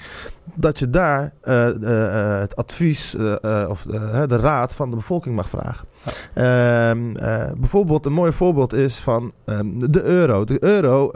dat 0.56 0.80
je 0.80 0.90
daar 0.90 1.34
uh, 1.44 1.68
uh, 1.68 2.40
het 2.40 2.56
advies 2.56 3.16
uh, 3.16 3.66
of 3.70 3.82
de 3.82 4.38
raad 4.40 4.76
van 4.76 4.90
de 4.90 4.96
bevolking 4.96 5.36
mag 5.36 5.50
vragen. 5.50 5.88
Ehm, 6.34 7.14
bijvoorbeeld, 7.60 8.06
een 8.06 8.14
mooi 8.14 8.32
voorbeeld 8.32 8.74
is 8.74 8.98
van 8.98 9.32
um, 9.46 9.92
de 9.92 10.04
euro. 10.04 10.44
De 10.44 10.64
euro 10.64 11.12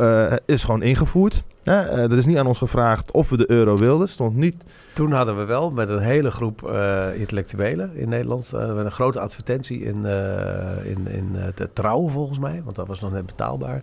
is 0.45 0.63
gewoon 0.63 0.81
ingevoerd. 0.81 1.43
er 1.63 2.17
is 2.17 2.25
niet 2.25 2.37
aan 2.37 2.47
ons 2.47 2.57
gevraagd 2.57 3.11
of 3.11 3.29
we 3.29 3.37
de 3.37 3.51
euro 3.51 3.77
wilden. 3.77 4.09
Stond 4.09 4.35
niet 4.35 4.55
toen 4.95 5.11
hadden 5.11 5.37
we 5.37 5.45
wel 5.45 5.71
met 5.71 5.89
een 5.89 5.99
hele 5.99 6.31
groep 6.31 6.61
uh, 6.65 7.19
intellectuelen 7.19 7.95
in 7.95 8.09
Nederland 8.09 8.51
uh, 8.53 8.61
een 8.61 8.91
grote 8.91 9.19
advertentie 9.19 9.79
in, 9.79 9.97
uh, 10.05 10.85
in, 10.85 11.07
in 11.07 11.35
de 11.55 11.69
Trouw 11.73 12.07
volgens 12.07 12.39
mij, 12.39 12.61
want 12.63 12.75
dat 12.75 12.87
was 12.87 13.01
nog 13.01 13.11
net 13.11 13.25
betaalbaar. 13.25 13.81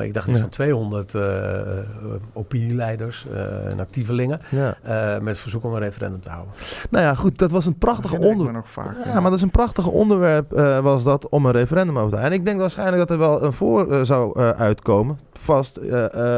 ik 0.00 0.14
dacht 0.14 0.28
iets 0.28 0.36
ja. 0.36 0.42
van 0.42 0.48
200 0.48 1.14
opinieleiders 2.32 3.26
en 3.68 3.80
actievelingen 3.80 4.40
ja. 4.48 5.18
met 5.22 5.38
verzoek 5.38 5.64
om 5.64 5.72
een 5.72 5.80
referendum 5.80 6.20
te 6.20 6.30
houden. 6.30 6.52
Nou 6.90 7.04
ja, 7.04 7.14
goed, 7.14 7.38
dat 7.38 7.50
was 7.50 7.66
een 7.66 7.78
prachtig 7.78 8.12
onderwerp. 8.12 8.66
Ja, 9.04 9.20
maar 9.20 9.22
dat 9.22 9.38
is 9.38 9.42
een 9.42 9.50
prachtig 9.50 9.86
onderwerp 9.86 10.50
was 10.82 11.04
dat 11.04 11.28
om 11.28 11.46
een 11.46 11.52
referendum 11.52 11.98
over 11.98 12.10
te 12.10 12.16
houden. 12.16 12.38
En 12.38 12.40
ik 12.40 12.46
denk 12.46 12.60
waarschijnlijk 12.60 12.98
dat 12.98 13.10
er 13.10 13.18
wel 13.18 13.42
een 13.42 13.52
voor 13.52 14.06
zou 14.06 14.38
uitkomen, 14.40 15.18
vast 15.32 15.80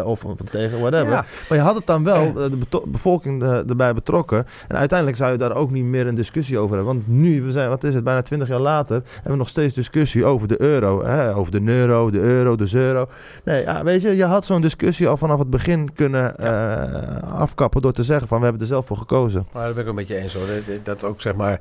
of 0.04 0.24
tegen 0.50 0.80
whatever. 0.80 1.10
Maar 1.48 1.58
je 1.58 1.64
had 1.64 1.74
het 1.74 1.86
dan 1.86 2.04
wel 2.04 2.32
de 2.32 2.82
bevolking 2.86 3.42
erbij 3.42 3.66
betrokken 3.66 4.01
betrokken. 4.04 4.44
En 4.68 4.76
uiteindelijk 4.76 5.18
zou 5.18 5.32
je 5.32 5.38
daar 5.38 5.56
ook 5.56 5.70
niet 5.70 5.84
meer 5.84 6.06
een 6.06 6.14
discussie 6.14 6.58
over 6.58 6.76
hebben. 6.76 6.94
Want 6.94 7.08
nu, 7.08 7.42
we 7.42 7.50
zijn, 7.50 7.68
wat 7.68 7.84
is 7.84 7.94
het, 7.94 8.04
bijna 8.04 8.22
twintig 8.22 8.48
jaar 8.48 8.60
later, 8.60 9.02
hebben 9.14 9.32
we 9.32 9.38
nog 9.38 9.48
steeds 9.48 9.74
discussie 9.74 10.24
over 10.24 10.48
de 10.48 10.60
euro. 10.60 11.04
Hè? 11.04 11.34
Over 11.34 11.52
de 11.52 11.62
euro, 11.64 12.10
de 12.10 12.20
euro, 12.20 12.56
de 12.56 12.70
euro. 12.72 13.08
Nee, 13.44 13.62
ja, 13.62 13.84
weet 13.84 14.02
je, 14.02 14.16
je 14.16 14.24
had 14.24 14.46
zo'n 14.46 14.60
discussie 14.60 15.08
al 15.08 15.16
vanaf 15.16 15.38
het 15.38 15.50
begin 15.50 15.92
kunnen 15.92 16.34
uh, 16.40 17.32
afkappen 17.32 17.82
door 17.82 17.92
te 17.92 18.02
zeggen 18.02 18.28
van 18.28 18.38
we 18.38 18.44
hebben 18.44 18.62
er 18.62 18.68
zelf 18.68 18.86
voor 18.86 18.96
gekozen. 18.96 19.46
Maar 19.52 19.64
daar 19.64 19.72
ben 19.72 19.82
ik 19.82 19.88
een 19.88 19.94
beetje 19.94 20.16
eens 20.16 20.34
hoor. 20.34 20.46
Dat 20.82 21.04
ook 21.04 21.20
zeg 21.20 21.34
maar 21.34 21.60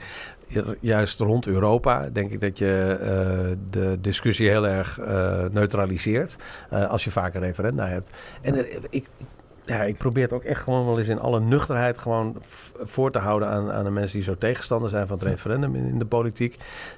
juist 0.80 1.20
rond 1.20 1.48
Europa 1.48 2.10
denk 2.14 2.32
ik 2.32 2.40
dat 2.42 2.58
je 2.58 2.98
uh, 3.00 3.58
de 3.70 3.98
discussie 4.02 4.50
heel 4.50 4.68
erg 4.68 5.00
uh, 5.00 5.46
neutraliseert 5.52 6.36
uh, 6.74 6.90
als 6.90 7.04
je 7.04 7.12
vaak 7.12 7.34
een 7.34 7.42
referenda 7.42 7.88
hebt. 7.88 8.10
En 8.42 8.66
ik, 8.90 9.06
ja, 9.66 9.84
ik 9.84 9.98
probeer 9.98 10.24
het 10.24 10.34
ook 10.34 10.44
echt 10.44 10.62
gewoon 10.62 10.86
wel 10.86 10.98
eens 10.98 11.08
in 11.08 11.20
alle 11.20 11.40
nuchterheid 11.40 11.98
gewoon 11.98 12.36
voor 12.82 13.12
te 13.12 13.20
houden 13.20 13.48
aan, 13.48 13.72
aan 13.72 13.84
de 13.84 13.90
mensen 13.90 14.16
die 14.16 14.24
zo 14.24 14.36
tegenstander 14.38 14.90
zijn 14.90 15.08
van 15.08 15.18
het 15.18 15.28
referendum 15.28 15.76
in, 15.76 15.86
in 15.86 16.00
de 16.00 16.06
politiek. 16.06 16.58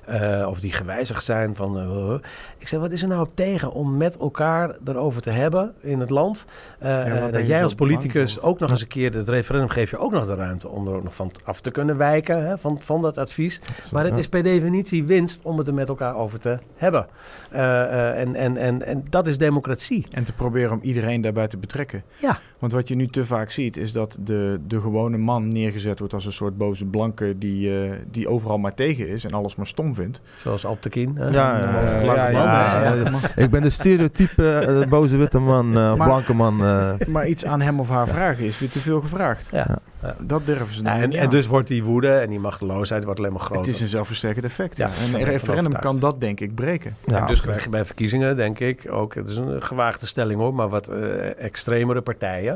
Uh, 0.10 0.48
of 0.50 0.60
die 0.60 0.72
gewijzigd 0.72 1.24
zijn 1.24 1.56
van. 1.56 1.78
Uh, 1.78 2.14
ik 2.58 2.68
zeg, 2.68 2.80
wat 2.80 2.92
is 2.92 3.02
er 3.02 3.08
nou 3.08 3.22
op 3.22 3.36
tegen 3.36 3.72
om 3.72 3.98
met 3.98 4.18
elkaar 4.18 4.76
erover 4.86 5.22
te 5.22 5.30
hebben 5.30 5.74
in 5.80 6.00
het 6.00 6.10
land? 6.10 6.46
Uh, 6.84 7.08
ja, 7.08 7.32
dat 7.32 7.48
jij 7.48 7.64
als 7.64 7.76
politicus 7.76 8.42
ook 8.42 8.60
nog 8.60 8.72
eens 8.72 8.82
een 8.82 8.88
keer 8.88 9.14
het 9.14 9.30
referendum 9.30 9.70
geeft 9.70 9.90
je 9.90 9.98
ook 9.98 10.12
nog 10.12 10.26
de 10.26 10.36
ruimte 10.36 10.70
om 10.70 10.88
er 10.88 10.94
ook 10.96 11.04
nog 11.04 11.16
van 11.16 11.32
af 11.44 11.62
te 11.62 11.72
kunnen 11.72 11.98
wijken 11.98 12.46
hè, 12.46 12.58
van, 12.58 12.78
van 12.82 13.02
dat 13.02 13.18
advies. 13.18 13.60
Maar 13.92 14.06
het 14.06 14.18
is 14.18 14.30
per 14.30 14.44
definitie 14.44 15.06
winst 15.06 15.40
om 15.44 15.58
het 15.58 15.68
er 15.68 15.74
met 15.74 15.90
elkaar 15.90 16.16
over 16.16 16.40
te 16.40 16.60
hebben. 16.76 17.08
en, 17.50 18.36
en, 18.36 18.58
en, 18.58 18.86
en 18.86 19.06
dat 19.10 19.28
is 19.28 19.38
democratie. 19.38 20.06
En 20.12 20.24
te 20.24 20.34
proberen 20.34 20.72
om 20.72 20.80
iedereen 20.82 21.22
daarbij 21.22 21.48
te 21.48 21.58
betrekken. 21.58 22.04
Ja. 22.18 22.40
Want 22.64 22.76
wat 22.76 22.88
je 22.88 22.96
nu 22.96 23.08
te 23.08 23.26
vaak 23.26 23.52
ziet, 23.52 23.78
is 23.78 23.92
dat 23.92 24.18
de, 24.20 24.60
de 24.68 24.82
gewone 24.82 25.18
man 25.18 25.48
neergezet 25.48 26.00
wordt 26.00 26.14
als 26.14 26.26
een 26.26 26.34
soort 26.34 26.58
boze 26.58 26.86
blanke 26.86 27.38
die, 27.38 27.84
eh, 27.84 27.92
die 28.12 28.28
overal 28.28 28.58
maar 28.58 28.74
tegen 28.74 29.08
is 29.08 29.24
en 29.26 29.32
alles 29.32 29.56
maar 29.56 29.68
stom 29.68 29.96
vindt. 29.96 30.22
Zoals 30.42 30.66
Alptekin. 30.66 31.16
hè? 31.16 31.28
Ja, 31.28 31.58
ja, 32.04 32.30
ja, 32.30 32.94
ja. 32.94 33.12
Ik 33.36 33.50
ben 33.50 33.62
de 33.62 33.70
stereotype 33.70 34.50
eh, 34.84 34.90
boze 34.90 35.18
witte 35.18 35.40
man, 35.40 35.66
eh, 35.78 35.96
Maar- 35.96 36.08
blanke 36.08 36.34
man. 36.34 36.62
eh. 36.64 36.94
Maar 37.08 37.28
iets 37.28 37.46
aan 37.46 37.62
hem 37.62 37.80
of 37.80 37.90
haar 37.90 38.08
vragen 38.08 38.46
is 38.46 38.60
weer 38.60 38.70
te 38.70 38.80
veel 38.80 39.02
gevraagd. 39.02 39.50
Ja. 39.52 39.80
Dat 40.20 40.46
durven 40.46 40.76
ze 40.76 40.84
Ja, 40.84 41.00
en, 41.00 41.10
niet 41.10 41.18
en 41.18 41.24
aan. 41.24 41.30
dus 41.30 41.48
wordt 41.48 41.68
die 41.68 41.84
woede 41.84 42.12
en 42.14 42.30
die 42.30 42.40
machteloosheid 42.40 43.04
wordt 43.04 43.20
alleen 43.20 43.32
maar 43.32 43.42
groter. 43.42 43.66
Het 43.66 43.74
is 43.76 43.82
een 43.82 43.88
zelfversterkend 43.88 44.46
effect. 44.46 44.78
Ja. 44.78 44.90
En 45.08 45.20
een 45.20 45.24
referendum 45.26 45.80
kan 45.80 46.00
dat 46.00 46.20
denk 46.22 46.40
ik 46.40 46.56
breken. 46.56 46.96
Ja, 47.06 47.22
en 47.22 47.28
dus 47.28 47.42
krijg 47.42 47.64
je 47.64 47.70
bij 47.70 47.86
verkiezingen, 47.86 48.36
denk 48.36 48.60
ik, 48.60 48.88
ook, 48.92 49.16
het 49.16 49.30
is 49.30 49.36
een 49.38 49.62
gewaagde 49.64 50.06
stelling 50.06 50.40
hoor, 50.40 50.54
maar 50.54 50.70
wat 50.70 50.88
eh, 50.88 51.40
extremere 51.44 52.02
partijen. 52.02 52.53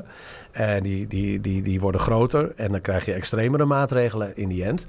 En 0.52 0.84
die, 0.84 1.08
die, 1.08 1.42
die, 1.42 1.62
die 1.62 1.80
worden 1.80 2.02
groter 2.02 2.54
en 2.56 2.72
dan 2.72 2.82
krijg 2.82 3.06
je 3.06 3.14
extremere 3.14 3.66
maatregelen 3.66 4.36
in 4.36 4.50
die 4.50 4.64
end. 4.64 4.88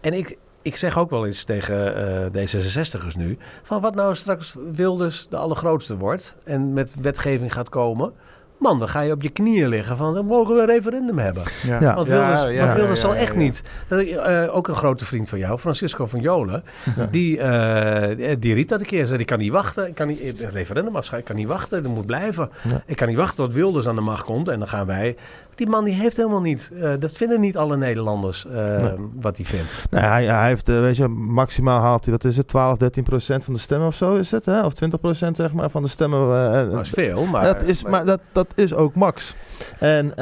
En 0.00 0.12
ik, 0.12 0.36
ik 0.62 0.76
zeg 0.76 0.98
ook 0.98 1.10
wel 1.10 1.26
eens 1.26 1.44
tegen 1.44 1.96
eh 2.32 2.46
D66'ers 2.46 3.16
nu, 3.16 3.38
van 3.62 3.80
wat 3.80 3.94
nou 3.94 4.14
straks 4.14 4.54
Wilders 4.72 5.26
de 5.30 5.36
allergrootste 5.36 5.96
wordt 5.96 6.34
en 6.44 6.72
met 6.72 6.94
wetgeving 7.00 7.52
gaat 7.52 7.68
komen. 7.68 8.12
Man, 8.60 8.78
dan 8.78 8.88
ga 8.88 9.00
je 9.00 9.12
op 9.12 9.22
je 9.22 9.28
knieën 9.28 9.68
liggen 9.68 9.96
van, 9.96 10.14
dan 10.14 10.26
mogen 10.26 10.54
we 10.54 10.60
een 10.60 10.66
referendum 10.66 11.18
hebben. 11.18 11.42
Ja. 11.66 11.94
Want 11.94 12.08
Ja, 12.08 12.14
Wilders, 12.14 12.54
ja, 12.54 12.64
want 12.64 12.76
Wilders 12.76 13.00
ja, 13.00 13.06
zal 13.06 13.14
ja, 13.14 13.20
echt 13.20 13.32
ja. 13.32 13.38
niet. 13.38 13.62
Dat, 13.88 14.00
eh, 14.00 14.56
ook 14.56 14.68
een 14.68 14.74
grote 14.74 15.04
vriend 15.04 15.28
van 15.28 15.38
jou, 15.38 15.58
Francisco 15.58 16.06
van 16.06 16.20
Jolen. 16.20 16.62
Die, 17.10 17.38
eh, 17.38 18.36
die 18.38 18.54
riep 18.54 18.68
dat 18.68 18.80
een 18.80 18.86
keer. 18.86 19.06
Zei, 19.06 19.18
ik 19.18 19.26
kan 19.26 19.38
niet 19.38 19.52
wachten. 19.52 19.86
Ik 19.86 19.94
kan 19.94 20.06
niet, 20.06 20.40
een 20.42 20.50
referendum 20.50 20.96
afschrijven. 20.96 21.18
Ik 21.18 21.34
kan 21.34 21.36
niet 21.36 21.46
wachten. 21.56 21.82
Dat 21.82 21.94
moet 21.94 22.06
blijven. 22.06 22.50
Ja. 22.68 22.82
Ik 22.86 22.96
kan 22.96 23.08
niet 23.08 23.16
wachten 23.16 23.44
tot 23.44 23.54
Wilders 23.54 23.88
aan 23.88 23.94
de 23.94 24.00
macht 24.00 24.24
komt. 24.24 24.48
En 24.48 24.58
dan 24.58 24.68
gaan 24.68 24.86
wij... 24.86 25.16
Die 25.60 25.68
man 25.68 25.84
die 25.84 25.94
heeft 25.94 26.16
helemaal 26.16 26.40
niet... 26.40 26.70
eh, 26.80 26.92
dat 26.98 27.16
vinden 27.16 27.40
niet 27.40 27.56
alle 27.56 27.76
Nederlanders 27.76 28.46
eh, 28.46 28.52
Nee. 28.52 28.92
wat 29.20 29.36
hij 29.36 29.46
vindt. 29.46 29.72
Nee, 29.90 30.02
hij, 30.02 30.24
hij 30.24 30.48
heeft, 30.48 30.68
eh, 30.68 30.80
weet 30.80 30.96
je, 30.96 31.08
maximaal 31.08 31.80
haalt 31.80 32.04
hij, 32.04 32.12
wat 32.12 32.24
is 32.24 32.36
het, 32.36 32.48
12, 32.48 32.76
13 32.76 33.02
procent 33.02 33.44
van 33.44 33.54
de 33.54 33.60
stemmen 33.60 33.86
of 33.86 33.94
zo 33.94 34.14
is 34.14 34.30
het, 34.30 34.44
hè? 34.44 34.64
Of 34.64 34.72
20 34.72 35.00
procent 35.00 35.36
zeg 35.36 35.52
maar 35.52 35.70
van 35.70 35.82
de 35.82 35.88
stemmen. 35.88 36.28
Dat 36.70 36.80
is 36.84 36.90
veel, 36.90 37.24
maar... 37.24 37.44
dat 37.44 37.62
is, 37.62 37.84
maar 37.84 38.04
dat, 38.04 38.20
dat 38.32 38.46
is 38.54 38.74
ook 38.74 38.94
max. 38.94 39.34
En, 39.78 40.12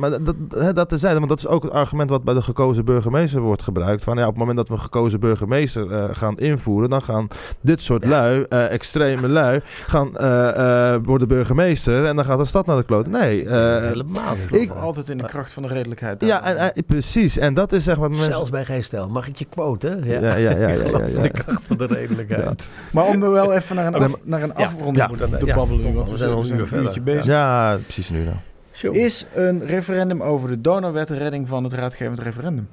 maar 0.00 0.10
dat, 0.10 0.20
dat, 0.48 0.76
dat 0.76 0.88
terzijde, 0.88 1.16
want 1.16 1.28
dat 1.28 1.38
is 1.38 1.46
ook 1.46 1.62
het 1.62 1.72
argument 1.72 2.10
wat 2.10 2.24
bij 2.24 2.34
de 2.34 2.42
gekozen 2.42 2.84
burgemeester 2.84 3.40
wordt 3.40 3.62
gebruikt. 3.62 4.04
Van 4.04 4.16
ja, 4.16 4.22
op 4.22 4.28
het 4.28 4.38
moment 4.38 4.56
dat 4.56 4.68
we 4.68 4.74
een 4.74 4.80
gekozen 4.80 5.20
burgemeester 5.20 6.14
gaan 6.14 6.38
invoeren, 6.38 6.90
dan 6.90 7.02
gaan 7.02 7.28
dit 7.60 7.82
soort 7.82 8.04
lui, 8.04 8.42
extreme 8.48 9.28
lui, 9.28 9.60
gaan, 9.86 10.10
worden 11.02 11.28
burgemeester 11.28 12.04
en 12.04 12.16
dan 12.16 12.24
gaat 12.24 12.38
de 12.38 12.44
stad 12.44 12.66
naar 12.66 12.76
de 12.76 12.84
kloot. 12.84 13.06
Nee, 13.06 13.48
helemaal 13.48 14.34
niet. 14.34 14.47
Ik- 14.52 14.70
Altijd 14.70 15.08
in 15.08 15.18
de 15.18 15.24
kracht 15.26 15.52
van 15.52 15.62
de 15.62 15.68
redelijkheid. 15.68 16.24
ja, 16.24 16.44
en, 16.44 16.56
en- 16.74 16.84
precies. 16.84 17.38
En 17.38 17.54
dat 17.54 17.72
is 17.72 17.84
zeg 17.84 17.98
maar 17.98 18.10
mensen. 18.10 18.32
Zelfs 18.32 18.50
bij 18.50 18.64
geen 18.64 18.84
stel. 18.84 19.08
Mag 19.08 19.28
ik 19.28 19.36
je 19.36 19.44
quoten? 19.44 20.04
Ja, 20.04 20.20
ja, 20.20 20.34
ja, 20.36 20.50
ja, 20.50 20.68
Ik 20.68 20.78
geloof 20.80 20.98
ja, 21.00 21.06
in 21.06 21.16
ja. 21.16 21.22
de 21.22 21.28
kracht 21.30 21.64
van 21.64 21.76
de 21.76 21.86
redelijkheid. 21.86 22.68
Maar 22.92 23.04
om 23.04 23.22
er 23.22 23.30
wel 23.30 23.52
even 23.54 23.76
naar 23.76 23.86
een, 23.86 23.94
af, 23.94 24.12
naar 24.22 24.42
een 24.42 24.52
Ja, 24.56 24.64
afronding 24.64 24.96
ja, 24.96 25.38
te 25.38 25.46
ja, 25.46 25.54
babbelen. 25.54 25.94
want 25.94 26.10
we 26.10 26.16
zijn 26.16 26.30
al 26.30 26.44
een 26.44 26.56
uur 26.58 26.66
verder. 26.66 26.84
uurtje 26.86 27.00
bezig. 27.00 27.24
Ja, 27.24 27.76
precies 27.82 28.08
nu 28.10 28.24
dan. 28.24 28.92
Is 28.92 29.26
een 29.34 29.66
referendum 29.66 30.22
over 30.22 30.48
de 30.48 30.60
donorwet 30.60 31.10
een 31.10 31.18
redding 31.18 31.48
van 31.48 31.64
het 31.64 31.72
raadgevend 31.72 32.18
referendum? 32.18 32.68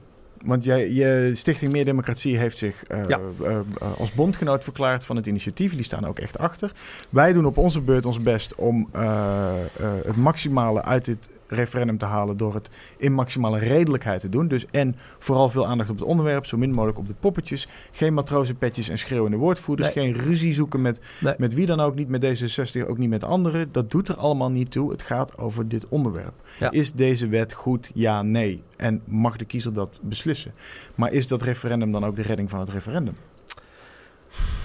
Want 0.45 0.63
jij, 0.63 0.91
je 0.91 1.31
Stichting 1.33 1.71
Meer 1.71 1.85
Democratie 1.85 2.37
heeft 2.37 2.57
zich 2.57 2.83
eh, 2.83 2.99
Ja. 3.07 3.19
eh, 3.43 3.51
eh, 3.51 3.59
als 3.97 4.11
bondgenoot 4.11 4.63
verklaard 4.63 5.03
van 5.03 5.15
het 5.15 5.25
initiatief. 5.25 5.73
Die 5.75 5.83
staan 5.83 6.05
ook 6.05 6.19
echt 6.19 6.37
achter. 6.37 6.71
Wij 7.09 7.33
doen 7.33 7.45
op 7.45 7.57
onze 7.57 7.81
beurt 7.81 8.05
ons 8.05 8.19
best 8.21 8.55
om 8.55 8.89
eh, 8.91 9.01
eh, 9.01 9.87
het 10.05 10.15
maximale 10.15 10.83
uit 10.83 11.05
dit 11.05 11.29
referendum 11.47 11.97
te 11.97 12.05
halen 12.05 12.37
door 12.37 12.53
het 12.53 12.69
in 12.97 13.13
maximale 13.13 13.59
redelijkheid 13.59 14.21
te 14.21 14.29
doen. 14.29 14.47
Dus 14.47 14.65
en 14.71 14.95
vooral 15.19 15.49
veel 15.49 15.67
aandacht 15.67 15.89
op 15.89 15.99
het 15.99 16.07
onderwerp, 16.07 16.45
zo 16.45 16.57
min 16.57 16.71
mogelijk 16.71 16.97
op 16.97 17.07
de 17.07 17.13
poppetjes. 17.19 17.67
Geen 17.91 18.13
matrozenpetjes 18.13 18.89
en 18.89 18.97
schreeuwende 18.97 19.37
woordvoerders. 19.37 19.93
Nee. 19.93 20.05
Geen 20.05 20.23
ruzie 20.23 20.53
zoeken 20.53 20.81
met, 20.81 20.99
Nee. 21.19 21.33
met 21.37 21.53
wie 21.53 21.65
dan 21.65 21.79
ook, 21.79 21.95
niet 21.95 22.07
met 22.09 22.23
D66, 22.23 22.87
ook 22.87 22.97
niet 22.97 23.09
met 23.09 23.23
anderen. 23.23 23.71
Dat 23.71 23.91
doet 23.91 24.07
er 24.07 24.15
allemaal 24.15 24.51
niet 24.51 24.71
toe. 24.71 24.91
Het 24.91 25.01
gaat 25.01 25.37
over 25.37 25.67
dit 25.67 25.87
onderwerp. 25.87 26.33
Ja. 26.59 26.71
Is 26.71 26.93
deze 26.93 27.27
wet 27.27 27.53
goed? 27.53 27.91
Ja, 27.93 28.21
nee. 28.21 28.63
En 28.77 29.01
mag 29.05 29.37
de 29.37 29.45
kiezer 29.45 29.73
dat 29.73 29.99
beslissen? 30.01 30.53
Maar 30.95 31.11
is 31.11 31.27
dat 31.27 31.41
referendum 31.41 31.91
dan 31.91 32.05
ook 32.05 32.15
de 32.15 32.21
redding 32.21 32.49
van 32.49 32.59
het 32.59 32.69
referendum? 32.69 33.15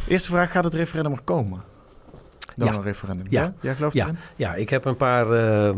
Eerste 0.08 0.28
vraag, 0.30 0.50
gaat 0.52 0.64
het 0.64 0.74
referendum 0.74 1.12
er 1.12 1.22
komen? 1.24 1.62
Dan 2.60 2.68
Ja. 2.68 2.74
een 2.78 2.82
referendum. 2.82 3.26
Ja. 3.28 3.52
Jij 3.60 3.74
gelooft 3.74 3.94
Ja. 3.94 4.04
erin? 4.04 4.16
Ja, 4.36 4.54
ik 4.54 4.68
heb 4.70 4.84
een 4.84 4.96
paar 4.96 5.30
eh, 5.32 5.68
eh, 5.68 5.74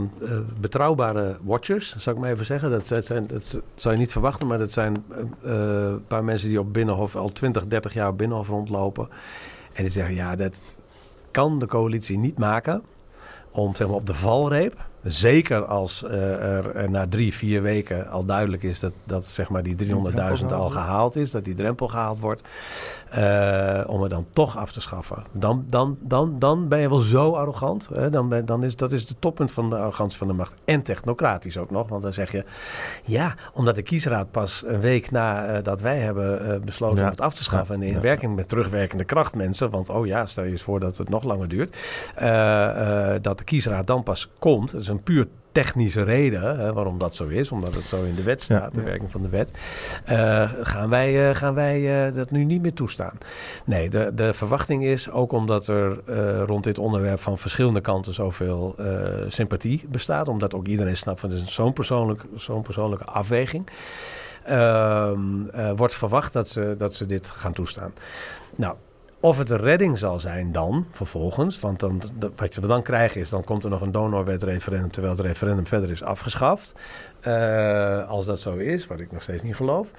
betrouwbare 0.61 1.37
watchers, 1.43 1.97
zou 1.97 2.16
ik 2.16 2.22
maar 2.22 2.30
even 2.30 2.45
zeggen. 2.45 2.70
Dat, 2.70 2.89
dat 2.89 3.07
zijn, 3.07 3.26
dat 3.26 3.61
zou 3.74 3.95
je 3.95 4.01
niet 4.01 4.12
verwachten, 4.12 4.47
maar 4.47 4.59
dat 4.59 4.72
zijn 4.72 5.05
eh, 5.11 5.20
eh, 5.53 5.91
een 5.91 6.07
paar 6.07 6.24
mensen 6.24 6.49
die 6.49 6.61
op 6.61 6.72
Binnenhof 6.72 7.16
al 7.16 7.33
20, 7.33 7.66
30 7.66 7.95
jaar 7.95 8.09
op 8.09 8.18
Binnenhof 8.18 8.49
rondlopen. 8.49 9.09
En 9.72 9.83
die 9.83 9.93
zeggen, 9.93 10.14
ja, 10.14 10.37
dat 10.37 10.55
kan 11.30 11.59
de 11.59 11.66
coalitie 11.66 12.18
niet 12.18 12.39
maken 12.39 12.83
om 13.51 13.74
zeg 13.74 13.87
maar, 13.87 13.97
op 13.97 14.07
de 14.07 14.14
valreep... 14.14 14.91
Zeker 15.05 15.64
als 15.64 16.03
eh, 16.05 16.32
er, 16.57 16.74
er 16.76 16.90
na 16.90 17.07
drie, 17.09 17.34
vier 17.34 17.62
weken 17.62 18.09
al 18.09 18.24
duidelijk 18.24 18.62
is 18.62 18.80
dat, 18.80 18.92
dat 19.05 19.26
zeg 19.26 19.48
maar 19.50 19.62
die 19.62 19.76
300.000 20.40 20.46
al 20.53 20.70
gehaald 20.70 21.16
is, 21.16 21.30
dat 21.30 21.44
die 21.44 21.55
drempel 21.55 21.88
gehaald 21.88 22.20
wordt, 22.20 22.42
eh, 23.11 23.80
om 23.86 24.00
het 24.03 24.11
dan 24.11 24.26
toch 24.32 24.57
af 24.59 24.72
te 24.72 24.80
schaffen. 24.80 25.22
Dan, 25.32 25.64
dan, 25.68 25.96
dan, 26.00 26.38
dan 26.38 26.68
ben 26.68 26.78
je 26.78 26.88
wel 26.88 26.98
zo 26.98 27.32
arrogant. 27.32 27.88
Hè? 27.94 28.11
Dan 28.11 28.28
ben, 28.28 28.46
dan 28.46 28.64
is, 28.64 28.76
dat 28.76 28.92
is 28.92 29.07
de 29.07 29.14
toppunt 29.18 29.50
van 29.50 29.70
de 29.70 29.76
arrogantie 29.76 30.18
van 30.18 30.26
de 30.26 30.32
macht. 30.32 30.55
En 30.64 30.82
technocratisch 30.82 31.57
ook 31.59 31.70
nog, 31.70 31.88
want 31.88 32.03
dan 32.03 32.12
zeg 32.12 32.32
je, 32.32 32.44
ja, 33.05 33.34
omdat 33.53 33.74
de 33.74 33.82
kiesraad 33.82 34.30
pas 34.30 34.62
een 34.66 34.80
week 34.80 35.11
na 35.11 35.46
eh, 35.46 35.62
dat 35.62 35.80
wij 35.80 35.98
hebben 35.98 36.53
eh, 36.55 36.61
besloten 36.61 36.98
Ja. 36.98 37.05
om 37.05 37.11
het 37.11 37.20
af 37.20 37.34
te 37.34 37.42
schaffen 37.42 37.74
en 37.74 37.82
in 37.82 37.94
Ja. 37.94 38.00
werking 38.00 38.34
met 38.36 38.48
terugwerkende 38.48 39.05
kracht 39.05 39.34
mensen, 39.34 39.70
want 39.70 39.88
oh 39.88 40.07
ja, 40.07 40.26
stel 40.26 40.44
je 40.44 40.50
eens 40.50 40.62
voor 40.62 40.80
dat 40.80 40.96
het 40.96 41.09
nog 41.09 41.22
langer 41.24 41.48
duurt, 41.48 41.76
eh, 42.14 43.14
eh, 43.14 43.22
dat 43.22 43.38
de 43.38 43.44
kiesraad 43.44 43.86
dan 43.86 44.03
pas 44.03 44.28
komt. 44.38 44.74
Een 44.93 45.03
puur 45.03 45.26
technische 45.53 46.03
reden 46.03 46.57
hè, 46.59 46.72
waarom 46.72 46.99
dat 46.99 47.16
zo 47.16 47.26
is, 47.26 47.51
omdat 47.51 47.74
het 47.74 47.84
zo 47.84 48.03
in 48.05 48.14
de 48.14 48.22
wet 48.22 48.43
staat, 48.43 48.70
Ja. 48.74 48.80
de 48.80 48.82
werking 48.82 49.11
van 49.11 49.22
de 49.22 49.28
wet, 49.28 49.51
eh, 50.05 50.51
gaan 50.62 50.88
wij, 50.88 51.28
eh, 51.28 51.36
gaan 51.36 51.55
wij 51.55 52.07
eh, 52.07 52.14
dat 52.14 52.30
nu 52.30 52.45
niet 52.45 52.62
meer 52.62 52.72
toestaan. 52.72 53.18
Nee, 53.64 53.90
de, 53.90 54.12
de 54.14 54.34
verwachting 54.34 54.84
is 54.84 55.11
ook 55.11 55.32
omdat 55.32 55.66
er 55.66 56.05
rond 56.47 56.64
dit 56.64 56.78
onderwerp 56.78 57.20
van 57.20 57.38
verschillende 57.38 57.80
kanten 57.80 58.14
zoveel 58.14 58.76
sympathie 59.28 59.84
bestaat, 59.88 60.28
omdat 60.28 60.55
ook 60.55 60.66
iedereen 60.66 60.97
snapt 60.97 61.20
van 61.20 61.30
het 61.30 61.43
is 61.43 61.55
zo'n 61.55 61.72
persoonlijk, 61.72 62.22
zo'n 62.34 62.62
persoonlijke 62.62 63.05
afweging, 63.05 63.68
ehm, 64.45 65.49
eh, 65.49 65.72
wordt 65.76 65.95
verwacht 65.95 66.32
dat 66.32 66.49
ze, 66.49 66.74
dat 66.78 66.95
ze 66.95 67.07
dit 67.07 67.30
gaan 67.30 67.53
toestaan. 67.53 67.93
Nou, 68.57 68.74
of 69.23 69.39
het 69.39 69.51
een 69.51 69.59
redding 69.61 69.99
zal 69.99 70.20
zijn 70.20 70.53
dan, 70.53 70.87
vervolgens. 70.91 71.61
Want 71.61 71.81
dan, 71.81 72.03
wat 72.37 72.55
we 72.55 72.66
dan 72.66 72.83
krijgen 72.83 73.20
is, 73.20 73.29
dan 73.31 73.45
komt 73.45 73.64
er 73.64 73.70
nog 73.70 73.81
een 73.81 73.93
donorwetreferendum... 73.93 74.91
terwijl 74.91 75.14
het 75.14 75.23
referendum 75.25 75.66
verder 75.66 75.91
is 75.91 76.03
afgeschaft. 76.03 76.75
Eh, 77.20 78.09
als 78.09 78.27
dat 78.27 78.41
zo 78.41 78.55
is, 78.55 78.87
wat 78.87 79.01
ik 79.01 79.12
nog 79.12 79.23
steeds 79.23 79.43
niet 79.43 79.57
geloof. 79.57 79.91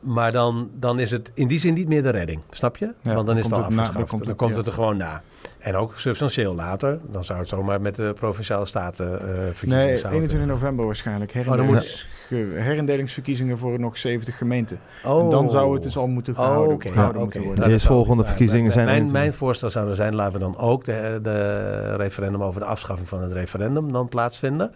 Maar 0.00 0.32
dan, 0.32 0.70
dan 0.78 0.98
is 1.00 1.10
het 1.10 1.30
in 1.34 1.48
die 1.48 1.60
zin 1.60 1.74
niet 1.74 1.88
meer 1.88 2.02
de 2.02 2.10
redding. 2.10 2.40
Snap 2.50 2.76
je? 2.76 2.92
Ja, 3.02 3.14
Want 3.14 3.26
dan 3.26 3.36
is 3.38 3.44
het 3.44 3.52
al 3.52 3.58
na- 3.58 3.64
afgeschaft. 3.66 3.94
dan 3.96 4.06
komt 4.06 4.20
dan 4.20 4.28
het- 4.28 4.36
komt 4.38 4.56
het 4.56 4.66
er 4.66 4.72
gewoon 4.72 4.96
na. 4.96 5.22
En 5.64 5.76
ook 5.76 5.98
substantieel 5.98 6.54
later. 6.54 6.98
Dan 7.10 7.24
zou 7.24 7.38
het 7.38 7.48
zomaar 7.48 7.80
met 7.80 7.96
de 7.96 8.12
Provinciale 8.14 8.66
Staten 8.66 9.20
eh 9.20 9.26
verkiezingen 9.44 9.86
Nee, 9.86 9.96
samen 9.98 10.16
21 10.16 10.48
november 10.48 10.86
waarschijnlijk. 10.86 11.32
dan 11.34 11.42
Herindelings, 11.44 12.08
ge- 12.26 12.52
herindelingsverkiezingen 12.54 13.58
voor 13.58 13.80
nog 13.80 13.98
70 13.98 14.38
gemeenten. 14.38 14.78
Oh. 15.04 15.24
En 15.24 15.30
dan 15.30 15.50
zou 15.50 15.74
het 15.74 15.82
dus 15.82 15.96
al 15.96 16.06
moeten 16.06 16.32
Oh, 16.36 16.38
gehouden, 16.44 16.74
oké. 16.74 16.88
gehouden 16.88 17.16
Ja, 17.18 17.22
moeten 17.24 17.40
oké. 17.40 17.48
worden. 17.48 17.54
De 17.54 17.60
Nou, 17.60 17.70
dat 17.70 17.70
eerstvolgende 17.70 18.22
zou- 18.22 18.36
verkiezingen 18.36 18.72
zijn 18.72 18.84
Mijn, 18.86 19.10
mijn 19.10 19.34
voorstel 19.34 19.70
zou 19.70 19.88
er 19.88 19.94
zijn, 19.94 20.14
laten 20.14 20.32
we 20.32 20.38
dan 20.38 20.58
ook 20.58 20.84
de, 20.84 21.18
de 21.22 21.96
referendum 21.96 22.42
over 22.42 22.60
de 22.60 22.66
afschaffing 22.66 23.08
van 23.08 23.22
het 23.22 23.32
referendum 23.32 23.92
dan 23.92 24.08
plaatsvinden. 24.08 24.72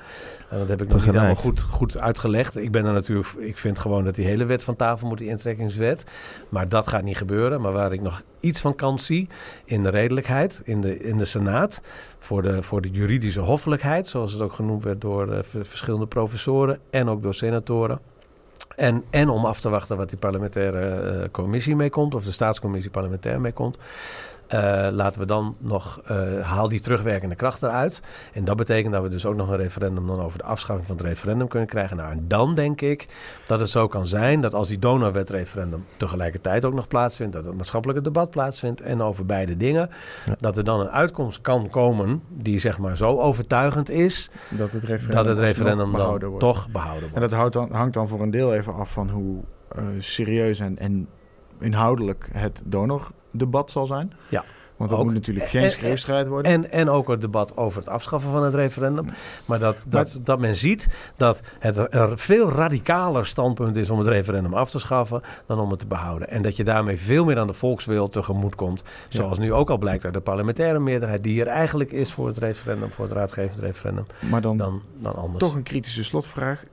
En 0.50 0.58
dat 0.58 0.68
heb 0.68 0.82
ik 0.82 0.88
nog 0.88 0.96
niet 1.04 1.12
helemaal 1.14 1.34
goed, 1.34 1.60
goed 1.60 1.98
uitgelegd. 1.98 2.56
Ik 2.56 2.70
ben 2.72 2.84
er 2.84 2.92
natuurlijk, 2.92 3.28
ik 3.38 3.58
vind 3.58 3.78
gewoon 3.78 4.04
dat 4.04 4.14
die 4.14 4.26
hele 4.26 4.44
wet 4.44 4.62
van 4.62 4.76
tafel 4.76 5.08
moet, 5.08 5.18
die 5.18 5.28
intrekkingswet. 5.28 6.04
Maar 6.48 6.68
dat 6.68 6.86
gaat 6.88 7.02
niet 7.02 7.16
gebeuren. 7.16 7.60
Maar 7.60 7.72
waar 7.72 7.92
ik 7.92 8.00
nog 8.00 8.22
iets 8.40 8.60
van 8.60 8.74
kans 8.74 9.06
zie 9.06 9.28
in 9.64 9.82
de 9.82 9.88
redelijkheid, 9.88 10.60
in 10.64 10.77
de, 10.80 10.98
in 10.98 11.18
de 11.18 11.24
Senaat, 11.24 11.80
voor 12.18 12.42
de, 12.42 12.62
voor 12.62 12.80
de 12.80 12.90
juridische 12.90 13.40
hoffelijkheid, 13.40 14.08
zoals 14.08 14.32
het 14.32 14.42
ook 14.42 14.52
genoemd 14.52 14.84
werd 14.84 15.00
door 15.00 15.32
eh, 15.32 15.38
verschillende 15.42 16.06
professoren 16.06 16.78
en 16.90 17.08
ook 17.08 17.22
door 17.22 17.34
senatoren. 17.34 18.00
En, 18.76 19.04
en 19.10 19.28
om 19.28 19.44
af 19.44 19.60
te 19.60 19.68
wachten 19.68 19.96
wat 19.96 20.08
die 20.08 20.18
parlementaire 20.18 20.80
eh, 20.80 21.30
commissie 21.30 21.76
meekomt, 21.76 22.14
of 22.14 22.24
de 22.24 22.32
staatscommissie 22.32 22.90
parlementair 22.90 23.40
meekomt. 23.40 23.78
Uh, 24.54 24.88
laten 24.92 25.20
we 25.20 25.26
dan 25.26 25.56
nog, 25.58 26.00
uh, 26.10 26.40
haal 26.40 26.68
die 26.68 26.80
terugwerkende 26.80 27.34
kracht 27.34 27.62
eruit. 27.62 28.02
En 28.32 28.44
dat 28.44 28.56
betekent 28.56 28.92
dat 28.92 29.02
we 29.02 29.08
dus 29.08 29.26
ook 29.26 29.36
nog 29.36 29.48
een 29.48 29.56
referendum 29.56 30.06
dan 30.06 30.20
over 30.20 30.38
de 30.38 30.44
afschaffing 30.44 30.86
van 30.86 30.96
het 30.96 31.06
referendum 31.06 31.48
kunnen 31.48 31.68
krijgen. 31.68 31.96
Nou, 31.96 32.10
en 32.10 32.24
dan 32.28 32.54
denk 32.54 32.80
ik 32.80 33.06
dat 33.46 33.60
het 33.60 33.68
zo 33.68 33.88
kan 33.88 34.06
zijn 34.06 34.40
dat 34.40 34.54
als 34.54 34.68
die 34.68 34.78
donorwetreferendum 34.78 35.84
tegelijkertijd 35.96 36.64
ook 36.64 36.74
nog 36.74 36.88
plaatsvindt, 36.88 37.32
dat 37.32 37.44
het 37.44 37.56
maatschappelijke 37.56 38.02
debat 38.02 38.30
plaatsvindt 38.30 38.80
en 38.80 39.02
over 39.02 39.26
beide 39.26 39.56
dingen, 39.56 39.90
dat 40.38 40.56
er 40.56 40.64
dan 40.64 40.80
een 40.80 40.90
uitkomst 40.90 41.40
kan 41.40 41.70
komen 41.70 42.22
die 42.28 42.58
zeg 42.58 42.78
maar 42.78 42.96
zo 42.96 43.18
overtuigend 43.18 43.90
is 43.90 44.30
dat 44.48 44.72
het 44.72 44.84
referendum, 44.84 45.24
dat 45.24 45.26
het 45.26 45.38
referendum 45.38 45.78
dan 45.78 45.92
behouden 45.92 46.38
toch 46.38 46.68
behouden 46.68 47.00
wordt. 47.00 47.14
En 47.14 47.20
dat 47.20 47.32
houdt 47.32 47.52
dan, 47.52 47.72
hangt 47.72 47.94
dan 47.94 48.08
voor 48.08 48.20
een 48.22 48.30
deel 48.30 48.54
even 48.54 48.74
af 48.74 48.92
van 48.92 49.10
hoe 49.10 49.40
uh, 49.78 49.84
serieus 49.98 50.60
en, 50.60 50.78
en 50.78 51.08
inhoudelijk 51.60 52.28
het 52.32 52.62
donordebat 52.64 53.70
zal 53.70 53.86
zijn. 53.86 54.12
Ja. 54.28 54.44
Want 54.78 54.90
dat 54.90 54.98
Ook. 54.98 55.04
moet 55.04 55.14
natuurlijk 55.14 55.48
geen 55.48 55.70
schreeuwstrijd 55.70 56.26
worden. 56.26 56.52
En, 56.52 56.70
en 56.70 56.88
ook 56.88 57.08
het 57.08 57.20
debat 57.20 57.56
over 57.56 57.78
het 57.78 57.88
afschaffen 57.88 58.30
van 58.30 58.42
het 58.42 58.54
referendum. 58.54 59.06
Maar 59.44 59.58
dat, 59.58 59.84
dat, 59.88 60.18
dat 60.22 60.38
men 60.38 60.56
ziet 60.56 60.86
dat 61.16 61.40
het 61.58 61.94
er 61.94 62.18
veel 62.18 62.50
radicaler 62.50 63.26
standpunt 63.26 63.76
is 63.76 63.90
om 63.90 63.98
het 63.98 64.08
referendum 64.08 64.54
af 64.54 64.70
te 64.70 64.78
schaffen 64.78 65.22
dan 65.46 65.58
om 65.58 65.70
het 65.70 65.78
te 65.78 65.86
behouden. 65.86 66.28
En 66.28 66.42
dat 66.42 66.56
je 66.56 66.64
daarmee 66.64 66.98
veel 66.98 67.24
meer 67.24 67.38
aan 67.38 67.46
de 67.46 67.52
volkswil 67.52 68.08
tegemoet 68.08 68.54
komt. 68.54 68.82
Zoals 69.08 69.38
nu 69.38 69.52
ook 69.52 69.70
al 69.70 69.78
blijkt 69.78 70.04
uit 70.04 70.14
de 70.14 70.20
parlementaire 70.20 70.78
meerderheid 70.78 71.22
die 71.22 71.40
er 71.40 71.46
eigenlijk 71.46 71.92
is 71.92 72.12
voor 72.12 72.26
het 72.26 72.38
referendum, 72.38 72.90
voor 72.90 73.04
het 73.04 73.14
raadgevend 73.14 73.60
referendum, 73.60 74.06
maar 74.30 74.40
dan, 74.40 74.56
dan, 74.56 74.82
dan 74.98 75.14
anders. 75.14 75.38
toch 75.38 75.54
een 75.54 75.62
kritische 75.62 76.04
slotvraag. 76.04 76.64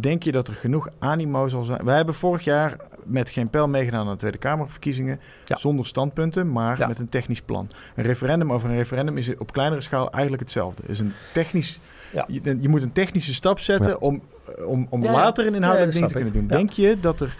Denk 0.00 0.22
je 0.22 0.32
dat 0.32 0.48
er 0.48 0.54
genoeg 0.54 0.88
animo 0.98 1.48
zal 1.48 1.64
zijn? 1.64 1.84
Wij 1.84 1.96
hebben 1.96 2.14
vorig 2.14 2.44
jaar 2.44 2.76
met 3.04 3.28
geen 3.28 3.50
pijl 3.50 3.68
meegedaan 3.68 4.06
aan 4.06 4.12
de 4.12 4.18
Tweede 4.18 4.38
Kamerverkiezingen. 4.38 5.20
Ja. 5.44 5.56
Zonder 5.56 5.86
standpunten, 5.86 6.52
maar 6.52 6.78
Ja. 6.78 6.86
met 6.86 6.98
een 6.98 7.08
technisch 7.08 7.40
plan. 7.42 7.70
Een 7.94 8.04
referendum 8.04 8.52
over 8.52 8.68
een 8.70 8.76
referendum 8.76 9.16
is 9.18 9.36
op 9.38 9.52
kleinere 9.52 9.80
schaal 9.80 10.10
eigenlijk 10.10 10.42
hetzelfde. 10.42 10.82
Is 10.86 10.98
een 10.98 11.12
technisch, 11.32 11.78
Ja. 12.12 12.24
je, 12.28 12.56
je 12.60 12.68
moet 12.68 12.82
een 12.82 12.92
technische 12.92 13.34
stap 13.34 13.58
zetten 13.58 13.90
Ja. 13.90 13.96
om, 13.96 14.22
om, 14.66 14.86
om 14.90 15.02
Ja, 15.02 15.12
later 15.12 15.46
een 15.46 15.54
inhoudelijk 15.54 15.92
ja, 15.92 15.98
ding 15.98 16.10
te 16.12 16.16
kunnen 16.16 16.32
doen. 16.32 16.46
Denk 16.46 16.70
je 16.70 16.96
dat 17.00 17.20
er 17.20 17.36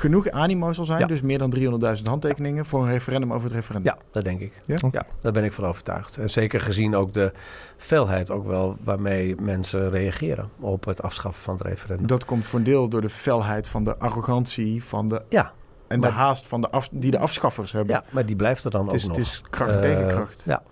genoeg 0.00 0.30
animo 0.30 0.72
zal 0.72 0.84
zijn? 0.84 0.98
Ja. 0.98 1.06
Dus 1.06 1.20
meer 1.20 1.38
dan 1.38 1.54
300.000 1.96 2.02
handtekeningen 2.04 2.66
voor 2.66 2.82
een 2.82 2.88
referendum 2.90 3.32
over 3.32 3.44
het 3.44 3.52
referendum? 3.56 3.92
Ja, 3.92 3.98
dat 4.10 4.24
denk 4.24 4.40
ik. 4.40 4.52
Ja? 4.66 4.76
Ja, 4.92 5.06
daar 5.20 5.32
ben 5.32 5.44
ik 5.44 5.52
van 5.52 5.64
overtuigd. 5.66 6.16
En 6.16 6.30
zeker 6.30 6.60
gezien 6.60 6.94
ook 6.96 7.12
de 7.12 7.32
felheid 7.76 8.30
ook 8.30 8.46
wel 8.46 8.76
waarmee 8.84 9.34
mensen 9.40 9.90
reageren 9.90 10.50
op 10.60 10.84
het 10.84 11.02
afschaffen 11.02 11.42
van 11.42 11.54
het 11.54 11.62
referendum. 11.66 12.06
Dat 12.06 12.24
komt 12.24 12.46
voor 12.46 12.58
een 12.58 12.64
deel 12.64 12.88
door 12.88 13.00
de 13.00 13.08
felheid 13.10 13.68
van 13.68 13.84
de 13.84 13.96
arrogantie 13.98 14.84
van 14.84 15.08
de, 15.08 15.22
Ja, 15.28 15.52
en 15.88 16.00
de 16.00 16.08
haast 16.08 16.46
van 16.46 16.60
de 16.60 16.70
af, 16.70 16.88
die 16.92 17.10
de 17.10 17.18
afschaffers 17.18 17.72
hebben. 17.72 17.94
ja, 17.94 18.04
maar 18.10 18.26
die 18.26 18.36
blijft 18.36 18.64
er 18.64 18.70
dan 18.70 18.86
het, 18.86 18.94
ook 18.94 19.08
nog. 19.08 19.16
het 19.16 19.26
is 19.26 19.42
kracht 19.50 19.70
Eh, 19.74 19.80
tegen 19.80 20.08
kracht. 20.08 20.42
Ja. 20.46 20.62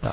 ja. 0.00 0.10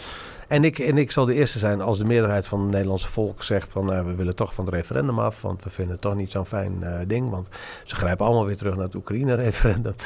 En, 0.48 0.64
ik, 0.64 0.80
en 0.80 0.98
ik 0.98 1.12
zal 1.12 1.26
de 1.26 1.34
eerste 1.34 1.60
zijn 1.60 1.82
als 1.82 1.98
de 1.98 2.06
meerderheid 2.06 2.48
van 2.48 2.62
het 2.62 2.72
Nederlandse 2.72 3.08
volk 3.08 3.44
zegt 3.44 3.72
van 3.72 3.86
nou, 3.86 4.06
we 4.06 4.16
willen 4.16 4.36
toch 4.36 4.54
van 4.54 4.66
het 4.66 4.74
referendum 4.74 5.20
af, 5.20 5.42
want 5.42 5.64
we 5.64 5.70
vinden 5.70 5.94
het 5.94 6.02
toch 6.02 6.16
niet 6.16 6.32
zo'n 6.32 6.46
fijn 6.46 6.84
eh, 6.84 7.00
ding. 7.08 7.30
Want 7.30 7.50
ze 7.84 7.96
grijpen 7.96 8.26
allemaal 8.26 8.46
weer 8.46 8.58
terug 8.58 8.76
naar 8.76 8.86
het 8.86 8.96
Oekraïne-referendum. 8.96 9.96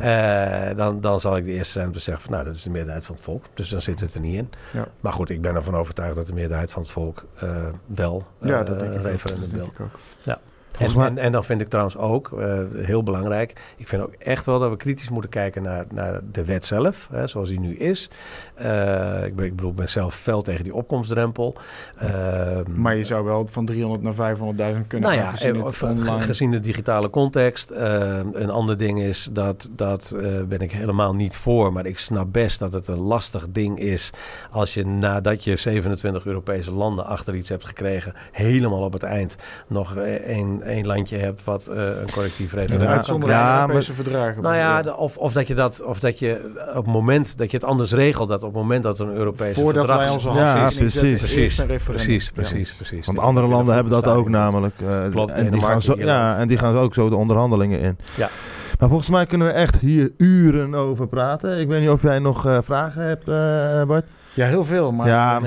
Eh, 0.00 0.76
dan, 0.76 1.00
dan 1.00 1.20
zal 1.20 1.36
ik 1.36 1.44
de 1.44 1.50
eerste 1.50 1.72
zijn 1.72 1.86
om 1.86 1.92
te 1.92 2.00
zeggen 2.00 2.22
van 2.24 2.32
nou, 2.32 2.44
dat 2.44 2.54
is 2.54 2.62
de 2.62 2.70
meerderheid 2.70 3.04
van 3.04 3.14
het 3.14 3.24
volk. 3.24 3.44
Dus 3.54 3.68
dan 3.68 3.82
zit 3.82 4.00
het 4.00 4.14
er 4.14 4.20
niet 4.20 4.34
in. 4.34 4.50
Ja. 4.72 4.88
Maar 5.00 5.12
goed, 5.12 5.30
ik 5.30 5.40
ben 5.40 5.54
ervan 5.54 5.76
overtuigd 5.76 6.16
dat 6.16 6.26
de 6.26 6.32
meerderheid 6.32 6.70
van 6.70 6.82
het 6.82 6.90
volk 6.90 7.24
eh, 7.34 7.48
wel 7.86 8.24
eh, 8.40 8.48
Ja, 8.48 8.62
dat 8.62 8.78
denk 8.78 8.92
ik 8.92 8.98
een 8.98 9.04
referendum 9.04 9.50
wil. 9.50 9.70
ook. 9.80 9.98
En, 10.78 11.00
en, 11.00 11.18
en 11.18 11.32
dan 11.32 11.44
vind 11.44 11.60
ik 11.60 11.68
trouwens 11.68 11.96
ook, 11.96 12.40
eh, 12.40 12.58
heel 12.74 13.02
belangrijk, 13.02 13.52
ik 13.76 13.88
vind 13.88 14.02
ook 14.02 14.14
echt 14.14 14.46
wel 14.46 14.58
dat 14.58 14.70
we 14.70 14.76
kritisch 14.76 15.10
moeten 15.10 15.30
kijken 15.30 15.62
naar, 15.62 15.84
naar 15.92 16.20
de 16.32 16.44
wet 16.44 16.64
zelf, 16.64 17.08
hè, 17.12 17.26
zoals 17.26 17.48
die 17.48 17.60
nu 17.60 17.76
is. 17.76 18.10
Eh, 18.54 19.24
ik, 19.24 19.36
ben, 19.36 19.44
ik 19.44 19.56
bedoel, 19.56 19.70
ik 19.70 19.76
ben 19.76 19.88
zelf 19.88 20.14
fel 20.14 20.42
tegen 20.42 20.64
die 20.64 20.74
opkomstdrempel. 20.74 21.54
Ehm, 21.98 22.62
Maar 22.80 22.96
je 22.96 23.04
zou 23.04 23.24
wel 23.24 23.46
van 23.50 23.66
300 23.66 24.02
naar 24.02 24.14
500.000 24.14 24.86
kunnen 24.86 25.08
nou 25.10 25.20
gaan, 25.20 25.30
ja, 25.30 25.30
gezien 25.36 25.56
eh, 25.56 25.64
het 25.64 25.74
ge- 25.76 25.86
online. 25.86 26.20
gezien 26.20 26.50
de 26.50 26.60
digitale 26.60 27.10
context. 27.10 27.70
eh, 27.70 28.18
een 28.32 28.50
ander 28.50 28.76
ding 28.76 29.00
is 29.02 29.28
dat, 29.32 29.68
dat 29.72 30.14
eh, 30.16 30.42
ben 30.42 30.60
ik 30.60 30.72
helemaal 30.72 31.14
niet 31.14 31.36
voor. 31.36 31.72
Maar 31.72 31.86
ik 31.86 31.98
snap 31.98 32.32
best 32.32 32.58
dat 32.58 32.72
het 32.72 32.88
een 32.88 32.98
lastig 33.00 33.46
ding 33.50 33.78
is. 33.78 34.10
Als 34.50 34.74
je 34.74 34.86
nadat 34.86 35.44
je 35.44 35.56
27 35.56 36.24
Europese 36.26 36.72
landen 36.72 37.06
achter 37.06 37.34
iets 37.34 37.48
hebt 37.48 37.64
gekregen. 37.64 38.12
helemaal 38.32 38.82
op 38.82 38.92
het 38.92 39.02
eind 39.02 39.36
nog 39.66 39.96
één, 39.96 40.62
één 40.62 40.86
landje 40.86 41.16
hebt 41.18 41.44
wat 41.44 41.66
een 41.66 42.10
collectief 42.12 42.52
referendum 42.52 42.88
Ja, 42.88 42.94
uitzondering 42.94 43.38
ja, 43.38 43.60
Europese 43.60 43.92
verdragen. 43.92 44.42
nou 44.42 44.56
ja, 44.56 44.94
of, 44.94 45.16
of 45.16 45.32
dat 45.32 45.46
je 45.46 45.54
dat, 45.54 45.82
of 45.82 46.00
dat 46.00 46.18
je 46.18 46.52
op 46.68 46.84
het 46.84 46.92
moment 46.92 47.38
dat 47.38 47.50
je 47.50 47.56
het 47.56 47.66
anders 47.66 47.92
regelt, 47.92 48.28
dat 48.28 48.42
op 48.44 48.52
het 48.54 48.62
moment 48.62 48.82
dat 48.82 48.98
er 49.00 49.06
een 49.08 49.14
Europese 49.14 49.54
Voordat 49.54 49.74
verdrag 49.86 49.96
wij 49.96 50.06
is- 50.06 50.12
onze 50.26 50.38
Ja, 50.38 50.70
precies. 50.76 51.00
Precies, 51.00 51.56
Ja. 51.56 52.32
precies, 52.34 52.72
precies. 52.74 53.06
Want 53.06 53.18
andere 53.18 53.46
landen 53.46 53.74
hebben 53.74 53.92
dat 53.92 54.06
ook 54.06 54.28
namelijk. 54.28 54.74
eh, 54.80 54.98
Klopt, 55.10 55.32
en 55.32 55.50
die 55.50 55.60
gaan, 55.64 55.82
zo, 55.82 55.94
ja, 55.98 56.38
en 56.38 56.48
die 56.48 56.58
gaan 56.58 56.76
ook 56.76 56.94
zo 56.94 57.08
de 57.08 57.16
onderhandelingen 57.16 57.80
in. 57.80 57.98
Ja. 58.14 58.28
Maar 58.78 58.88
volgens 58.88 59.08
mij 59.10 59.26
kunnen 59.26 59.46
we 59.46 59.52
echt 59.52 59.76
hier 59.80 60.12
uren 60.16 60.74
over 60.74 61.06
praten. 61.08 61.58
Ik 61.60 61.68
weet 61.68 61.80
niet 61.80 61.88
of 61.90 62.02
jij 62.02 62.18
nog 62.18 62.46
eh, 62.46 62.58
vragen 62.62 63.02
hebt, 63.02 63.28
eh, 63.28 63.84
Bart. 63.84 64.04
Ja, 64.34 64.46
heel 64.46 64.64
veel, 64.64 64.92
maar 64.92 65.06
ja, 65.06 65.40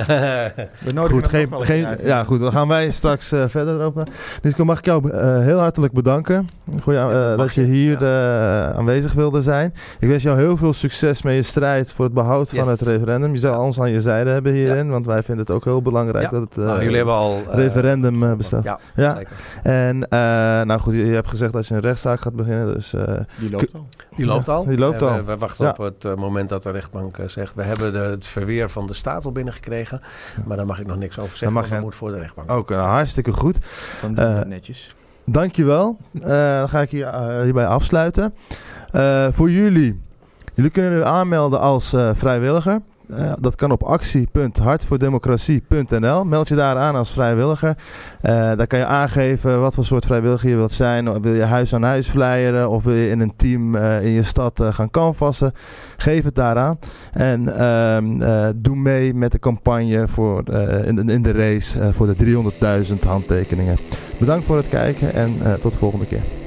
we 0.80 0.94
nodigen 0.94 1.18
goed, 1.20 1.28
geen, 1.28 1.48
geen, 1.60 1.88
ja, 2.04 2.24
goed, 2.24 2.40
dan 2.40 2.52
gaan 2.52 2.68
wij 2.68 2.92
straks 2.92 3.32
eh, 3.32 3.44
verder 3.48 3.82
open. 3.82 4.06
Dus 4.42 4.52
ik 4.52 4.64
mag 4.64 4.80
ik 4.80 4.86
jou 4.86 5.12
eh, 5.12 5.40
heel 5.40 5.60
hartelijk 5.60 5.94
bedanken 5.94 6.48
voor 6.80 6.94
jou, 6.94 7.12
Ja, 7.14 7.20
dat 7.20 7.32
eh, 7.32 7.38
mag 7.38 7.46
dat 7.46 7.56
je 7.56 7.62
je, 7.62 7.68
hier 7.68 8.04
eh, 8.04 8.70
aanwezig 8.78 9.14
wilde 9.14 9.42
zijn. 9.42 9.74
Ik 10.00 10.08
wens 10.08 10.24
jou 10.24 10.38
heel 10.38 10.58
veel 10.58 10.74
succes 10.74 11.22
met 11.22 11.34
je 11.36 11.42
strijd 11.42 11.94
voor 11.94 12.06
het 12.06 12.14
behoud 12.14 12.50
van 12.50 12.68
het 12.68 12.82
referendum. 12.82 13.32
Je 13.34 13.40
zou 13.40 13.54
Ja. 13.56 13.62
ons 13.62 13.80
aan 13.80 13.92
je 13.92 14.02
zijde 14.02 14.30
hebben 14.30 14.54
hierin, 14.54 14.90
want 14.90 15.06
wij 15.06 15.24
vinden 15.24 15.46
het 15.46 15.56
ook 15.56 15.64
heel 15.64 15.82
belangrijk 15.82 16.24
Ja. 16.24 16.30
dat 16.40 16.42
het 16.42 16.58
eh, 16.58 16.64
Nou, 16.66 16.80
jullie 16.82 16.96
hebben 16.96 17.14
al 17.14 17.42
eh, 17.50 17.56
referendum 17.56 18.24
eh, 18.24 18.34
bestaat. 18.34 18.64
Ja, 18.64 18.80
Ja. 18.96 19.16
zeker. 19.16 19.32
En 19.64 20.08
eh, 20.10 20.20
nou 20.62 20.80
goed, 20.80 20.94
je, 20.94 21.06
je 21.06 21.14
hebt 21.14 21.30
gezegd 21.30 21.54
dat 21.54 21.68
je 21.68 21.74
een 21.76 21.82
rechtszaak 21.82 22.20
gaat 22.20 22.36
beginnen, 22.36 22.74
dus 22.74 22.94
eh, 22.94 23.04
Die 23.40 23.50
loopt 23.50 23.74
al. 23.74 23.88
Die 24.16 24.26
loopt 24.26 24.50
al. 24.50 24.66
Die 24.66 24.78
loopt 24.78 25.02
Eh, 25.02 25.08
al. 25.12 25.16
We, 25.18 25.24
we 25.24 25.38
wachten 25.38 25.66
Ja. 25.66 25.72
op 25.78 25.78
het 26.02 26.16
moment 26.16 26.50
dat 26.50 26.64
de 26.64 26.72
rechtbank 26.72 27.18
zegt... 27.26 27.56
we 27.56 27.64
hebben 27.64 27.94
de, 27.94 28.00
het 28.00 28.28
verweer 28.28 28.70
van 28.70 28.77
de 28.86 28.94
staat 28.94 29.26
al 29.26 29.32
binnengekregen. 29.32 30.02
Maar 30.46 30.58
daar 30.58 30.66
mag 30.66 30.80
ik 30.80 30.88
nog 30.88 30.98
niks 30.98 31.20
over 31.20 31.38
zeggen, 31.38 31.62
dat 31.62 31.70
je- 31.70 31.80
moet 31.80 31.96
voor 31.96 32.12
de 32.12 32.18
rechtbank. 32.18 32.52
ook 32.52 32.72
eh, 32.72 32.90
hartstikke 32.90 33.32
goed. 33.32 33.58
Dan 34.02 34.14
doen 34.14 34.34
we 34.34 34.40
Eh, 34.40 34.46
netjes. 34.46 34.96
Dankjewel. 35.26 35.98
Eh 36.22 36.60
dan 36.60 36.70
ga 36.70 36.82
ik 36.82 36.90
hier, 36.90 37.08
eh, 37.08 37.42
hierbij 37.42 37.68
afsluiten. 37.68 38.34
Eh, 38.92 39.28
voor 39.32 39.52
jullie, 39.52 40.02
jullie 40.54 40.72
kunnen 40.72 40.92
u 41.00 41.04
aanmelden 41.04 41.60
als 41.60 41.94
eh, 41.94 42.10
vrijwilliger. 42.16 42.82
Eh, 43.10 43.34
dat 43.40 43.56
kan 43.56 43.72
op 43.72 43.84
actie.hartvoordemocratie.nl. 43.84 46.26
Meld 46.26 46.48
je 46.48 46.56
daar 46.56 46.78
aan 46.78 46.96
als 46.96 47.12
vrijwilliger. 47.12 47.78
Eh, 48.22 48.34
daar 48.34 48.68
kan 48.68 48.80
je 48.80 48.86
aangeven 48.86 49.62
wat 49.62 49.74
voor 49.74 49.86
soort 49.86 50.06
vrijwilliger 50.06 50.50
je 50.50 50.56
wilt 50.56 50.72
zijn. 50.72 51.22
Wil 51.22 51.34
je 51.34 51.44
huis 51.44 51.74
aan 51.74 51.84
huis 51.84 52.10
flyeren 52.10 52.70
of 52.70 52.84
wil 52.84 52.94
je 52.94 53.10
in 53.10 53.20
een 53.20 53.36
team 53.36 53.76
eh, 53.76 54.04
in 54.04 54.12
je 54.12 54.24
stad 54.24 54.62
gaan 54.64 54.90
canvassen? 54.90 55.52
Geef 55.98 56.24
het 56.24 56.36
daaraan. 56.36 56.80
En 57.12 57.58
ehm, 57.58 58.22
eh, 58.22 58.48
doe 58.56 58.76
mee 58.76 59.14
met 59.14 59.32
de 59.32 59.40
campagne 59.40 60.08
voor, 60.08 60.50
in, 60.86 61.10
in 61.10 61.22
de 61.22 61.32
race 61.32 61.94
voor 61.94 62.08
de 62.08 62.16
300.000 62.94 63.00
handtekeningen. 63.00 63.78
Bedankt 64.20 64.46
voor 64.46 64.58
het 64.58 64.68
kijken 64.68 65.14
en 65.14 65.60
tot 65.60 65.72
de 65.72 65.78
volgende 65.78 66.06
keer. 66.06 66.47